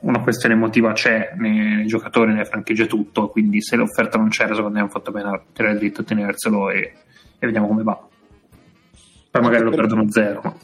una 0.00 0.20
questione 0.20 0.54
emotiva 0.54 0.92
c'è 0.92 1.34
nei, 1.36 1.76
nei 1.76 1.86
giocatori, 1.86 2.32
nelle 2.32 2.46
franchigie, 2.46 2.86
tutto. 2.86 3.28
Quindi, 3.28 3.62
se 3.62 3.76
l'offerta 3.76 4.18
non 4.18 4.30
c'era, 4.30 4.54
secondo 4.54 4.74
me 4.74 4.80
hanno 4.80 4.90
fatto 4.90 5.12
bene 5.12 5.28
a 5.28 5.42
tirare 5.52 5.76
dritto, 5.76 6.02
tenerselo 6.02 6.70
e, 6.70 6.92
e 7.38 7.46
vediamo 7.46 7.68
come 7.68 7.82
va. 7.82 8.08
Poi 9.30 9.42
magari 9.42 9.64
lo 9.64 9.70
perdono 9.70 10.10
zero. 10.10 10.58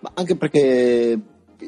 Ma 0.00 0.10
anche 0.14 0.36
perché 0.36 1.18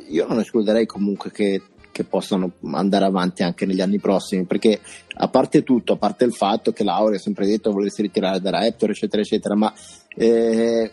io 0.08 0.26
non 0.26 0.40
escluderei 0.40 0.86
comunque 0.86 1.30
che 1.30 1.62
che 2.00 2.04
possano 2.04 2.52
andare 2.72 3.04
avanti 3.04 3.42
anche 3.42 3.66
negli 3.66 3.80
anni 3.80 3.98
prossimi 3.98 4.44
perché 4.44 4.80
a 5.16 5.28
parte 5.28 5.62
tutto, 5.62 5.92
a 5.92 5.96
parte 5.96 6.24
il 6.24 6.32
fatto 6.32 6.72
che 6.72 6.84
Laura 6.84 7.16
ha 7.16 7.18
sempre 7.18 7.46
detto 7.46 7.72
volesse 7.72 8.02
ritirare 8.02 8.40
da 8.40 8.50
Raptor 8.50 8.90
eccetera 8.90 9.22
eccetera 9.22 9.54
ma 9.54 9.72
eh, 10.16 10.90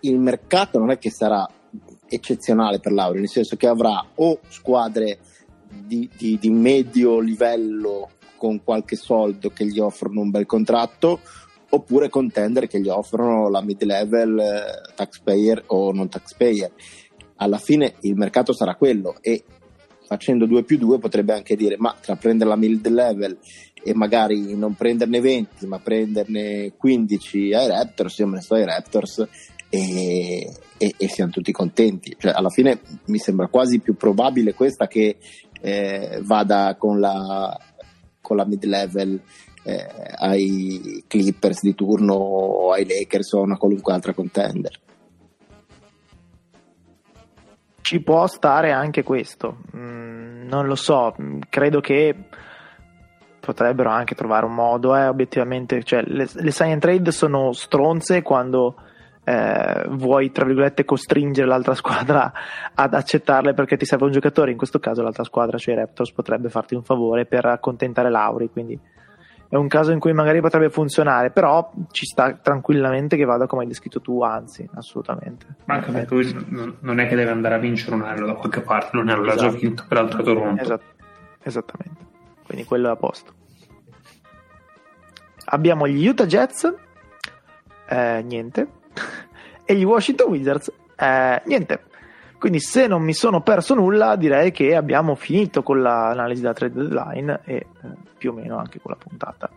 il 0.00 0.18
mercato 0.18 0.78
non 0.78 0.90
è 0.90 0.98
che 0.98 1.10
sarà 1.10 1.46
eccezionale 2.08 2.78
per 2.78 2.92
Lauri, 2.92 3.18
nel 3.18 3.28
senso 3.28 3.56
che 3.56 3.66
avrà 3.66 4.04
o 4.14 4.38
squadre 4.48 5.18
di, 5.68 6.08
di, 6.16 6.38
di 6.40 6.50
medio 6.50 7.20
livello 7.20 8.10
con 8.36 8.62
qualche 8.62 8.96
soldo 8.96 9.50
che 9.50 9.66
gli 9.66 9.78
offrono 9.78 10.20
un 10.20 10.30
bel 10.30 10.46
contratto 10.46 11.20
oppure 11.68 12.08
contender 12.08 12.68
che 12.68 12.80
gli 12.80 12.88
offrono 12.88 13.48
la 13.48 13.60
mid 13.60 13.82
level 13.82 14.38
eh, 14.38 14.94
taxpayer 14.94 15.64
o 15.66 15.92
non 15.92 16.08
taxpayer. 16.08 16.70
Alla 17.36 17.58
fine 17.58 17.96
il 18.02 18.14
mercato 18.14 18.54
sarà 18.54 18.76
quello 18.76 19.16
e 19.20 19.44
facendo 20.06 20.46
2 20.46 20.62
più 20.62 20.78
2 20.78 20.98
potrebbe 20.98 21.32
anche 21.32 21.56
dire 21.56 21.76
ma 21.78 21.94
tra 22.00 22.16
prendere 22.16 22.50
la 22.50 22.56
mid 22.56 22.86
level 22.86 23.36
e 23.82 23.94
magari 23.94 24.56
non 24.56 24.74
prenderne 24.74 25.20
20 25.20 25.66
ma 25.66 25.78
prenderne 25.78 26.72
15 26.76 27.52
ai 27.52 27.68
Raptors, 27.68 28.18
io 28.18 28.26
me 28.26 28.36
ne 28.36 28.40
sto 28.40 28.54
ai 28.54 28.64
Raptors 28.64 29.26
e, 29.68 30.52
e, 30.78 30.94
e, 30.96 31.08
siamo 31.08 31.30
tutti 31.30 31.52
contenti. 31.52 32.16
Cioè, 32.18 32.32
alla 32.32 32.50
fine 32.50 32.80
mi 33.06 33.18
sembra 33.18 33.48
quasi 33.48 33.78
più 33.80 33.94
probabile 33.96 34.54
questa 34.54 34.86
che 34.86 35.16
eh, 35.60 36.20
vada 36.22 36.74
con 36.78 36.98
la 36.98 37.56
piccola 38.26 38.44
mid-level 38.44 39.20
eh, 39.62 39.86
ai 40.16 41.04
Clippers 41.06 41.62
di 41.62 41.74
turno 41.74 42.14
o 42.14 42.72
ai 42.72 42.86
Lakers 42.86 43.32
o 43.32 43.38
a 43.38 43.42
una 43.42 43.56
qualunque 43.56 43.92
altra 43.92 44.12
contender. 44.12 44.80
Ci 47.86 48.00
può 48.00 48.26
stare 48.26 48.72
anche 48.72 49.04
questo, 49.04 49.58
mm, 49.76 50.48
non 50.48 50.66
lo 50.66 50.74
so, 50.74 51.14
credo 51.48 51.78
che 51.78 52.16
potrebbero 53.38 53.90
anche 53.90 54.16
trovare 54.16 54.44
un 54.44 54.54
modo, 54.54 54.96
eh, 54.96 55.06
obiettivamente, 55.06 55.84
cioè, 55.84 56.02
le, 56.04 56.26
le 56.32 56.50
sign 56.50 56.72
and 56.72 56.80
trade 56.80 57.12
sono 57.12 57.52
stronze 57.52 58.22
quando 58.22 58.74
eh, 59.22 59.84
vuoi, 59.90 60.32
tra 60.32 60.44
virgolette, 60.44 60.84
costringere 60.84 61.46
l'altra 61.46 61.76
squadra 61.76 62.32
ad 62.74 62.92
accettarle 62.92 63.54
perché 63.54 63.76
ti 63.76 63.84
serve 63.84 64.06
un 64.06 64.10
giocatore, 64.10 64.50
in 64.50 64.56
questo 64.56 64.80
caso 64.80 65.00
l'altra 65.02 65.22
squadra, 65.22 65.56
cioè 65.56 65.74
i 65.74 65.78
Raptors, 65.78 66.10
potrebbe 66.10 66.48
farti 66.48 66.74
un 66.74 66.82
favore 66.82 67.24
per 67.24 67.46
accontentare 67.46 68.10
Lauri, 68.10 68.50
quindi 68.50 68.76
è 69.48 69.54
un 69.54 69.68
caso 69.68 69.92
in 69.92 69.98
cui 69.98 70.12
magari 70.12 70.40
potrebbe 70.40 70.70
funzionare, 70.70 71.30
però 71.30 71.70
ci 71.90 72.04
sta 72.04 72.34
tranquillamente 72.34 73.16
che 73.16 73.24
vada 73.24 73.46
come 73.46 73.62
hai 73.62 73.68
descritto 73.68 74.00
tu, 74.00 74.22
anzi, 74.22 74.68
assolutamente. 74.74 75.46
Ma 75.66 75.74
anche 75.74 75.92
perché 75.92 76.14
lui 76.14 76.76
non 76.80 76.98
è 76.98 77.06
che 77.06 77.14
deve 77.14 77.30
andare 77.30 77.54
a 77.54 77.58
vincere 77.58 77.94
un 77.94 78.02
anello 78.02 78.26
da 78.26 78.34
qualche 78.34 78.60
parte, 78.60 78.90
non 78.92 79.08
è 79.08 79.14
l'ha 79.14 79.34
esatto. 79.34 79.50
già 79.50 79.58
vinto 79.58 79.84
peraltro 79.86 80.20
a 80.20 80.22
Toronto. 80.22 80.62
Esatto. 80.62 80.94
Esattamente, 81.42 82.04
quindi 82.44 82.64
quello 82.64 82.88
è 82.88 82.90
a 82.90 82.96
posto. 82.96 83.32
Abbiamo 85.44 85.86
gli 85.86 86.04
Utah 86.06 86.26
Jets, 86.26 86.74
eh, 87.88 88.22
niente, 88.24 88.68
e 89.64 89.74
gli 89.76 89.84
Washington 89.84 90.28
Wizards, 90.28 90.72
eh, 90.96 91.42
niente. 91.44 91.84
Quindi 92.46 92.62
se 92.62 92.86
non 92.86 93.02
mi 93.02 93.12
sono 93.12 93.40
perso 93.40 93.74
nulla 93.74 94.14
direi 94.14 94.52
che 94.52 94.76
abbiamo 94.76 95.16
finito 95.16 95.64
con 95.64 95.82
l'analisi 95.82 96.42
della 96.42 96.52
trade 96.52 96.80
deadline 96.80 97.40
e 97.42 97.54
eh, 97.54 97.66
più 98.16 98.30
o 98.30 98.34
meno 98.34 98.56
anche 98.56 98.78
con 98.80 98.92
la 98.92 98.96
puntata. 98.96 99.50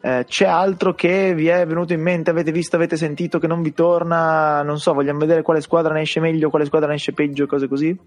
Eh, 0.00 0.24
c'è 0.28 0.46
altro 0.46 0.94
che 0.94 1.34
vi 1.34 1.48
è 1.48 1.66
venuto 1.66 1.94
in 1.94 2.00
mente, 2.00 2.30
avete 2.30 2.52
visto, 2.52 2.76
avete 2.76 2.96
sentito 2.96 3.40
che 3.40 3.48
non 3.48 3.60
vi 3.60 3.72
torna? 3.72 4.62
Non 4.62 4.78
so, 4.78 4.92
vogliamo 4.92 5.18
vedere 5.18 5.42
quale 5.42 5.60
squadra 5.60 5.94
ne 5.94 6.02
esce 6.02 6.20
meglio, 6.20 6.48
quale 6.48 6.64
squadra 6.64 6.90
ne 6.90 6.94
esce 6.94 7.12
peggio, 7.12 7.46
cose 7.46 7.66
così? 7.66 7.98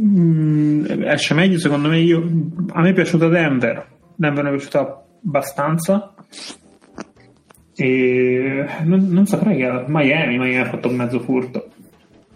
Mm, 0.00 1.02
esce 1.02 1.34
meglio 1.34 1.58
secondo 1.58 1.88
me 1.88 1.98
io 1.98 2.20
a 2.72 2.80
me 2.80 2.88
è 2.88 2.92
piaciuta 2.94 3.28
Denver 3.28 3.86
Denver 4.14 4.44
mi 4.44 4.48
è 4.48 4.52
piaciuta 4.54 5.04
abbastanza 5.22 6.14
e 7.82 8.66
non, 8.84 9.06
non 9.08 9.24
saprei 9.24 9.56
che 9.56 9.84
Miami, 9.86 10.36
Miami 10.36 10.58
ha 10.58 10.66
fatto 10.66 10.88
un 10.88 10.96
mezzo 10.96 11.18
furto. 11.20 11.68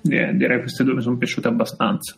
Direi, 0.01 0.35
direi 0.37 0.61
queste 0.61 0.85
due 0.85 0.95
mi 0.95 1.03
sono 1.03 1.19
piaciute 1.19 1.49
abbastanza. 1.49 2.17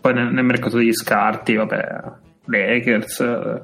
Poi 0.00 0.14
nel, 0.14 0.32
nel 0.32 0.44
mercato 0.44 0.76
degli 0.76 0.92
scarti 0.92 1.56
vabbè 1.56 2.02
Lakers 2.44 3.62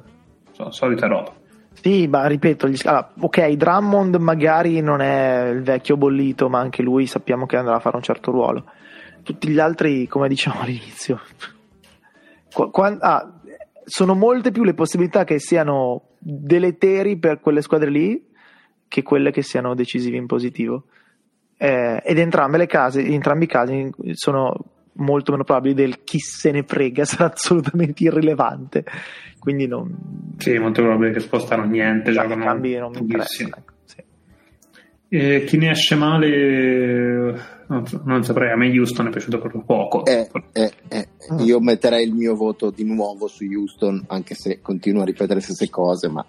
so, 0.51 0.71
solita 0.73 1.07
roba. 1.07 1.33
Sì, 1.75 2.09
ma 2.09 2.27
ripeto, 2.27 2.69
gli, 2.69 2.77
allora, 2.85 3.13
ok, 3.21 3.51
Drummond 3.51 4.17
magari 4.17 4.81
non 4.81 5.01
è 5.01 5.51
il 5.51 5.63
vecchio 5.63 5.97
bollito, 5.97 6.49
ma 6.49 6.59
anche 6.59 6.83
lui 6.83 7.07
sappiamo 7.07 7.47
che 7.47 7.57
andrà 7.57 7.77
a 7.77 7.81
fare 7.81 7.97
un 7.97 8.03
certo 8.03 8.33
ruolo. 8.33 8.65
Tutti 9.23 9.49
gli 9.49 9.61
altri, 9.61 10.09
come 10.09 10.27
diciamo 10.27 10.63
all'inizio, 10.63 11.21
Qu- 12.53 12.71
quando, 12.73 12.99
ah, 13.03 13.33
sono 13.85 14.15
molte 14.15 14.51
più 14.51 14.65
le 14.65 14.75
possibilità 14.75 15.23
che 15.23 15.39
siano 15.39 16.09
deleteri 16.19 17.17
per 17.17 17.39
quelle 17.39 17.63
squadre 17.63 17.91
lì 17.91 18.35
che 18.89 19.03
quelle 19.03 19.31
che 19.31 19.43
siano 19.43 19.75
decisive 19.75 20.17
in 20.17 20.27
positivo. 20.27 20.85
Eh, 21.59 22.03
ed 22.05 22.19
entrambe 22.19 22.59
le 22.59 22.67
case, 22.67 23.01
in 23.01 23.15
entrambi 23.15 23.45
i 23.45 23.49
casi 23.49 23.91
sono 24.13 24.55
molto 24.97 25.33
meno 25.33 25.45
probabili 25.45 25.75
del 25.75 26.05
chi 26.05 26.19
se 26.19 26.51
ne 26.51 26.63
frega, 26.63 27.05
sarà 27.07 27.33
assolutamente 27.33 28.05
irrilevante. 28.05 28.85
Quindi 29.39 29.67
non. 29.67 30.35
Sì, 30.39 30.59
molto 30.59 30.83
probabile 30.83 31.13
che 31.13 31.21
spostano 31.21 31.65
niente. 31.65 32.13
Già, 32.13 32.27
cambi 32.27 32.77
non 32.77 32.91
mi 32.93 32.99
interessano. 33.01 33.57
Ecco, 33.57 33.73
sì. 33.85 34.03
E 35.09 35.45
chi 35.45 35.57
ne 35.57 35.71
esce 35.71 35.95
male 35.95 37.55
non, 37.69 37.85
non, 38.05 38.25
saprei, 38.25 38.53
a 38.53 38.57
me 38.57 38.69
Houston 38.69 39.07
è 39.07 39.11
piaciuto 39.11 39.39
proprio 39.39 39.63
poco. 39.63 40.05
Eh, 40.05 40.29
eh, 40.53 40.73
eh. 40.89 41.09
Ah. 41.29 41.43
Io 41.43 41.61
metterei 41.61 42.05
il 42.05 42.15
mio 42.15 42.35
voto 42.35 42.71
di 42.71 42.85
nuovo 42.85 43.27
su 43.27 43.45
Houston, 43.45 44.05
anche 44.09 44.35
se 44.35 44.61
continuo 44.61 45.03
a 45.03 45.05
ripetere 45.05 45.37
le 45.37 45.41
stesse 45.41 45.69
cose, 45.69 46.09
ma... 46.09 46.25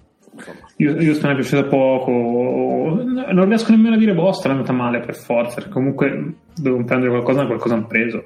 Houston 0.78 1.32
è 1.32 1.36
piaciuto 1.36 1.68
poco, 1.68 3.02
non 3.04 3.46
riesco 3.46 3.72
nemmeno 3.72 3.96
a 3.96 3.98
dire 3.98 4.14
Boston 4.14 4.52
è 4.52 4.56
andata 4.56 4.74
male 4.74 5.00
per 5.00 5.16
forza, 5.16 5.56
perché 5.56 5.70
comunque 5.70 6.36
devono 6.56 6.84
prendere 6.86 7.12
qualcosa, 7.12 7.46
qualcosa 7.46 7.74
hanno 7.74 7.88
preso. 7.88 8.24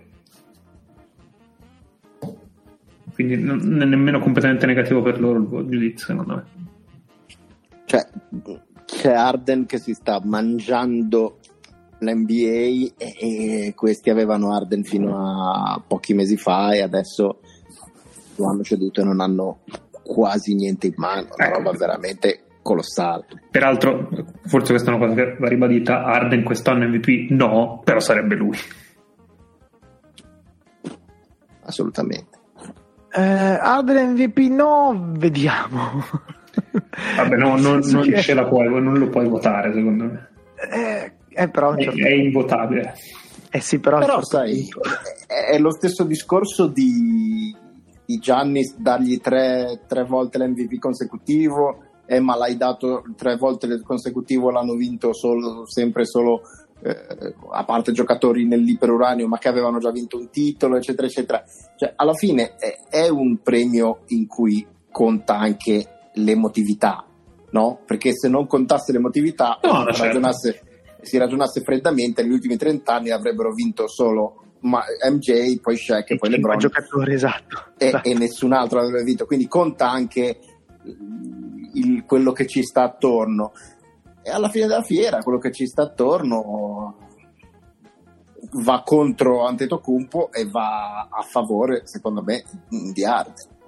Quindi 3.13 3.37
non 3.37 3.81
è 3.81 3.85
nemmeno 3.85 4.19
completamente 4.19 4.65
negativo 4.65 5.01
per 5.01 5.19
loro 5.19 5.39
il 5.59 5.67
giudizio, 5.69 6.07
secondo 6.07 6.35
me. 6.35 6.43
Cioè, 7.85 8.07
c'è 8.85 9.13
Arden 9.13 9.65
che 9.65 9.77
si 9.77 9.93
sta 9.93 10.21
mangiando 10.23 11.39
l'NBA 11.99 12.33
e, 12.33 12.93
e, 12.97 13.73
questi 13.75 14.09
avevano 14.09 14.53
Arden 14.53 14.83
fino 14.83 15.17
a 15.17 15.81
pochi 15.85 16.13
mesi 16.13 16.37
fa 16.37 16.73
e 16.73 16.81
adesso 16.81 17.39
lo 18.35 18.47
hanno 18.47 18.63
ceduto 18.63 19.01
e 19.01 19.03
non 19.03 19.19
hanno 19.19 19.59
quasi 20.03 20.55
niente 20.55 20.87
in 20.87 20.93
mano, 20.97 21.27
una 21.35 21.47
ecco. 21.47 21.57
roba 21.57 21.71
veramente 21.71 22.43
colossale. 22.61 23.25
Peraltro, 23.49 24.09
forse 24.45 24.71
questa 24.71 24.91
è 24.91 24.95
una 24.95 25.07
cosa 25.07 25.21
che 25.21 25.35
va 25.39 25.47
ribadita, 25.47 26.03
Arden 26.03 26.43
quest'anno 26.43 26.87
MVP 26.87 27.31
no, 27.31 27.81
però 27.83 27.99
sarebbe 27.99 28.35
lui. 28.35 28.57
Assolutamente. 31.63 32.39
Eh, 33.13 33.21
Arden 33.21 34.11
MVP 34.11 34.37
no, 34.49 35.11
vediamo. 35.17 36.03
Vabbè, 37.15 37.35
no, 37.35 37.57
non, 37.59 37.79
non, 37.83 38.13
ce 38.15 38.33
la 38.33 38.45
puoi, 38.45 38.67
non 38.67 38.97
lo 38.97 39.09
puoi 39.09 39.27
votare 39.27 39.73
secondo 39.73 40.03
me. 40.05 40.29
Eh, 40.71 41.11
eh, 41.29 41.49
però 41.49 41.73
è, 41.73 41.89
è 41.89 42.13
invotabile. 42.13 42.93
Eh 43.49 43.59
sì, 43.59 43.79
però, 43.79 43.99
però 43.99 44.21
sai, 44.23 44.67
è 45.27 45.57
lo 45.57 45.71
stesso 45.71 46.05
discorso 46.05 46.67
di, 46.67 47.53
di 48.05 48.17
Giannis 48.17 48.75
dargli 48.77 49.19
tre, 49.19 49.81
tre, 49.87 50.03
volte 50.03 50.37
l'MVP 50.37 50.79
consecutivo, 50.79 51.83
eh, 52.05 52.19
ma 52.19 52.35
l'hai 52.35 52.57
dato 52.57 53.03
tre 53.15 53.37
volte 53.37 53.81
consecutivo, 53.81 54.51
l'hanno 54.51 54.75
vinto 54.75 55.13
solo, 55.13 55.65
sempre 55.65 56.05
solo, 56.05 56.41
eh, 56.83 57.33
a 57.51 57.63
parte 57.63 57.91
giocatori 57.91 58.45
nell'iperuranio, 58.45 59.27
ma 59.27 59.37
che 59.37 59.47
avevano 59.47 59.79
già 59.79 59.91
vinto 59.91 60.17
un 60.17 60.29
titolo, 60.29 60.75
eccetera, 60.75 61.07
eccetera. 61.07 61.43
Cioè, 61.75 61.93
alla 61.95 62.13
fine 62.13 62.55
è, 62.55 62.77
è 62.89 63.07
un 63.07 63.37
premio 63.41 63.99
in 64.07 64.27
cui 64.27 64.65
conta 64.91 65.37
anche 65.37 66.09
l'emotività, 66.15 67.05
no? 67.51 67.79
Perché 67.85 68.11
se 68.13 68.27
non 68.27 68.47
contasse 68.47 68.91
l'emotività, 68.91 69.59
no, 69.63 69.85
certo. 69.85 70.03
ragionasse 70.03 70.61
si 71.01 71.17
ragionasse 71.17 71.61
freddamente, 71.61 72.21
negli 72.21 72.33
ultimi 72.33 72.57
30 72.57 72.93
anni 72.93 73.09
avrebbero 73.09 73.53
vinto 73.53 73.87
solo 73.87 74.40
MJ, 74.61 75.59
poi 75.59 75.75
Shaq 75.75 76.11
e 76.11 76.17
poi 76.17 76.29
LeBron. 76.29 76.57
Giocatore, 76.57 77.13
esatto, 77.13 77.73
e, 77.77 77.87
esatto. 77.87 78.07
e, 78.07 78.13
nessun 78.13 78.53
altro 78.53 78.79
avrebbe 78.79 79.03
vinto. 79.03 79.25
Quindi 79.25 79.47
conta 79.47 79.89
anche 79.89 80.39
il, 81.73 82.03
quello 82.05 82.31
che 82.31 82.47
ci 82.47 82.63
sta 82.63 82.83
attorno. 82.83 83.53
E 84.23 84.29
alla 84.29 84.49
fine 84.49 84.67
della 84.67 84.83
fiera, 84.83 85.23
quello 85.23 85.39
che 85.39 85.51
ci 85.51 85.65
sta 85.65 85.83
attorno 85.83 86.97
va 88.53 88.81
contro 88.83 89.45
Antetokounmpo 89.45 90.31
e 90.31 90.47
va 90.47 91.07
a 91.09 91.21
favore, 91.21 91.81
secondo 91.85 92.21
me, 92.21 92.43
di 92.67 93.03
Arden. 93.03 93.59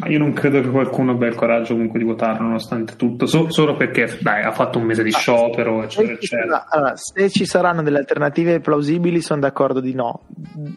Ma 0.00 0.08
io 0.08 0.18
non 0.18 0.32
credo 0.32 0.62
che 0.62 0.68
qualcuno 0.70 1.12
abbia 1.12 1.28
il 1.28 1.34
coraggio 1.34 1.74
comunque 1.74 1.98
di 1.98 2.06
votarlo 2.06 2.46
nonostante 2.46 2.96
tutto, 2.96 3.26
so, 3.26 3.50
solo 3.50 3.76
perché 3.76 4.16
dai, 4.20 4.42
ha 4.42 4.50
fatto 4.50 4.78
un 4.78 4.84
mese 4.84 5.02
di 5.02 5.10
ah, 5.12 5.18
sciopero, 5.18 5.82
eccetera, 5.82 6.14
eccetera. 6.14 6.66
Allora, 6.70 6.96
se 6.96 7.28
ci 7.28 7.44
saranno 7.44 7.82
delle 7.82 7.98
alternative 7.98 8.60
plausibili, 8.60 9.20
sono 9.20 9.40
d'accordo 9.40 9.80
di 9.80 9.92
no. 9.92 10.22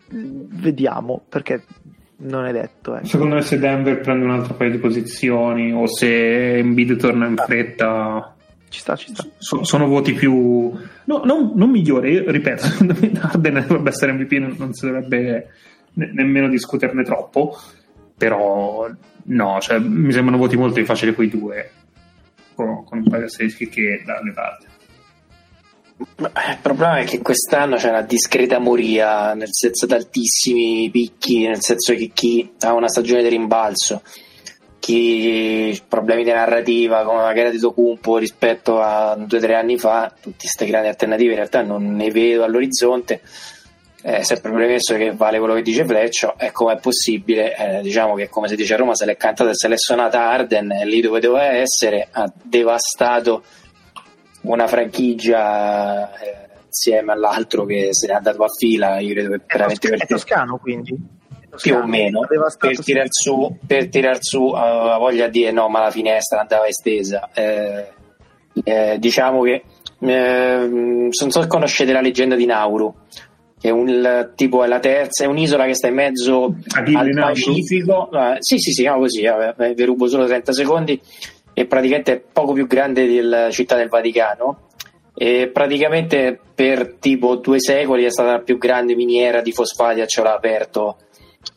Vediamo, 0.09 1.23
perché 1.29 1.63
non 2.17 2.45
è 2.45 2.51
detto. 2.51 2.95
Ecco. 2.95 3.05
Secondo 3.05 3.35
me 3.35 3.41
se 3.41 3.57
Denver 3.57 4.01
prende 4.01 4.25
un 4.25 4.31
altro 4.31 4.55
paio 4.55 4.71
di 4.71 4.77
posizioni 4.77 5.71
o 5.71 5.87
se 5.87 6.57
Embiid 6.57 6.97
torna 6.97 7.25
in 7.25 7.37
fretta... 7.37 8.35
Ci 8.67 8.79
sta, 8.79 8.95
ci 8.97 9.09
sta. 9.13 9.25
So, 9.37 9.63
sono 9.63 9.87
voti 9.87 10.11
più... 10.11 10.69
No, 11.05 11.21
non, 11.23 11.53
non 11.55 11.69
migliori, 11.69 12.29
ripeto, 12.29 12.63
secondo 12.67 12.95
me 12.99 13.11
Arden 13.21 13.63
dovrebbe 13.67 13.89
essere 13.89 14.11
MVP, 14.11 14.31
non, 14.33 14.55
non 14.57 14.73
si 14.73 14.85
dovrebbe 14.85 15.47
ne, 15.93 16.11
nemmeno 16.13 16.49
discuterne 16.49 17.03
troppo, 17.03 17.57
però 18.23 18.87
No, 19.25 19.59
cioè, 19.61 19.79
mi 19.79 20.11
sembrano 20.11 20.37
voti 20.37 20.57
molto 20.57 20.75
più 20.75 20.85
facili 20.85 21.13
quei 21.13 21.29
due, 21.29 21.71
con, 22.55 22.83
con 22.83 22.97
un 22.97 23.03
paio 23.05 23.19
di 23.19 23.25
asterischi 23.27 23.69
che 23.69 24.03
dalle 24.05 24.33
parti. 24.33 24.65
Il 25.95 26.57
problema 26.61 26.97
è 26.97 27.05
che 27.05 27.19
quest'anno 27.19 27.77
c'è 27.77 27.89
una 27.89 28.01
discreta 28.01 28.59
moria, 28.59 29.33
nel 29.33 29.49
senso 29.51 29.85
di 29.85 29.93
altissimi 29.93 30.89
picchi, 30.89 31.47
nel 31.47 31.61
senso 31.61 31.93
che 31.93 32.11
chi 32.13 32.51
ha 32.61 32.73
una 32.73 32.89
stagione 32.89 33.21
di 33.21 33.29
rimbalzo, 33.29 34.01
chi 34.79 35.79
ha 35.79 35.85
problemi 35.87 36.25
di 36.25 36.31
narrativa 36.31 37.03
come 37.03 37.19
magari 37.19 37.51
di 37.51 37.59
Tocumpo 37.59 38.17
rispetto 38.17 38.81
a 38.81 39.15
due 39.15 39.37
o 39.37 39.41
tre 39.41 39.55
anni 39.55 39.77
fa, 39.77 40.13
tutte 40.19 40.39
queste 40.39 40.65
grandi 40.65 40.89
alternative 40.89 41.29
in 41.29 41.37
realtà 41.37 41.61
non 41.61 41.95
ne 41.95 42.11
vedo 42.11 42.43
all'orizzonte 42.43 43.21
eh, 44.05 44.21
sempre 44.23 44.51
premesso 44.51 44.95
che 44.95 45.13
vale 45.13 45.39
quello 45.39 45.53
che 45.53 45.61
dice 45.61 45.85
Fleccio, 45.85 46.37
e 46.37 46.51
com'è 46.51 46.77
possibile, 46.77 47.55
eh, 47.55 47.81
diciamo 47.81 48.15
che 48.15 48.27
come 48.27 48.49
si 48.49 48.57
dice 48.57 48.73
a 48.73 48.77
Roma, 48.77 48.95
se 48.95 49.05
l'è 49.05 49.15
cantata 49.15 49.49
e 49.49 49.55
selezionata 49.55 50.29
Arden, 50.29 50.67
lì 50.83 50.99
dove 50.99 51.21
doveva 51.21 51.45
essere, 51.45 52.09
ha 52.11 52.29
devastato 52.43 53.43
una 54.41 54.67
franchigia 54.67 56.19
eh, 56.19 56.49
insieme 56.65 57.13
all'altro 57.13 57.63
che 57.63 57.89
se 57.91 58.07
n'è 58.07 58.13
andato 58.13 58.43
a 58.43 58.49
fila, 58.49 58.99
io 58.99 59.13
credo 59.13 59.29
che 59.29 59.43
veramente... 59.47 59.87
È 59.87 60.05
toscano 60.05 60.57
quindi? 60.57 61.21
più 61.61 61.75
o 61.75 61.85
meno 61.85 62.21
per 62.57 62.79
tirar 62.79 63.05
su, 63.09 63.59
per 63.67 63.87
tirar 63.87 64.17
su 64.19 64.41
uh, 64.41 64.97
voglia 64.97 65.27
di 65.27 65.39
dire 65.39 65.51
no 65.51 65.69
ma 65.69 65.81
la 65.81 65.91
finestra 65.91 66.39
andava 66.39 66.65
estesa. 66.65 67.29
Eh, 67.31 67.91
eh, 68.63 68.97
diciamo 68.97 69.43
che 69.43 69.63
eh, 69.99 70.67
non 70.67 71.11
so 71.11 71.29
se 71.29 71.47
conoscete 71.47 71.91
la 71.91 72.01
leggenda 72.01 72.35
di 72.35 72.45
Nauru 72.45 72.91
che 73.63 73.69
è 73.69 73.71
un 73.71 74.33
tipo 74.35 74.61
è 74.61 74.67
la 74.67 74.79
terza 74.79 75.23
è 75.23 75.27
un'isola 75.27 75.63
che 75.63 75.73
sta 75.73 75.87
in 75.87 75.93
mezzo 75.93 76.53
al 76.73 77.09
Pacifico 77.13 78.09
uh, 78.11 78.35
sì 78.39 78.57
sì 78.57 78.73
si 78.73 78.81
chiama 78.81 78.97
così 78.97 79.21
eh, 79.21 79.73
vi 79.73 79.85
rubo 79.85 80.07
solo 80.07 80.25
30 80.25 80.51
secondi. 80.51 80.99
È 81.53 81.65
praticamente 81.65 82.19
poco 82.19 82.51
più 82.51 82.67
grande 82.67 83.07
della 83.07 83.49
città 83.51 83.77
del 83.77 83.87
Vaticano. 83.87 84.67
E 85.15 85.49
praticamente 85.53 86.37
per 86.53 86.95
tipo 86.95 87.35
due 87.35 87.61
secoli 87.61 88.03
è 88.03 88.09
stata 88.09 88.31
la 88.31 88.39
più 88.39 88.57
grande 88.57 88.95
miniera 88.95 89.41
di 89.41 89.53
fosfati 89.53 90.01
a 90.01 90.07
cielo 90.07 90.29
aperto. 90.29 90.97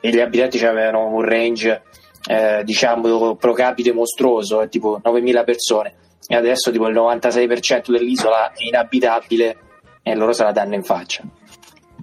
E 0.01 0.11
gli 0.11 0.21
abitanti 0.21 0.65
avevano 0.65 1.09
un 1.09 1.23
range 1.23 1.83
eh, 2.29 2.63
diciamo 2.63 3.35
pro 3.35 3.53
capite 3.53 3.93
mostruoso 3.93 4.61
è 4.61 4.69
tipo 4.69 5.01
9.000 5.05 5.45
persone. 5.45 5.95
E 6.29 6.37
adesso 6.37 6.71
tipo 6.71 6.87
il 6.87 6.95
96% 6.95 7.91
dell'isola 7.91 8.53
è 8.53 8.65
inabitabile 8.65 9.57
e 10.05 10.15
loro 10.15 10.33
se 10.33 10.45
la 10.45 10.53
danno 10.53 10.75
in 10.75 10.85
faccia 10.85 11.25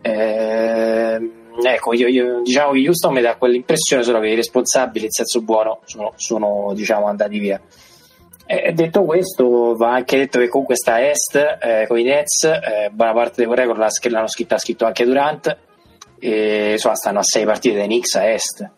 eh, 0.03 1.31
ecco 1.63 1.93
io, 1.93 2.07
io, 2.07 2.41
diciamo 2.41 2.73
che 2.73 2.87
Houston 2.87 3.13
mi 3.13 3.21
dà 3.21 3.35
quell'impressione 3.35 4.03
solo 4.03 4.19
che 4.19 4.27
i 4.27 4.35
responsabili 4.35 5.05
in 5.05 5.11
senso 5.11 5.41
buono 5.41 5.79
sono, 5.85 6.13
sono 6.15 6.73
diciamo 6.75 7.07
andati 7.07 7.39
via 7.39 7.61
e 8.45 8.73
detto 8.73 9.03
questo, 9.03 9.75
va 9.75 9.93
anche 9.93 10.17
detto 10.17 10.37
che 10.39 10.49
comunque 10.49 10.75
sta 10.75 10.95
a 10.95 11.01
est 11.01 11.35
eh, 11.35 11.85
con 11.87 11.97
i 11.97 12.03
Nets, 12.03 12.43
eh, 12.43 12.89
buona 12.91 13.13
parte 13.13 13.45
dei 13.45 13.55
record 13.55 13.79
l'hanno 13.79 14.27
scritto, 14.27 14.57
scritto 14.57 14.85
anche 14.85 15.05
Durant, 15.05 15.57
e 16.19 16.71
insomma, 16.73 16.95
stanno 16.95 17.19
a 17.19 17.23
sei 17.23 17.45
partite 17.45 17.77
dai 17.77 17.85
Knicks 17.85 18.15
a 18.15 18.29
est. 18.29 18.69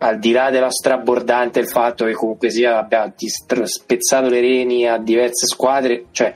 Al 0.00 0.18
di 0.18 0.30
là 0.32 0.50
dello 0.50 0.70
strabordante 0.70 1.58
il 1.58 1.68
fatto 1.68 2.04
che 2.04 2.12
comunque 2.12 2.50
sia 2.50 2.78
abbia 2.78 3.12
spezzato 3.16 4.28
le 4.28 4.40
reni 4.40 4.86
a 4.86 4.98
diverse 4.98 5.46
squadre, 5.46 6.04
cioè 6.12 6.32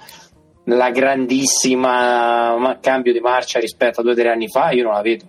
la 0.65 0.91
grandissima 0.91 2.79
cambio 2.81 3.13
di 3.13 3.21
marcia 3.21 3.59
rispetto 3.59 4.01
a 4.01 4.03
due 4.03 4.13
o 4.13 4.15
tre 4.15 4.31
anni 4.31 4.49
fa, 4.49 4.71
io 4.71 4.85
non 4.85 4.93
la 4.93 5.03
vedo. 5.03 5.25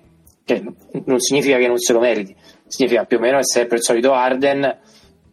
Cioè, 0.46 0.62
non 1.06 1.20
significa 1.20 1.58
che 1.58 1.68
non 1.68 1.78
se 1.78 1.94
lo 1.94 2.00
meriti, 2.00 2.36
significa 2.68 3.06
più 3.06 3.18
o 3.18 3.20
meno 3.22 3.38
essere 3.38 3.62
sempre 3.62 3.78
il 3.78 3.84
solito 3.84 4.12
Arden 4.12 4.80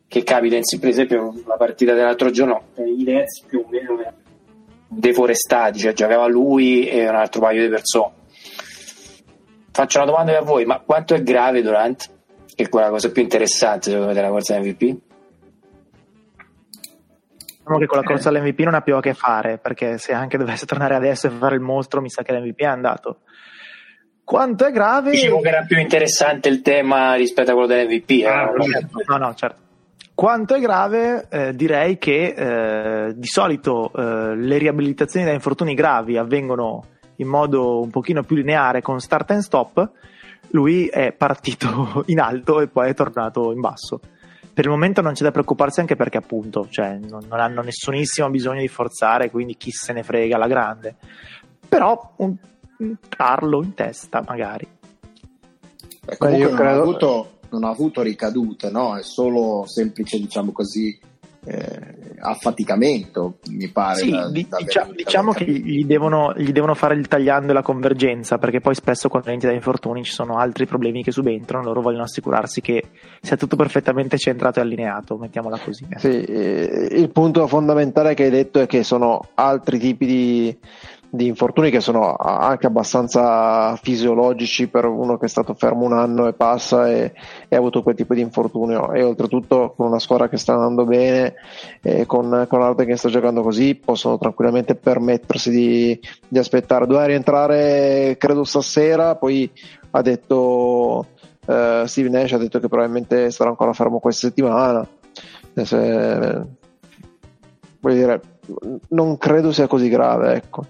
che 0.06 0.22
capita 0.22 0.56
in 0.56 0.62
per 0.78 0.88
esempio 0.88 1.34
la 1.46 1.56
partita 1.56 1.94
dell'altro 1.94 2.30
giorno 2.30 2.68
i 2.76 3.04
Nets 3.04 3.44
più 3.46 3.64
o 3.64 3.68
meno 3.70 3.96
deforestati 4.88 5.78
cioè 5.78 5.92
giocava 5.92 6.26
lui 6.26 6.88
e 6.88 7.08
un 7.08 7.14
altro 7.14 7.40
paio 7.40 7.62
di 7.62 7.68
persone. 7.68 8.12
Faccio 9.72 9.98
una 9.98 10.06
domanda 10.06 10.36
a 10.36 10.42
voi 10.42 10.64
ma 10.64 10.80
quanto 10.80 11.14
è 11.14 11.22
grave 11.22 11.62
Durant? 11.62 12.10
Che 12.54 12.64
è 12.64 12.68
quella 12.68 12.90
cosa 12.90 13.10
più 13.10 13.22
interessante 13.22 13.90
secondo 13.90 14.08
me 14.08 14.14
della 14.14 14.28
corsa 14.28 14.58
MVP 14.58 15.09
diciamo 17.70 17.78
che 17.78 17.86
con 17.86 17.98
la 17.98 18.04
corsa 18.04 18.28
all'MVP 18.28 18.60
non 18.60 18.74
ha 18.74 18.80
più 18.80 18.96
a 18.96 19.00
che 19.00 19.14
fare 19.14 19.58
perché 19.58 19.98
se 19.98 20.12
anche 20.12 20.36
dovesse 20.36 20.66
tornare 20.66 20.94
adesso 20.94 21.26
e 21.26 21.30
fare 21.30 21.54
il 21.54 21.60
mostro 21.60 22.00
mi 22.00 22.10
sa 22.10 22.22
che 22.22 22.32
l'MVP 22.32 22.60
è 22.60 22.66
andato 22.66 23.20
quanto 24.24 24.66
è 24.66 24.72
grave 24.72 25.12
dicevo 25.12 25.40
che 25.40 25.48
era 25.48 25.62
più 25.62 25.78
interessante 25.78 26.48
il 26.48 26.62
tema 26.62 27.14
rispetto 27.14 27.50
a 27.50 27.54
quello 27.54 27.68
dell'MVP 27.68 28.10
eh? 28.10 28.26
ah, 28.26 28.50
no 29.06 29.16
no 29.16 29.34
certo 29.34 29.68
quanto 30.20 30.54
è 30.54 30.60
grave, 30.60 31.28
eh, 31.30 31.54
direi 31.54 31.96
che 31.96 32.34
eh, 32.36 33.14
di 33.16 33.26
solito 33.26 33.90
eh, 33.90 34.36
le 34.36 34.58
riabilitazioni 34.58 35.24
da 35.24 35.32
infortuni 35.32 35.72
gravi 35.72 36.18
avvengono 36.18 36.84
in 37.16 37.26
modo 37.26 37.80
un 37.80 37.88
pochino 37.88 38.22
più 38.22 38.36
lineare 38.36 38.82
con 38.82 39.00
start 39.00 39.30
and 39.30 39.40
stop. 39.40 39.90
Lui 40.48 40.88
è 40.88 41.12
partito 41.12 42.04
in 42.08 42.20
alto 42.20 42.60
e 42.60 42.68
poi 42.68 42.90
è 42.90 42.94
tornato 42.94 43.50
in 43.52 43.60
basso. 43.60 44.00
Per 44.52 44.64
il 44.64 44.70
momento 44.70 45.00
non 45.00 45.12
c'è 45.12 45.22
da 45.22 45.30
preoccuparsi 45.30 45.80
anche 45.80 45.96
perché 45.96 46.18
appunto 46.18 46.66
cioè, 46.68 46.98
non, 46.98 47.24
non, 47.28 47.40
hanno 47.40 47.62
nessunissimo 47.62 48.28
bisogno 48.30 48.60
di 48.60 48.68
forzare, 48.68 49.30
quindi 49.30 49.56
chi 49.56 49.70
se 49.70 49.92
ne 49.92 50.02
frega 50.02 50.36
la 50.36 50.46
grande. 50.46 50.96
Però 51.68 52.14
un, 52.16 52.34
un 52.78 52.96
Carlo 53.08 53.62
in 53.62 53.74
testa 53.74 54.22
magari. 54.26 54.66
Beh, 56.04 56.16
comunque 56.16 56.44
Beh, 56.44 56.50
io 56.50 56.56
credo... 56.56 56.82
avuto 56.82 57.30
non 57.50 57.64
ha 57.64 57.70
avuto 57.70 58.02
ricadute, 58.02 58.70
no? 58.70 58.96
è 58.96 59.02
solo 59.02 59.64
semplice, 59.66 60.18
diciamo 60.18 60.52
così, 60.52 60.98
eh, 61.44 62.16
affaticamento, 62.18 63.38
mi 63.50 63.68
pare. 63.68 63.96
Sì, 63.96 64.10
da, 64.10 64.30
di, 64.30 64.46
da 64.48 64.58
diciamo, 64.58 64.92
diciamo 64.92 65.32
che 65.32 65.44
gli 65.44 65.84
devono, 65.84 66.34
gli 66.36 66.52
devono, 66.52 66.74
fare 66.74 66.94
il 66.94 67.08
tagliando 67.08 67.50
e 67.50 67.54
la 67.54 67.62
convergenza, 67.62 68.38
perché 68.38 68.60
poi 68.60 68.74
spesso 68.74 69.08
quando 69.08 69.30
entri 69.30 69.48
da 69.48 69.54
infortuni 69.54 70.04
ci 70.04 70.12
sono 70.12 70.36
altri 70.36 70.66
problemi 70.66 71.02
che 71.02 71.12
subentrano, 71.12 71.64
loro 71.64 71.80
vogliono 71.80 72.04
assicurarsi 72.04 72.60
che 72.60 72.90
sia 73.20 73.36
tutto 73.36 73.56
perfettamente 73.56 74.18
centrato 74.18 74.58
e 74.58 74.62
allineato, 74.62 75.16
mettiamola 75.16 75.58
così. 75.58 75.86
Eh. 75.88 75.98
Sì, 75.98 76.22
eh, 76.24 76.88
il 76.90 77.10
punto 77.10 77.46
fondamentale 77.46 78.14
che 78.14 78.24
hai 78.24 78.30
detto 78.30 78.60
è 78.60 78.66
che 78.66 78.82
sono 78.82 79.28
altri 79.34 79.78
tipi 79.78 80.06
di 80.06 80.58
di 81.12 81.26
infortuni 81.26 81.70
che 81.70 81.80
sono 81.80 82.14
anche 82.14 82.68
abbastanza 82.68 83.74
fisiologici 83.76 84.68
per 84.68 84.84
uno 84.84 85.18
che 85.18 85.26
è 85.26 85.28
stato 85.28 85.54
fermo 85.54 85.84
un 85.84 85.92
anno 85.92 86.28
e 86.28 86.34
passa 86.34 86.88
e, 86.88 87.12
e 87.48 87.56
ha 87.56 87.58
avuto 87.58 87.82
quel 87.82 87.96
tipo 87.96 88.14
di 88.14 88.20
infortunio. 88.20 88.92
E 88.92 89.02
oltretutto 89.02 89.74
con 89.76 89.86
una 89.86 89.98
squadra 89.98 90.28
che 90.28 90.36
sta 90.36 90.54
andando 90.54 90.84
bene 90.84 91.34
e 91.82 92.06
con, 92.06 92.46
con 92.48 92.62
Arden 92.62 92.86
che 92.86 92.96
sta 92.96 93.08
giocando 93.08 93.42
così 93.42 93.74
possono 93.74 94.18
tranquillamente 94.18 94.76
permettersi 94.76 95.50
di, 95.50 96.00
di 96.28 96.38
aspettare. 96.38 96.86
Doveva 96.86 97.06
rientrare 97.06 98.16
credo 98.16 98.44
stasera 98.44 99.16
poi 99.16 99.50
ha 99.90 100.02
detto 100.02 101.06
uh, 101.44 101.84
Steve 101.86 102.08
Nash 102.08 102.32
ha 102.34 102.38
detto 102.38 102.60
che 102.60 102.68
probabilmente 102.68 103.32
sarà 103.32 103.50
ancora 103.50 103.72
fermo 103.72 103.98
questa 103.98 104.28
settimana. 104.28 104.86
Se, 105.52 106.46
voglio 107.80 107.94
dire 107.94 108.20
non 108.90 109.18
credo 109.18 109.52
sia 109.52 109.66
così 109.66 109.88
grave 109.88 110.34
ecco 110.34 110.64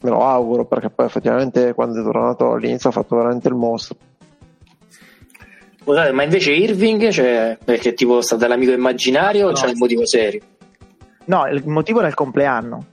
me 0.00 0.10
lo 0.10 0.24
auguro 0.24 0.64
perché 0.64 0.90
poi 0.90 1.06
effettivamente 1.06 1.74
quando 1.74 2.00
è 2.00 2.04
tornato 2.04 2.52
all'inizio 2.52 2.90
ha 2.90 2.92
fatto 2.92 3.16
veramente 3.16 3.48
il 3.48 3.54
mostro 3.54 3.96
Scusate, 5.88 6.12
ma 6.12 6.22
invece 6.22 6.52
Irving, 6.52 7.08
cioè, 7.08 7.56
perché 7.64 7.94
tipo 7.94 8.20
sta 8.20 8.36
dall'amico 8.36 8.72
immaginario 8.72 9.46
no. 9.46 9.52
o 9.52 9.54
c'è 9.54 9.68
un 9.68 9.78
motivo 9.78 10.06
serio? 10.06 10.42
No, 11.24 11.46
il 11.46 11.66
motivo 11.66 12.00
era 12.00 12.08
il 12.08 12.14
compleanno. 12.14 12.84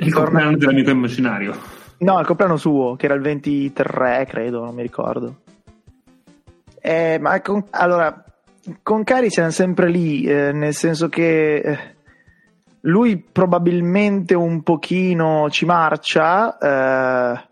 Il 0.00 0.12
compleanno 0.12 0.56
dell'amico 0.56 0.90
immaginario? 0.90 1.54
No, 1.98 2.18
il 2.18 2.26
compleanno 2.26 2.56
suo, 2.56 2.96
che 2.96 3.04
era 3.04 3.14
il 3.14 3.20
23, 3.20 4.26
credo, 4.28 4.64
non 4.64 4.74
mi 4.74 4.82
ricordo. 4.82 5.36
Eh, 6.80 7.18
ma 7.20 7.40
con, 7.42 7.64
allora, 7.70 8.24
con 8.82 9.04
Cari 9.04 9.30
siamo 9.30 9.50
sempre 9.50 9.88
lì, 9.88 10.24
eh, 10.24 10.50
nel 10.50 10.74
senso 10.74 11.08
che 11.08 11.54
eh, 11.56 11.93
lui 12.86 13.18
probabilmente 13.18 14.34
un 14.34 14.62
pochino 14.62 15.48
ci 15.50 15.64
marcia, 15.64 16.58
eh, 16.58 17.48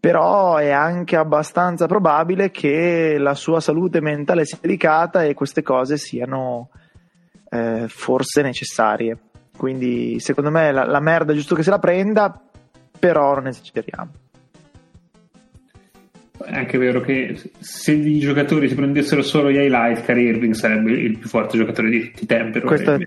però 0.00 0.56
è 0.56 0.70
anche 0.70 1.16
abbastanza 1.16 1.86
probabile 1.86 2.50
che 2.50 3.18
la 3.18 3.34
sua 3.34 3.60
salute 3.60 4.00
mentale 4.00 4.44
sia 4.44 4.58
delicata 4.60 5.22
e 5.22 5.34
queste 5.34 5.62
cose 5.62 5.96
siano 5.96 6.70
eh, 7.48 7.86
forse 7.88 8.42
necessarie. 8.42 9.16
Quindi 9.56 10.18
secondo 10.18 10.50
me 10.50 10.72
la, 10.72 10.86
la 10.86 11.00
merda 11.00 11.32
è 11.32 11.36
giusto 11.36 11.54
che 11.54 11.62
se 11.62 11.70
la 11.70 11.78
prenda, 11.78 12.40
però 12.98 13.34
non 13.34 13.46
esageriamo. 13.46 14.21
È 16.44 16.54
anche 16.54 16.78
vero 16.78 17.00
che 17.00 17.40
se 17.58 17.92
i 17.92 18.18
giocatori 18.18 18.68
si 18.68 18.74
prendessero 18.74 19.22
solo 19.22 19.50
gli 19.50 19.56
highlight, 19.56 20.04
Kyrie 20.04 20.30
Irving 20.30 20.54
sarebbe 20.54 20.92
il 20.92 21.18
più 21.18 21.28
forte 21.28 21.56
giocatore 21.56 21.90
di 21.90 22.10
tutti 22.10 22.24
i 22.24 22.26
tempi. 22.26 22.60
Questo 22.60 22.94
è, 22.94 23.06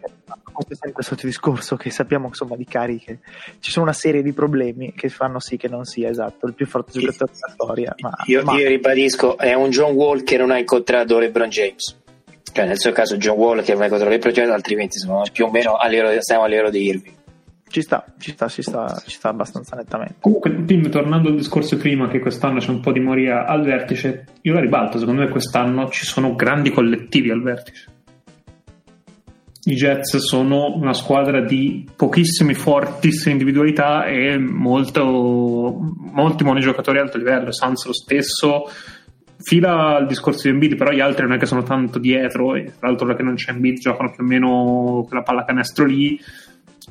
questo 0.56 0.74
è 0.74 0.78
sempre 0.78 1.03
sotto 1.03 1.26
discorso 1.26 1.76
che 1.76 1.90
sappiamo 1.90 2.28
insomma 2.28 2.56
di 2.56 2.66
Cari 2.66 2.99
che 2.99 3.20
ci 3.60 3.72
sono 3.72 3.86
una 3.86 3.94
serie 3.94 4.24
di 4.24 4.34
problemi 4.34 4.94
che 4.94 5.10
fanno 5.10 5.40
sì 5.40 5.57
che 5.57 5.68
non 5.68 5.84
sia 5.86 6.10
esatto 6.10 6.48
il 6.48 6.53
più 6.53 6.66
forte 6.66 6.99
giocatore 6.99 7.32
della 7.34 7.53
storia. 7.53 7.95
Ma, 7.99 8.12
io, 8.26 8.44
ma... 8.44 8.53
io 8.57 8.68
ribadisco, 8.68 9.38
è 9.38 9.53
un 9.53 9.70
John 9.70 9.94
Wall 9.94 10.24
che 10.24 10.38
non 10.38 10.52
ha 10.52 10.57
incontrato 10.57 11.20
LeBron 11.20 11.49
James. 11.49 11.98
Cioè, 12.52 12.66
nel 12.66 12.80
suo 12.80 12.94
caso 12.94 13.18
John 13.18 13.38
Wall 13.38 13.64
che 13.64 13.74
non 13.74 13.82
ha 13.82 13.86
incontrato 13.86 14.14
LeBron 14.14 14.34
James, 14.34 14.52
altrimenti 14.52 14.98
insomma, 14.98 15.24
più 15.32 15.45
o 15.45 15.52
meno 15.52 15.76
a 15.76 15.88
livello, 15.88 16.22
stiamo 16.22 16.44
a 16.44 16.48
livello 16.48 16.70
di 16.70 16.84
Irving. 16.86 17.16
Ci 17.76 17.81
sta, 17.81 18.06
ci 18.18 18.31
sta, 18.31 18.47
ci 18.47 18.61
sta, 18.61 19.03
ci 19.06 19.18
sta 19.18 19.27
abbastanza 19.27 19.76
nettamente. 19.76 20.15
Comunque, 20.22 20.64
Tim, 20.64 20.89
tornando 20.89 21.27
al 21.27 21.35
discorso 21.35 21.76
prima 21.76 22.07
che 22.07 22.19
quest'anno 22.19 22.60
c'è 22.60 22.69
un 22.69 22.80
po' 22.80 22.93
di 22.93 23.02
moria 23.02 23.45
al 23.45 23.65
vertice, 23.65 24.27
io 24.43 24.53
la 24.53 24.61
ribalto, 24.61 24.97
secondo 24.97 25.23
me 25.23 25.27
quest'anno 25.27 25.89
ci 25.89 26.06
sono 26.06 26.35
grandi 26.35 26.69
collettivi 26.69 27.31
al 27.31 27.41
vertice. 27.41 27.91
i 29.65 29.73
Jets 29.73 30.15
sono 30.19 30.73
una 30.73 30.93
squadra 30.93 31.41
di 31.41 31.85
pochissime 31.93 32.53
fortissime 32.53 33.34
individualità 33.34 34.06
e 34.06 34.38
molto, 34.38 35.77
molti 36.14 36.45
buoni 36.45 36.61
giocatori 36.61 36.99
a 36.99 37.02
alto 37.02 37.18
livello. 37.18 37.52
Sans 37.52 37.85
lo 37.85 37.93
stesso 37.93 38.69
fila 39.38 39.97
al 39.97 40.07
discorso 40.07 40.43
di 40.43 40.53
Embiid, 40.53 40.77
però 40.77 40.91
gli 40.91 41.02
altri 41.02 41.23
non 41.23 41.35
è 41.35 41.38
che 41.38 41.45
sono 41.45 41.64
tanto 41.64 41.99
dietro, 41.99 42.56
e 42.56 42.72
tra 42.80 42.88
l'altro 42.88 43.06
perché 43.06 43.23
non 43.23 43.35
c'è 43.35 43.52
Embiid 43.52 43.80
giocano 43.80 44.11
più 44.11 44.23
o 44.23 44.27
meno 44.27 45.03
quella 45.06 45.23
pallacanestro 45.23 45.84
lì. 45.84 46.18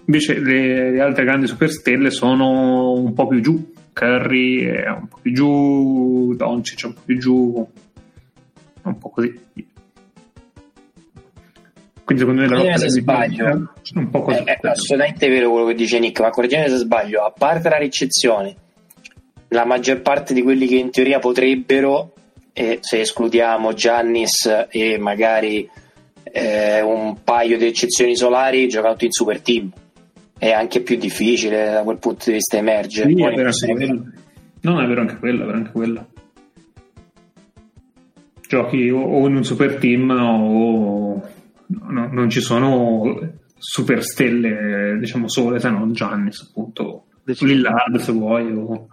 Invece 0.06 0.38
le, 0.38 0.90
le 0.90 1.00
altre 1.00 1.24
grandi 1.24 1.46
superstelle 1.46 2.10
sono 2.10 2.92
un 2.92 3.12
po' 3.14 3.26
più 3.26 3.40
giù. 3.40 3.72
Curry 3.92 4.64
è 4.64 4.88
un 4.88 5.06
po' 5.08 5.18
più 5.22 5.32
giù, 5.32 6.34
Doncic 6.36 6.82
è 6.82 6.86
un 6.86 6.94
po' 6.94 7.00
più 7.04 7.18
giù, 7.18 7.68
un 8.82 8.98
po' 8.98 9.08
così. 9.08 9.40
Quindi 12.04 12.22
secondo 12.22 12.42
me 12.42 12.48
la 12.48 12.56
lotta 12.56 12.76
se 12.76 12.90
sbaglio, 12.90 13.46
è 13.46 13.52
un 13.94 14.10
po' 14.10 14.22
così. 14.22 14.42
È, 14.42 14.58
è 14.60 14.68
assolutamente 14.68 15.28
vero 15.28 15.50
quello 15.50 15.66
che 15.66 15.74
dice 15.74 15.98
Nick, 16.00 16.20
ma 16.20 16.30
correggimi 16.30 16.68
se 16.68 16.76
sbaglio, 16.76 17.22
a 17.22 17.30
parte 17.30 17.68
la 17.68 17.78
ricezione, 17.78 18.56
la 19.48 19.64
maggior 19.64 20.02
parte 20.02 20.34
di 20.34 20.42
quelli 20.42 20.66
che 20.66 20.76
in 20.76 20.90
teoria 20.90 21.20
potrebbero, 21.20 22.12
eh, 22.52 22.78
se 22.80 23.00
escludiamo 23.00 23.72
Giannis 23.72 24.66
e 24.68 24.98
magari 24.98 25.66
eh, 26.24 26.82
un 26.82 27.22
paio 27.22 27.56
di 27.56 27.66
eccezioni 27.66 28.16
solari, 28.16 28.68
giocano 28.68 28.92
tutti 28.92 29.06
in 29.06 29.12
super 29.12 29.40
team. 29.40 29.72
È 30.44 30.52
anche 30.52 30.82
più 30.82 30.98
difficile 30.98 31.72
da 31.72 31.82
quel 31.84 31.96
punto 31.96 32.24
di 32.26 32.32
vista 32.32 32.58
emergere. 32.58 33.08
Sì, 33.08 33.22
è 33.22 33.72
vero 33.72 34.04
non 34.60 34.82
è 34.82 34.86
vero 34.86 35.00
anche 35.00 35.16
quello, 35.16 35.42
è 35.42 35.46
vero 35.46 35.56
anche 35.56 35.70
quello. 35.70 36.06
Giochi 38.46 38.90
o 38.90 39.26
in 39.26 39.36
un 39.36 39.44
super 39.44 39.76
team 39.76 40.10
o 40.10 41.26
no, 41.66 42.08
non 42.12 42.28
ci 42.28 42.42
sono 42.42 43.18
super 43.56 44.02
stelle, 44.02 44.98
diciamo 44.98 45.30
sole, 45.30 45.60
se 45.60 45.70
non 45.70 45.94
Giannis, 45.94 46.46
appunto, 46.50 47.06
Lillard 47.24 47.96
se 47.96 48.12
vuoi, 48.12 48.52
o 48.52 48.88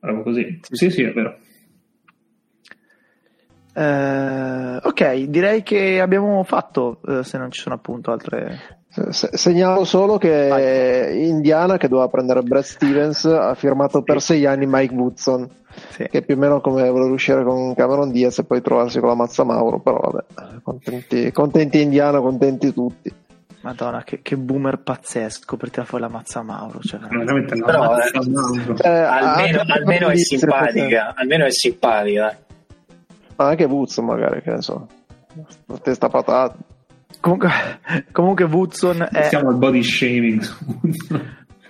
roba 0.00 0.22
così. 0.22 0.60
Sì, 0.70 0.90
sì, 0.90 1.04
è 1.04 1.12
vero. 1.14 1.38
Uh, 3.72 4.86
ok, 4.86 5.22
direi 5.22 5.62
che 5.62 6.02
abbiamo 6.02 6.44
fatto, 6.44 7.00
uh, 7.02 7.22
se 7.22 7.38
non 7.38 7.50
ci 7.50 7.62
sono 7.62 7.76
appunto 7.76 8.12
altre... 8.12 8.77
Segnalo 9.10 9.84
solo 9.84 10.18
che 10.18 10.48
Vai. 10.48 11.28
Indiana, 11.28 11.76
che 11.76 11.88
doveva 11.88 12.08
prendere 12.08 12.42
Brad 12.42 12.62
Stevens, 12.64 13.24
ha 13.24 13.54
firmato 13.54 14.02
per 14.02 14.20
sei 14.20 14.46
anni 14.46 14.66
Mike 14.66 14.94
Woodson 14.94 15.48
sì. 15.90 16.04
che 16.04 16.18
è 16.18 16.22
più 16.22 16.34
o 16.34 16.38
meno 16.38 16.60
come 16.60 16.88
voler 16.88 17.10
uscire 17.10 17.44
con 17.44 17.74
Cameron 17.74 18.10
Diaz 18.10 18.38
e 18.38 18.44
poi 18.44 18.60
trovarsi 18.60 18.98
con 18.98 19.08
la 19.08 19.14
Mazza 19.14 19.44
Mauro, 19.44 19.80
però 19.80 19.98
vabbè, 19.98 20.60
contenti, 20.62 21.30
contenti 21.32 21.80
Indiano, 21.80 22.20
contenti 22.20 22.72
tutti. 22.72 23.12
Madonna, 23.60 24.04
che, 24.04 24.20
che, 24.22 24.36
boomer 24.36 24.78
pazzesco 24.78 25.56
per 25.56 25.70
tirare 25.70 25.88
fuori 25.88 26.04
la 26.04 26.10
mazza 26.10 26.42
Mauro. 26.42 26.78
Cioè, 26.80 27.00
veramente 27.00 27.56
però, 27.56 27.98
eh, 27.98 28.08
eh, 28.84 28.88
almeno, 28.88 29.62
almeno 29.66 30.08
è 30.08 30.16
simpatica, 30.16 31.12
almeno 31.16 31.44
è 31.44 31.50
simpatica. 31.50 32.38
Anche 33.36 33.64
Woods 33.64 33.98
magari, 33.98 34.42
che 34.42 34.50
ne 34.52 34.62
so, 34.62 34.86
testa 35.82 36.08
patata. 36.08 36.56
Comunque, 37.20 37.50
comunque 38.12 38.44
Woodson 38.44 39.08
è... 39.10 39.24
Siamo 39.24 39.48
al 39.48 39.56
body 39.56 39.82
shaming. 39.82 40.42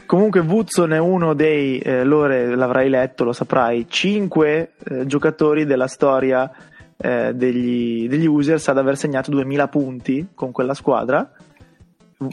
Comunque 0.09 0.41
Woodson 0.41 0.93
è 0.95 0.99
uno 0.99 1.35
dei, 1.35 1.79
eh, 1.81 2.03
Lore 2.03 2.55
l'avrai 2.57 2.89
letto, 2.89 3.25
lo 3.25 3.33
saprai, 3.33 3.87
cinque 3.89 4.73
eh, 4.85 5.05
giocatori 5.05 5.67
della 5.67 5.87
storia 5.87 6.51
eh, 6.97 7.33
degli, 7.35 8.09
degli, 8.09 8.27
Users 8.27 8.69
ad 8.69 8.79
aver 8.79 8.97
segnato 8.97 9.31
2000 9.31 9.69
punti 9.69 10.29
con 10.35 10.51
quella 10.51 10.75
squadra. 10.75 11.31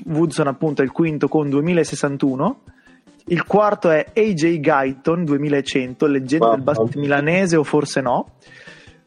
Woodson 0.06 0.48
appunto 0.48 0.82
è 0.82 0.86
il 0.86 0.92
quinto 0.92 1.28
con 1.28 1.50
2061. 1.50 2.62
Il 3.28 3.46
quarto 3.46 3.90
è 3.90 4.06
AJ 4.16 4.60
Guyton 4.60 5.26
2100, 5.26 6.08
leggenda 6.08 6.46
wow. 6.46 6.56
del 6.56 6.64
basket 6.64 6.96
milanese 6.96 7.58
o 7.58 7.64
forse 7.64 8.02
no. 8.02 8.38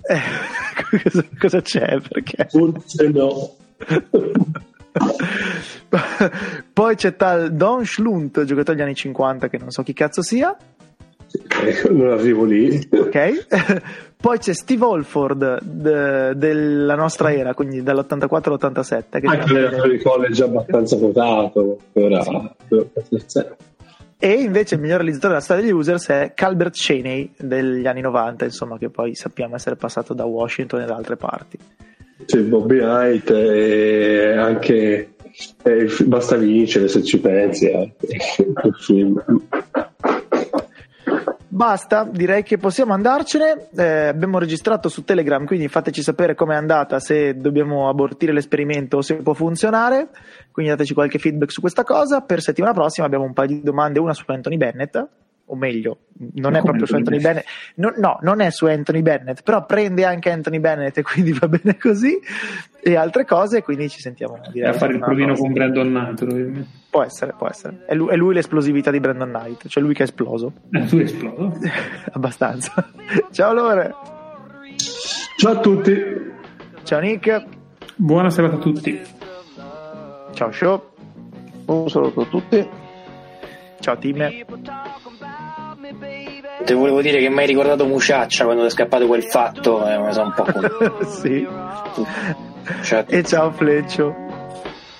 Eh, 0.03 0.21
cosa, 1.03 1.25
cosa, 1.39 1.61
c'è? 1.63 2.01
Perché? 2.01 2.49
Forse 2.49 3.09
no. 3.09 3.57
Poi 6.73 6.95
c'è 6.97 7.17
tal 7.17 7.53
Don 7.53 7.85
Schlunt, 7.85 8.45
giocatore 8.45 8.77
degli 8.77 8.85
anni 8.85 8.95
50, 8.95 9.49
che 9.49 9.59
non 9.59 9.71
so 9.71 9.83
chi 9.83 9.93
cazzo 9.93 10.23
sia. 10.23 10.57
Eh, 11.31 11.89
non 11.91 12.11
arrivo 12.11 12.45
lì. 12.45 12.89
Ok. 12.91 13.47
Poi 14.21 14.39
c'è 14.39 14.53
Steve 14.53 14.85
Holford 14.85 15.63
de, 15.63 16.35
della 16.37 16.97
nostra 16.97 17.33
era, 17.33 17.55
quindi 17.55 17.83
dall'84 17.83 18.51
all'87. 18.51 19.21
Che 19.21 19.27
Anche 19.27 19.53
nel 19.53 20.03
college 20.03 20.43
abbastanza 20.43 20.97
votato. 20.97 21.79
Ora, 21.93 22.23
sì. 23.27 23.45
E 24.21 24.33
invece 24.33 24.75
il 24.75 24.81
miglior 24.81 24.97
realizzatore 24.99 25.35
della 25.35 25.45
storia 25.45 25.63
degli 25.63 25.73
users 25.73 26.09
è 26.09 26.33
Calbert 26.35 26.75
Cheney 26.75 27.35
degli 27.39 27.87
anni 27.87 28.01
90, 28.01 28.47
insomma, 28.47 28.77
che 28.77 28.89
poi 28.91 29.15
sappiamo 29.15 29.55
essere 29.55 29.77
passato 29.77 30.13
da 30.15 30.25
Washington 30.25 30.81
e 30.81 30.87
da 30.87 30.97
altre 30.97 31.17
parti. 31.17 31.57
C'è 32.25 32.41
Bobby 32.41 32.79
Knight 32.79 33.31
e 33.31 34.37
anche 34.37 35.15
eh, 35.63 35.87
basta 36.05 36.37
vincere 36.37 36.89
se 36.89 37.03
ci 37.03 37.21
pensi 37.21 37.67
eh. 37.67 37.95
Basta, 41.47 42.09
direi 42.11 42.43
che 42.43 42.59
possiamo 42.59 42.93
andarcene. 42.93 43.69
Eh, 43.77 44.07
abbiamo 44.09 44.39
registrato 44.39 44.89
su 44.89 45.05
Telegram, 45.05 45.45
quindi 45.45 45.69
fateci 45.69 46.03
sapere 46.03 46.35
com'è 46.35 46.55
andata, 46.55 47.01
se 47.01 47.37
dobbiamo 47.37 47.89
abortire 47.89 48.33
l'esperimento 48.33 48.99
o 48.99 49.03
se 49.03 49.17
può 49.17 49.33
funzionare. 49.33 50.09
Quindi 50.53 50.71
dateci 50.73 50.95
qualche 50.95 51.19
feedback 51.19 51.51
su 51.51 51.61
questa 51.61 51.85
cosa. 51.85 52.21
Per 52.21 52.41
settimana 52.41 52.75
prossima 52.75 53.07
abbiamo 53.07 53.25
un 53.25 53.33
paio 53.33 53.49
di 53.49 53.63
domande, 53.63 53.99
una 53.99 54.13
su 54.13 54.25
Anthony 54.27 54.57
Bennett 54.57 55.07
o 55.49 55.57
meglio, 55.57 55.99
non 56.35 56.55
è 56.55 56.63
proprio 56.63 56.87
su 56.87 56.95
Anthony 56.95 57.21
Bennett, 57.21 57.45
no, 57.77 57.93
no, 57.97 58.19
non 58.23 58.41
è 58.41 58.51
su 58.51 58.67
Anthony 58.67 59.03
Bennett, 59.03 59.43
però 59.43 59.65
prende 59.67 60.05
anche 60.05 60.31
Anthony 60.31 60.59
Bennett 60.59 60.97
e 60.99 61.03
quindi 61.03 61.33
va 61.33 61.49
bene 61.49 61.77
così, 61.77 62.19
e 62.81 62.97
altre 62.97 63.25
cose, 63.25 63.63
quindi 63.63 63.89
ci 63.89 64.01
sentiamo. 64.01 64.35
A 64.35 64.73
fare 64.73 64.95
il 64.95 64.99
provino 64.99 65.35
con 65.35 65.53
Brandon 65.53 65.89
Knight, 65.89 66.67
Può 66.91 67.03
essere, 67.03 67.35
può 67.37 67.47
essere. 67.47 67.85
È 67.87 67.95
lui, 67.95 68.09
è 68.11 68.17
lui, 68.17 68.33
l'esplosività 68.33 68.91
di 68.91 68.99
Brandon 68.99 69.29
Knight, 69.29 69.69
cioè 69.69 69.83
lui 69.83 69.93
che 69.93 70.01
è 70.01 70.07
esploso. 70.07 70.53
È 70.71 70.87
lui 70.91 71.03
esploso? 71.03 71.53
Abbastanza. 72.13 72.91
Ciao 73.31 73.53
Lore. 73.53 73.95
Ciao 75.37 75.53
a 75.53 75.61
tutti. 75.61 75.97
Ciao 76.85 77.01
Nick. 77.01 77.45
Buona 77.95 78.31
serata 78.31 78.57
a 78.57 78.59
tutti. 78.59 79.01
Ciao 80.33 80.51
Show. 80.51 80.91
Un 81.67 81.91
saluto 81.91 82.23
a 82.23 82.27
tutti. 82.27 82.69
Ciao 83.81 83.99
Tim. 83.99 84.47
Te 86.69 86.75
volevo 86.75 87.01
dire 87.01 87.19
che 87.19 87.31
mi 87.31 87.39
hai 87.39 87.47
ricordato 87.47 87.87
Muciaccia 87.87 88.45
quando 88.45 88.63
è 88.67 88.69
scappato 88.69 89.07
quel 89.07 89.23
fatto, 89.23 89.89
eh, 89.89 89.99
mi 89.99 90.13
sono 90.13 90.27
un 90.27 90.33
po' 90.35 90.45
con... 90.53 91.07
sì. 91.09 91.49
Ciao 92.83 93.05
e 93.07 93.25
ciao 93.25 93.51
Fleccio. 93.53 94.15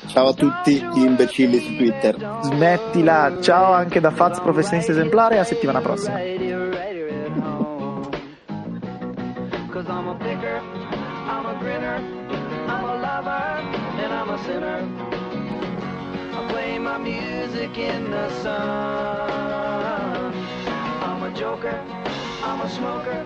Ciao 0.07 0.29
a 0.29 0.33
tutti 0.33 0.83
gli 0.95 1.03
imbecilli 1.03 1.59
su 1.59 1.77
Twitter. 1.77 2.39
Smettila, 2.41 3.37
ciao 3.43 3.75
anche 3.75 4.01
da 4.01 4.11
Faz 4.11 4.41
professionista 4.41 4.93
esemplare, 4.93 5.39
a 5.39 5.45
settimana 5.45 5.83
prossima. 5.83 6.19
music 16.99 17.77
in 17.79 18.11
the 18.11 18.29
sun. 18.43 19.48
Joker, 21.39 21.71
I'm 22.43 22.61
a 22.63 22.69
smoker, 22.69 23.25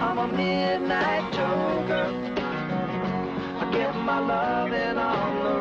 I'm 0.00 0.16
a 0.16 0.26
midnight 0.26 1.30
joker. 1.34 2.06
I 3.60 3.70
get 3.70 3.94
my 3.94 4.20
loving 4.20 4.96
on 4.96 5.44
the 5.44 5.60